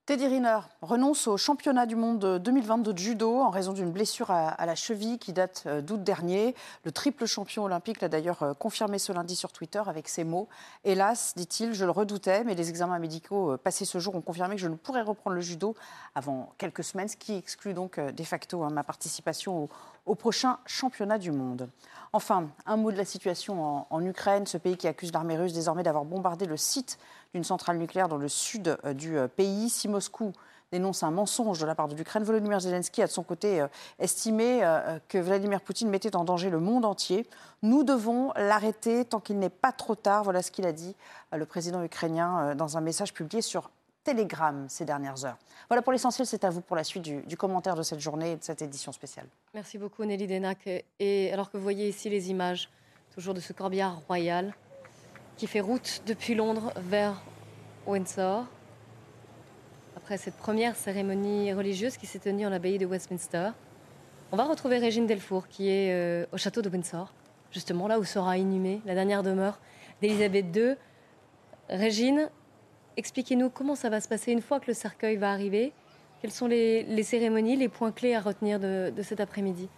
Teddy 0.07 0.25
Riner 0.25 0.59
renonce 0.81 1.27
au 1.27 1.35
championnat 1.35 1.85
du 1.85 1.97
monde 1.97 2.39
2022 2.41 2.93
de 2.93 2.97
judo 2.97 3.41
en 3.41 3.49
raison 3.49 3.73
d'une 3.73 3.91
blessure 3.91 4.31
à, 4.31 4.65
la 4.65 4.73
cheville 4.73 5.19
qui 5.19 5.33
date 5.33 5.63
euh, 5.65 5.81
d'août 5.81 6.01
dernier. 6.01 6.55
Le 6.85 6.93
triple 6.93 7.25
champion 7.25 7.65
olympique 7.65 7.99
l'a 7.99 8.07
d'ailleurs 8.07 8.41
euh, 8.41 8.53
confirmé 8.53 8.99
ce 8.99 9.11
lundi 9.11 9.35
sur 9.35 9.51
Twitter 9.51 9.81
avec 9.85 10.07
ces 10.07 10.23
mots. 10.23 10.47
Hélas, 10.85 11.33
dit-il, 11.35 11.73
je 11.73 11.83
le 11.83 11.91
redoutais, 11.91 12.45
mais 12.45 12.55
les 12.55 12.69
examens 12.69 12.99
médicaux 12.99 13.51
euh, 13.51 13.57
passés 13.57 13.83
ce 13.83 13.97
jour 13.97 14.15
ont 14.15 14.21
confirmé 14.21 14.55
que 14.55 14.61
je 14.61 14.69
ne 14.69 14.75
pourrais 14.75 15.01
reprendre 15.01 15.35
le 15.35 15.41
judo 15.41 15.75
avant 16.15 16.53
quelques 16.57 16.85
semaines, 16.85 17.09
ce 17.09 17.17
qui 17.17 17.35
exclut 17.35 17.73
donc 17.73 17.99
de 17.99 18.23
facto 18.23 18.63
hein, 18.63 18.69
ma 18.69 18.85
participation 18.85 19.67
au, 20.05 20.15
prochain 20.15 20.57
championnat 20.65 21.17
du 21.17 21.33
monde. 21.33 21.67
Enfin, 22.13 22.47
un 22.65 22.77
mot 22.77 22.93
de 22.93 22.97
la 22.97 23.03
situation 23.03 23.85
en 23.89 24.05
Ukraine, 24.05 24.47
ce 24.47 24.57
pays 24.57 24.77
qui 24.77 24.87
accuse 24.87 25.11
l'armée 25.11 25.35
russe 25.35 25.51
désormais 25.51 25.83
d'avoir 25.83 26.05
bombardé 26.05 26.45
le 26.45 26.55
site 26.55 26.97
d'une 27.33 27.43
centrale 27.43 27.77
nucléaire 27.77 28.07
dans 28.07 28.17
le 28.17 28.29
sud 28.29 28.77
euh, 28.85 28.93
du 28.93 29.17
euh, 29.17 29.27
pays. 29.27 29.69
Si 29.69 29.87
Moscou 29.87 30.33
dénonce 30.71 31.03
un 31.03 31.11
mensonge 31.11 31.59
de 31.59 31.65
la 31.65 31.75
part 31.75 31.87
de 31.87 31.95
l'Ukraine, 31.95 32.23
Volodymyr 32.23 32.59
Zelensky 32.59 33.01
a 33.01 33.07
de 33.07 33.11
son 33.11 33.23
côté 33.23 33.61
euh, 33.61 33.67
estimé 33.99 34.61
que 35.07 35.17
Vladimir 35.17 35.61
Poutine 35.61 35.89
mettait 35.89 36.15
en 36.15 36.25
danger 36.25 36.49
le 36.49 36.59
monde 36.59 36.83
entier. 36.83 37.25
Nous 37.61 37.83
devons 37.83 38.33
l'arrêter 38.35 39.05
tant 39.05 39.21
qu'il 39.21 39.39
n'est 39.39 39.49
pas 39.49 39.71
trop 39.71 39.95
tard. 39.95 40.23
Voilà 40.23 40.41
ce 40.41 40.51
qu'il 40.51 40.65
a 40.65 40.73
dit, 40.73 40.93
le 41.31 41.45
président 41.45 41.81
ukrainien, 41.83 42.53
dans 42.55 42.77
un 42.77 42.81
message 42.81 43.13
publié 43.13 43.41
sur 43.41 43.69
Telegram 44.03 44.65
ces 44.67 44.83
dernières 44.83 45.23
heures. 45.23 45.37
Voilà 45.69 45.81
pour 45.81 45.93
l'essentiel, 45.93 46.27
c'est 46.27 46.43
à 46.43 46.49
vous 46.49 46.61
pour 46.61 46.75
la 46.75 46.83
suite 46.83 47.03
du, 47.03 47.21
du 47.21 47.37
commentaire 47.37 47.75
de 47.75 47.83
cette 47.83 48.01
journée 48.01 48.33
et 48.33 48.35
de 48.35 48.43
cette 48.43 48.61
édition 48.61 48.91
spéciale. 48.91 49.27
Merci 49.53 49.77
beaucoup 49.77 50.03
Nelly 50.03 50.27
Denac. 50.27 50.67
Et 50.99 51.31
alors 51.31 51.49
que 51.49 51.55
vous 51.55 51.63
voyez 51.63 51.87
ici 51.87 52.09
les 52.09 52.29
images, 52.29 52.69
toujours 53.13 53.33
de 53.33 53.39
ce 53.39 53.53
corbillard 53.53 53.99
royal 54.07 54.53
qui 55.37 55.45
fait 55.45 55.61
route 55.61 56.01
depuis 56.07 56.33
Londres 56.33 56.73
vers 56.77 57.21
Windsor, 57.85 58.45
après 59.95 60.17
cette 60.17 60.35
première 60.35 60.75
cérémonie 60.75 61.53
religieuse 61.53 61.95
qui 61.97 62.07
s'est 62.07 62.19
tenue 62.19 62.47
en 62.47 62.49
l'abbaye 62.49 62.79
de 62.79 62.87
Westminster, 62.87 63.51
on 64.31 64.35
va 64.35 64.45
retrouver 64.45 64.79
Régine 64.79 65.05
Delfour 65.05 65.47
qui 65.47 65.69
est 65.69 65.93
euh, 65.93 66.25
au 66.31 66.37
château 66.37 66.63
de 66.63 66.69
Windsor, 66.69 67.13
justement 67.51 67.87
là 67.87 67.99
où 67.99 68.03
sera 68.03 68.37
inhumée 68.37 68.81
la 68.85 68.95
dernière 68.95 69.21
demeure 69.21 69.59
d'Élisabeth 70.01 70.55
II. 70.55 70.75
Régine, 71.69 72.29
expliquez-nous 72.97 73.51
comment 73.51 73.75
ça 73.75 73.89
va 73.89 74.01
se 74.01 74.07
passer 74.07 74.31
une 74.31 74.41
fois 74.41 74.59
que 74.59 74.67
le 74.67 74.73
cercueil 74.73 75.17
va 75.17 75.31
arriver. 75.31 75.71
Quelles 76.21 76.31
sont 76.31 76.47
les, 76.47 77.03
cérémonies, 77.03 77.57
les 77.57 77.69
points 77.69 77.91
clés 77.91 78.15
à 78.15 78.21
retenir 78.21 78.59
de 78.59 79.01
cet 79.03 79.19
après-midi? 79.19 79.69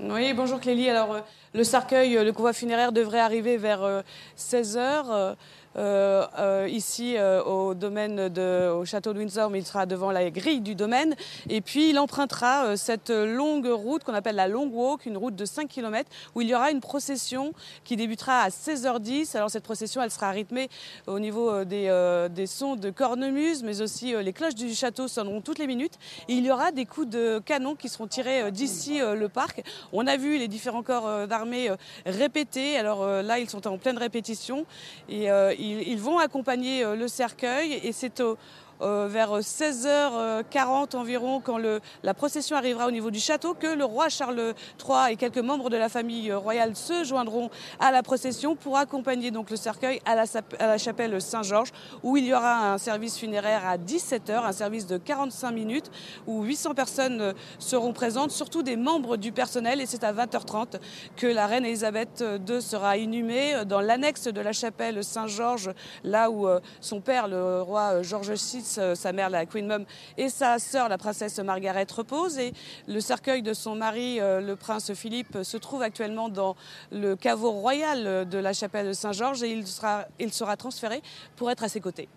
Oui, 0.00 0.34
bonjour 0.34 0.60
Clélie. 0.60 0.90
Alors, 0.90 1.12
euh, 1.14 1.20
le 1.54 1.64
cercueil, 1.64 2.18
euh, 2.18 2.24
le 2.24 2.32
convoi 2.32 2.52
funéraire 2.52 2.92
devrait 2.92 3.20
arriver 3.20 3.56
vers 3.56 4.02
16h. 4.36 5.36
Ici 6.68 7.16
euh, 7.16 7.42
au 7.42 7.74
domaine 7.74 8.28
de, 8.28 8.70
au 8.70 8.84
château 8.84 9.12
de 9.12 9.18
Windsor, 9.18 9.50
mais 9.50 9.58
il 9.58 9.66
sera 9.66 9.86
devant 9.86 10.10
la 10.10 10.30
grille 10.30 10.60
du 10.60 10.74
domaine. 10.74 11.14
Et 11.48 11.60
puis 11.60 11.90
il 11.90 11.98
empruntera 11.98 12.66
euh, 12.66 12.76
cette 12.76 13.10
longue 13.10 13.66
route 13.66 14.04
qu'on 14.04 14.14
appelle 14.14 14.36
la 14.36 14.48
Long 14.48 14.68
Walk, 14.72 15.06
une 15.06 15.16
route 15.16 15.36
de 15.36 15.44
5 15.44 15.68
km, 15.68 16.08
où 16.34 16.40
il 16.40 16.48
y 16.48 16.54
aura 16.54 16.70
une 16.70 16.80
procession 16.80 17.52
qui 17.84 17.96
débutera 17.96 18.40
à 18.40 18.48
16h10. 18.48 19.36
Alors 19.36 19.50
cette 19.50 19.64
procession, 19.64 20.02
elle 20.02 20.10
sera 20.10 20.30
rythmée 20.30 20.68
au 21.06 21.18
niveau 21.18 21.50
euh, 21.50 21.64
des, 21.64 21.86
euh, 21.88 22.28
des 22.28 22.46
sons 22.46 22.76
de 22.76 22.90
cornemuse, 22.90 23.62
mais 23.62 23.80
aussi 23.80 24.14
euh, 24.14 24.22
les 24.22 24.32
cloches 24.32 24.54
du 24.54 24.74
château 24.74 25.08
sonneront 25.08 25.40
toutes 25.40 25.58
les 25.58 25.66
minutes. 25.66 25.94
Et 26.28 26.34
il 26.34 26.44
y 26.44 26.50
aura 26.50 26.72
des 26.72 26.86
coups 26.86 27.08
de 27.08 27.40
canon 27.44 27.74
qui 27.74 27.88
seront 27.88 28.06
tirés 28.06 28.42
euh, 28.42 28.50
d'ici 28.50 29.00
euh, 29.00 29.14
le 29.14 29.28
parc. 29.28 29.62
On 29.92 30.06
a 30.06 30.16
vu 30.16 30.38
les 30.38 30.48
différents 30.48 30.82
corps 30.82 31.06
euh, 31.06 31.26
d'armée 31.26 31.70
euh, 31.70 31.76
répéter. 32.04 32.76
Alors 32.76 33.02
euh, 33.02 33.22
là, 33.22 33.38
ils 33.38 33.50
sont 33.50 33.66
en 33.66 33.78
pleine 33.78 33.98
répétition 33.98 34.66
et 35.08 35.30
euh, 35.30 35.54
ils, 35.66 35.98
vont 35.98 36.18
accompagner 36.18 36.84
euh, 36.84 36.96
le 36.96 37.08
cercueil. 37.08 37.80
Et 37.82 37.92
c'est 37.92 38.20
au 38.20 38.36
euh, 38.82 39.08
vers 39.08 39.38
16h40 39.38 40.96
environ, 40.96 41.40
quand 41.40 41.58
la 42.02 42.14
procession 42.14 42.56
arrivera 42.56 42.86
au 42.86 42.90
niveau 42.90 43.10
du 43.10 43.20
château, 43.20 43.54
que 43.54 43.66
le 43.66 43.84
roi 43.84 44.08
Charles 44.08 44.54
III 44.80 45.12
et 45.12 45.16
quelques 45.16 45.38
membres 45.38 45.70
de 45.70 45.76
la 45.76 45.88
famille 45.88 46.32
royale 46.32 46.76
se 46.76 47.04
joindront 47.04 47.50
à 47.80 47.90
la 47.90 48.02
procession 48.02 48.56
pour 48.56 48.76
accompagner 48.76 49.30
donc 49.30 49.50
le 49.50 49.56
cercueil 49.56 50.00
à 50.04 50.14
la, 50.14 50.78
chapelle 50.78 51.20
Saint-Georges, 51.20 51.72
où 52.02 52.16
il 52.16 52.24
y 52.24 52.34
aura 52.34 52.72
un 52.72 52.78
service 52.78 53.18
funéraire 53.18 53.66
à 53.66 53.78
17h, 53.78 54.44
un 54.44 54.52
service 54.52 54.86
de 54.86 54.98
45 54.98 55.50
minutes, 55.52 55.90
où 56.26 56.42
800 56.42 56.74
personnes 56.74 57.34
seront 57.58 57.92
présentes, 57.92 58.30
surtout 58.30 58.62
des 58.62 58.76
membres 58.76 59.16
du 59.16 59.32
personnel, 59.32 59.80
et 59.80 59.86
c'est 59.86 60.04
à 60.04 60.12
20h30 60.12 60.78
que 61.16 61.26
la 61.26 61.46
reine 61.46 61.64
Elisabeth 61.64 62.24
II 62.48 62.60
sera 62.60 62.96
inhumée 62.96 63.64
dans 63.64 63.80
l'annexe 63.80 64.24
de 64.24 64.40
la 64.40 64.52
chapelle 64.52 65.02
Saint-Georges, 65.02 65.70
là 66.04 66.30
où 66.30 66.46
euh, 66.46 66.60
son 66.80 67.00
père, 67.00 67.28
le 67.28 67.62
roi 67.62 67.94
euh, 67.94 68.02
Georges 68.02 68.32
VI, 68.32 68.62
euh, 68.78 68.94
sa 68.94 69.12
mère, 69.12 69.30
la 69.30 69.46
Queen 69.46 69.66
Mum, 69.66 69.84
et 70.16 70.28
sa 70.28 70.58
sœur, 70.58 70.88
la 70.88 70.98
princesse 70.98 71.38
Margaret, 71.38 71.86
reposent. 71.90 72.38
Et 72.38 72.52
le 72.86 73.00
cercueil 73.00 73.42
de 73.42 73.52
son 73.52 73.74
mari, 73.74 74.20
euh, 74.20 74.40
le 74.40 74.56
prince 74.56 74.92
Philippe, 74.94 75.38
se 75.42 75.56
trouve 75.56 75.82
actuellement 75.82 76.28
dans 76.28 76.56
le 76.90 77.16
caveau 77.16 77.50
royal 77.50 78.28
de 78.28 78.38
la 78.38 78.52
chapelle 78.52 78.88
de 78.88 78.92
Saint-Georges 78.92 79.42
et 79.42 79.50
il 79.50 79.66
sera, 79.66 80.56
transféré 80.56 81.02
pour 81.36 81.50
être 81.50 81.64
à 81.64 81.68
ses 81.68 81.80
côtés. 81.80 82.08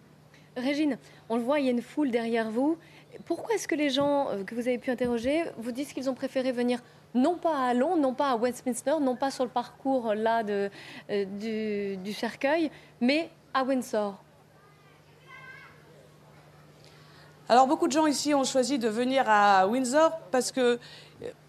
Régine, 0.55 0.97
on 1.29 1.37
le 1.37 1.43
voit, 1.43 1.59
il 1.59 1.65
y 1.65 1.69
a 1.69 1.71
une 1.71 1.81
foule 1.81 2.11
derrière 2.11 2.49
vous. 2.51 2.77
Pourquoi 3.25 3.55
est-ce 3.55 3.67
que 3.67 3.75
les 3.75 3.89
gens 3.89 4.29
euh, 4.29 4.43
que 4.43 4.55
vous 4.55 4.67
avez 4.67 4.77
pu 4.77 4.91
interroger 4.91 5.43
vous 5.57 5.71
disent 5.71 5.93
qu'ils 5.93 6.09
ont 6.09 6.13
préféré 6.13 6.51
venir 6.51 6.79
non 7.15 7.35
pas 7.35 7.69
à 7.69 7.73
Londres, 7.73 8.01
non 8.01 8.13
pas 8.13 8.31
à 8.31 8.35
Westminster, 8.35 8.93
non 9.01 9.15
pas 9.15 9.31
sur 9.31 9.43
le 9.43 9.49
parcours 9.49 10.13
là 10.13 10.43
euh, 10.47 11.95
du 11.99 12.13
cercueil, 12.13 12.69
mais 13.01 13.29
à 13.53 13.63
Windsor? 13.63 14.23
Alors 17.51 17.65
beaucoup 17.65 17.87
de 17.87 17.91
gens 17.91 18.05
ici 18.05 18.35
ont 18.35 18.43
choisi 18.43 18.77
de 18.77 18.87
venir 18.87 19.23
à 19.27 19.65
Windsor 19.67 20.11
parce 20.29 20.51
que 20.51 20.77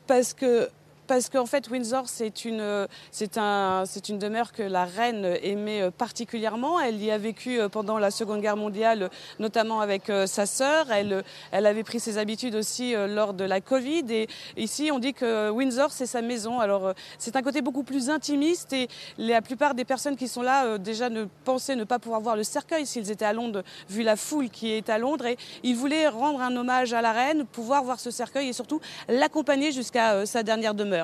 parce 0.06 0.32
que 0.32 0.70
parce 1.10 1.28
qu'en 1.28 1.44
fait, 1.44 1.68
Windsor, 1.68 2.04
c'est 2.06 2.44
une, 2.44 2.86
c'est 3.10 3.36
un, 3.36 3.82
c'est 3.84 4.10
une 4.10 4.20
demeure 4.20 4.52
que 4.52 4.62
la 4.62 4.84
reine 4.84 5.24
aimait 5.42 5.90
particulièrement. 5.90 6.78
Elle 6.78 7.02
y 7.02 7.10
a 7.10 7.18
vécu 7.18 7.58
pendant 7.72 7.98
la 7.98 8.12
Seconde 8.12 8.40
Guerre 8.40 8.56
mondiale, 8.56 9.10
notamment 9.40 9.80
avec 9.80 10.08
euh, 10.08 10.28
sa 10.28 10.46
sœur. 10.46 10.92
Elle, 10.92 11.24
elle 11.50 11.66
avait 11.66 11.82
pris 11.82 11.98
ses 11.98 12.16
habitudes 12.16 12.54
aussi 12.54 12.94
euh, 12.94 13.08
lors 13.08 13.34
de 13.34 13.42
la 13.42 13.60
Covid. 13.60 14.04
Et 14.08 14.28
ici, 14.56 14.90
on 14.92 15.00
dit 15.00 15.12
que 15.12 15.50
Windsor, 15.50 15.90
c'est 15.90 16.06
sa 16.06 16.22
maison. 16.22 16.60
Alors, 16.60 16.86
euh, 16.86 16.92
c'est 17.18 17.34
un 17.34 17.42
côté 17.42 17.60
beaucoup 17.60 17.82
plus 17.82 18.08
intimiste. 18.08 18.72
Et 18.72 18.86
la 19.18 19.42
plupart 19.42 19.74
des 19.74 19.84
personnes 19.84 20.16
qui 20.16 20.28
sont 20.28 20.42
là, 20.42 20.78
déjà, 20.78 21.10
ne 21.10 21.24
pensaient 21.44 21.74
ne 21.74 21.82
pas 21.82 21.98
pouvoir 21.98 22.20
voir 22.20 22.36
le 22.36 22.44
cercueil 22.44 22.86
s'ils 22.86 23.10
étaient 23.10 23.24
à 23.24 23.32
Londres, 23.32 23.64
vu 23.88 24.04
la 24.04 24.14
foule 24.14 24.48
qui 24.48 24.70
est 24.70 24.88
à 24.88 24.98
Londres. 24.98 25.26
Et 25.26 25.36
ils 25.64 25.74
voulaient 25.74 26.06
rendre 26.06 26.40
un 26.40 26.54
hommage 26.54 26.92
à 26.92 27.02
la 27.02 27.10
reine, 27.10 27.46
pouvoir 27.46 27.82
voir 27.82 27.98
ce 27.98 28.12
cercueil 28.12 28.50
et 28.50 28.52
surtout 28.52 28.80
l'accompagner 29.08 29.72
jusqu'à 29.72 30.24
sa 30.24 30.44
dernière 30.44 30.74
demeure. 30.74 30.99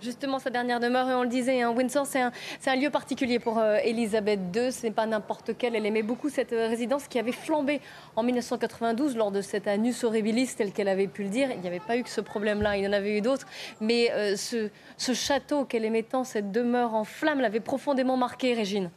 Justement, 0.00 0.38
sa 0.38 0.50
dernière 0.50 0.78
demeure, 0.78 1.10
et 1.10 1.14
on 1.14 1.24
le 1.24 1.28
disait, 1.28 1.60
hein, 1.60 1.70
Windsor, 1.70 2.06
c'est 2.06 2.20
un, 2.20 2.76
lieu 2.76 2.88
particulier 2.88 3.40
pour 3.40 3.58
euh, 3.58 3.78
Elisabeth 3.82 4.38
II. 4.54 4.70
Ce 4.70 4.86
n'est 4.86 4.92
pas 4.92 5.06
n'importe 5.06 5.58
quelle. 5.58 5.74
Elle 5.74 5.86
aimait 5.86 6.04
beaucoup 6.04 6.28
cette 6.28 6.52
euh, 6.52 6.68
résidence 6.68 7.08
qui 7.08 7.18
avait 7.18 7.32
flambé 7.32 7.80
en 8.14 8.22
1992 8.22 9.16
lors 9.16 9.32
de 9.32 9.40
cet 9.40 9.66
annus 9.66 10.04
horribilis, 10.04 10.54
tel 10.56 10.70
qu'elle 10.72 10.86
avait 10.86 11.08
pu 11.08 11.24
le 11.24 11.30
dire. 11.30 11.50
Il 11.50 11.60
n'y 11.60 11.66
avait 11.66 11.80
pas 11.80 11.96
eu 11.96 12.04
que 12.04 12.10
ce 12.10 12.20
problème-là, 12.20 12.76
il 12.76 12.84
y 12.84 12.86
en 12.86 12.92
avait 12.92 13.18
eu 13.18 13.20
d'autres. 13.20 13.46
Mais 13.80 14.12
euh, 14.12 14.36
ce, 14.36 14.70
ce 14.96 15.14
château 15.14 15.64
qu'elle 15.64 15.84
aimait 15.84 16.04
tant, 16.04 16.22
cette 16.22 16.52
demeure 16.52 16.94
en 16.94 17.02
flammes, 17.02 17.40
l'avait 17.40 17.58
profondément 17.58 18.16
marquée, 18.16 18.54
Régine. 18.54 18.90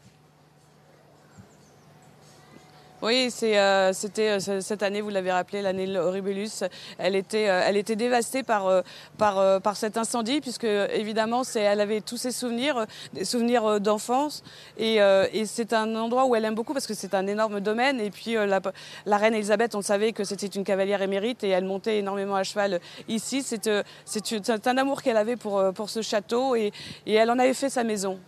Oui, 3.01 3.33
euh, 3.41 3.93
c'était 3.93 4.29
euh, 4.29 4.61
cette 4.61 4.83
année, 4.83 5.01
vous 5.01 5.09
l'avez 5.09 5.31
rappelé, 5.31 5.63
l'année 5.63 5.97
Horribilus. 5.97 6.63
Elle 6.99 7.15
était, 7.15 7.49
euh, 7.49 7.63
elle 7.65 7.75
était 7.75 7.95
dévastée 7.95 8.43
par, 8.43 8.83
par, 9.17 9.59
par 9.61 9.75
cet 9.75 9.97
incendie, 9.97 10.39
puisque 10.39 10.65
évidemment, 10.65 11.41
elle 11.55 11.81
avait 11.81 12.01
tous 12.01 12.17
ses 12.17 12.31
souvenirs, 12.31 12.85
des 13.13 13.25
souvenirs 13.25 13.79
d'enfance. 13.79 14.43
Et, 14.77 14.97
et 14.97 15.45
c'est 15.45 15.73
un 15.73 15.95
endroit 15.95 16.25
où 16.25 16.35
elle 16.35 16.45
aime 16.45 16.53
beaucoup, 16.53 16.73
parce 16.73 16.85
que 16.85 16.93
c'est 16.93 17.15
un 17.15 17.25
énorme 17.25 17.59
domaine. 17.59 17.99
Et 17.99 18.11
puis, 18.11 18.33
la, 18.33 18.61
la, 19.05 19.17
reine 19.17 19.33
Elisabeth, 19.33 19.73
on 19.73 19.81
savait 19.81 20.11
que 20.11 20.23
c'était 20.23 20.47
une 20.47 20.63
cavalière 20.63 21.01
émérite, 21.01 21.43
et 21.43 21.49
elle 21.49 21.65
montait 21.65 21.97
énormément 21.97 22.35
à 22.35 22.43
cheval 22.43 22.79
ici. 23.07 23.43
C'est 23.43 24.67
un 24.67 24.77
amour 24.77 25.01
qu'elle 25.01 25.17
avait 25.17 25.37
pour, 25.37 25.73
pour 25.73 25.89
ce 25.89 26.01
château, 26.03 26.55
et, 26.55 26.71
et 27.07 27.13
elle 27.15 27.31
en 27.31 27.39
avait 27.39 27.55
fait 27.55 27.69
sa 27.69 27.83
maison. 27.83 28.19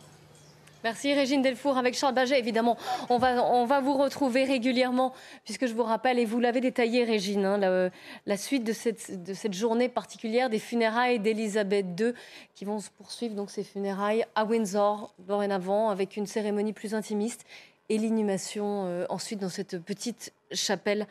Merci 0.83 1.13
Régine 1.13 1.41
Delfour 1.41 1.77
avec 1.77 1.95
Charles 1.95 2.13
Baget. 2.13 2.37
Évidemment, 2.37 2.77
on 3.09 3.17
va, 3.17 3.79
vous 3.79 3.93
retrouver 3.93 4.43
régulièrement 4.43 5.13
puisque 5.45 5.65
je 5.65 5.73
vous 5.73 5.83
rappelle, 5.83 6.19
et 6.19 6.25
vous 6.25 6.41
l'avez 6.41 6.59
détaillé 6.59 7.05
Régine, 7.05 7.45
hein, 7.45 7.89
la, 8.25 8.37
suite 8.37 8.65
de 8.65 8.73
cette, 8.73 9.53
journée 9.53 9.87
particulière 9.87 10.49
des 10.49 10.59
funérailles 10.59 11.19
d'Elisabeth 11.19 11.85
II 11.97 12.13
qui 12.53 12.65
vont 12.65 12.81
se 12.81 12.89
poursuivre, 12.89 13.33
donc 13.33 13.49
ces 13.49 13.63
funérailles 13.63 14.25
à 14.35 14.43
Windsor 14.43 15.13
dorénavant 15.19 15.89
avec 15.89 16.17
une 16.17 16.25
cérémonie 16.25 16.73
plus 16.73 16.93
intimiste 16.93 17.45
et 17.87 17.97
l'inhumation 17.97 18.85
euh, 18.85 19.05
ensuite 19.07 19.39
dans 19.39 19.49
cette 19.49 19.81
petite 19.81 20.33
chapelle 20.51 21.07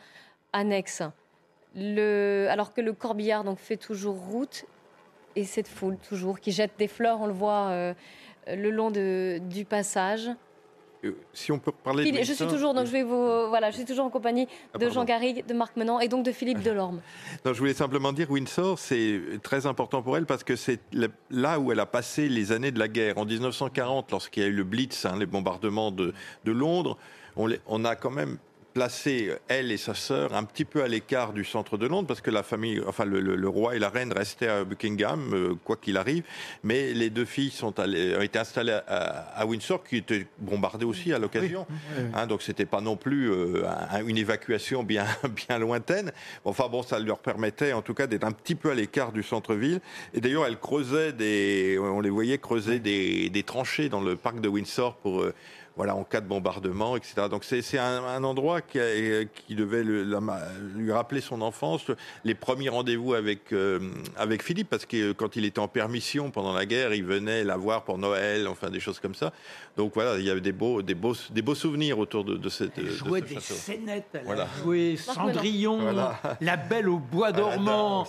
annexe. 0.51 1.01
Alors 1.75 2.73
que 2.75 2.81
le 2.81 2.93
corbillard 2.93 3.43
donc, 3.43 3.57
fait 3.57 3.77
toujours 3.77 4.17
route 4.17 4.65
et 5.35 5.45
cette 5.45 5.67
foule 5.67 5.97
toujours 5.97 6.39
qui 6.39 6.51
jette 6.51 6.73
des 6.77 6.87
fleurs, 6.87 7.21
on 7.21 7.25
le 7.25 7.33
voit... 7.33 7.69
Euh, 7.71 7.95
le 8.47 8.69
long 8.69 8.91
de, 8.91 9.39
du 9.49 9.65
passage. 9.65 10.29
Euh, 11.03 11.15
si 11.33 11.51
on 11.51 11.59
peut 11.59 11.71
parler 11.71 12.03
Philippe, 12.03 12.21
de 12.21 12.25
je 12.25 12.33
suis 12.33 12.47
toujours 12.47 12.73
donc 12.73 12.85
je 12.85 12.91
vais 12.91 13.03
vous 13.03 13.49
voilà 13.49 13.71
je 13.71 13.75
suis 13.75 13.85
toujours 13.85 14.05
en 14.05 14.09
compagnie 14.09 14.47
ah, 14.73 14.77
de 14.77 14.89
Jean 14.89 15.03
Garrigue, 15.03 15.45
de 15.45 15.53
Marc 15.53 15.75
Menant 15.75 15.99
et 15.99 16.07
donc 16.07 16.23
de 16.23 16.31
Philippe 16.31 16.61
Delorme. 16.61 17.01
Non, 17.45 17.53
je 17.53 17.59
voulais 17.59 17.73
simplement 17.73 18.13
dire 18.13 18.31
Windsor 18.31 18.79
c'est 18.79 19.19
très 19.41 19.65
important 19.65 20.01
pour 20.01 20.15
elle 20.15 20.25
parce 20.25 20.45
que 20.45 20.55
c'est 20.55 20.79
là 21.29 21.59
où 21.59 21.73
elle 21.73 21.79
a 21.81 21.85
passé 21.85 22.29
les 22.29 22.53
années 22.53 22.71
de 22.71 22.79
la 22.79 22.87
guerre 22.87 23.17
en 23.17 23.25
1940 23.25 24.11
lorsqu'il 24.11 24.43
y 24.43 24.45
a 24.45 24.49
eu 24.49 24.53
le 24.53 24.63
Blitz 24.63 25.05
hein, 25.05 25.17
les 25.19 25.25
bombardements 25.25 25.91
de, 25.91 26.13
de 26.45 26.51
Londres 26.53 26.97
on, 27.35 27.49
on 27.67 27.83
a 27.83 27.95
quand 27.97 28.11
même 28.11 28.37
placée, 28.73 29.31
elle 29.47 29.71
et 29.71 29.77
sa 29.77 29.93
sœur, 29.93 30.33
un 30.33 30.43
petit 30.43 30.65
peu 30.65 30.83
à 30.83 30.87
l'écart 30.87 31.33
du 31.33 31.43
centre 31.45 31.77
de 31.77 31.87
Londres, 31.87 32.07
parce 32.07 32.21
que 32.21 32.31
la 32.31 32.43
famille, 32.43 32.81
enfin 32.87 33.05
le, 33.05 33.19
le, 33.19 33.35
le 33.35 33.49
roi 33.49 33.75
et 33.75 33.79
la 33.79 33.89
reine 33.89 34.11
restaient 34.11 34.47
à 34.47 34.63
Buckingham, 34.63 35.33
euh, 35.33 35.55
quoi 35.63 35.77
qu'il 35.77 35.97
arrive. 35.97 36.23
Mais 36.63 36.93
les 36.93 37.09
deux 37.09 37.25
filles 37.25 37.51
sont 37.51 37.79
allées, 37.79 38.15
ont 38.17 38.21
été 38.21 38.39
installées 38.39 38.79
à, 38.87 39.39
à, 39.39 39.45
Windsor, 39.45 39.83
qui 39.83 39.97
était 39.97 40.25
bombardée 40.39 40.85
aussi 40.85 41.13
à 41.13 41.19
l'occasion. 41.19 41.65
Oui. 41.69 41.75
Oui, 41.97 42.03
oui. 42.05 42.11
Hein, 42.13 42.27
donc 42.27 42.41
c'était 42.41 42.65
pas 42.65 42.81
non 42.81 42.95
plus 42.95 43.31
euh, 43.31 43.63
une 44.05 44.17
évacuation 44.17 44.83
bien, 44.83 45.05
bien 45.47 45.59
lointaine. 45.59 46.11
Enfin 46.43 46.67
bon, 46.69 46.83
ça 46.83 46.99
leur 46.99 47.19
permettait 47.19 47.73
en 47.73 47.81
tout 47.81 47.93
cas 47.93 48.07
d'être 48.07 48.23
un 48.23 48.31
petit 48.31 48.55
peu 48.55 48.71
à 48.71 48.75
l'écart 48.75 49.11
du 49.11 49.23
centre-ville. 49.23 49.79
Et 50.13 50.21
d'ailleurs, 50.21 50.45
elles 50.45 50.59
creusaient 50.59 51.13
des, 51.13 51.77
on 51.79 52.01
les 52.01 52.09
voyait 52.09 52.37
creuser 52.37 52.79
des, 52.79 53.29
des 53.29 53.43
tranchées 53.43 53.89
dans 53.89 54.01
le 54.01 54.15
parc 54.15 54.39
de 54.41 54.47
Windsor 54.47 54.95
pour 54.95 55.21
euh, 55.21 55.33
voilà, 55.75 55.95
en 55.95 56.03
cas 56.03 56.21
de 56.21 56.27
bombardement, 56.27 56.95
etc. 56.95 57.27
Donc 57.29 57.43
c'est 57.43 57.79
un, 57.79 58.03
un, 58.03 58.23
endroit 58.23 58.61
qui, 58.61 58.79
a, 58.79 59.25
qui 59.25 59.55
devait 59.55 59.83
le, 59.83 60.03
la, 60.03 60.19
lui 60.75 60.91
rappeler 60.91 61.19
son 61.19 61.41
enfance, 61.41 61.85
les 62.23 62.35
premiers 62.35 62.69
rendez-vous 62.69 63.15
avec, 63.15 63.51
euh, 63.53 63.79
avec 64.15 64.43
Philippe, 64.43 64.69
parce 64.69 64.85
que 64.85 65.13
quand 65.13 65.35
il 65.35 65.45
était 65.45 65.59
en 65.59 65.67
permission 65.67 66.29
pendant 66.29 66.53
la 66.53 66.67
guerre, 66.67 66.93
il 66.93 67.03
venait 67.03 67.43
la 67.43 67.57
voir 67.57 67.83
pour 67.83 67.97
Noël, 67.97 68.47
enfin 68.47 68.69
des 68.69 68.79
choses 68.79 68.99
comme 68.99 69.15
ça. 69.15 69.33
Donc 69.75 69.93
voilà, 69.95 70.17
il 70.19 70.25
y 70.25 70.29
avait 70.29 70.41
des 70.41 70.51
beaux, 70.51 70.83
des 70.83 70.93
beaux, 70.93 71.15
des 71.31 71.41
beaux 71.41 71.55
souvenirs 71.55 71.97
autour 71.97 72.23
de, 72.23 72.37
de 72.37 72.49
cette. 72.49 72.77
Elle 72.77 72.91
jouait 72.91 73.21
de 73.21 73.27
ce 73.27 73.33
des 73.33 73.39
château. 73.39 73.53
scénettes, 73.55 74.09
elle 74.13 74.25
voilà. 74.25 74.43
a 74.43 74.61
joué 74.61 74.95
Cendrillon, 74.95 75.79
voilà. 75.79 76.19
La 76.39 76.57
Belle 76.57 76.89
au 76.89 76.99
bois 76.99 77.31
dormant, 77.31 78.07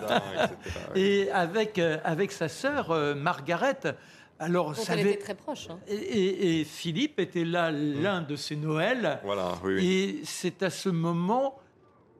et 0.94 1.28
avec, 1.32 1.78
euh, 1.80 1.98
avec 2.04 2.30
sa 2.30 2.48
sœur 2.48 2.92
euh, 2.92 3.14
Margaret. 3.16 3.96
Alors, 4.40 4.74
ça 4.74 4.94
avait... 4.94 5.18
très 5.18 5.34
proche. 5.34 5.68
Hein. 5.68 5.78
Et, 5.86 5.94
et, 5.94 6.60
et, 6.60 6.64
Philippe 6.64 7.20
était 7.20 7.44
là 7.44 7.70
l'un 7.70 8.22
de 8.22 8.36
ses 8.36 8.56
Noëls. 8.56 9.20
Voilà, 9.22 9.52
oui, 9.62 9.74
oui. 9.74 9.86
Et 9.86 10.20
c'est 10.24 10.62
à 10.62 10.70
ce 10.70 10.88
moment, 10.88 11.58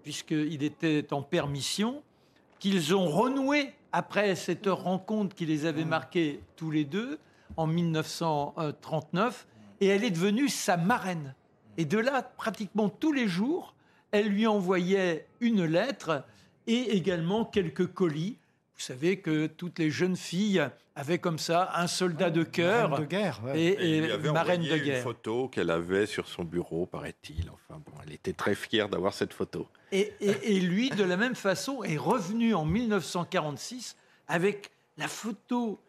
puisqu'il 0.03 0.63
était 0.63 1.15
en 1.15 1.23
permission, 1.23 2.03
qu'ils 2.59 2.95
ont 2.95 3.09
renoué 3.09 3.73
après 3.93 4.35
cette 4.35 4.67
rencontre 4.67 5.35
qui 5.35 5.47
les 5.47 5.65
avait 5.65 5.87
marqués 5.87 6.41
tous 6.57 6.71
les 6.71 6.85
deux 6.85 7.19
en 7.57 7.67
1939. 7.67 9.47
Et 9.81 9.87
elle 9.87 10.05
est 10.05 10.11
devenue 10.11 10.51
sa 10.51 10.77
marraine. 10.77 11.35
Et 11.79 11.87
de 11.87 11.97
là, 11.97 12.23
pratiquement 12.23 12.91
tous 12.91 13.13
les 13.13 13.29
jours, 13.29 13.75
elle 14.11 14.29
lui 14.29 14.47
envoyait 14.47 15.27
une 15.41 15.65
lettre 15.65 16.25
et 16.67 16.95
également 16.95 17.47
quelques 17.47 17.87
colis. 17.87 18.37
Vous 18.75 18.83
savez 18.83 19.21
que 19.21 19.47
toutes 19.47 19.79
les 19.79 19.91
jeunes 19.91 20.17
filles 20.17 20.69
avait 21.01 21.19
comme 21.19 21.39
ça 21.39 21.71
un 21.75 21.87
soldat 21.87 22.31
de 22.31 22.43
cœur 22.43 22.99
de 22.99 23.05
guerre, 23.05 23.41
ouais. 23.45 23.59
et, 23.59 23.69
et, 23.69 23.97
et 24.05 24.31
marraine 24.33 24.63
de 24.63 24.77
guerre. 24.77 24.99
Une 24.99 25.03
photo 25.03 25.49
qu'elle 25.49 25.71
avait 25.71 26.05
sur 26.05 26.29
son 26.29 26.45
bureau, 26.45 26.85
paraît-il. 26.85 27.51
Enfin 27.51 27.81
bon, 27.85 27.93
elle 28.07 28.13
était 28.13 28.35
très 28.35 28.55
fière 28.55 28.89
d'avoir 28.91 29.15
cette 29.15 29.33
photo. 29.33 29.67
Et, 29.93 30.13
et, 30.21 30.61
lui, 30.61 30.91
de 30.91 31.03
la 31.03 31.17
même 31.17 31.35
façon, 31.35 31.83
est 31.83 31.97
revenu 31.97 32.55
en 32.55 32.65
1946 32.67 33.97
avec 34.29 34.71
la 34.99 35.09
photo 35.09 35.81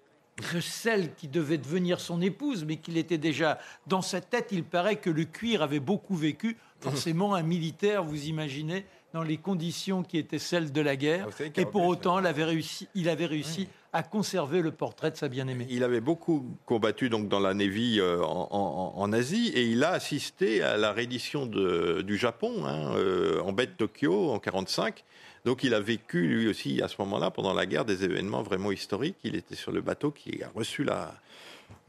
de 0.54 0.62
celle 0.62 1.14
qui 1.14 1.28
devait 1.28 1.58
devenir 1.58 2.00
son 2.00 2.22
épouse, 2.22 2.64
mais 2.64 2.78
qu'il 2.78 2.98
était 2.98 3.18
déjà 3.18 3.60
dans 3.88 4.02
sa 4.02 4.22
tête. 4.22 4.48
Il 4.52 4.64
paraît 4.64 4.96
que 4.96 5.10
le 5.10 5.26
cuir 5.26 5.62
avait 5.62 5.82
beaucoup 5.82 6.16
vécu. 6.16 6.58
Forcément, 6.80 7.36
un 7.36 7.44
militaire, 7.44 8.04
vous 8.04 8.26
imaginez, 8.26 8.86
dans 9.14 9.24
les 9.24 9.38
conditions 9.38 10.04
qui 10.04 10.18
étaient 10.18 10.40
celles 10.40 10.72
de 10.72 10.82
la 10.82 10.96
guerre. 10.96 11.28
Ah, 11.40 11.44
et 11.56 11.66
pour 11.66 11.86
autant, 11.86 12.20
il 12.20 12.26
avait 12.26 12.44
réussi, 12.44 12.88
il 12.96 13.10
avait 13.10 13.26
réussi 13.26 13.68
à 13.94 14.04
conserver 14.04 14.62
le 14.62 14.72
portrait 14.72 15.12
de 15.12 15.18
sa 15.18 15.28
bien-aimée. 15.28 15.68
Il 15.70 15.84
avait 15.84 16.00
beaucoup 16.00 16.46
combattu 16.66 17.10
donc 17.10 17.28
dans 17.28 17.42
la 17.42 17.54
Navy 17.54 18.00
euh, 18.00 18.24
en, 18.24 18.48
en, 18.52 18.94
en, 18.96 19.14
Asie 19.14 19.52
et 19.54 19.66
il 19.66 19.84
a 19.84 19.92
assisté 19.92 20.62
à 20.64 20.78
la 20.78 20.94
reddition 20.94 21.46
de, 21.46 22.02
du 22.02 22.18
Japon 22.18 22.66
hein, 22.66 22.96
euh, 22.96 23.42
en 23.42 23.52
baie 23.52 23.66
de 23.66 23.72
Tokyo 23.72 24.32
en 24.32 24.40
45. 24.40 25.04
Donc 25.44 25.64
il 25.64 25.74
a 25.74 25.82
vécu 25.82 26.26
lui 26.28 26.48
aussi 26.48 26.82
à 26.82 26.88
ce 26.88 26.96
moment-là, 27.00 27.32
pendant 27.32 27.54
la 27.54 27.66
guerre, 27.66 27.84
des 27.84 28.06
événements 28.06 28.44
vraiment 28.44 28.72
historiques. 28.72 29.18
Il 29.24 29.36
était 29.36 29.56
sur 29.56 29.72
le 29.72 29.82
bateau 29.82 30.12
qui 30.12 30.42
a 30.44 30.50
reçu 30.56 30.84
la, 30.84 31.14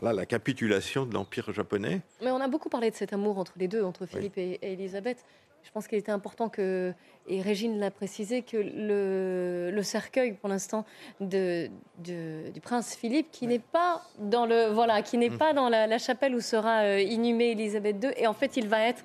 voilà, 0.01 0.17
la 0.17 0.27
capitulation 0.27 1.07
de 1.07 1.15
l'Empire 1.15 1.53
japonais. 1.53 2.01
Mais 2.23 2.31
on 2.31 2.41
a 2.41 2.49
beaucoup 2.49 2.69
parlé 2.69 2.91
de 2.91 2.97
cet 2.97 3.13
amour 3.13 3.39
entre 3.39 3.53
les 3.57 3.69
deux, 3.69 3.83
entre 3.85 4.07
Philippe 4.07 4.35
oui. 4.37 4.59
et, 4.61 4.71
et 4.71 4.73
Elisabeth. 4.73 5.25
Je 5.65 5.71
pense 5.71 5.87
qu'il 5.87 5.99
était 5.99 6.13
important 6.13 6.49
que, 6.49 6.93
et 7.29 7.41
Régine 7.41 7.79
l'a 7.79 7.91
précisé, 7.91 8.43
que 8.43 8.57
le, 8.57 9.71
le 9.73 9.83
cercueil, 9.83 10.33
pour 10.33 10.49
l'instant, 10.49 10.85
de, 11.21 11.69
de- 12.05 12.51
du 12.51 12.61
prince 12.61 12.95
Philippe, 12.95 13.29
qui 13.31 13.47
n'est 13.47 13.59
pas 13.61 14.03
dans 14.19 14.45
le, 14.45 14.67
voilà, 14.67 15.03
qui 15.03 15.19
n'est 15.19 15.31
Mm. 15.31 15.39
pas 15.39 15.53
dans 15.53 15.69
la, 15.69 15.87
la 15.87 15.99
chapelle 15.99 16.35
où 16.35 16.41
sera 16.41 16.81
euh, 16.83 17.01
inhumée 17.01 17.53
Élisabeth 17.53 18.03
II, 18.03 18.11
et 18.17 18.27
en 18.27 18.33
fait, 18.35 18.57
il 18.57 18.69
va 18.69 18.81
être 18.87 19.03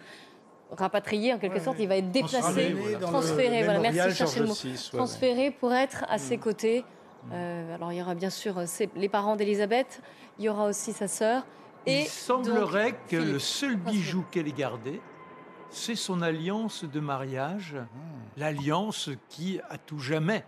rapatrié 0.71 1.33
en 1.33 1.37
quelque 1.37 1.53
Ouais, 1.55 1.59
sorte, 1.63 1.77
il 1.79 1.87
va 1.87 1.97
être 1.97 2.11
déplacé, 2.11 2.75
Transféré, 2.99 3.63
voilà. 3.63 3.79
Merci, 3.79 4.15
cherchez 4.15 4.39
le 4.41 4.47
mot, 4.47 4.53
ouais. 4.53 4.71
transféré 4.91 5.51
pour 5.51 5.73
être 5.73 6.05
à 6.09 6.17
ses 6.17 6.37
côtés. 6.37 6.83
Euh, 7.31 7.75
alors 7.75 7.91
il 7.91 7.97
y 7.97 8.01
aura 8.01 8.15
bien 8.15 8.29
sûr 8.29 8.57
euh, 8.57 8.65
ses- 8.65 8.89
les 8.95 9.09
parents 9.09 9.35
d'Élisabeth, 9.35 10.01
il 10.39 10.45
y 10.45 10.49
aura 10.49 10.65
aussi 10.65 10.91
sa 10.93 11.07
sœur. 11.07 11.45
Et 11.85 12.01
Il 12.01 12.07
semblerait 12.07 12.91
donc, 12.91 13.07
que 13.09 13.15
le 13.17 13.39
seul 13.39 13.75
bijou 13.77 14.25
qu'elle 14.31 14.47
ait 14.47 14.51
gardé, 14.51 14.99
c'est 15.69 15.95
son 15.95 16.21
alliance 16.21 16.83
de 16.83 16.99
mariage, 16.99 17.75
l'alliance 18.37 19.09
qui, 19.29 19.59
à 19.69 19.77
tout 19.77 19.99
jamais, 19.99 20.45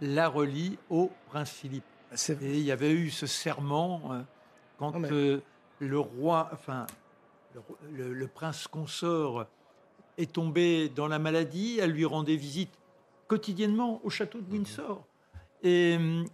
la 0.00 0.28
relie 0.28 0.78
au 0.88 1.10
prince 1.28 1.50
Philippe. 1.50 1.84
Et 2.42 2.58
il 2.58 2.64
y 2.64 2.72
avait 2.72 2.92
eu 2.92 3.10
ce 3.10 3.26
serment 3.26 4.00
euh, 4.12 4.22
quand 4.78 4.98
mais- 4.98 5.10
euh, 5.12 5.42
le 5.78 5.98
roi, 5.98 6.48
enfin, 6.52 6.86
le, 7.54 7.60
ro- 7.60 7.78
le- 7.92 8.12
le 8.14 8.26
prince 8.26 8.66
consort 8.66 9.46
est 10.18 10.32
tombé 10.32 10.88
dans 10.88 11.06
la 11.08 11.18
maladie, 11.18 11.78
elle 11.80 11.92
lui 11.92 12.04
rendait 12.04 12.36
visite 12.36 12.72
quotidiennement 13.28 14.00
au 14.04 14.10
château 14.10 14.40
de 14.40 14.50
Windsor. 14.52 15.04
Et 15.62 15.96
hum, 15.96 16.24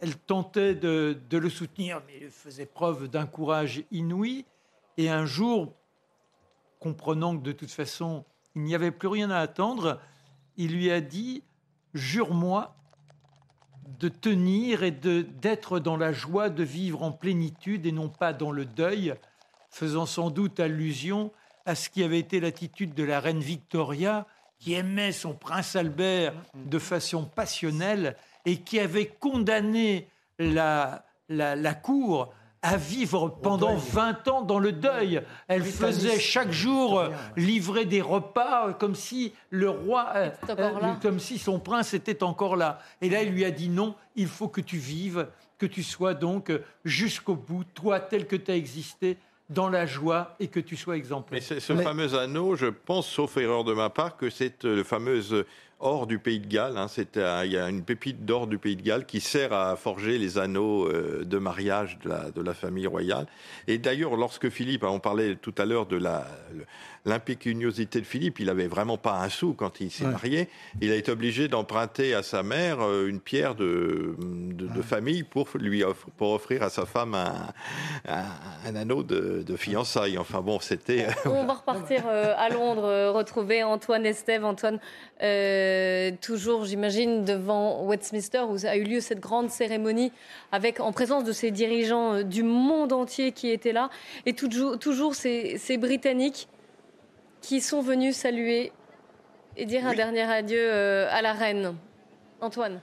elle 0.00 0.16
tentait 0.16 0.74
de, 0.74 1.18
de 1.28 1.38
le 1.38 1.50
soutenir, 1.50 2.00
mais 2.06 2.18
il 2.22 2.30
faisait 2.30 2.66
preuve 2.66 3.08
d'un 3.08 3.26
courage 3.26 3.82
inouï. 3.90 4.44
Et 4.96 5.10
un 5.10 5.26
jour, 5.26 5.74
comprenant 6.78 7.36
que 7.36 7.42
de 7.42 7.52
toute 7.52 7.70
façon, 7.70 8.24
il 8.54 8.62
n'y 8.62 8.74
avait 8.74 8.90
plus 8.90 9.08
rien 9.08 9.30
à 9.30 9.38
attendre, 9.38 10.00
il 10.56 10.72
lui 10.72 10.90
a 10.90 11.00
dit 11.00 11.42
Jure-moi 11.94 12.76
de 13.98 14.08
tenir 14.08 14.82
et 14.82 14.90
d'être 14.90 15.80
dans 15.80 15.96
la 15.96 16.12
joie 16.12 16.50
de 16.50 16.62
vivre 16.62 17.02
en 17.02 17.12
plénitude 17.12 17.86
et 17.86 17.92
non 17.92 18.08
pas 18.08 18.32
dans 18.32 18.50
le 18.50 18.64
deuil, 18.64 19.14
faisant 19.70 20.06
sans 20.06 20.30
doute 20.30 20.60
allusion 20.60 21.32
à 21.64 21.74
ce 21.74 21.88
qui 21.88 22.02
avait 22.02 22.18
été 22.18 22.40
l'attitude 22.40 22.94
de 22.94 23.02
la 23.02 23.20
reine 23.20 23.40
Victoria, 23.40 24.26
qui 24.58 24.74
aimait 24.74 25.12
son 25.12 25.34
prince 25.34 25.76
Albert 25.76 26.34
de 26.54 26.78
façon 26.78 27.24
passionnelle 27.24 28.16
et 28.44 28.58
qui 28.58 28.78
avait 28.78 29.06
condamné 29.06 30.08
la, 30.38 31.04
la, 31.28 31.56
la 31.56 31.74
cour 31.74 32.32
à 32.62 32.76
vivre 32.76 33.28
pendant 33.42 33.76
20 33.76 34.28
ans 34.28 34.42
dans 34.42 34.58
le 34.58 34.72
deuil. 34.72 35.22
Elle 35.46 35.64
faisait 35.64 36.18
chaque 36.18 36.50
jour 36.50 37.04
livrer 37.36 37.84
des 37.84 38.00
repas 38.00 38.68
euh, 38.68 38.72
comme 38.72 38.94
si 38.94 39.32
le 39.50 39.70
roi, 39.70 40.08
euh, 40.16 40.30
euh, 40.50 40.94
comme 41.00 41.20
si 41.20 41.38
son 41.38 41.60
prince 41.60 41.94
était 41.94 42.22
encore 42.22 42.56
là. 42.56 42.80
Et 43.00 43.08
là, 43.10 43.22
il 43.22 43.32
lui 43.32 43.44
a 43.44 43.50
dit 43.50 43.68
non, 43.68 43.94
il 44.16 44.26
faut 44.26 44.48
que 44.48 44.60
tu 44.60 44.76
vives, 44.76 45.28
que 45.58 45.66
tu 45.66 45.82
sois 45.82 46.14
donc 46.14 46.52
jusqu'au 46.84 47.36
bout, 47.36 47.64
toi 47.74 48.00
tel 48.00 48.26
que 48.26 48.36
tu 48.36 48.50
as 48.50 48.56
existé, 48.56 49.18
dans 49.50 49.70
la 49.70 49.86
joie 49.86 50.36
et 50.40 50.48
que 50.48 50.60
tu 50.60 50.76
sois 50.76 50.92
Mais 50.94 50.98
exemplaire. 50.98 51.42
c'est 51.42 51.60
ce 51.60 51.72
Mais- 51.72 51.82
fameux 51.82 52.14
anneau, 52.14 52.54
je 52.54 52.66
pense, 52.66 53.06
sauf 53.06 53.36
erreur 53.38 53.64
de 53.64 53.72
ma 53.72 53.88
part, 53.88 54.16
que 54.18 54.28
c'est 54.28 54.62
le 54.64 54.84
fameux 54.84 55.22
or 55.80 56.06
du 56.06 56.18
pays 56.18 56.40
de 56.40 56.46
Galles. 56.46 56.76
hein. 56.76 56.88
C'est 56.88 57.16
un- 57.16 57.44
il 57.44 57.52
y 57.52 57.56
a 57.58 57.68
une 57.68 57.82
pépite 57.82 58.24
d'or 58.24 58.46
du 58.46 58.58
pays 58.58 58.76
de 58.76 58.82
Galles 58.82 59.06
qui 59.06 59.20
sert 59.20 59.52
à 59.52 59.76
forger 59.76 60.18
les 60.18 60.38
anneaux 60.38 60.86
euh, 60.88 61.24
de 61.24 61.38
mariage 61.38 61.98
de 62.02 62.08
la, 62.08 62.30
de 62.30 62.42
la 62.42 62.54
famille 62.54 62.86
royale. 62.86 63.26
Et 63.66 63.78
d'ailleurs, 63.78 64.16
lorsque 64.16 64.48
Philippe, 64.48 64.84
hein, 64.84 64.90
on 64.90 65.00
parlait 65.00 65.36
tout 65.36 65.54
à 65.58 65.64
l'heure 65.66 65.86
de 65.86 65.96
la 65.96 66.26
l'impécuniosité 67.04 68.00
de 68.00 68.06
Philippe, 68.06 68.40
il 68.40 68.48
avait 68.50 68.66
vraiment 68.66 68.96
pas 68.98 69.20
un 69.20 69.28
sou 69.28 69.54
quand 69.54 69.80
il 69.80 69.90
s'est 69.90 70.04
Ouais. 70.04 70.12
marié. 70.12 70.48
Il 70.80 70.90
a 70.90 70.94
été 70.94 71.10
obligé 71.10 71.48
d'emprunter 71.48 72.14
à 72.14 72.22
sa 72.22 72.42
mère 72.42 72.78
euh, 72.80 73.06
une 73.08 73.20
pierre 73.20 73.54
de, 73.54 74.14
de, 74.18 74.66
de 74.66 74.82
famille 74.82 75.22
pour 75.22 75.48
lui 75.54 75.82
offre- 75.82 76.08
pour 76.16 76.32
offrir 76.32 76.62
à 76.62 76.70
sa 76.70 76.86
femme 76.86 77.14
un, 77.14 77.52
un, 78.08 78.24
un 78.66 78.76
anneau 78.76 79.02
de, 79.02 79.42
de 79.46 79.56
fiançailles. 79.56 80.18
Enfin 80.18 80.40
bon, 80.40 80.60
c'était 80.60 81.06
On 81.24 81.44
va 81.44 81.54
repartir 81.54 82.04
euh, 82.08 82.34
à 82.36 82.48
Londres, 82.48 82.84
euh, 82.84 83.10
retrouver 83.12 83.62
Antoine 83.62 84.04
Estève. 84.06 84.44
Antoine, 84.44 84.78
euh, 85.22 86.10
toujours, 86.20 86.64
j'imagine, 86.64 87.24
devant 87.24 87.84
Westminster, 87.86 88.42
où 88.48 88.56
a 88.66 88.76
eu 88.76 88.84
lieu 88.84 89.00
cette 89.00 89.20
grande 89.20 89.50
cérémonie, 89.50 90.12
avec 90.52 90.80
en 90.80 90.92
présence 90.92 91.24
de 91.24 91.32
ces 91.32 91.50
dirigeants 91.50 92.14
euh, 92.14 92.22
du 92.22 92.42
monde 92.42 92.92
entier 92.92 93.32
qui 93.32 93.50
étaient 93.50 93.72
là, 93.72 93.90
et 94.26 94.32
toujours, 94.32 94.78
toujours 94.78 95.14
ces, 95.14 95.58
ces 95.58 95.76
Britanniques 95.78 96.48
qui 97.40 97.60
sont 97.60 97.80
venus 97.80 98.16
saluer 98.16 98.72
et 99.56 99.66
dire 99.66 99.86
un 99.86 99.94
dernier 99.94 100.22
adieu 100.22 100.60
euh, 100.60 101.08
à 101.10 101.22
la 101.22 101.32
reine. 101.32 101.76
Antoine. 102.40 102.80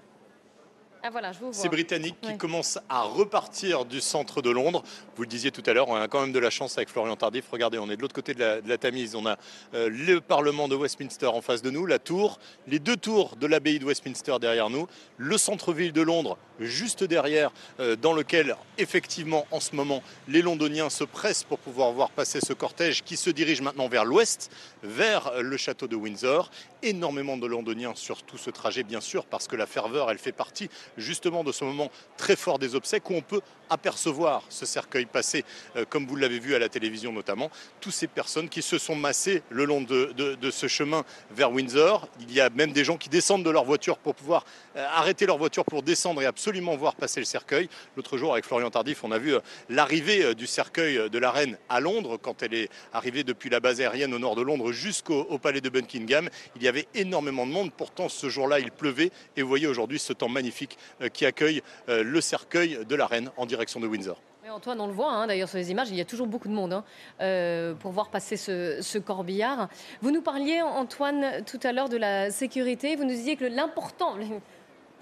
Ah 1.07 1.11
voilà, 1.11 1.31
je 1.33 1.37
vous 1.39 1.51
vois. 1.51 1.53
Ces 1.53 1.69
Britanniques 1.69 2.19
qui 2.19 2.35
commencent 2.35 2.79
à 2.89 3.03
repartir 3.03 3.85
du 3.85 4.01
centre 4.01 4.41
de 4.41 4.49
Londres. 4.49 4.81
Vous 5.15 5.21
le 5.21 5.27
disiez 5.27 5.51
tout 5.51 5.61
à 5.67 5.73
l'heure, 5.73 5.87
on 5.87 5.95
a 5.95 6.07
quand 6.07 6.19
même 6.19 6.31
de 6.31 6.39
la 6.39 6.49
chance 6.49 6.79
avec 6.79 6.89
Florian 6.89 7.15
Tardif. 7.15 7.45
Regardez, 7.51 7.77
on 7.77 7.91
est 7.91 7.95
de 7.95 8.01
l'autre 8.01 8.15
côté 8.15 8.33
de 8.33 8.39
la, 8.39 8.59
de 8.59 8.67
la 8.67 8.79
Tamise. 8.79 9.13
On 9.13 9.27
a 9.27 9.37
euh, 9.75 9.87
le 9.87 10.19
Parlement 10.19 10.67
de 10.67 10.75
Westminster 10.75 11.27
en 11.27 11.41
face 11.41 11.61
de 11.61 11.69
nous, 11.69 11.85
la 11.85 11.99
tour, 11.99 12.39
les 12.65 12.79
deux 12.79 12.97
tours 12.97 13.35
de 13.35 13.45
l'abbaye 13.45 13.77
de 13.77 13.85
Westminster 13.85 14.37
derrière 14.41 14.71
nous, 14.71 14.87
le 15.17 15.37
centre-ville 15.37 15.93
de 15.93 16.01
Londres 16.01 16.39
juste 16.59 17.03
derrière, 17.03 17.51
euh, 17.79 17.95
dans 17.95 18.13
lequel 18.13 18.55
effectivement 18.77 19.45
en 19.51 19.59
ce 19.59 19.75
moment 19.75 20.03
les 20.27 20.41
Londoniens 20.41 20.89
se 20.89 21.03
pressent 21.03 21.43
pour 21.43 21.59
pouvoir 21.59 21.91
voir 21.91 22.09
passer 22.09 22.39
ce 22.41 22.53
cortège 22.53 23.03
qui 23.03 23.17
se 23.17 23.29
dirige 23.29 23.61
maintenant 23.61 23.87
vers 23.87 24.05
l'ouest, 24.05 24.51
vers 24.83 25.41
le 25.41 25.57
château 25.57 25.87
de 25.87 25.95
Windsor. 25.95 26.49
Énormément 26.83 27.37
de 27.37 27.47
Londoniens 27.47 27.95
sur 27.95 28.23
tout 28.23 28.37
ce 28.37 28.49
trajet, 28.49 28.83
bien 28.83 29.01
sûr, 29.01 29.25
parce 29.25 29.47
que 29.47 29.55
la 29.55 29.65
ferveur, 29.65 30.11
elle 30.11 30.19
fait 30.19 30.31
partie 30.31 30.69
justement 30.97 31.43
de 31.43 31.51
ce 31.51 31.63
moment 31.63 31.89
très 32.17 32.35
fort 32.35 32.59
des 32.59 32.75
obsèques 32.75 33.09
où 33.09 33.15
on 33.15 33.21
peut 33.21 33.41
apercevoir 33.69 34.43
ce 34.49 34.65
cercueil 34.65 35.05
passer, 35.05 35.43
euh, 35.75 35.85
comme 35.89 36.05
vous 36.05 36.15
l'avez 36.15 36.39
vu 36.39 36.55
à 36.55 36.59
la 36.59 36.69
télévision 36.69 37.11
notamment, 37.11 37.49
toutes 37.81 37.93
ces 37.93 38.07
personnes 38.07 38.49
qui 38.49 38.61
se 38.61 38.77
sont 38.77 38.95
massées 38.95 39.41
le 39.49 39.65
long 39.65 39.81
de, 39.81 40.37
ce 40.51 40.67
chemin 40.67 41.03
vers 41.31 41.51
Windsor. 41.51 42.07
Il 42.21 42.31
y 42.31 42.39
a 42.39 42.49
même 42.49 42.71
des 42.71 42.83
gens 42.83 42.97
qui 42.97 43.09
descendent 43.09 43.43
de 43.43 43.49
leur 43.49 43.65
voiture 43.65 43.97
pour 43.97 44.15
pouvoir 44.15 44.45
euh, 44.75 44.85
arrêter 44.93 45.25
leur 45.25 45.37
voiture 45.37 45.65
pour 45.65 45.83
descendre 45.83 46.21
et 46.21 46.25
absolument 46.45 46.75
voir 46.75 46.93
passer 46.93 47.19
le 47.19 47.25
cercueil. 47.25 47.67
L'autre 47.97 48.19
jour, 48.19 48.33
avec 48.33 48.45
Florian 48.45 48.69
Tardif, 48.69 49.03
on 49.03 49.11
a 49.11 49.17
vu 49.17 49.33
euh, 49.33 49.39
l'arrivée 49.67 50.23
euh, 50.23 50.35
du 50.35 50.45
cercueil 50.45 50.95
euh, 50.95 51.09
de 51.09 51.17
la 51.17 51.31
reine 51.31 51.57
à 51.69 51.79
Londres, 51.79 52.17
quand 52.21 52.43
elle 52.43 52.53
est 52.53 52.69
arrivée 52.93 53.23
depuis 53.23 53.49
la 53.49 53.59
base 53.59 53.81
aérienne 53.81 54.13
au 54.13 54.19
nord 54.19 54.35
de 54.35 54.43
Londres 54.43 54.71
jusqu'au 54.71 55.21
au 55.21 55.39
palais 55.39 55.59
de 55.59 55.69
Buckingham. 55.69 56.29
Il 56.55 56.61
y 56.61 56.67
avait 56.67 56.87
énormément 56.93 57.47
de 57.47 57.51
monde. 57.51 57.71
Pourtant, 57.75 58.09
ce 58.09 58.29
jour-là, 58.29 58.59
il 58.59 58.71
pleuvait. 58.71 59.09
Et 59.35 59.41
vous 59.41 59.47
voyez 59.47 59.65
aujourd'hui 59.65 59.97
ce 59.97 60.13
temps 60.13 60.29
magnifique 60.29 60.77
qui 61.13 61.25
accueille 61.25 61.63
le 61.87 62.21
cercueil 62.21 62.85
de 62.87 62.95
la 62.95 63.07
reine 63.07 63.31
en 63.37 63.47
direction 63.47 63.79
de 63.79 63.87
Windsor. 63.87 64.21
Antoine, 64.55 64.79
on 64.79 64.87
le 64.87 64.93
voit 64.93 65.11
hein, 65.11 65.27
d'ailleurs 65.27 65.49
sur 65.49 65.57
les 65.57 65.71
images, 65.71 65.89
il 65.89 65.97
y 65.97 66.01
a 66.01 66.05
toujours 66.05 66.27
beaucoup 66.27 66.47
de 66.47 66.53
monde 66.53 66.71
hein, 66.71 66.83
euh, 67.19 67.73
pour 67.73 67.91
voir 67.91 68.09
passer 68.09 68.37
ce, 68.37 68.79
ce 68.81 68.97
corbillard. 68.97 69.67
Vous 70.01 70.11
nous 70.11 70.21
parliez, 70.21 70.61
Antoine, 70.61 71.43
tout 71.45 71.59
à 71.63 71.71
l'heure 71.71 71.89
de 71.89 71.97
la 71.97 72.31
sécurité. 72.31 72.95
Vous 72.95 73.03
nous 73.03 73.09
disiez 73.09 73.35
que 73.35 73.45
l'important, 73.45 74.15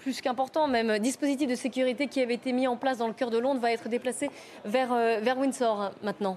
plus 0.04 0.20
qu'important 0.20 0.68
même, 0.68 0.98
dispositif 0.98 1.48
de 1.48 1.54
sécurité 1.54 2.08
qui 2.08 2.20
avait 2.20 2.34
été 2.34 2.52
mis 2.52 2.66
en 2.66 2.76
place 2.76 2.98
dans 2.98 3.06
le 3.06 3.14
cœur 3.14 3.30
de 3.30 3.38
Londres 3.38 3.60
va 3.60 3.72
être 3.72 3.88
déplacé 3.88 4.28
vers, 4.66 4.92
euh, 4.92 5.18
vers 5.22 5.38
Windsor 5.38 5.80
hein, 5.80 5.92
maintenant. 6.02 6.36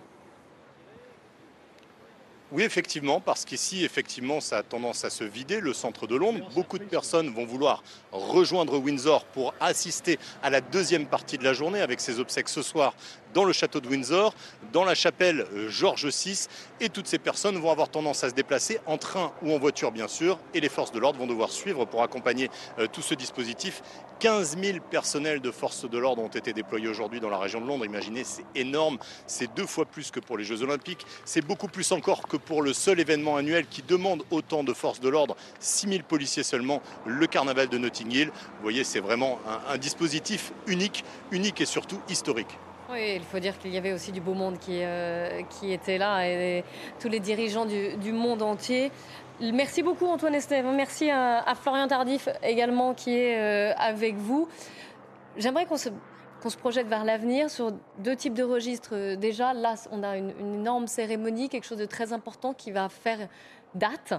Oui, 2.54 2.64
effectivement, 2.64 3.20
parce 3.20 3.44
qu'ici, 3.44 3.84
effectivement, 3.84 4.40
ça 4.40 4.60
a 4.60 4.64
tendance 4.64 5.04
à 5.04 5.10
se 5.10 5.26
vider, 5.26 5.60
le 5.60 5.74
centre 5.74 6.08
de 6.08 6.16
Londres. 6.16 6.50
Beaucoup 6.56 6.80
de 6.80 6.86
personnes 6.86 7.30
vont 7.30 7.46
vouloir 7.46 7.84
rejoindre 8.14 8.78
Windsor 8.78 9.26
pour 9.26 9.54
assister 9.60 10.18
à 10.42 10.50
la 10.50 10.62
deuxième 10.62 11.08
partie 11.08 11.38
de 11.38 11.44
la 11.44 11.52
journée 11.52 11.82
avec 11.82 12.00
ses 12.00 12.22
obsèques 12.22 12.48
ce 12.48 12.62
soir 12.62 12.94
dans 13.34 13.44
le 13.44 13.52
château 13.52 13.82
de 13.82 13.90
Windsor, 13.90 14.34
dans 14.72 14.86
la 14.86 14.96
chapelle 14.96 15.46
euh, 15.54 15.70
George 15.70 16.06
VI. 16.06 16.48
Et 16.80 16.88
toutes 16.88 17.08
ces 17.08 17.20
personnes 17.20 17.58
vont 17.58 17.70
avoir 17.70 17.90
tendance 17.90 18.24
à 18.24 18.30
se 18.30 18.34
déplacer 18.34 18.80
en 18.86 18.98
train 18.98 19.34
ou 19.42 19.52
en 19.52 19.60
voiture, 19.60 19.92
bien 19.92 20.08
sûr. 20.08 20.40
Et 20.54 20.62
les 20.62 20.70
forces 20.70 20.94
de 20.94 21.00
l'ordre 21.00 21.20
vont 21.20 21.28
devoir 21.28 21.52
suivre 21.52 21.84
pour 21.84 22.02
accompagner 22.02 22.50
euh, 22.80 22.88
tout 22.88 23.02
ce 23.02 23.14
dispositif. 23.14 23.84
15 24.20 24.58
000 24.60 24.80
personnels 24.90 25.42
de 25.42 25.52
forces 25.52 25.88
de 25.88 25.98
l'ordre 25.98 26.24
ont 26.24 26.28
été 26.28 26.52
déployés 26.52 26.88
aujourd'hui 26.88 27.20
dans 27.20 27.30
la 27.30 27.38
région 27.38 27.62
de 27.62 27.68
Londres. 27.68 27.86
Imaginez, 27.86 28.24
c'est 28.24 28.46
énorme. 28.56 28.98
C'est 29.28 29.54
deux 29.56 29.68
fois 29.68 29.86
plus 29.86 30.10
que 30.10 30.20
pour 30.20 30.38
les 30.38 30.44
Jeux 30.44 30.64
Olympiques. 30.64 31.06
C'est 31.24 31.46
beaucoup 31.46 31.68
plus 31.68 31.92
encore 31.92 32.28
que 32.28 32.38
pour 32.38 32.64
le 32.64 32.74
seul 32.74 33.00
événement 33.00 33.36
annuel 33.36 33.68
qui 33.68 33.84
demande 33.84 34.24
autant 34.32 34.64
de 34.64 34.74
forces 34.74 35.00
de 35.00 35.10
l'ordre. 35.10 35.36
6 35.60 35.90
000 35.90 36.02
policiers 36.08 36.44
seulement, 36.44 36.82
le 37.06 37.28
carnaval 37.28 37.68
de 37.68 37.78
Notting 37.78 38.12
Hill. 38.12 38.28
Vous 38.30 38.64
voyez, 38.64 38.84
c'est 38.84 39.00
vraiment 39.00 39.40
un, 39.70 39.78
dispositif 39.78 40.52
unique, 40.66 41.04
unique 41.32 41.62
et 41.62 41.66
surtout 41.66 42.00
historique. 42.10 42.58
Oui, 42.90 43.16
il 43.18 43.24
faut 43.24 43.40
dire 43.40 43.60
qu'il 43.60 43.72
y 43.72 43.78
avait 43.78 43.92
aussi 43.92 44.12
du 44.12 44.22
beau 44.22 44.34
monde 44.34 44.58
qui, 44.58 44.80
euh, 44.82 45.42
était 45.62 45.98
là 45.98 46.26
et 46.26 46.64
tous 47.00 47.10
les 47.10 47.20
dirigeants 47.20 47.66
du 47.66 48.12
monde 48.14 48.42
entier. 48.42 48.92
Merci 49.40 49.84
beaucoup 49.84 50.06
Antoine 50.08 50.34
Estève. 50.36 50.66
Merci 50.66 51.10
à, 51.12 51.40
à 51.48 51.56
Florian 51.56 51.88
Tardif 51.88 52.28
également 52.42 52.94
qui 52.94 53.16
est 53.18 53.38
euh, 53.38 53.74
avec 53.78 54.16
vous. 54.16 54.48
J'aimerais 55.38 55.66
qu'on 55.66 55.78
se 55.78 55.90
qu'on 56.42 56.50
se 56.50 56.58
projette 56.58 56.88
vers 56.88 57.04
l'avenir 57.04 57.50
sur 57.50 57.72
deux 57.98 58.16
types 58.16 58.34
de 58.36 58.44
registres. 58.44 58.92
Euh, 58.94 59.16
Déjà, 59.16 59.54
là, 59.54 59.74
on 59.92 60.04
a 60.04 60.18
une, 60.18 60.32
une 60.40 60.54
énorme 60.56 60.86
cérémonie, 60.88 61.50
quelque 61.50 61.64
chose 61.66 61.80
de 61.80 61.86
très 61.86 62.14
important 62.14 62.54
qui 62.54 62.72
va 62.72 62.90
faire 62.90 63.28
date. 63.74 64.14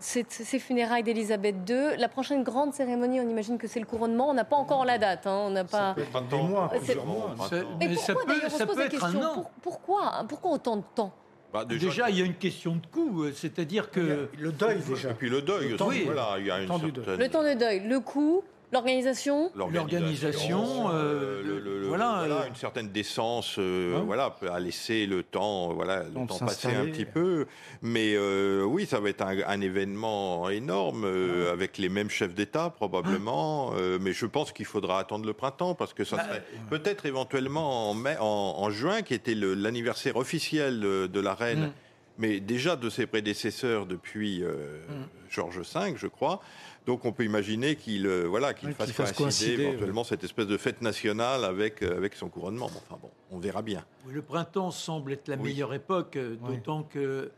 C'est 0.00 0.30
ces 0.30 0.58
funérailles 0.58 1.02
d'Elisabeth 1.02 1.56
II. 1.68 1.96
La 1.98 2.08
prochaine 2.08 2.42
grande 2.42 2.72
cérémonie, 2.72 3.20
on 3.20 3.28
imagine 3.28 3.58
que 3.58 3.66
c'est 3.66 3.80
le 3.80 3.86
couronnement. 3.86 4.28
On 4.30 4.34
n'a 4.34 4.44
pas 4.44 4.56
encore 4.56 4.84
la 4.86 4.96
date. 4.96 5.26
hein. 5.26 5.44
On 5.46 5.50
n'a 5.50 5.64
pas. 5.64 5.92
peut 5.94 6.02
être 6.02 6.22
des 6.28 6.40
mois, 6.42 6.68
plusieurs 6.70 7.04
mois. 7.04 7.34
Mais 7.80 7.88
mais 7.88 7.96
ça 7.96 8.12
pourquoi 8.14 8.26
peut, 8.34 8.40
d'ailleurs 8.40 8.54
on 8.54 8.56
ça 8.56 8.58
se 8.58 8.64
pose 8.64 8.76
peut 8.76 8.82
la 8.84 8.88
question. 8.88 9.20
Pour- 9.34 9.50
Pourquoi 9.62 10.12
Pourquoi 10.28 10.50
autant 10.52 10.76
de 10.76 10.84
temps? 10.94 11.12
Bah, 11.52 11.64
Déjà, 11.64 12.10
il 12.10 12.18
y 12.18 12.22
a 12.22 12.26
une 12.26 12.34
question 12.34 12.76
de 12.76 12.86
coût, 12.92 13.24
euh, 13.24 13.32
c'est-à-dire 13.34 13.90
que 13.90 14.28
Le 14.38 14.52
deuil 14.52 14.78
déjà. 14.86 15.10
Et 15.10 15.14
puis 15.14 15.30
le 15.30 15.40
deuil 15.40 15.68
Le 15.68 15.74
aussi, 15.74 15.76
temps 15.78 15.90
du- 15.90 16.04
voilà, 16.04 16.36
il 16.38 16.46
y 16.46 16.50
a 16.50 16.60
une 16.60 16.68
certaine... 16.68 17.18
Le 17.18 17.28
temps 17.28 17.42
de 17.42 17.58
deuil, 17.58 17.80
le 17.88 18.00
coût, 18.00 18.44
l'organisation. 18.72 19.50
L'organisation, 19.54 20.90
euh, 20.92 21.42
le- 21.42 21.58
le- 21.58 21.80
le- 21.80 21.86
voilà, 21.88 22.16
voilà, 22.18 22.34
euh, 22.42 22.48
une 22.48 22.54
certaine 22.54 22.88
décence, 22.90 23.56
euh, 23.58 23.96
Hein 23.98 24.02
voilà, 24.06 24.36
à 24.52 24.60
laisser 24.60 25.06
le 25.06 25.22
temps, 25.22 25.72
voilà, 25.72 26.04
le 26.04 26.26
Temps 26.26 26.38
passer 26.38 26.68
un 26.68 26.84
petit 26.86 27.04
peu. 27.04 27.46
Mais 27.82 28.14
euh, 28.14 28.62
oui, 28.64 28.86
ça 28.86 29.00
va 29.00 29.08
être 29.08 29.22
un, 29.22 29.36
un 29.46 29.60
événement 29.60 30.48
énorme 30.50 31.04
euh, 31.04 31.52
avec 31.52 31.78
les 31.78 31.88
mêmes 31.88 32.10
chefs 32.10 32.34
d'État 32.34 32.70
probablement. 32.70 33.72
euh, 33.76 33.98
mais 34.00 34.12
je 34.12 34.26
pense 34.26 34.52
qu'il 34.52 34.66
faudra 34.66 34.98
attendre 35.00 35.26
le 35.26 35.32
printemps 35.32 35.74
parce 35.74 35.94
que 35.94 36.04
ça 36.04 36.16
Bah, 36.16 36.24
serait 36.28 36.42
peut-être 36.70 37.06
éventuellement 37.06 37.90
en 37.90 37.94
mai, 37.94 38.16
en, 38.20 38.24
en 38.58 38.70
juin, 38.70 39.02
qui 39.02 39.14
était 39.14 39.34
l'anniversaire 39.34 40.16
officiel 40.16 40.80
de, 40.80 41.06
de 41.06 41.20
la 41.20 41.34
reine. 41.34 41.66
Mm. 41.66 41.72
Mais 42.20 42.40
déjà 42.40 42.74
de 42.74 42.90
ses 42.90 43.06
prédécesseurs 43.06 43.86
depuis 43.86 44.42
euh, 44.42 44.80
Mm. 44.88 45.04
Georges 45.30 45.60
V, 45.60 45.94
je 45.96 46.06
crois. 46.06 46.40
Donc 46.86 47.04
on 47.04 47.12
peut 47.12 47.24
imaginer 47.24 47.76
qu'il 47.76 48.06
euh, 48.06 48.24
voilà, 48.24 48.54
qu'il 48.54 48.68
Ouais, 48.68 48.74
fasse, 48.74 48.92
coïncider, 48.92 49.14
coïncider, 49.22 49.62
éventuellement 49.64 50.04
cette 50.04 50.24
espèce 50.24 50.46
de 50.46 50.56
fête 50.56 50.80
nationale 50.80 51.44
avec, 51.44 51.82
euh, 51.82 51.96
avec 51.96 52.14
son 52.14 52.28
couronnement. 52.28 52.68
Bon, 52.72 52.80
Enfin 52.88 52.98
bon, 53.00 53.10
on 53.30 53.38
verra 53.38 53.60
bien. 53.62 53.84
le 54.08 54.22
printemps 54.22 54.70
semble 54.70 55.12
être 55.12 55.28
la 55.28 55.36
Oui. 55.36 55.50
meilleure 55.50 55.74
époque, 55.74 56.16
euh, 56.16 56.36
d'autant 56.36 56.82
que 56.84 57.30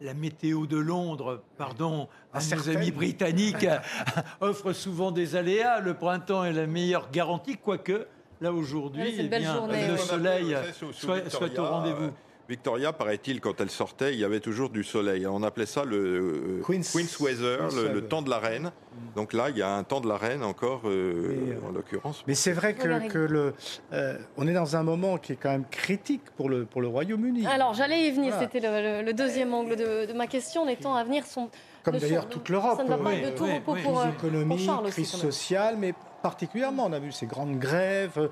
la 0.00 0.12
météo 0.12 0.66
de 0.66 0.76
Londres, 0.76 1.42
pardon, 1.56 2.08
à 2.32 2.38
nos 2.38 2.44
Incertaine. 2.44 2.76
amis 2.78 2.90
britanniques, 2.90 3.66
offre 4.40 4.72
souvent 4.72 5.10
des 5.12 5.36
aléas. 5.36 5.80
Le 5.80 5.94
printemps 5.94 6.44
est 6.44 6.52
la 6.52 6.66
meilleure 6.66 7.10
garantie, 7.10 7.56
quoique 7.56 8.06
là 8.40 8.52
aujourd'hui, 8.52 9.02
Ouais, 9.02 9.14
eh 9.18 9.88
le 9.88 9.96
soleil 9.96 10.56
soit, 10.92 11.58
au 11.58 11.64
rendez-vous. 11.64 12.10
Victoria, 12.48 12.92
paraît-il, 12.92 13.40
quand 13.40 13.60
elle 13.60 13.70
sortait, 13.70 14.12
il 14.14 14.20
y 14.20 14.24
avait 14.24 14.38
toujours 14.40 14.70
du 14.70 14.84
soleil. 14.84 15.26
On 15.26 15.42
appelait 15.42 15.66
ça 15.66 15.84
le 15.84 15.96
euh, 15.96 16.62
Queen's- 16.62 16.92
Queen's, 16.92 17.18
Weather, 17.18 17.68
Queen's 17.68 17.74
le, 17.92 18.02
temps 18.06 18.22
de 18.22 18.30
la 18.30 18.38
reine. 18.38 18.70
Donc 19.16 19.32
là, 19.32 19.50
il 19.50 19.58
y 19.58 19.62
a 19.62 19.74
un 19.74 19.82
temps 19.82 20.00
de 20.00 20.08
la 20.08 20.16
reine 20.16 20.44
encore, 20.44 20.82
euh, 20.84 21.34
Mais, 21.46 21.52
euh, 21.54 21.68
en 21.68 21.72
l'occurrence. 21.72 22.22
Mais 22.28 22.34
c'est 22.34 22.52
vrai 22.52 22.74
que, 22.74 22.86
le, 23.18 23.52
euh, 23.92 24.16
on 24.36 24.46
est 24.46 24.52
dans 24.52 24.76
un 24.76 24.82
moment 24.84 25.18
qui 25.18 25.32
est 25.32 25.36
quand 25.36 25.50
même 25.50 25.64
critique 25.70 26.22
pour 26.36 26.48
le, 26.48 26.64
pour 26.64 26.80
le 26.80 26.86
Royaume-Uni. 26.88 27.46
Alors, 27.48 27.74
j'allais 27.74 28.06
y 28.06 28.10
venir. 28.12 28.32
Voilà. 28.36 28.48
C'était 28.52 28.60
le, 28.66 29.00
le- 29.00 29.06
le 29.06 29.12
deuxième 29.12 29.52
angle 29.52 29.74
de, 29.76 30.06
de 30.06 30.12
ma 30.12 30.26
question. 30.28 30.64
Les 30.64 30.76
temps 30.76 30.94
à 30.94 31.02
venir 31.02 31.26
sont. 31.26 31.50
Comme 31.82 31.98
d'ailleurs 31.98 32.28
toute 32.28 32.48
l'Europe. 32.48 32.76
Ça 32.78 32.84
ne 32.84 32.88
va 32.88 32.96
pas 32.98 33.10
Oui, 33.10 33.16
être 33.16 33.32
de 33.32 33.36
tout 33.36 33.44
oui, 33.44 33.54
repos 33.54 33.72
oui. 33.74 33.82
pour, 33.82 34.00
crise 34.02 34.44
pour 34.48 34.58
Charles 34.58 34.90
crise 34.90 35.10
sociale, 35.10 35.76
mais 35.78 35.94
particulièrement, 36.22 36.86
on 36.86 36.92
a 36.92 36.98
vu 36.98 37.12
ces 37.12 37.26
grandes 37.26 37.58
grèves. 37.58 38.28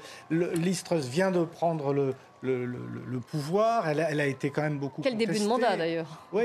Truss 0.84 1.06
vient 1.06 1.30
de 1.30 1.44
prendre 1.44 1.92
le, 1.92 2.14
le, 2.44 2.66
le- 2.66 2.78
le 3.06 3.20
pouvoir. 3.20 3.88
Elle 3.88 4.00
a, 4.00 4.10
elle 4.10 4.20
a 4.20 4.26
été 4.26 4.50
quand 4.50 4.62
même 4.62 4.78
beaucoup 4.78 5.02
Quel 5.02 5.16
début 5.16 5.32
de 5.32 5.38
contestée. 5.38 5.48
mandat 5.48 5.76
d'ailleurs. 5.76 6.26
Oui, 6.32 6.44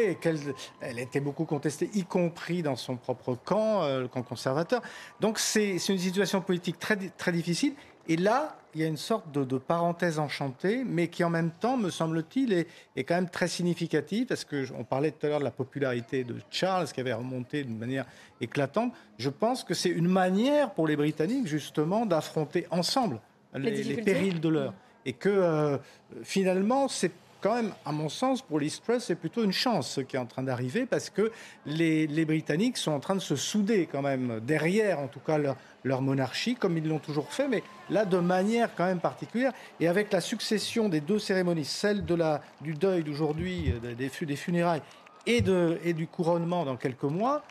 elle 0.81 0.97
a 0.97 1.01
été 1.01 1.19
beaucoup 1.19 1.45
contestée, 1.45 1.89
y 1.93 2.03
compris 2.03 2.63
dans 2.63 2.75
son 2.75 2.95
propre 2.95 3.35
camp, 3.35 3.83
euh, 3.83 4.01
le 4.01 4.07
camp 4.07 4.23
conservateur. 4.23 4.81
Donc 5.19 5.39
c'est, 5.39 5.71
une 5.75 5.97
situation 5.99 6.41
politique 6.41 6.79
très, 6.79 6.95
très 6.95 7.31
difficile. 7.31 7.73
Et 8.07 8.17
là, 8.17 8.55
il 8.73 8.81
y 8.81 8.83
a 8.83 8.87
une 8.87 8.97
sorte 8.97 9.31
de, 9.31 9.43
de 9.43 9.57
parenthèse 9.59 10.17
enchantée, 10.17 10.83
mais 10.83 11.09
qui 11.09 11.23
en 11.23 11.29
même 11.29 11.51
temps, 11.51 11.77
me 11.77 11.89
semble-t-il, 11.91 12.53
est, 12.53 12.67
est 12.95 13.03
quand 13.03 13.15
même 13.15 13.29
très 13.29 13.47
significative, 13.47 14.25
parce 14.27 14.45
que 14.45 14.63
je- 14.63 14.73
on 14.73 14.83
parlait 14.83 15.11
tout 15.11 15.25
à 15.25 15.29
l'heure 15.29 15.39
de 15.39 15.43
la 15.43 15.51
popularité 15.51 16.23
de 16.23 16.35
Charles, 16.49 16.87
qui 16.91 16.99
avait 17.01 17.13
remonté 17.13 17.63
d'une 17.63 17.77
manière 17.77 18.05
éclatante. 18.41 18.93
Je 19.19 19.29
pense 19.29 19.63
que 19.63 19.73
c'est 19.75 19.89
une 19.89 20.07
manière 20.07 20.71
pour 20.71 20.87
les 20.87 20.95
Britanniques, 20.95 21.45
justement, 21.47 22.05
d'affronter 22.07 22.65
ensemble 22.71 23.19
Les 23.53 23.59
les, 23.59 23.69
les 23.71 23.77
difficultés. 23.77 24.13
périls 24.13 24.39
de 24.39 24.49
l'heure. 24.49 24.73
Et 25.05 25.13
que 25.13 25.29
euh, 25.29 25.77
finalement, 26.23 26.87
c'est 26.87 27.11
quand 27.41 27.55
même, 27.55 27.71
à 27.85 27.93
mon 27.93 28.09
sens, 28.09 28.41
pour 28.41 28.59
Liz 28.59 28.81
Truss, 28.81 29.05
c'est 29.05 29.15
plutôt 29.15 29.43
une 29.45 29.53
chance 29.53 29.91
ce 29.91 30.01
qui 30.01 30.17
est 30.17 30.19
en 30.19 30.25
train 30.25 30.43
d'arriver 30.43 30.85
parce 30.85 31.09
que 31.09 31.31
les, 31.65 32.05
les 32.05 32.25
Britanniques 32.25 32.75
sont 32.77 32.91
en 32.91 32.99
train 32.99 33.15
de 33.15 33.21
se 33.21 33.37
souder 33.37 33.87
quand 33.89 34.01
même 34.01 34.41
derrière, 34.41 34.99
en 34.99 35.07
tout 35.07 35.21
cas, 35.21 35.37
leur, 35.37 35.55
leur 35.85 36.01
monarchie, 36.01 36.55
comme 36.55 36.77
ils 36.77 36.85
l'ont 36.85 36.99
toujours 36.99 37.31
fait, 37.31 37.47
mais 37.47 37.63
là 37.89 38.03
de 38.03 38.17
manière 38.17 38.75
quand 38.75 38.85
même 38.85 38.99
particulière. 38.99 39.53
Et 39.79 39.87
avec 39.87 40.11
la 40.11 40.19
succession 40.19 40.89
des 40.89 40.99
deux 40.99 41.17
cérémonies, 41.19 41.63
celle 41.63 42.03
de 42.03 42.13
la, 42.15 42.41
du 42.59 42.73
deuil 42.73 43.03
d'aujourd'hui, 43.05 43.73
euh, 43.85 43.95
des, 43.95 44.09
fu- 44.09 44.25
des 44.25 44.35
funérailles 44.35 44.81
et, 45.25 45.39
de, 45.39 45.79
et 45.85 45.93
du 45.93 46.07
couronnement 46.07 46.65
dans 46.65 46.75
quelques 46.75 47.03
mois, 47.03 47.41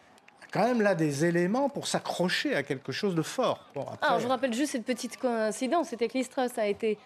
quand 0.53 0.65
même 0.67 0.83
là 0.83 0.95
des 0.95 1.25
éléments 1.25 1.71
pour 1.71 1.87
s'accrocher 1.87 2.55
à 2.55 2.63
quelque 2.63 2.93
chose 2.93 3.15
de 3.15 3.23
fort. 3.23 3.65
Bon, 3.75 3.83
après- 3.91 4.07
Alors, 4.07 4.19
je 4.19 4.25
vous 4.25 4.31
rappelle 4.31 4.53
juste 4.53 4.73
cette 4.73 4.85
petite 4.85 5.17
coïncidence. 5.17 5.89
C'était 5.89 6.09
que 6.09 6.17
Liz 6.19 6.29
Truss 6.29 6.59
a 6.59 6.67
été 6.67 6.99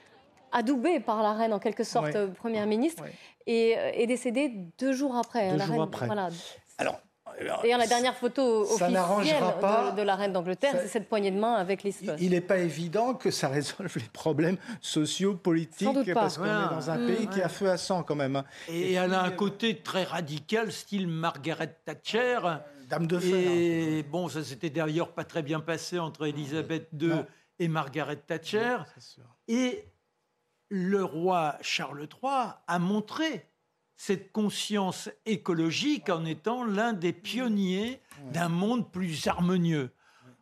adoubée 0.53 1.01
par 1.01 1.23
la 1.23 1.33
reine, 1.33 1.53
en 1.53 1.59
quelque 1.59 1.85
sorte, 1.85 2.07
Ouais. 2.07 2.17
euh, 2.17 2.27
première 2.29 2.67
ministre, 2.67 3.03
Ouais. 3.03 3.13
et 3.47 3.75
euh, 3.79 3.91
est 3.95 4.07
décédée 4.07 4.53
deux 4.79 4.93
jours 4.93 5.17
après. 5.17 5.51
Deux 5.53 5.57
la 5.59 5.65
jours 5.67 5.75
reine, 5.75 5.83
après. 5.85 6.07
Voilà. 6.07 6.29
Alors, 6.79 7.01
D'ailleurs, 7.63 7.79
la 7.79 7.87
dernière 7.87 8.15
photo 8.15 8.61
officielle 8.63 8.93
pas. 9.61 9.91
de, 9.93 9.97
de 9.97 10.03
la 10.03 10.17
reine 10.17 10.33
d'Angleterre, 10.35 10.75
c'est 10.81 10.87
cette 10.89 11.09
poignée 11.09 11.31
de 11.31 11.39
main 11.39 11.55
avec 11.55 11.81
Truss. 11.81 12.03
Il 12.21 12.31
n'est 12.31 12.41
pas 12.43 12.59
évident 12.59 13.15
que 13.15 13.31
ça 13.31 13.49
résolve 13.49 13.91
les 13.97 14.09
problèmes 14.13 14.59
sociaux, 14.83 15.35
politiques, 15.35 15.87
Sans 15.89 15.95
doute 15.95 16.13
pas. 16.13 16.21
parce 16.21 16.37
qu'on 16.37 16.45
Voilà. 16.45 16.67
est 16.71 16.75
dans 16.75 16.91
un 16.91 16.99
Mmh. 16.99 17.07
pays 17.07 17.27
qui 17.29 17.41
a 17.41 17.49
feu 17.49 17.71
à 17.71 17.79
sang 17.79 18.03
quand 18.03 18.15
même. 18.17 18.37
hein. 18.37 18.45
Et, 18.69 18.93
elle 18.93 19.15
a 19.15 19.23
un 19.23 19.31
côté 19.31 19.79
très 19.81 20.05
radical, 20.05 20.71
style 20.71 21.09
Margaret 21.09 21.75
Thatcher. 21.87 22.39
Dame 22.89 23.07
de 23.07 23.19
fer. 23.19 23.33
Et 23.51 24.03
bon, 24.03 24.29
ça 24.29 24.45
s'était 24.45 24.69
d'ailleurs 24.71 25.13
pas 25.13 25.25
très 25.25 25.43
bien 25.43 25.61
passé 25.61 25.99
entre 25.99 26.27
Elisabeth 26.27 26.89
II 27.01 27.09
Non. 27.09 27.27
et 27.59 27.67
Margaret 27.69 28.17
Thatcher. 28.17 28.77
Sûr. 28.99 29.25
Et 29.49 29.87
le 30.75 31.05
roi 31.05 31.57
Charles 31.61 32.01
III 32.23 32.53
a 32.67 32.79
montré 32.79 33.47
cette 33.99 34.33
conscience 34.33 35.11
écologique 35.27 36.09
en 36.09 36.25
étant 36.25 36.65
l'un 36.65 36.95
des 36.95 37.13
pionniers 37.13 38.01
d'un 38.33 38.49
monde 38.49 38.91
plus 38.91 39.27
harmonieux. 39.27 39.91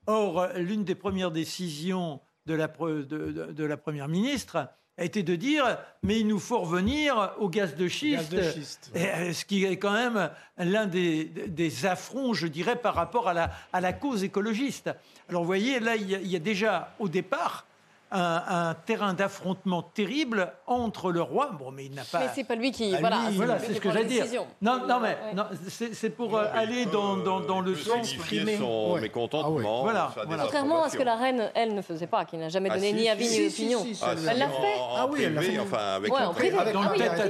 Or, 0.06 0.46
l'une 0.54 0.84
des 0.84 0.94
premières 0.94 1.32
décisions 1.32 2.20
de 2.46 2.54
la, 2.54 2.68
pre- 2.68 3.04
de- 3.04 3.32
de- 3.32 3.52
de 3.52 3.64
la 3.64 3.76
Première 3.76 4.06
ministre 4.06 4.68
a 4.98 5.04
été 5.04 5.22
de 5.24 5.34
dire 5.34 5.78
mais 6.04 6.20
il 6.20 6.28
nous 6.28 6.38
faut 6.38 6.60
revenir 6.60 7.32
au 7.38 7.48
gaz 7.48 7.74
de 7.74 7.84
Gaz 7.84 7.92
schiste. 7.92 8.32
de 8.32 8.42
schiste. 8.42 8.90
Et, 8.94 9.06
euh, 9.08 9.32
ce 9.32 9.44
qui 9.44 9.64
est 9.64 9.78
quand 9.78 9.92
même 9.92 10.30
l'un 10.58 10.86
des, 10.86 11.24
des 11.24 11.86
affronts, 11.86 12.34
je 12.34 12.46
dirais, 12.46 12.76
par 12.76 12.94
rapport 12.94 13.28
à 13.28 13.34
la, 13.34 13.50
à 13.72 13.80
la 13.80 13.92
cause 13.92 14.22
écologiste. 14.22 14.90
Alors 15.28 15.42
vous 15.42 15.46
voyez, 15.48 15.80
là, 15.80 15.96
il 15.96 16.08
y 16.08 16.14
a, 16.14 16.20
il 16.20 16.28
y 16.28 16.36
a 16.36 16.40
déjà 16.40 16.94
au 17.00 17.08
départ 17.08 17.66
un, 18.12 18.42
un 18.48 18.74
terrain 18.74 19.14
d'affrontement 19.14 19.82
terrible 19.82 20.52
entre 20.66 21.12
le 21.12 21.22
roi, 21.22 21.50
bon, 21.58 21.70
mais 21.70 21.84
il 21.86 21.94
n'a 21.94 22.02
pas... 22.04 22.20
Mais 22.20 22.26
c'est 22.34 22.44
pas 22.44 22.54
lui 22.56 22.72
qui. 22.72 22.92
Ah, 22.94 22.98
voilà, 23.00 23.30
lui, 23.30 23.36
Voilà, 23.36 23.58
c'est 23.58 23.74
ce 23.74 23.80
que 23.80 23.90
j'allais 23.90 24.04
dire. 24.06 24.24
Non, 24.60 24.86
non, 24.86 25.00
mais 25.00 25.16
Ouais. 25.34 25.42
c'est 25.68 25.94
c'est 25.94 26.10
pour 26.10 26.36
euh, 26.36 26.44
aller 26.52 26.84
peut, 26.84 26.90
dans, 26.92 27.16
dans, 27.16 27.40
dans 27.40 27.60
il 27.60 27.66
le 27.70 27.76
sens 27.76 28.14
primé. 28.14 28.56
son 28.56 28.92
Ouais. 28.94 29.00
mécontentement. 29.00 29.84
Ah 29.88 30.10
Voilà. 30.24 30.42
Contrairement 30.42 30.84
à 30.84 30.88
ce 30.88 30.96
que 30.96 31.02
la 31.02 31.16
reine, 31.16 31.50
elle, 31.54 31.74
ne 31.74 31.82
faisait 31.82 32.06
pas, 32.06 32.24
qui 32.24 32.36
n'a 32.36 32.48
jamais 32.48 32.68
Ah, 32.70 32.74
donné 32.76 32.88
si, 32.88 32.94
ni 32.94 33.08
avis 33.08 33.26
si, 33.26 33.42
ni 33.42 33.50
si, 33.50 33.62
opinion. 33.62 33.86
Ah, 34.02 34.14
elle 34.30 34.38
l'a 34.38 34.48
fait 34.48 34.78
Ah 34.96 35.08
oui, 35.10 35.22
elle 35.24 35.34
l'a 35.34 35.42
fait. 35.42 35.58
enfin 35.58 35.94
avec. 35.96 36.10
Dans 36.10 36.82
le 36.82 36.88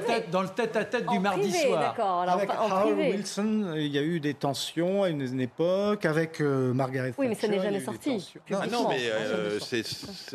Ah 0.08 0.20
dans 0.30 0.42
le 0.42 0.48
tête 0.48 0.76
à 0.76 0.84
tête 0.84 1.06
du 1.06 1.18
mardi 1.18 1.52
soir. 1.52 1.94
Avec 2.28 2.50
Harold. 2.50 2.98
Wilson, 2.98 3.72
il 3.76 3.88
y 3.88 3.98
a 3.98 4.02
eu 4.02 4.20
des 4.20 4.34
tensions 4.34 5.02
à 5.02 5.08
une, 5.08 5.40
époque, 5.40 6.04
avec 6.04 6.40
euh, 6.40 6.72
Margaret 6.72 7.14
Oui, 7.18 7.28
mais 7.28 7.34
ça 7.34 7.42
Thatcher, 7.42 7.56
n'est 7.58 7.64
jamais 7.64 7.80
sorti. 7.80 8.34
Ah 8.52 8.66
non, 8.66 8.88
mais 8.88 8.98
euh, 9.10 9.58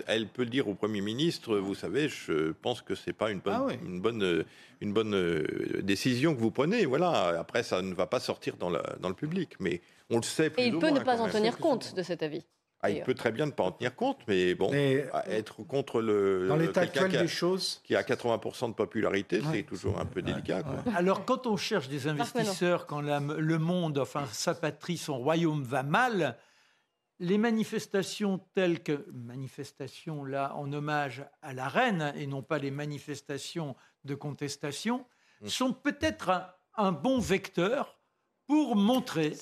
elle 0.08 0.28
peut 0.36 0.46
dire 0.46 0.68
au 0.68 0.74
Premier 0.74 1.02
ministre, 1.02 1.58
vous 1.58 1.76
savez, 1.76 2.10
je 2.10 2.52
pense 2.52 2.82
que 2.82 2.94
c'est 2.94 3.14
pas 3.14 3.32
une 3.32 3.40
bonne, 3.40 3.54
Ah 3.58 3.64
oui. 3.68 3.74
une 3.86 4.02
bonne, 4.02 4.22
euh, 4.24 4.44
une 4.82 4.92
bonne 4.94 5.16
euh, 5.16 5.82
décision 5.82 6.36
que 6.36 6.40
vous 6.42 6.52
prenez. 6.52 6.86
Voilà. 6.86 7.40
Après, 7.40 7.64
ça 7.64 7.82
ne 7.82 7.94
va 7.94 8.06
pas 8.06 8.20
sortir 8.20 8.58
dans, 8.58 8.70
la- 8.70 8.96
dans 9.00 9.10
le 9.10 9.16
public, 9.16 9.54
mais 9.60 9.82
on 10.10 10.18
le 10.18 10.24
sait 10.24 10.50
plus 10.50 10.62
Et 10.64 10.68
il 10.68 10.76
ou 10.76 10.80
peut 10.80 10.90
ne 10.92 11.00
pas 11.00 11.22
en 11.22 11.30
tenir 11.30 11.58
compte 11.58 11.96
de 11.96 12.04
cet 12.04 12.22
avis. 12.22 12.46
Ah, 12.82 12.90
il 12.92 13.02
peut 13.02 13.16
très 13.16 13.32
bien 13.32 13.48
ne 13.48 13.52
pas 13.52 13.64
en 13.64 13.72
tenir 13.72 13.96
compte, 13.96 14.20
mais 14.28 14.54
bon, 14.54 14.70
Mais 14.72 15.08
à 15.12 15.28
être 15.32 15.64
contre 15.64 16.02
le 16.02 16.48
dans 16.48 16.56
l'état 16.56 16.82
actuel 16.82 17.10
qui 17.10 17.18
a, 17.18 17.22
des 17.24 17.28
choses, 17.28 17.82
qui 17.84 17.96
a 17.96 18.04
80% 18.04 18.68
de 18.70 18.74
popularité, 18.76 19.38
Ouais. 19.40 19.46
c'est 19.54 19.64
toujours 19.64 20.00
un 20.00 20.06
peu 20.06 20.22
délicat. 20.22 20.62
quoi. 20.62 20.84
Alors, 20.96 21.26
quand 21.26 21.48
on 21.48 21.58
cherche 21.58 21.88
des 21.88 22.08
investisseurs, 22.08 22.86
quand 22.86 23.02
la- 23.02 23.20
le 23.22 23.58
monde, 23.58 23.98
enfin 23.98 24.26
sa 24.32 24.54
patrie, 24.54 24.98
son 24.98 25.18
royaume 25.18 25.64
va 25.64 25.82
mal, 25.82 26.38
les 27.20 27.38
manifestations 27.38 28.40
telles 28.54 28.84
que 28.84 29.06
manifestations 29.14 30.26
là 30.26 30.54
en 30.56 30.72
hommage 30.74 31.26
à 31.42 31.54
la 31.54 31.70
reine 31.70 32.14
et 32.16 32.28
non 32.28 32.42
pas 32.42 32.58
les 32.58 32.72
manifestations 32.72 33.76
de 34.04 34.16
contestation 34.16 35.06
Mm. 35.42 35.48
sont 35.48 35.74
peut-être 35.74 36.30
un, 36.30 36.48
un 36.78 36.92
bon 36.92 37.20
vecteur 37.20 38.00
pour 38.48 38.76
montrer 38.76 39.34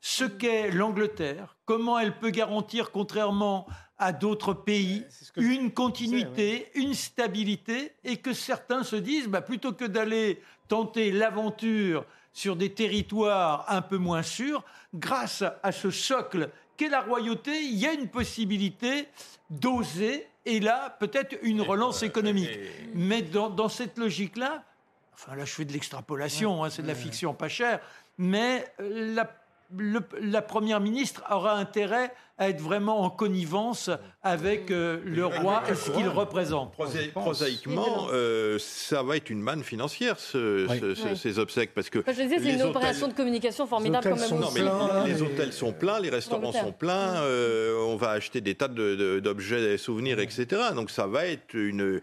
ce 0.00 0.24
qu'est 0.24 0.70
l'Angleterre, 0.70 1.56
comment 1.64 1.98
elle 1.98 2.18
peut 2.18 2.30
garantir, 2.30 2.90
contrairement 2.90 3.66
à 3.98 4.12
d'autres 4.12 4.54
pays, 4.54 5.04
une 5.36 5.72
continuité, 5.72 6.70
une 6.74 6.94
stabilité, 6.94 7.92
et 8.04 8.16
que 8.18 8.32
certains 8.32 8.84
se 8.84 8.96
disent, 8.96 9.26
bah, 9.26 9.42
plutôt 9.42 9.72
que 9.72 9.84
d'aller 9.84 10.40
tenter 10.68 11.10
l'aventure 11.10 12.06
sur 12.32 12.54
des 12.54 12.72
territoires 12.72 13.64
un 13.68 13.82
peu 13.82 13.98
moins 13.98 14.22
sûrs, 14.22 14.64
grâce 14.94 15.42
à 15.62 15.72
ce 15.72 15.90
socle 15.90 16.50
qu'est 16.78 16.88
la 16.88 17.02
royauté, 17.02 17.60
il 17.60 17.76
y 17.76 17.86
a 17.86 17.92
une 17.92 18.08
possibilité 18.08 19.08
d'oser, 19.50 20.26
et 20.46 20.60
là, 20.60 20.96
peut-être 20.98 21.36
une 21.42 21.60
relance 21.60 22.02
économique. 22.02 22.58
Mais 22.94 23.20
dans, 23.20 23.50
dans 23.50 23.68
cette 23.68 23.98
logique-là, 23.98 24.64
enfin 25.12 25.34
là 25.34 25.44
je 25.44 25.52
fais 25.52 25.66
de 25.66 25.72
l'extrapolation, 25.72 26.64
hein, 26.64 26.70
c'est 26.70 26.82
de 26.82 26.86
la 26.86 26.94
fiction 26.94 27.34
pas 27.34 27.48
chère, 27.48 27.80
mais 28.16 28.64
euh, 28.80 29.14
la 29.14 29.30
le- 29.76 30.00
la 30.20 30.42
première 30.42 30.80
ministre 30.80 31.22
aura 31.30 31.54
intérêt 31.56 32.12
à 32.38 32.48
être 32.48 32.60
vraiment 32.60 33.00
en 33.00 33.10
connivence 33.10 33.90
avec 34.22 34.70
euh, 34.70 35.00
le 35.04 35.26
roi 35.26 35.62
et 35.68 35.74
ce 35.74 35.90
qu'il 35.90 36.08
représente. 36.08 36.72
Prosaïquement, 37.14 38.06
euh, 38.12 38.58
ça 38.60 39.02
va 39.02 39.16
être 39.16 39.28
une 39.28 39.40
manne 39.42 39.64
financière, 39.64 40.18
ce- 40.18 40.68
Oui. 40.68 40.78
ce- 40.80 40.94
ce- 40.94 41.08
Oui. 41.08 41.16
ces 41.16 41.38
obsèques, 41.38 41.74
parce 41.74 41.90
que 41.90 41.98
Enfin, 41.98 42.12
je 42.12 42.18
le 42.18 42.24
disais, 42.28 42.36
c'est 42.38 42.44
les 42.44 42.50
une 42.54 42.60
hôtels- 42.62 42.76
opération 42.76 43.08
de 43.08 43.12
communication 43.12 43.66
formidable 43.66 44.04
Les 44.04 44.10
quand 44.10 44.16
hôtels 44.16 44.30
même. 44.34 44.40
sont 44.40 44.46
Non, 44.46 44.52
mais 44.54 44.60
plein, 44.60 45.04
les, 45.04 45.12
les 45.14 45.22
hôtels 45.22 45.52
sont 45.52 45.72
pleins, 45.72 45.98
les 46.00 46.10
restaurants 46.10 46.52
sont 46.52 46.72
pleins, 46.72 47.16
euh, 47.22 47.76
on 47.88 47.96
va 47.96 48.10
acheter 48.10 48.40
des 48.40 48.54
tas 48.54 48.68
de- 48.68 48.94
de- 48.94 49.20
d'objets, 49.20 49.76
souvenirs, 49.76 50.20
etc. 50.20 50.46
Donc 50.74 50.90
ça 50.90 51.06
va 51.06 51.26
être 51.26 51.54
une... 51.54 52.00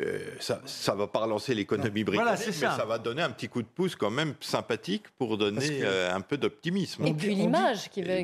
euh, 0.00 0.18
ça, 0.40 0.60
ça 0.64 0.94
va 0.94 1.06
pas 1.06 1.20
relancer 1.20 1.54
l'économie 1.54 2.02
Voilà, 2.02 2.32
britannique, 2.32 2.46
mais 2.60 2.66
ça. 2.66 2.76
ça 2.76 2.84
va 2.84 2.98
donner 2.98 3.22
un 3.22 3.30
petit 3.30 3.48
coup 3.48 3.62
de 3.62 3.68
pouce 3.68 3.94
quand 3.94 4.10
même 4.10 4.34
sympathique 4.40 5.04
pour 5.18 5.38
donner 5.38 5.68
que- 5.68 5.84
euh, 5.84 6.12
un 6.12 6.20
peu 6.20 6.36
d'optimisme. 6.36 7.04
Et 7.06 7.10
On 7.10 7.14
puis 7.14 7.34
l'image 7.34 7.90
qui 7.90 8.02
va. 8.02 8.14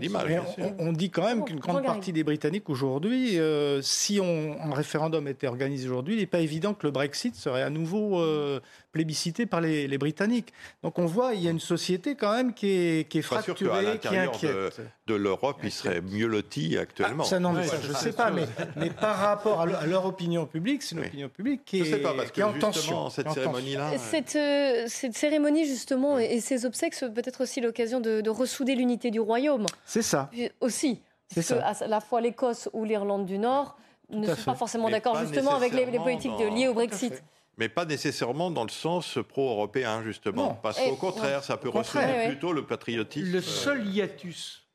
on, 0.58 0.88
on 0.88 0.92
dit 0.92 1.10
quand 1.10 1.24
même 1.24 1.44
qu'une 1.44 1.60
grande 1.60 1.84
partie 1.84 2.12
des 2.12 2.24
Britanniques 2.24 2.68
aujourd'hui, 2.70 3.38
euh, 3.38 3.80
si 3.82 4.18
on- 4.20 4.56
un 4.60 4.74
référendum 4.74 5.28
était 5.28 5.46
organisé 5.46 5.86
aujourd'hui, 5.88 6.14
il 6.14 6.18
n'est 6.20 6.26
pas 6.26 6.40
évident 6.40 6.74
que 6.74 6.86
le 6.86 6.90
Brexit 6.90 7.36
serait 7.36 7.62
à 7.62 7.70
nouveau 7.70 8.20
euh, 8.20 8.58
plébiscité 8.92 9.46
par 9.46 9.60
les, 9.60 9.86
les 9.86 9.98
Britanniques. 9.98 10.52
Donc 10.82 10.98
on 10.98 11.06
voit, 11.06 11.34
il 11.34 11.42
y 11.42 11.48
a 11.48 11.50
une 11.50 11.60
société 11.60 12.14
quand 12.16 12.34
même 12.34 12.52
qui 12.54 12.68
est, 12.70 13.08
qui 13.08 13.18
est 13.18 13.22
fracturée, 13.22 13.98
qui 14.00 14.08
est 14.14 14.18
inquiète. 14.18 14.80
De 15.06 15.14
l'Europe, 15.14 15.58
il 15.62 15.70
serait 15.72 16.00
mieux 16.00 16.26
loti 16.26 16.76
actuellement. 16.78 17.24
Ah, 17.26 17.30
ça, 17.30 17.38
non, 17.40 17.52
mais 17.52 17.66
ça, 17.66 17.76
je 17.82 17.88
ne 17.88 17.94
sais 17.94 18.12
pas, 18.12 18.30
mais, 18.30 18.46
mais 18.76 18.90
par 18.90 19.16
rapport 19.16 19.60
à, 19.62 19.66
le- 19.66 19.74
à 19.76 19.86
leur 19.86 20.06
opinion 20.06 20.46
publique, 20.46 20.82
c'est 20.82 20.94
une 20.94 21.00
Oui. 21.02 21.06
opinion 21.08 21.28
publique 21.28 21.64
qui 21.64 21.78
Je 21.78 21.84
est, 21.84 21.90
sais 21.90 21.98
pas, 21.98 22.14
parce 22.14 22.30
qui 22.30 22.40
est 22.40 22.44
en 22.44 22.52
tension. 22.52 23.10
cette 23.10 23.30
cérémonie-là... 23.30 23.98
Cette, 23.98 24.36
euh, 24.36 24.84
cette 24.88 25.16
cérémonie, 25.16 25.66
justement, 25.66 26.18
et, 26.18 26.24
et 26.26 26.40
ces 26.40 26.64
obsèques, 26.66 26.94
c'est 26.94 27.12
peut-être 27.12 27.42
aussi 27.42 27.60
l'occasion 27.60 28.00
de, 28.00 28.20
de 28.20 28.30
ressouder 28.30 28.74
l'unité 28.74 29.10
du 29.10 29.20
royaume. 29.20 29.66
C'est 29.84 30.02
ça. 30.02 30.28
Puis 30.30 30.50
Aussi. 30.60 31.00
C'est 31.28 31.46
Parce 31.46 31.78
que 31.78 31.84
à 31.84 31.88
la 31.88 32.00
fois 32.00 32.20
l'Écosse 32.20 32.68
ou 32.72 32.84
l'Irlande 32.84 33.24
du 33.26 33.38
Nord 33.38 33.76
ne 34.10 34.26
sont 34.26 34.34
fait. 34.34 34.44
pas 34.46 34.54
forcément 34.56 34.90
d'accord 34.90 35.16
justement 35.20 35.54
avec 35.54 35.72
les, 35.72 35.86
politiques 35.86 36.32
dans- 36.32 36.52
liées 36.54 36.66
au 36.66 36.72
Tout 36.72 36.80
à 36.80 36.86
Brexit. 36.86 37.22
Mais 37.60 37.68
pas 37.68 37.84
nécessairement 37.84 38.50
dans 38.50 38.62
le 38.64 38.70
sens 38.70 39.18
pro-européen, 39.28 40.02
justement. 40.02 40.48
Non. 40.48 40.54
Parce 40.62 40.78
qu'au 40.78 40.96
contraire, 40.96 41.44
ça 41.44 41.58
peut 41.58 41.68
ouais. 41.68 42.28
plutôt 42.28 42.54
le 42.54 42.64
patriotisme. 42.66 43.30
Le 43.30 43.38
euh, 43.38 43.42
seul 43.42 43.86
hiatus 43.86 44.66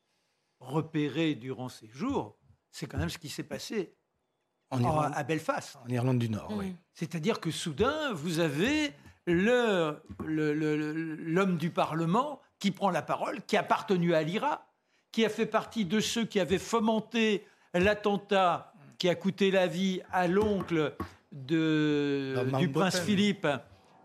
repéré 0.60 1.34
durant 1.34 1.68
ces 1.68 1.88
jours, 1.88 2.38
c'est 2.70 2.86
quand 2.86 2.98
même 2.98 3.08
ce 3.08 3.18
qui 3.18 3.28
s'est 3.28 3.42
passé 3.42 3.96
En 4.70 4.78
en- 4.78 4.88
Irlande, 4.88 5.12
à 5.16 5.24
Belfast. 5.24 5.76
en 5.84 5.88
Irlande 5.88 6.20
du 6.20 6.30
Nord, 6.30 6.52
oui. 6.56 6.70
Mm. 6.70 6.76
C'est-à-dire 6.94 7.40
que 7.40 7.50
soudain, 7.50 8.12
vous 8.12 8.38
avez 8.38 8.92
le- 9.26 10.00
le- 10.24 10.54
le- 10.54 10.76
le- 10.76 10.92
l'homme 11.16 11.56
du 11.58 11.70
Parlement 11.70 12.40
qui 12.60 12.70
prend 12.70 12.90
la 12.90 13.02
parole, 13.02 13.42
qui 13.46 13.56
a 13.56 13.60
appartenu 13.62 14.14
à 14.14 14.22
l'IRA, 14.22 14.64
qui 15.10 15.24
a 15.24 15.28
fait 15.28 15.46
partie 15.46 15.86
de 15.86 15.98
ceux 15.98 16.24
qui 16.24 16.38
avaient 16.38 16.58
fomenté 16.58 17.44
l'attentat 17.74 18.72
qui 18.98 19.08
a 19.08 19.16
coûté 19.16 19.50
la 19.50 19.66
vie 19.66 20.02
à 20.12 20.28
l'oncle 20.28 20.94
de- 21.46 22.34
À 22.54 22.58
du 22.58 22.68
prince 22.70 23.00
Philippe, 23.00 23.46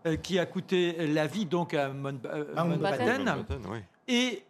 euh, 0.06 0.16
qui 0.16 0.38
a 0.38 0.46
coûté 0.46 1.06
la 1.06 1.26
vie 1.26 1.46
donc 1.46 1.74
à 1.74 1.88
Mount- 1.88 2.24
euh, 2.26 2.44
Mountbatten. 2.64 3.24
Mountbatten. 3.24 3.62
oui. 3.70 3.78
Et 4.08 4.44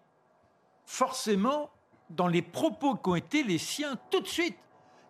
forcément, 0.87 1.71
dans 2.11 2.29
les 2.29 2.43
propos 2.43 2.95
qui 2.97 3.09
ont 3.11 3.15
été 3.17 3.43
les 3.43 3.59
siens 3.59 3.97
tout 4.11 4.21
de 4.21 4.27
suite, 4.29 4.57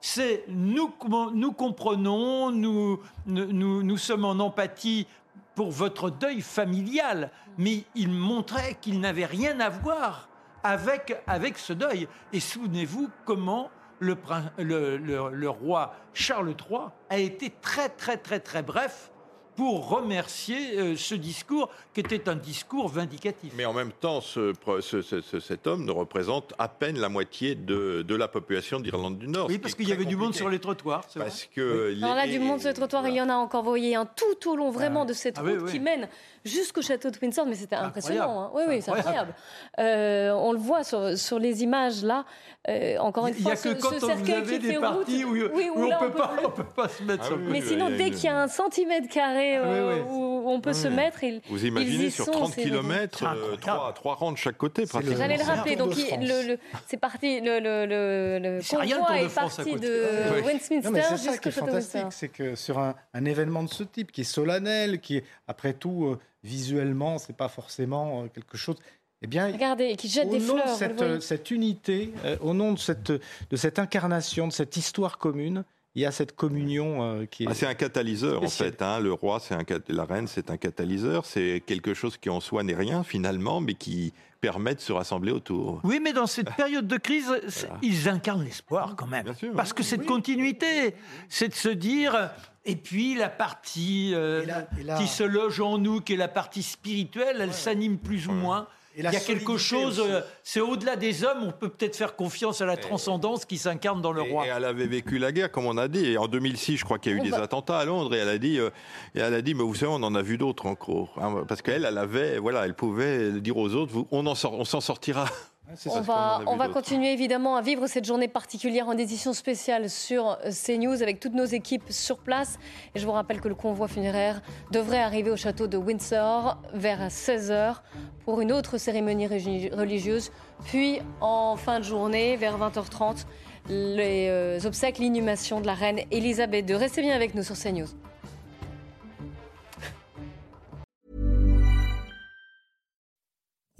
c'est 0.00 0.44
nous, 0.48 0.92
nous 1.34 1.52
comprenons, 1.52 2.50
nous, 2.50 3.00
nous, 3.26 3.82
nous 3.82 3.96
sommes 3.96 4.24
en 4.24 4.32
empathie 4.40 5.06
pour 5.54 5.70
votre 5.70 6.10
deuil 6.10 6.40
familial, 6.40 7.30
mais 7.58 7.84
il 7.94 8.10
montrait 8.10 8.76
qu'il 8.80 8.98
n'avait 9.00 9.26
rien 9.26 9.60
à 9.60 9.68
voir 9.68 10.28
avec, 10.64 11.16
avec 11.26 11.58
ce 11.58 11.72
deuil. 11.72 12.08
Et 12.32 12.40
souvenez-vous 12.40 13.10
comment 13.24 13.70
le, 14.02 15.48
roi 15.48 15.94
Charles 16.12 16.50
III 16.50 16.78
a 17.10 17.18
été 17.18 17.52
très 17.60 17.88
très 17.88 18.16
très 18.16 18.40
très 18.40 18.62
bref 18.62 19.10
pour 19.56 19.88
remercier 19.88 20.78
euh, 20.78 20.96
ce 20.96 21.14
discours 21.14 21.68
qui 21.94 22.00
était 22.00 22.28
un 22.28 22.36
discours 22.36 22.88
vindicatif. 22.88 23.52
Mais 23.56 23.64
en 23.66 23.72
même 23.72 23.92
temps, 23.92 24.20
ce, 24.20 24.52
pro- 24.52 24.80
ce- 24.80 25.02
ce- 25.02 25.20
ce- 25.20 25.40
cet 25.40 25.66
homme 25.66 25.84
ne 25.84 25.90
représente 25.92 26.54
à 26.58 26.68
peine 26.68 26.98
la 26.98 27.08
moitié 27.08 27.54
de, 27.54 28.02
de 28.02 28.14
la 28.14 28.28
population 28.28 28.80
d'Irlande 28.80 29.18
du 29.18 29.28
Nord. 29.28 29.46
Oui, 29.48 29.54
ce 29.54 29.58
parce 29.60 29.74
qu'il 29.74 29.88
y 29.88 29.92
avait 29.92 30.04
du 30.06 30.16
monde 30.16 30.34
sur 30.34 30.48
les 30.48 30.58
trottoirs. 30.58 31.04
c'est 31.08 31.18
vrai. 31.18 31.28
Parce 31.28 31.44
que 31.54 31.94
Alors 32.02 32.14
là, 32.16 32.26
du 32.26 32.38
monde 32.38 32.60
sur 32.60 32.68
les 32.68 32.74
trottoirs, 32.74 33.06
il 33.08 33.14
y 33.14 33.20
en 33.20 33.28
a 33.28 33.34
encore, 33.34 33.62
vous 33.62 33.68
voyez, 33.70 33.94
un 33.94 34.06
tout 34.06 34.50
au 34.50 34.56
long 34.56 34.70
vraiment 34.70 35.04
de 35.04 35.12
cette 35.12 35.36
Ah 35.38 35.42
route 35.42 35.50
oui, 35.52 35.62
oui. 35.64 35.70
qui 35.72 35.80
mène 35.80 36.08
jusqu'au 36.44 36.82
château 36.82 37.10
de 37.10 37.18
Windsor, 37.20 37.46
mais 37.46 37.54
c'était 37.54 37.76
impressionnant. 37.76 38.40
hein. 38.44 38.50
Oui, 38.54 38.62
oui, 38.68 38.80
c'est 38.82 38.90
incroyable. 38.90 39.34
incroyable. 39.34 39.34
Euh, 39.78 40.32
on 40.32 40.52
le 40.52 40.58
voit 40.58 40.82
sur, 40.84 41.16
sur 41.18 41.38
les 41.38 41.62
images 41.62 42.02
là. 42.02 42.24
Euh, 42.68 42.96
encore 42.98 43.26
une 43.26 43.34
Il 43.34 43.38
n'y 43.38 43.42
fois, 43.42 43.52
a 43.52 43.56
que 43.56 43.60
ce, 43.60 43.68
quand 43.74 43.98
vous 43.98 44.10
avez 44.30 44.42
qui 44.52 44.58
des 44.60 44.72
fait 44.74 44.78
parties 44.80 45.24
route. 45.24 45.36
où, 45.52 45.56
Oui, 45.56 45.68
où 45.74 45.80
on 45.80 45.88
là, 45.88 45.96
peut 45.98 46.10
peut 46.10 46.18
pas, 46.18 46.28
plus. 46.28 46.46
on 46.46 46.50
peut 46.50 46.62
pas 46.64 46.88
se 46.88 47.02
mettre 47.02 47.22
Ah 47.24 47.26
sur 47.26 47.36
Mais 47.38 47.60
sinon, 47.60 47.90
dès 47.90 48.10
qu'il 48.10 48.24
y 48.24 48.28
a 48.28 48.40
un 48.40 48.46
centimètre 48.48 49.08
carré 49.08 49.41
Ah 49.56 49.66
euh, 49.66 49.94
oui. 49.94 50.00
où 50.10 50.42
on 50.48 50.60
peut 50.60 50.70
Ah 50.70 50.74
se 50.74 50.88
mettre, 50.88 51.18
Vous 51.48 51.58
ils 51.64 51.68
imaginez 51.68 52.04
y 52.06 52.10
sur 52.10 52.24
sont, 52.26 52.32
30 52.32 52.52
c'est- 52.54 52.62
km, 52.62 53.18
c'est 53.18 53.24
incroyable. 53.26 53.60
trois, 53.60 53.92
trois 53.92 54.14
rangs 54.14 54.32
de 54.32 54.36
chaque 54.38 54.56
côté, 54.58 54.86
pratiquement. 54.86 55.16
J'allais 55.16 55.36
le 55.36 55.44
rappeler. 55.44 55.76
Donc, 55.76 55.96
il- 55.96 56.06
France. 56.06 56.18
le, 56.20 56.46
le- 56.48 56.58
c'est 56.86 56.96
parti. 56.96 57.40
Le, 57.40 57.58
le, 57.60 58.60
convoi 58.68 59.20
est 59.20 59.34
parti 59.34 59.74
de 59.76 60.04
Oui. 60.34 60.42
Westminster 60.44 60.80
Non, 60.88 60.90
mais 60.92 61.02
c'est 61.02 61.16
ça 61.16 61.38
qui 61.38 61.48
est 61.48 61.52
fantastique, 61.52 62.06
c'est 62.10 62.28
que 62.28 62.54
sur 62.54 62.78
un, 62.78 62.94
un 63.14 63.24
événement 63.24 63.62
de 63.62 63.68
ce 63.68 63.82
type, 63.84 64.12
qui 64.12 64.22
est 64.22 64.24
solennel, 64.24 65.00
qui 65.00 65.18
est, 65.18 65.24
après 65.48 65.72
tout, 65.74 66.06
euh, 66.06 66.18
visuellement, 66.44 67.18
c'est 67.18 67.36
pas 67.36 67.48
forcément 67.48 68.22
euh, 68.22 68.26
quelque 68.28 68.56
chose. 68.56 68.76
Eh 69.24 69.28
bien, 69.28 69.46
Regardez, 69.52 69.94
qui 69.96 70.08
jette 70.08 70.26
au 70.28 70.32
des 70.32 70.40
nom 70.40 70.58
fleurs. 70.58 70.96
de 70.96 71.04
le 71.14 71.20
cette, 71.20 71.50
unité, 71.52 72.12
euh, 72.24 72.36
au 72.40 72.54
nom 72.54 72.72
de 72.72 72.78
cette, 72.78 73.12
de 73.12 73.56
cette 73.56 73.78
incarnation, 73.78 74.48
de 74.48 74.52
cette 74.52 74.76
histoire 74.76 75.18
commune, 75.18 75.62
il 75.94 76.02
y 76.02 76.06
a 76.06 76.10
cette 76.10 76.34
communion 76.34 77.02
euh, 77.02 77.26
qui 77.26 77.44
est. 77.44 77.46
Ah, 77.50 77.54
c'est 77.54 77.66
un 77.66 77.74
catalyseur 77.74 78.42
en 78.42 78.48
fait. 78.48 78.80
hein. 78.82 78.98
Le 79.00 79.12
roi, 79.12 79.40
c'est 79.40 79.54
un 79.54 79.62
la 79.88 80.04
reine, 80.04 80.26
c'est 80.26 80.50
un 80.50 80.56
catalyseur. 80.56 81.26
C'est 81.26 81.62
quelque 81.66 81.94
chose 81.94 82.16
qui 82.16 82.30
en 82.30 82.40
soi 82.40 82.62
n'est 82.62 82.74
rien 82.74 83.02
finalement, 83.04 83.60
mais 83.60 83.74
qui 83.74 84.12
permet 84.40 84.74
de 84.74 84.80
se 84.80 84.92
rassembler 84.92 85.30
autour. 85.30 85.80
Oui, 85.84 86.00
mais 86.02 86.12
dans 86.12 86.26
cette 86.26 86.50
période 86.56 86.88
de 86.88 86.96
crise, 86.96 87.30
ils 87.82 88.08
incarnent 88.08 88.42
l'espoir 88.44 88.96
quand 88.96 89.06
même. 89.06 89.24
Bien 89.24 89.34
sûr. 89.34 89.52
Parce 89.54 89.72
que 89.72 89.82
cette 89.84 90.04
continuité, 90.04 90.94
c'est 91.28 91.48
de 91.48 91.54
se 91.54 91.68
dire, 91.68 92.30
et 92.64 92.74
puis 92.74 93.14
la 93.14 93.28
partie 93.28 94.12
euh, 94.14 94.42
Et 94.42 94.46
là- 94.46 94.66
et 94.80 94.82
là- 94.82 94.98
qui 94.98 95.06
se 95.06 95.22
loge 95.22 95.60
en 95.60 95.78
nous, 95.78 96.00
qui 96.00 96.14
est 96.14 96.16
la 96.16 96.26
partie 96.28 96.62
spirituelle, 96.64 97.36
elle 97.40 97.52
s'anime 97.52 97.98
plus 97.98 98.26
ou 98.26 98.32
moins. 98.32 98.66
Et 98.94 99.00
Il 99.00 99.04
y 99.04 99.06
a 99.16 99.20
quelque 99.20 99.56
chose, 99.56 100.02
euh, 100.06 100.20
c'est 100.42 100.60
au-delà 100.60 100.96
des 100.96 101.24
hommes, 101.24 101.44
on 101.44 101.52
peut 101.52 101.70
peut-être 101.70 101.96
faire 101.96 102.14
confiance 102.14 102.60
à 102.60 102.66
la 102.66 102.76
transcendance 102.76 103.44
qui 103.46 103.56
s'incarne 103.56 104.02
dans 104.02 104.12
le 104.12 104.20
roi. 104.22 104.46
et 104.46 104.50
elle 104.50 104.64
avait 104.66 104.86
vécu 104.86 105.18
la 105.18 105.32
guerre, 105.32 105.50
comme 105.50 105.64
on 105.66 105.78
a 105.78 105.88
dit. 105.88 106.04
Et 106.12 106.18
en 106.18 106.26
2006, 106.28 106.76
je 106.76 106.84
crois 106.84 106.98
qu'il 106.98 107.12
y 107.12 107.14
a 107.14 107.18
eu 107.18 107.20
On 107.20 107.24
des 107.24 107.30
va- 107.30 107.42
attentats 107.42 107.78
à 107.78 107.84
Londres, 107.86 108.14
et 108.14 108.18
elle 108.18 108.28
a 108.28 108.36
dit, 108.38 108.58
euh, 108.58 108.68
et 109.14 109.20
elle 109.20 109.32
a 109.34 109.40
dit, 109.40 109.54
mais 109.54 109.62
vous 109.62 109.74
savez, 109.74 109.90
on 109.92 110.02
en 110.02 110.14
a 110.14 110.20
vu 110.22 110.36
d'autres 110.36 110.66
encore, 110.66 111.14
hein, 111.20 111.44
parce 111.48 111.62
qu'elle, 111.62 111.84
elle 111.86 111.96
avait, 111.98 112.38
voilà, 112.38 112.66
elle 112.66 112.74
pouvait 112.74 113.32
dire 113.40 113.56
aux 113.56 113.74
autres, 113.74 113.92
vous- 113.92 114.08
on 114.10 114.26
en 114.26 114.34
sort, 114.34 114.52
on 114.54 114.64
s'en 114.64 114.80
sortira. 114.82 115.26
C'est 115.76 115.90
On 115.90 116.00
va, 116.00 116.40
on 116.46 116.56
va 116.56 116.68
continuer 116.68 117.12
évidemment 117.12 117.56
à 117.56 117.62
vivre 117.62 117.86
cette 117.86 118.04
journée 118.04 118.28
particulière 118.28 118.88
en 118.88 118.96
édition 118.96 119.32
spéciale 119.32 119.88
sur 119.88 120.38
CNews 120.42 121.02
avec 121.02 121.20
toutes 121.20 121.34
nos 121.34 121.44
équipes 121.44 121.90
sur 121.90 122.18
place. 122.18 122.58
Et 122.94 122.98
je 122.98 123.06
vous 123.06 123.12
rappelle 123.12 123.40
que 123.40 123.48
le 123.48 123.54
convoi 123.54 123.88
funéraire 123.88 124.42
devrait 124.70 125.00
arriver 125.00 125.30
au 125.30 125.36
château 125.36 125.66
de 125.66 125.76
Windsor 125.76 126.58
vers 126.74 127.08
16h 127.08 127.76
pour 128.24 128.40
une 128.40 128.52
autre 128.52 128.78
cérémonie 128.78 129.26
religieuse. 129.26 130.30
Puis 130.64 131.00
en 131.20 131.56
fin 131.56 131.78
de 131.78 131.84
journée, 131.84 132.36
vers 132.36 132.58
20h30, 132.58 133.24
les 133.68 134.28
euh, 134.28 134.58
obsèques, 134.64 134.98
l'inhumation 134.98 135.60
de 135.60 135.66
la 135.66 135.74
reine 135.74 136.00
Elisabeth 136.10 136.68
II. 136.68 136.76
Restez 136.76 137.02
bien 137.02 137.14
avec 137.14 137.34
nous 137.34 137.42
sur 137.42 137.56
CNews. 137.56 137.88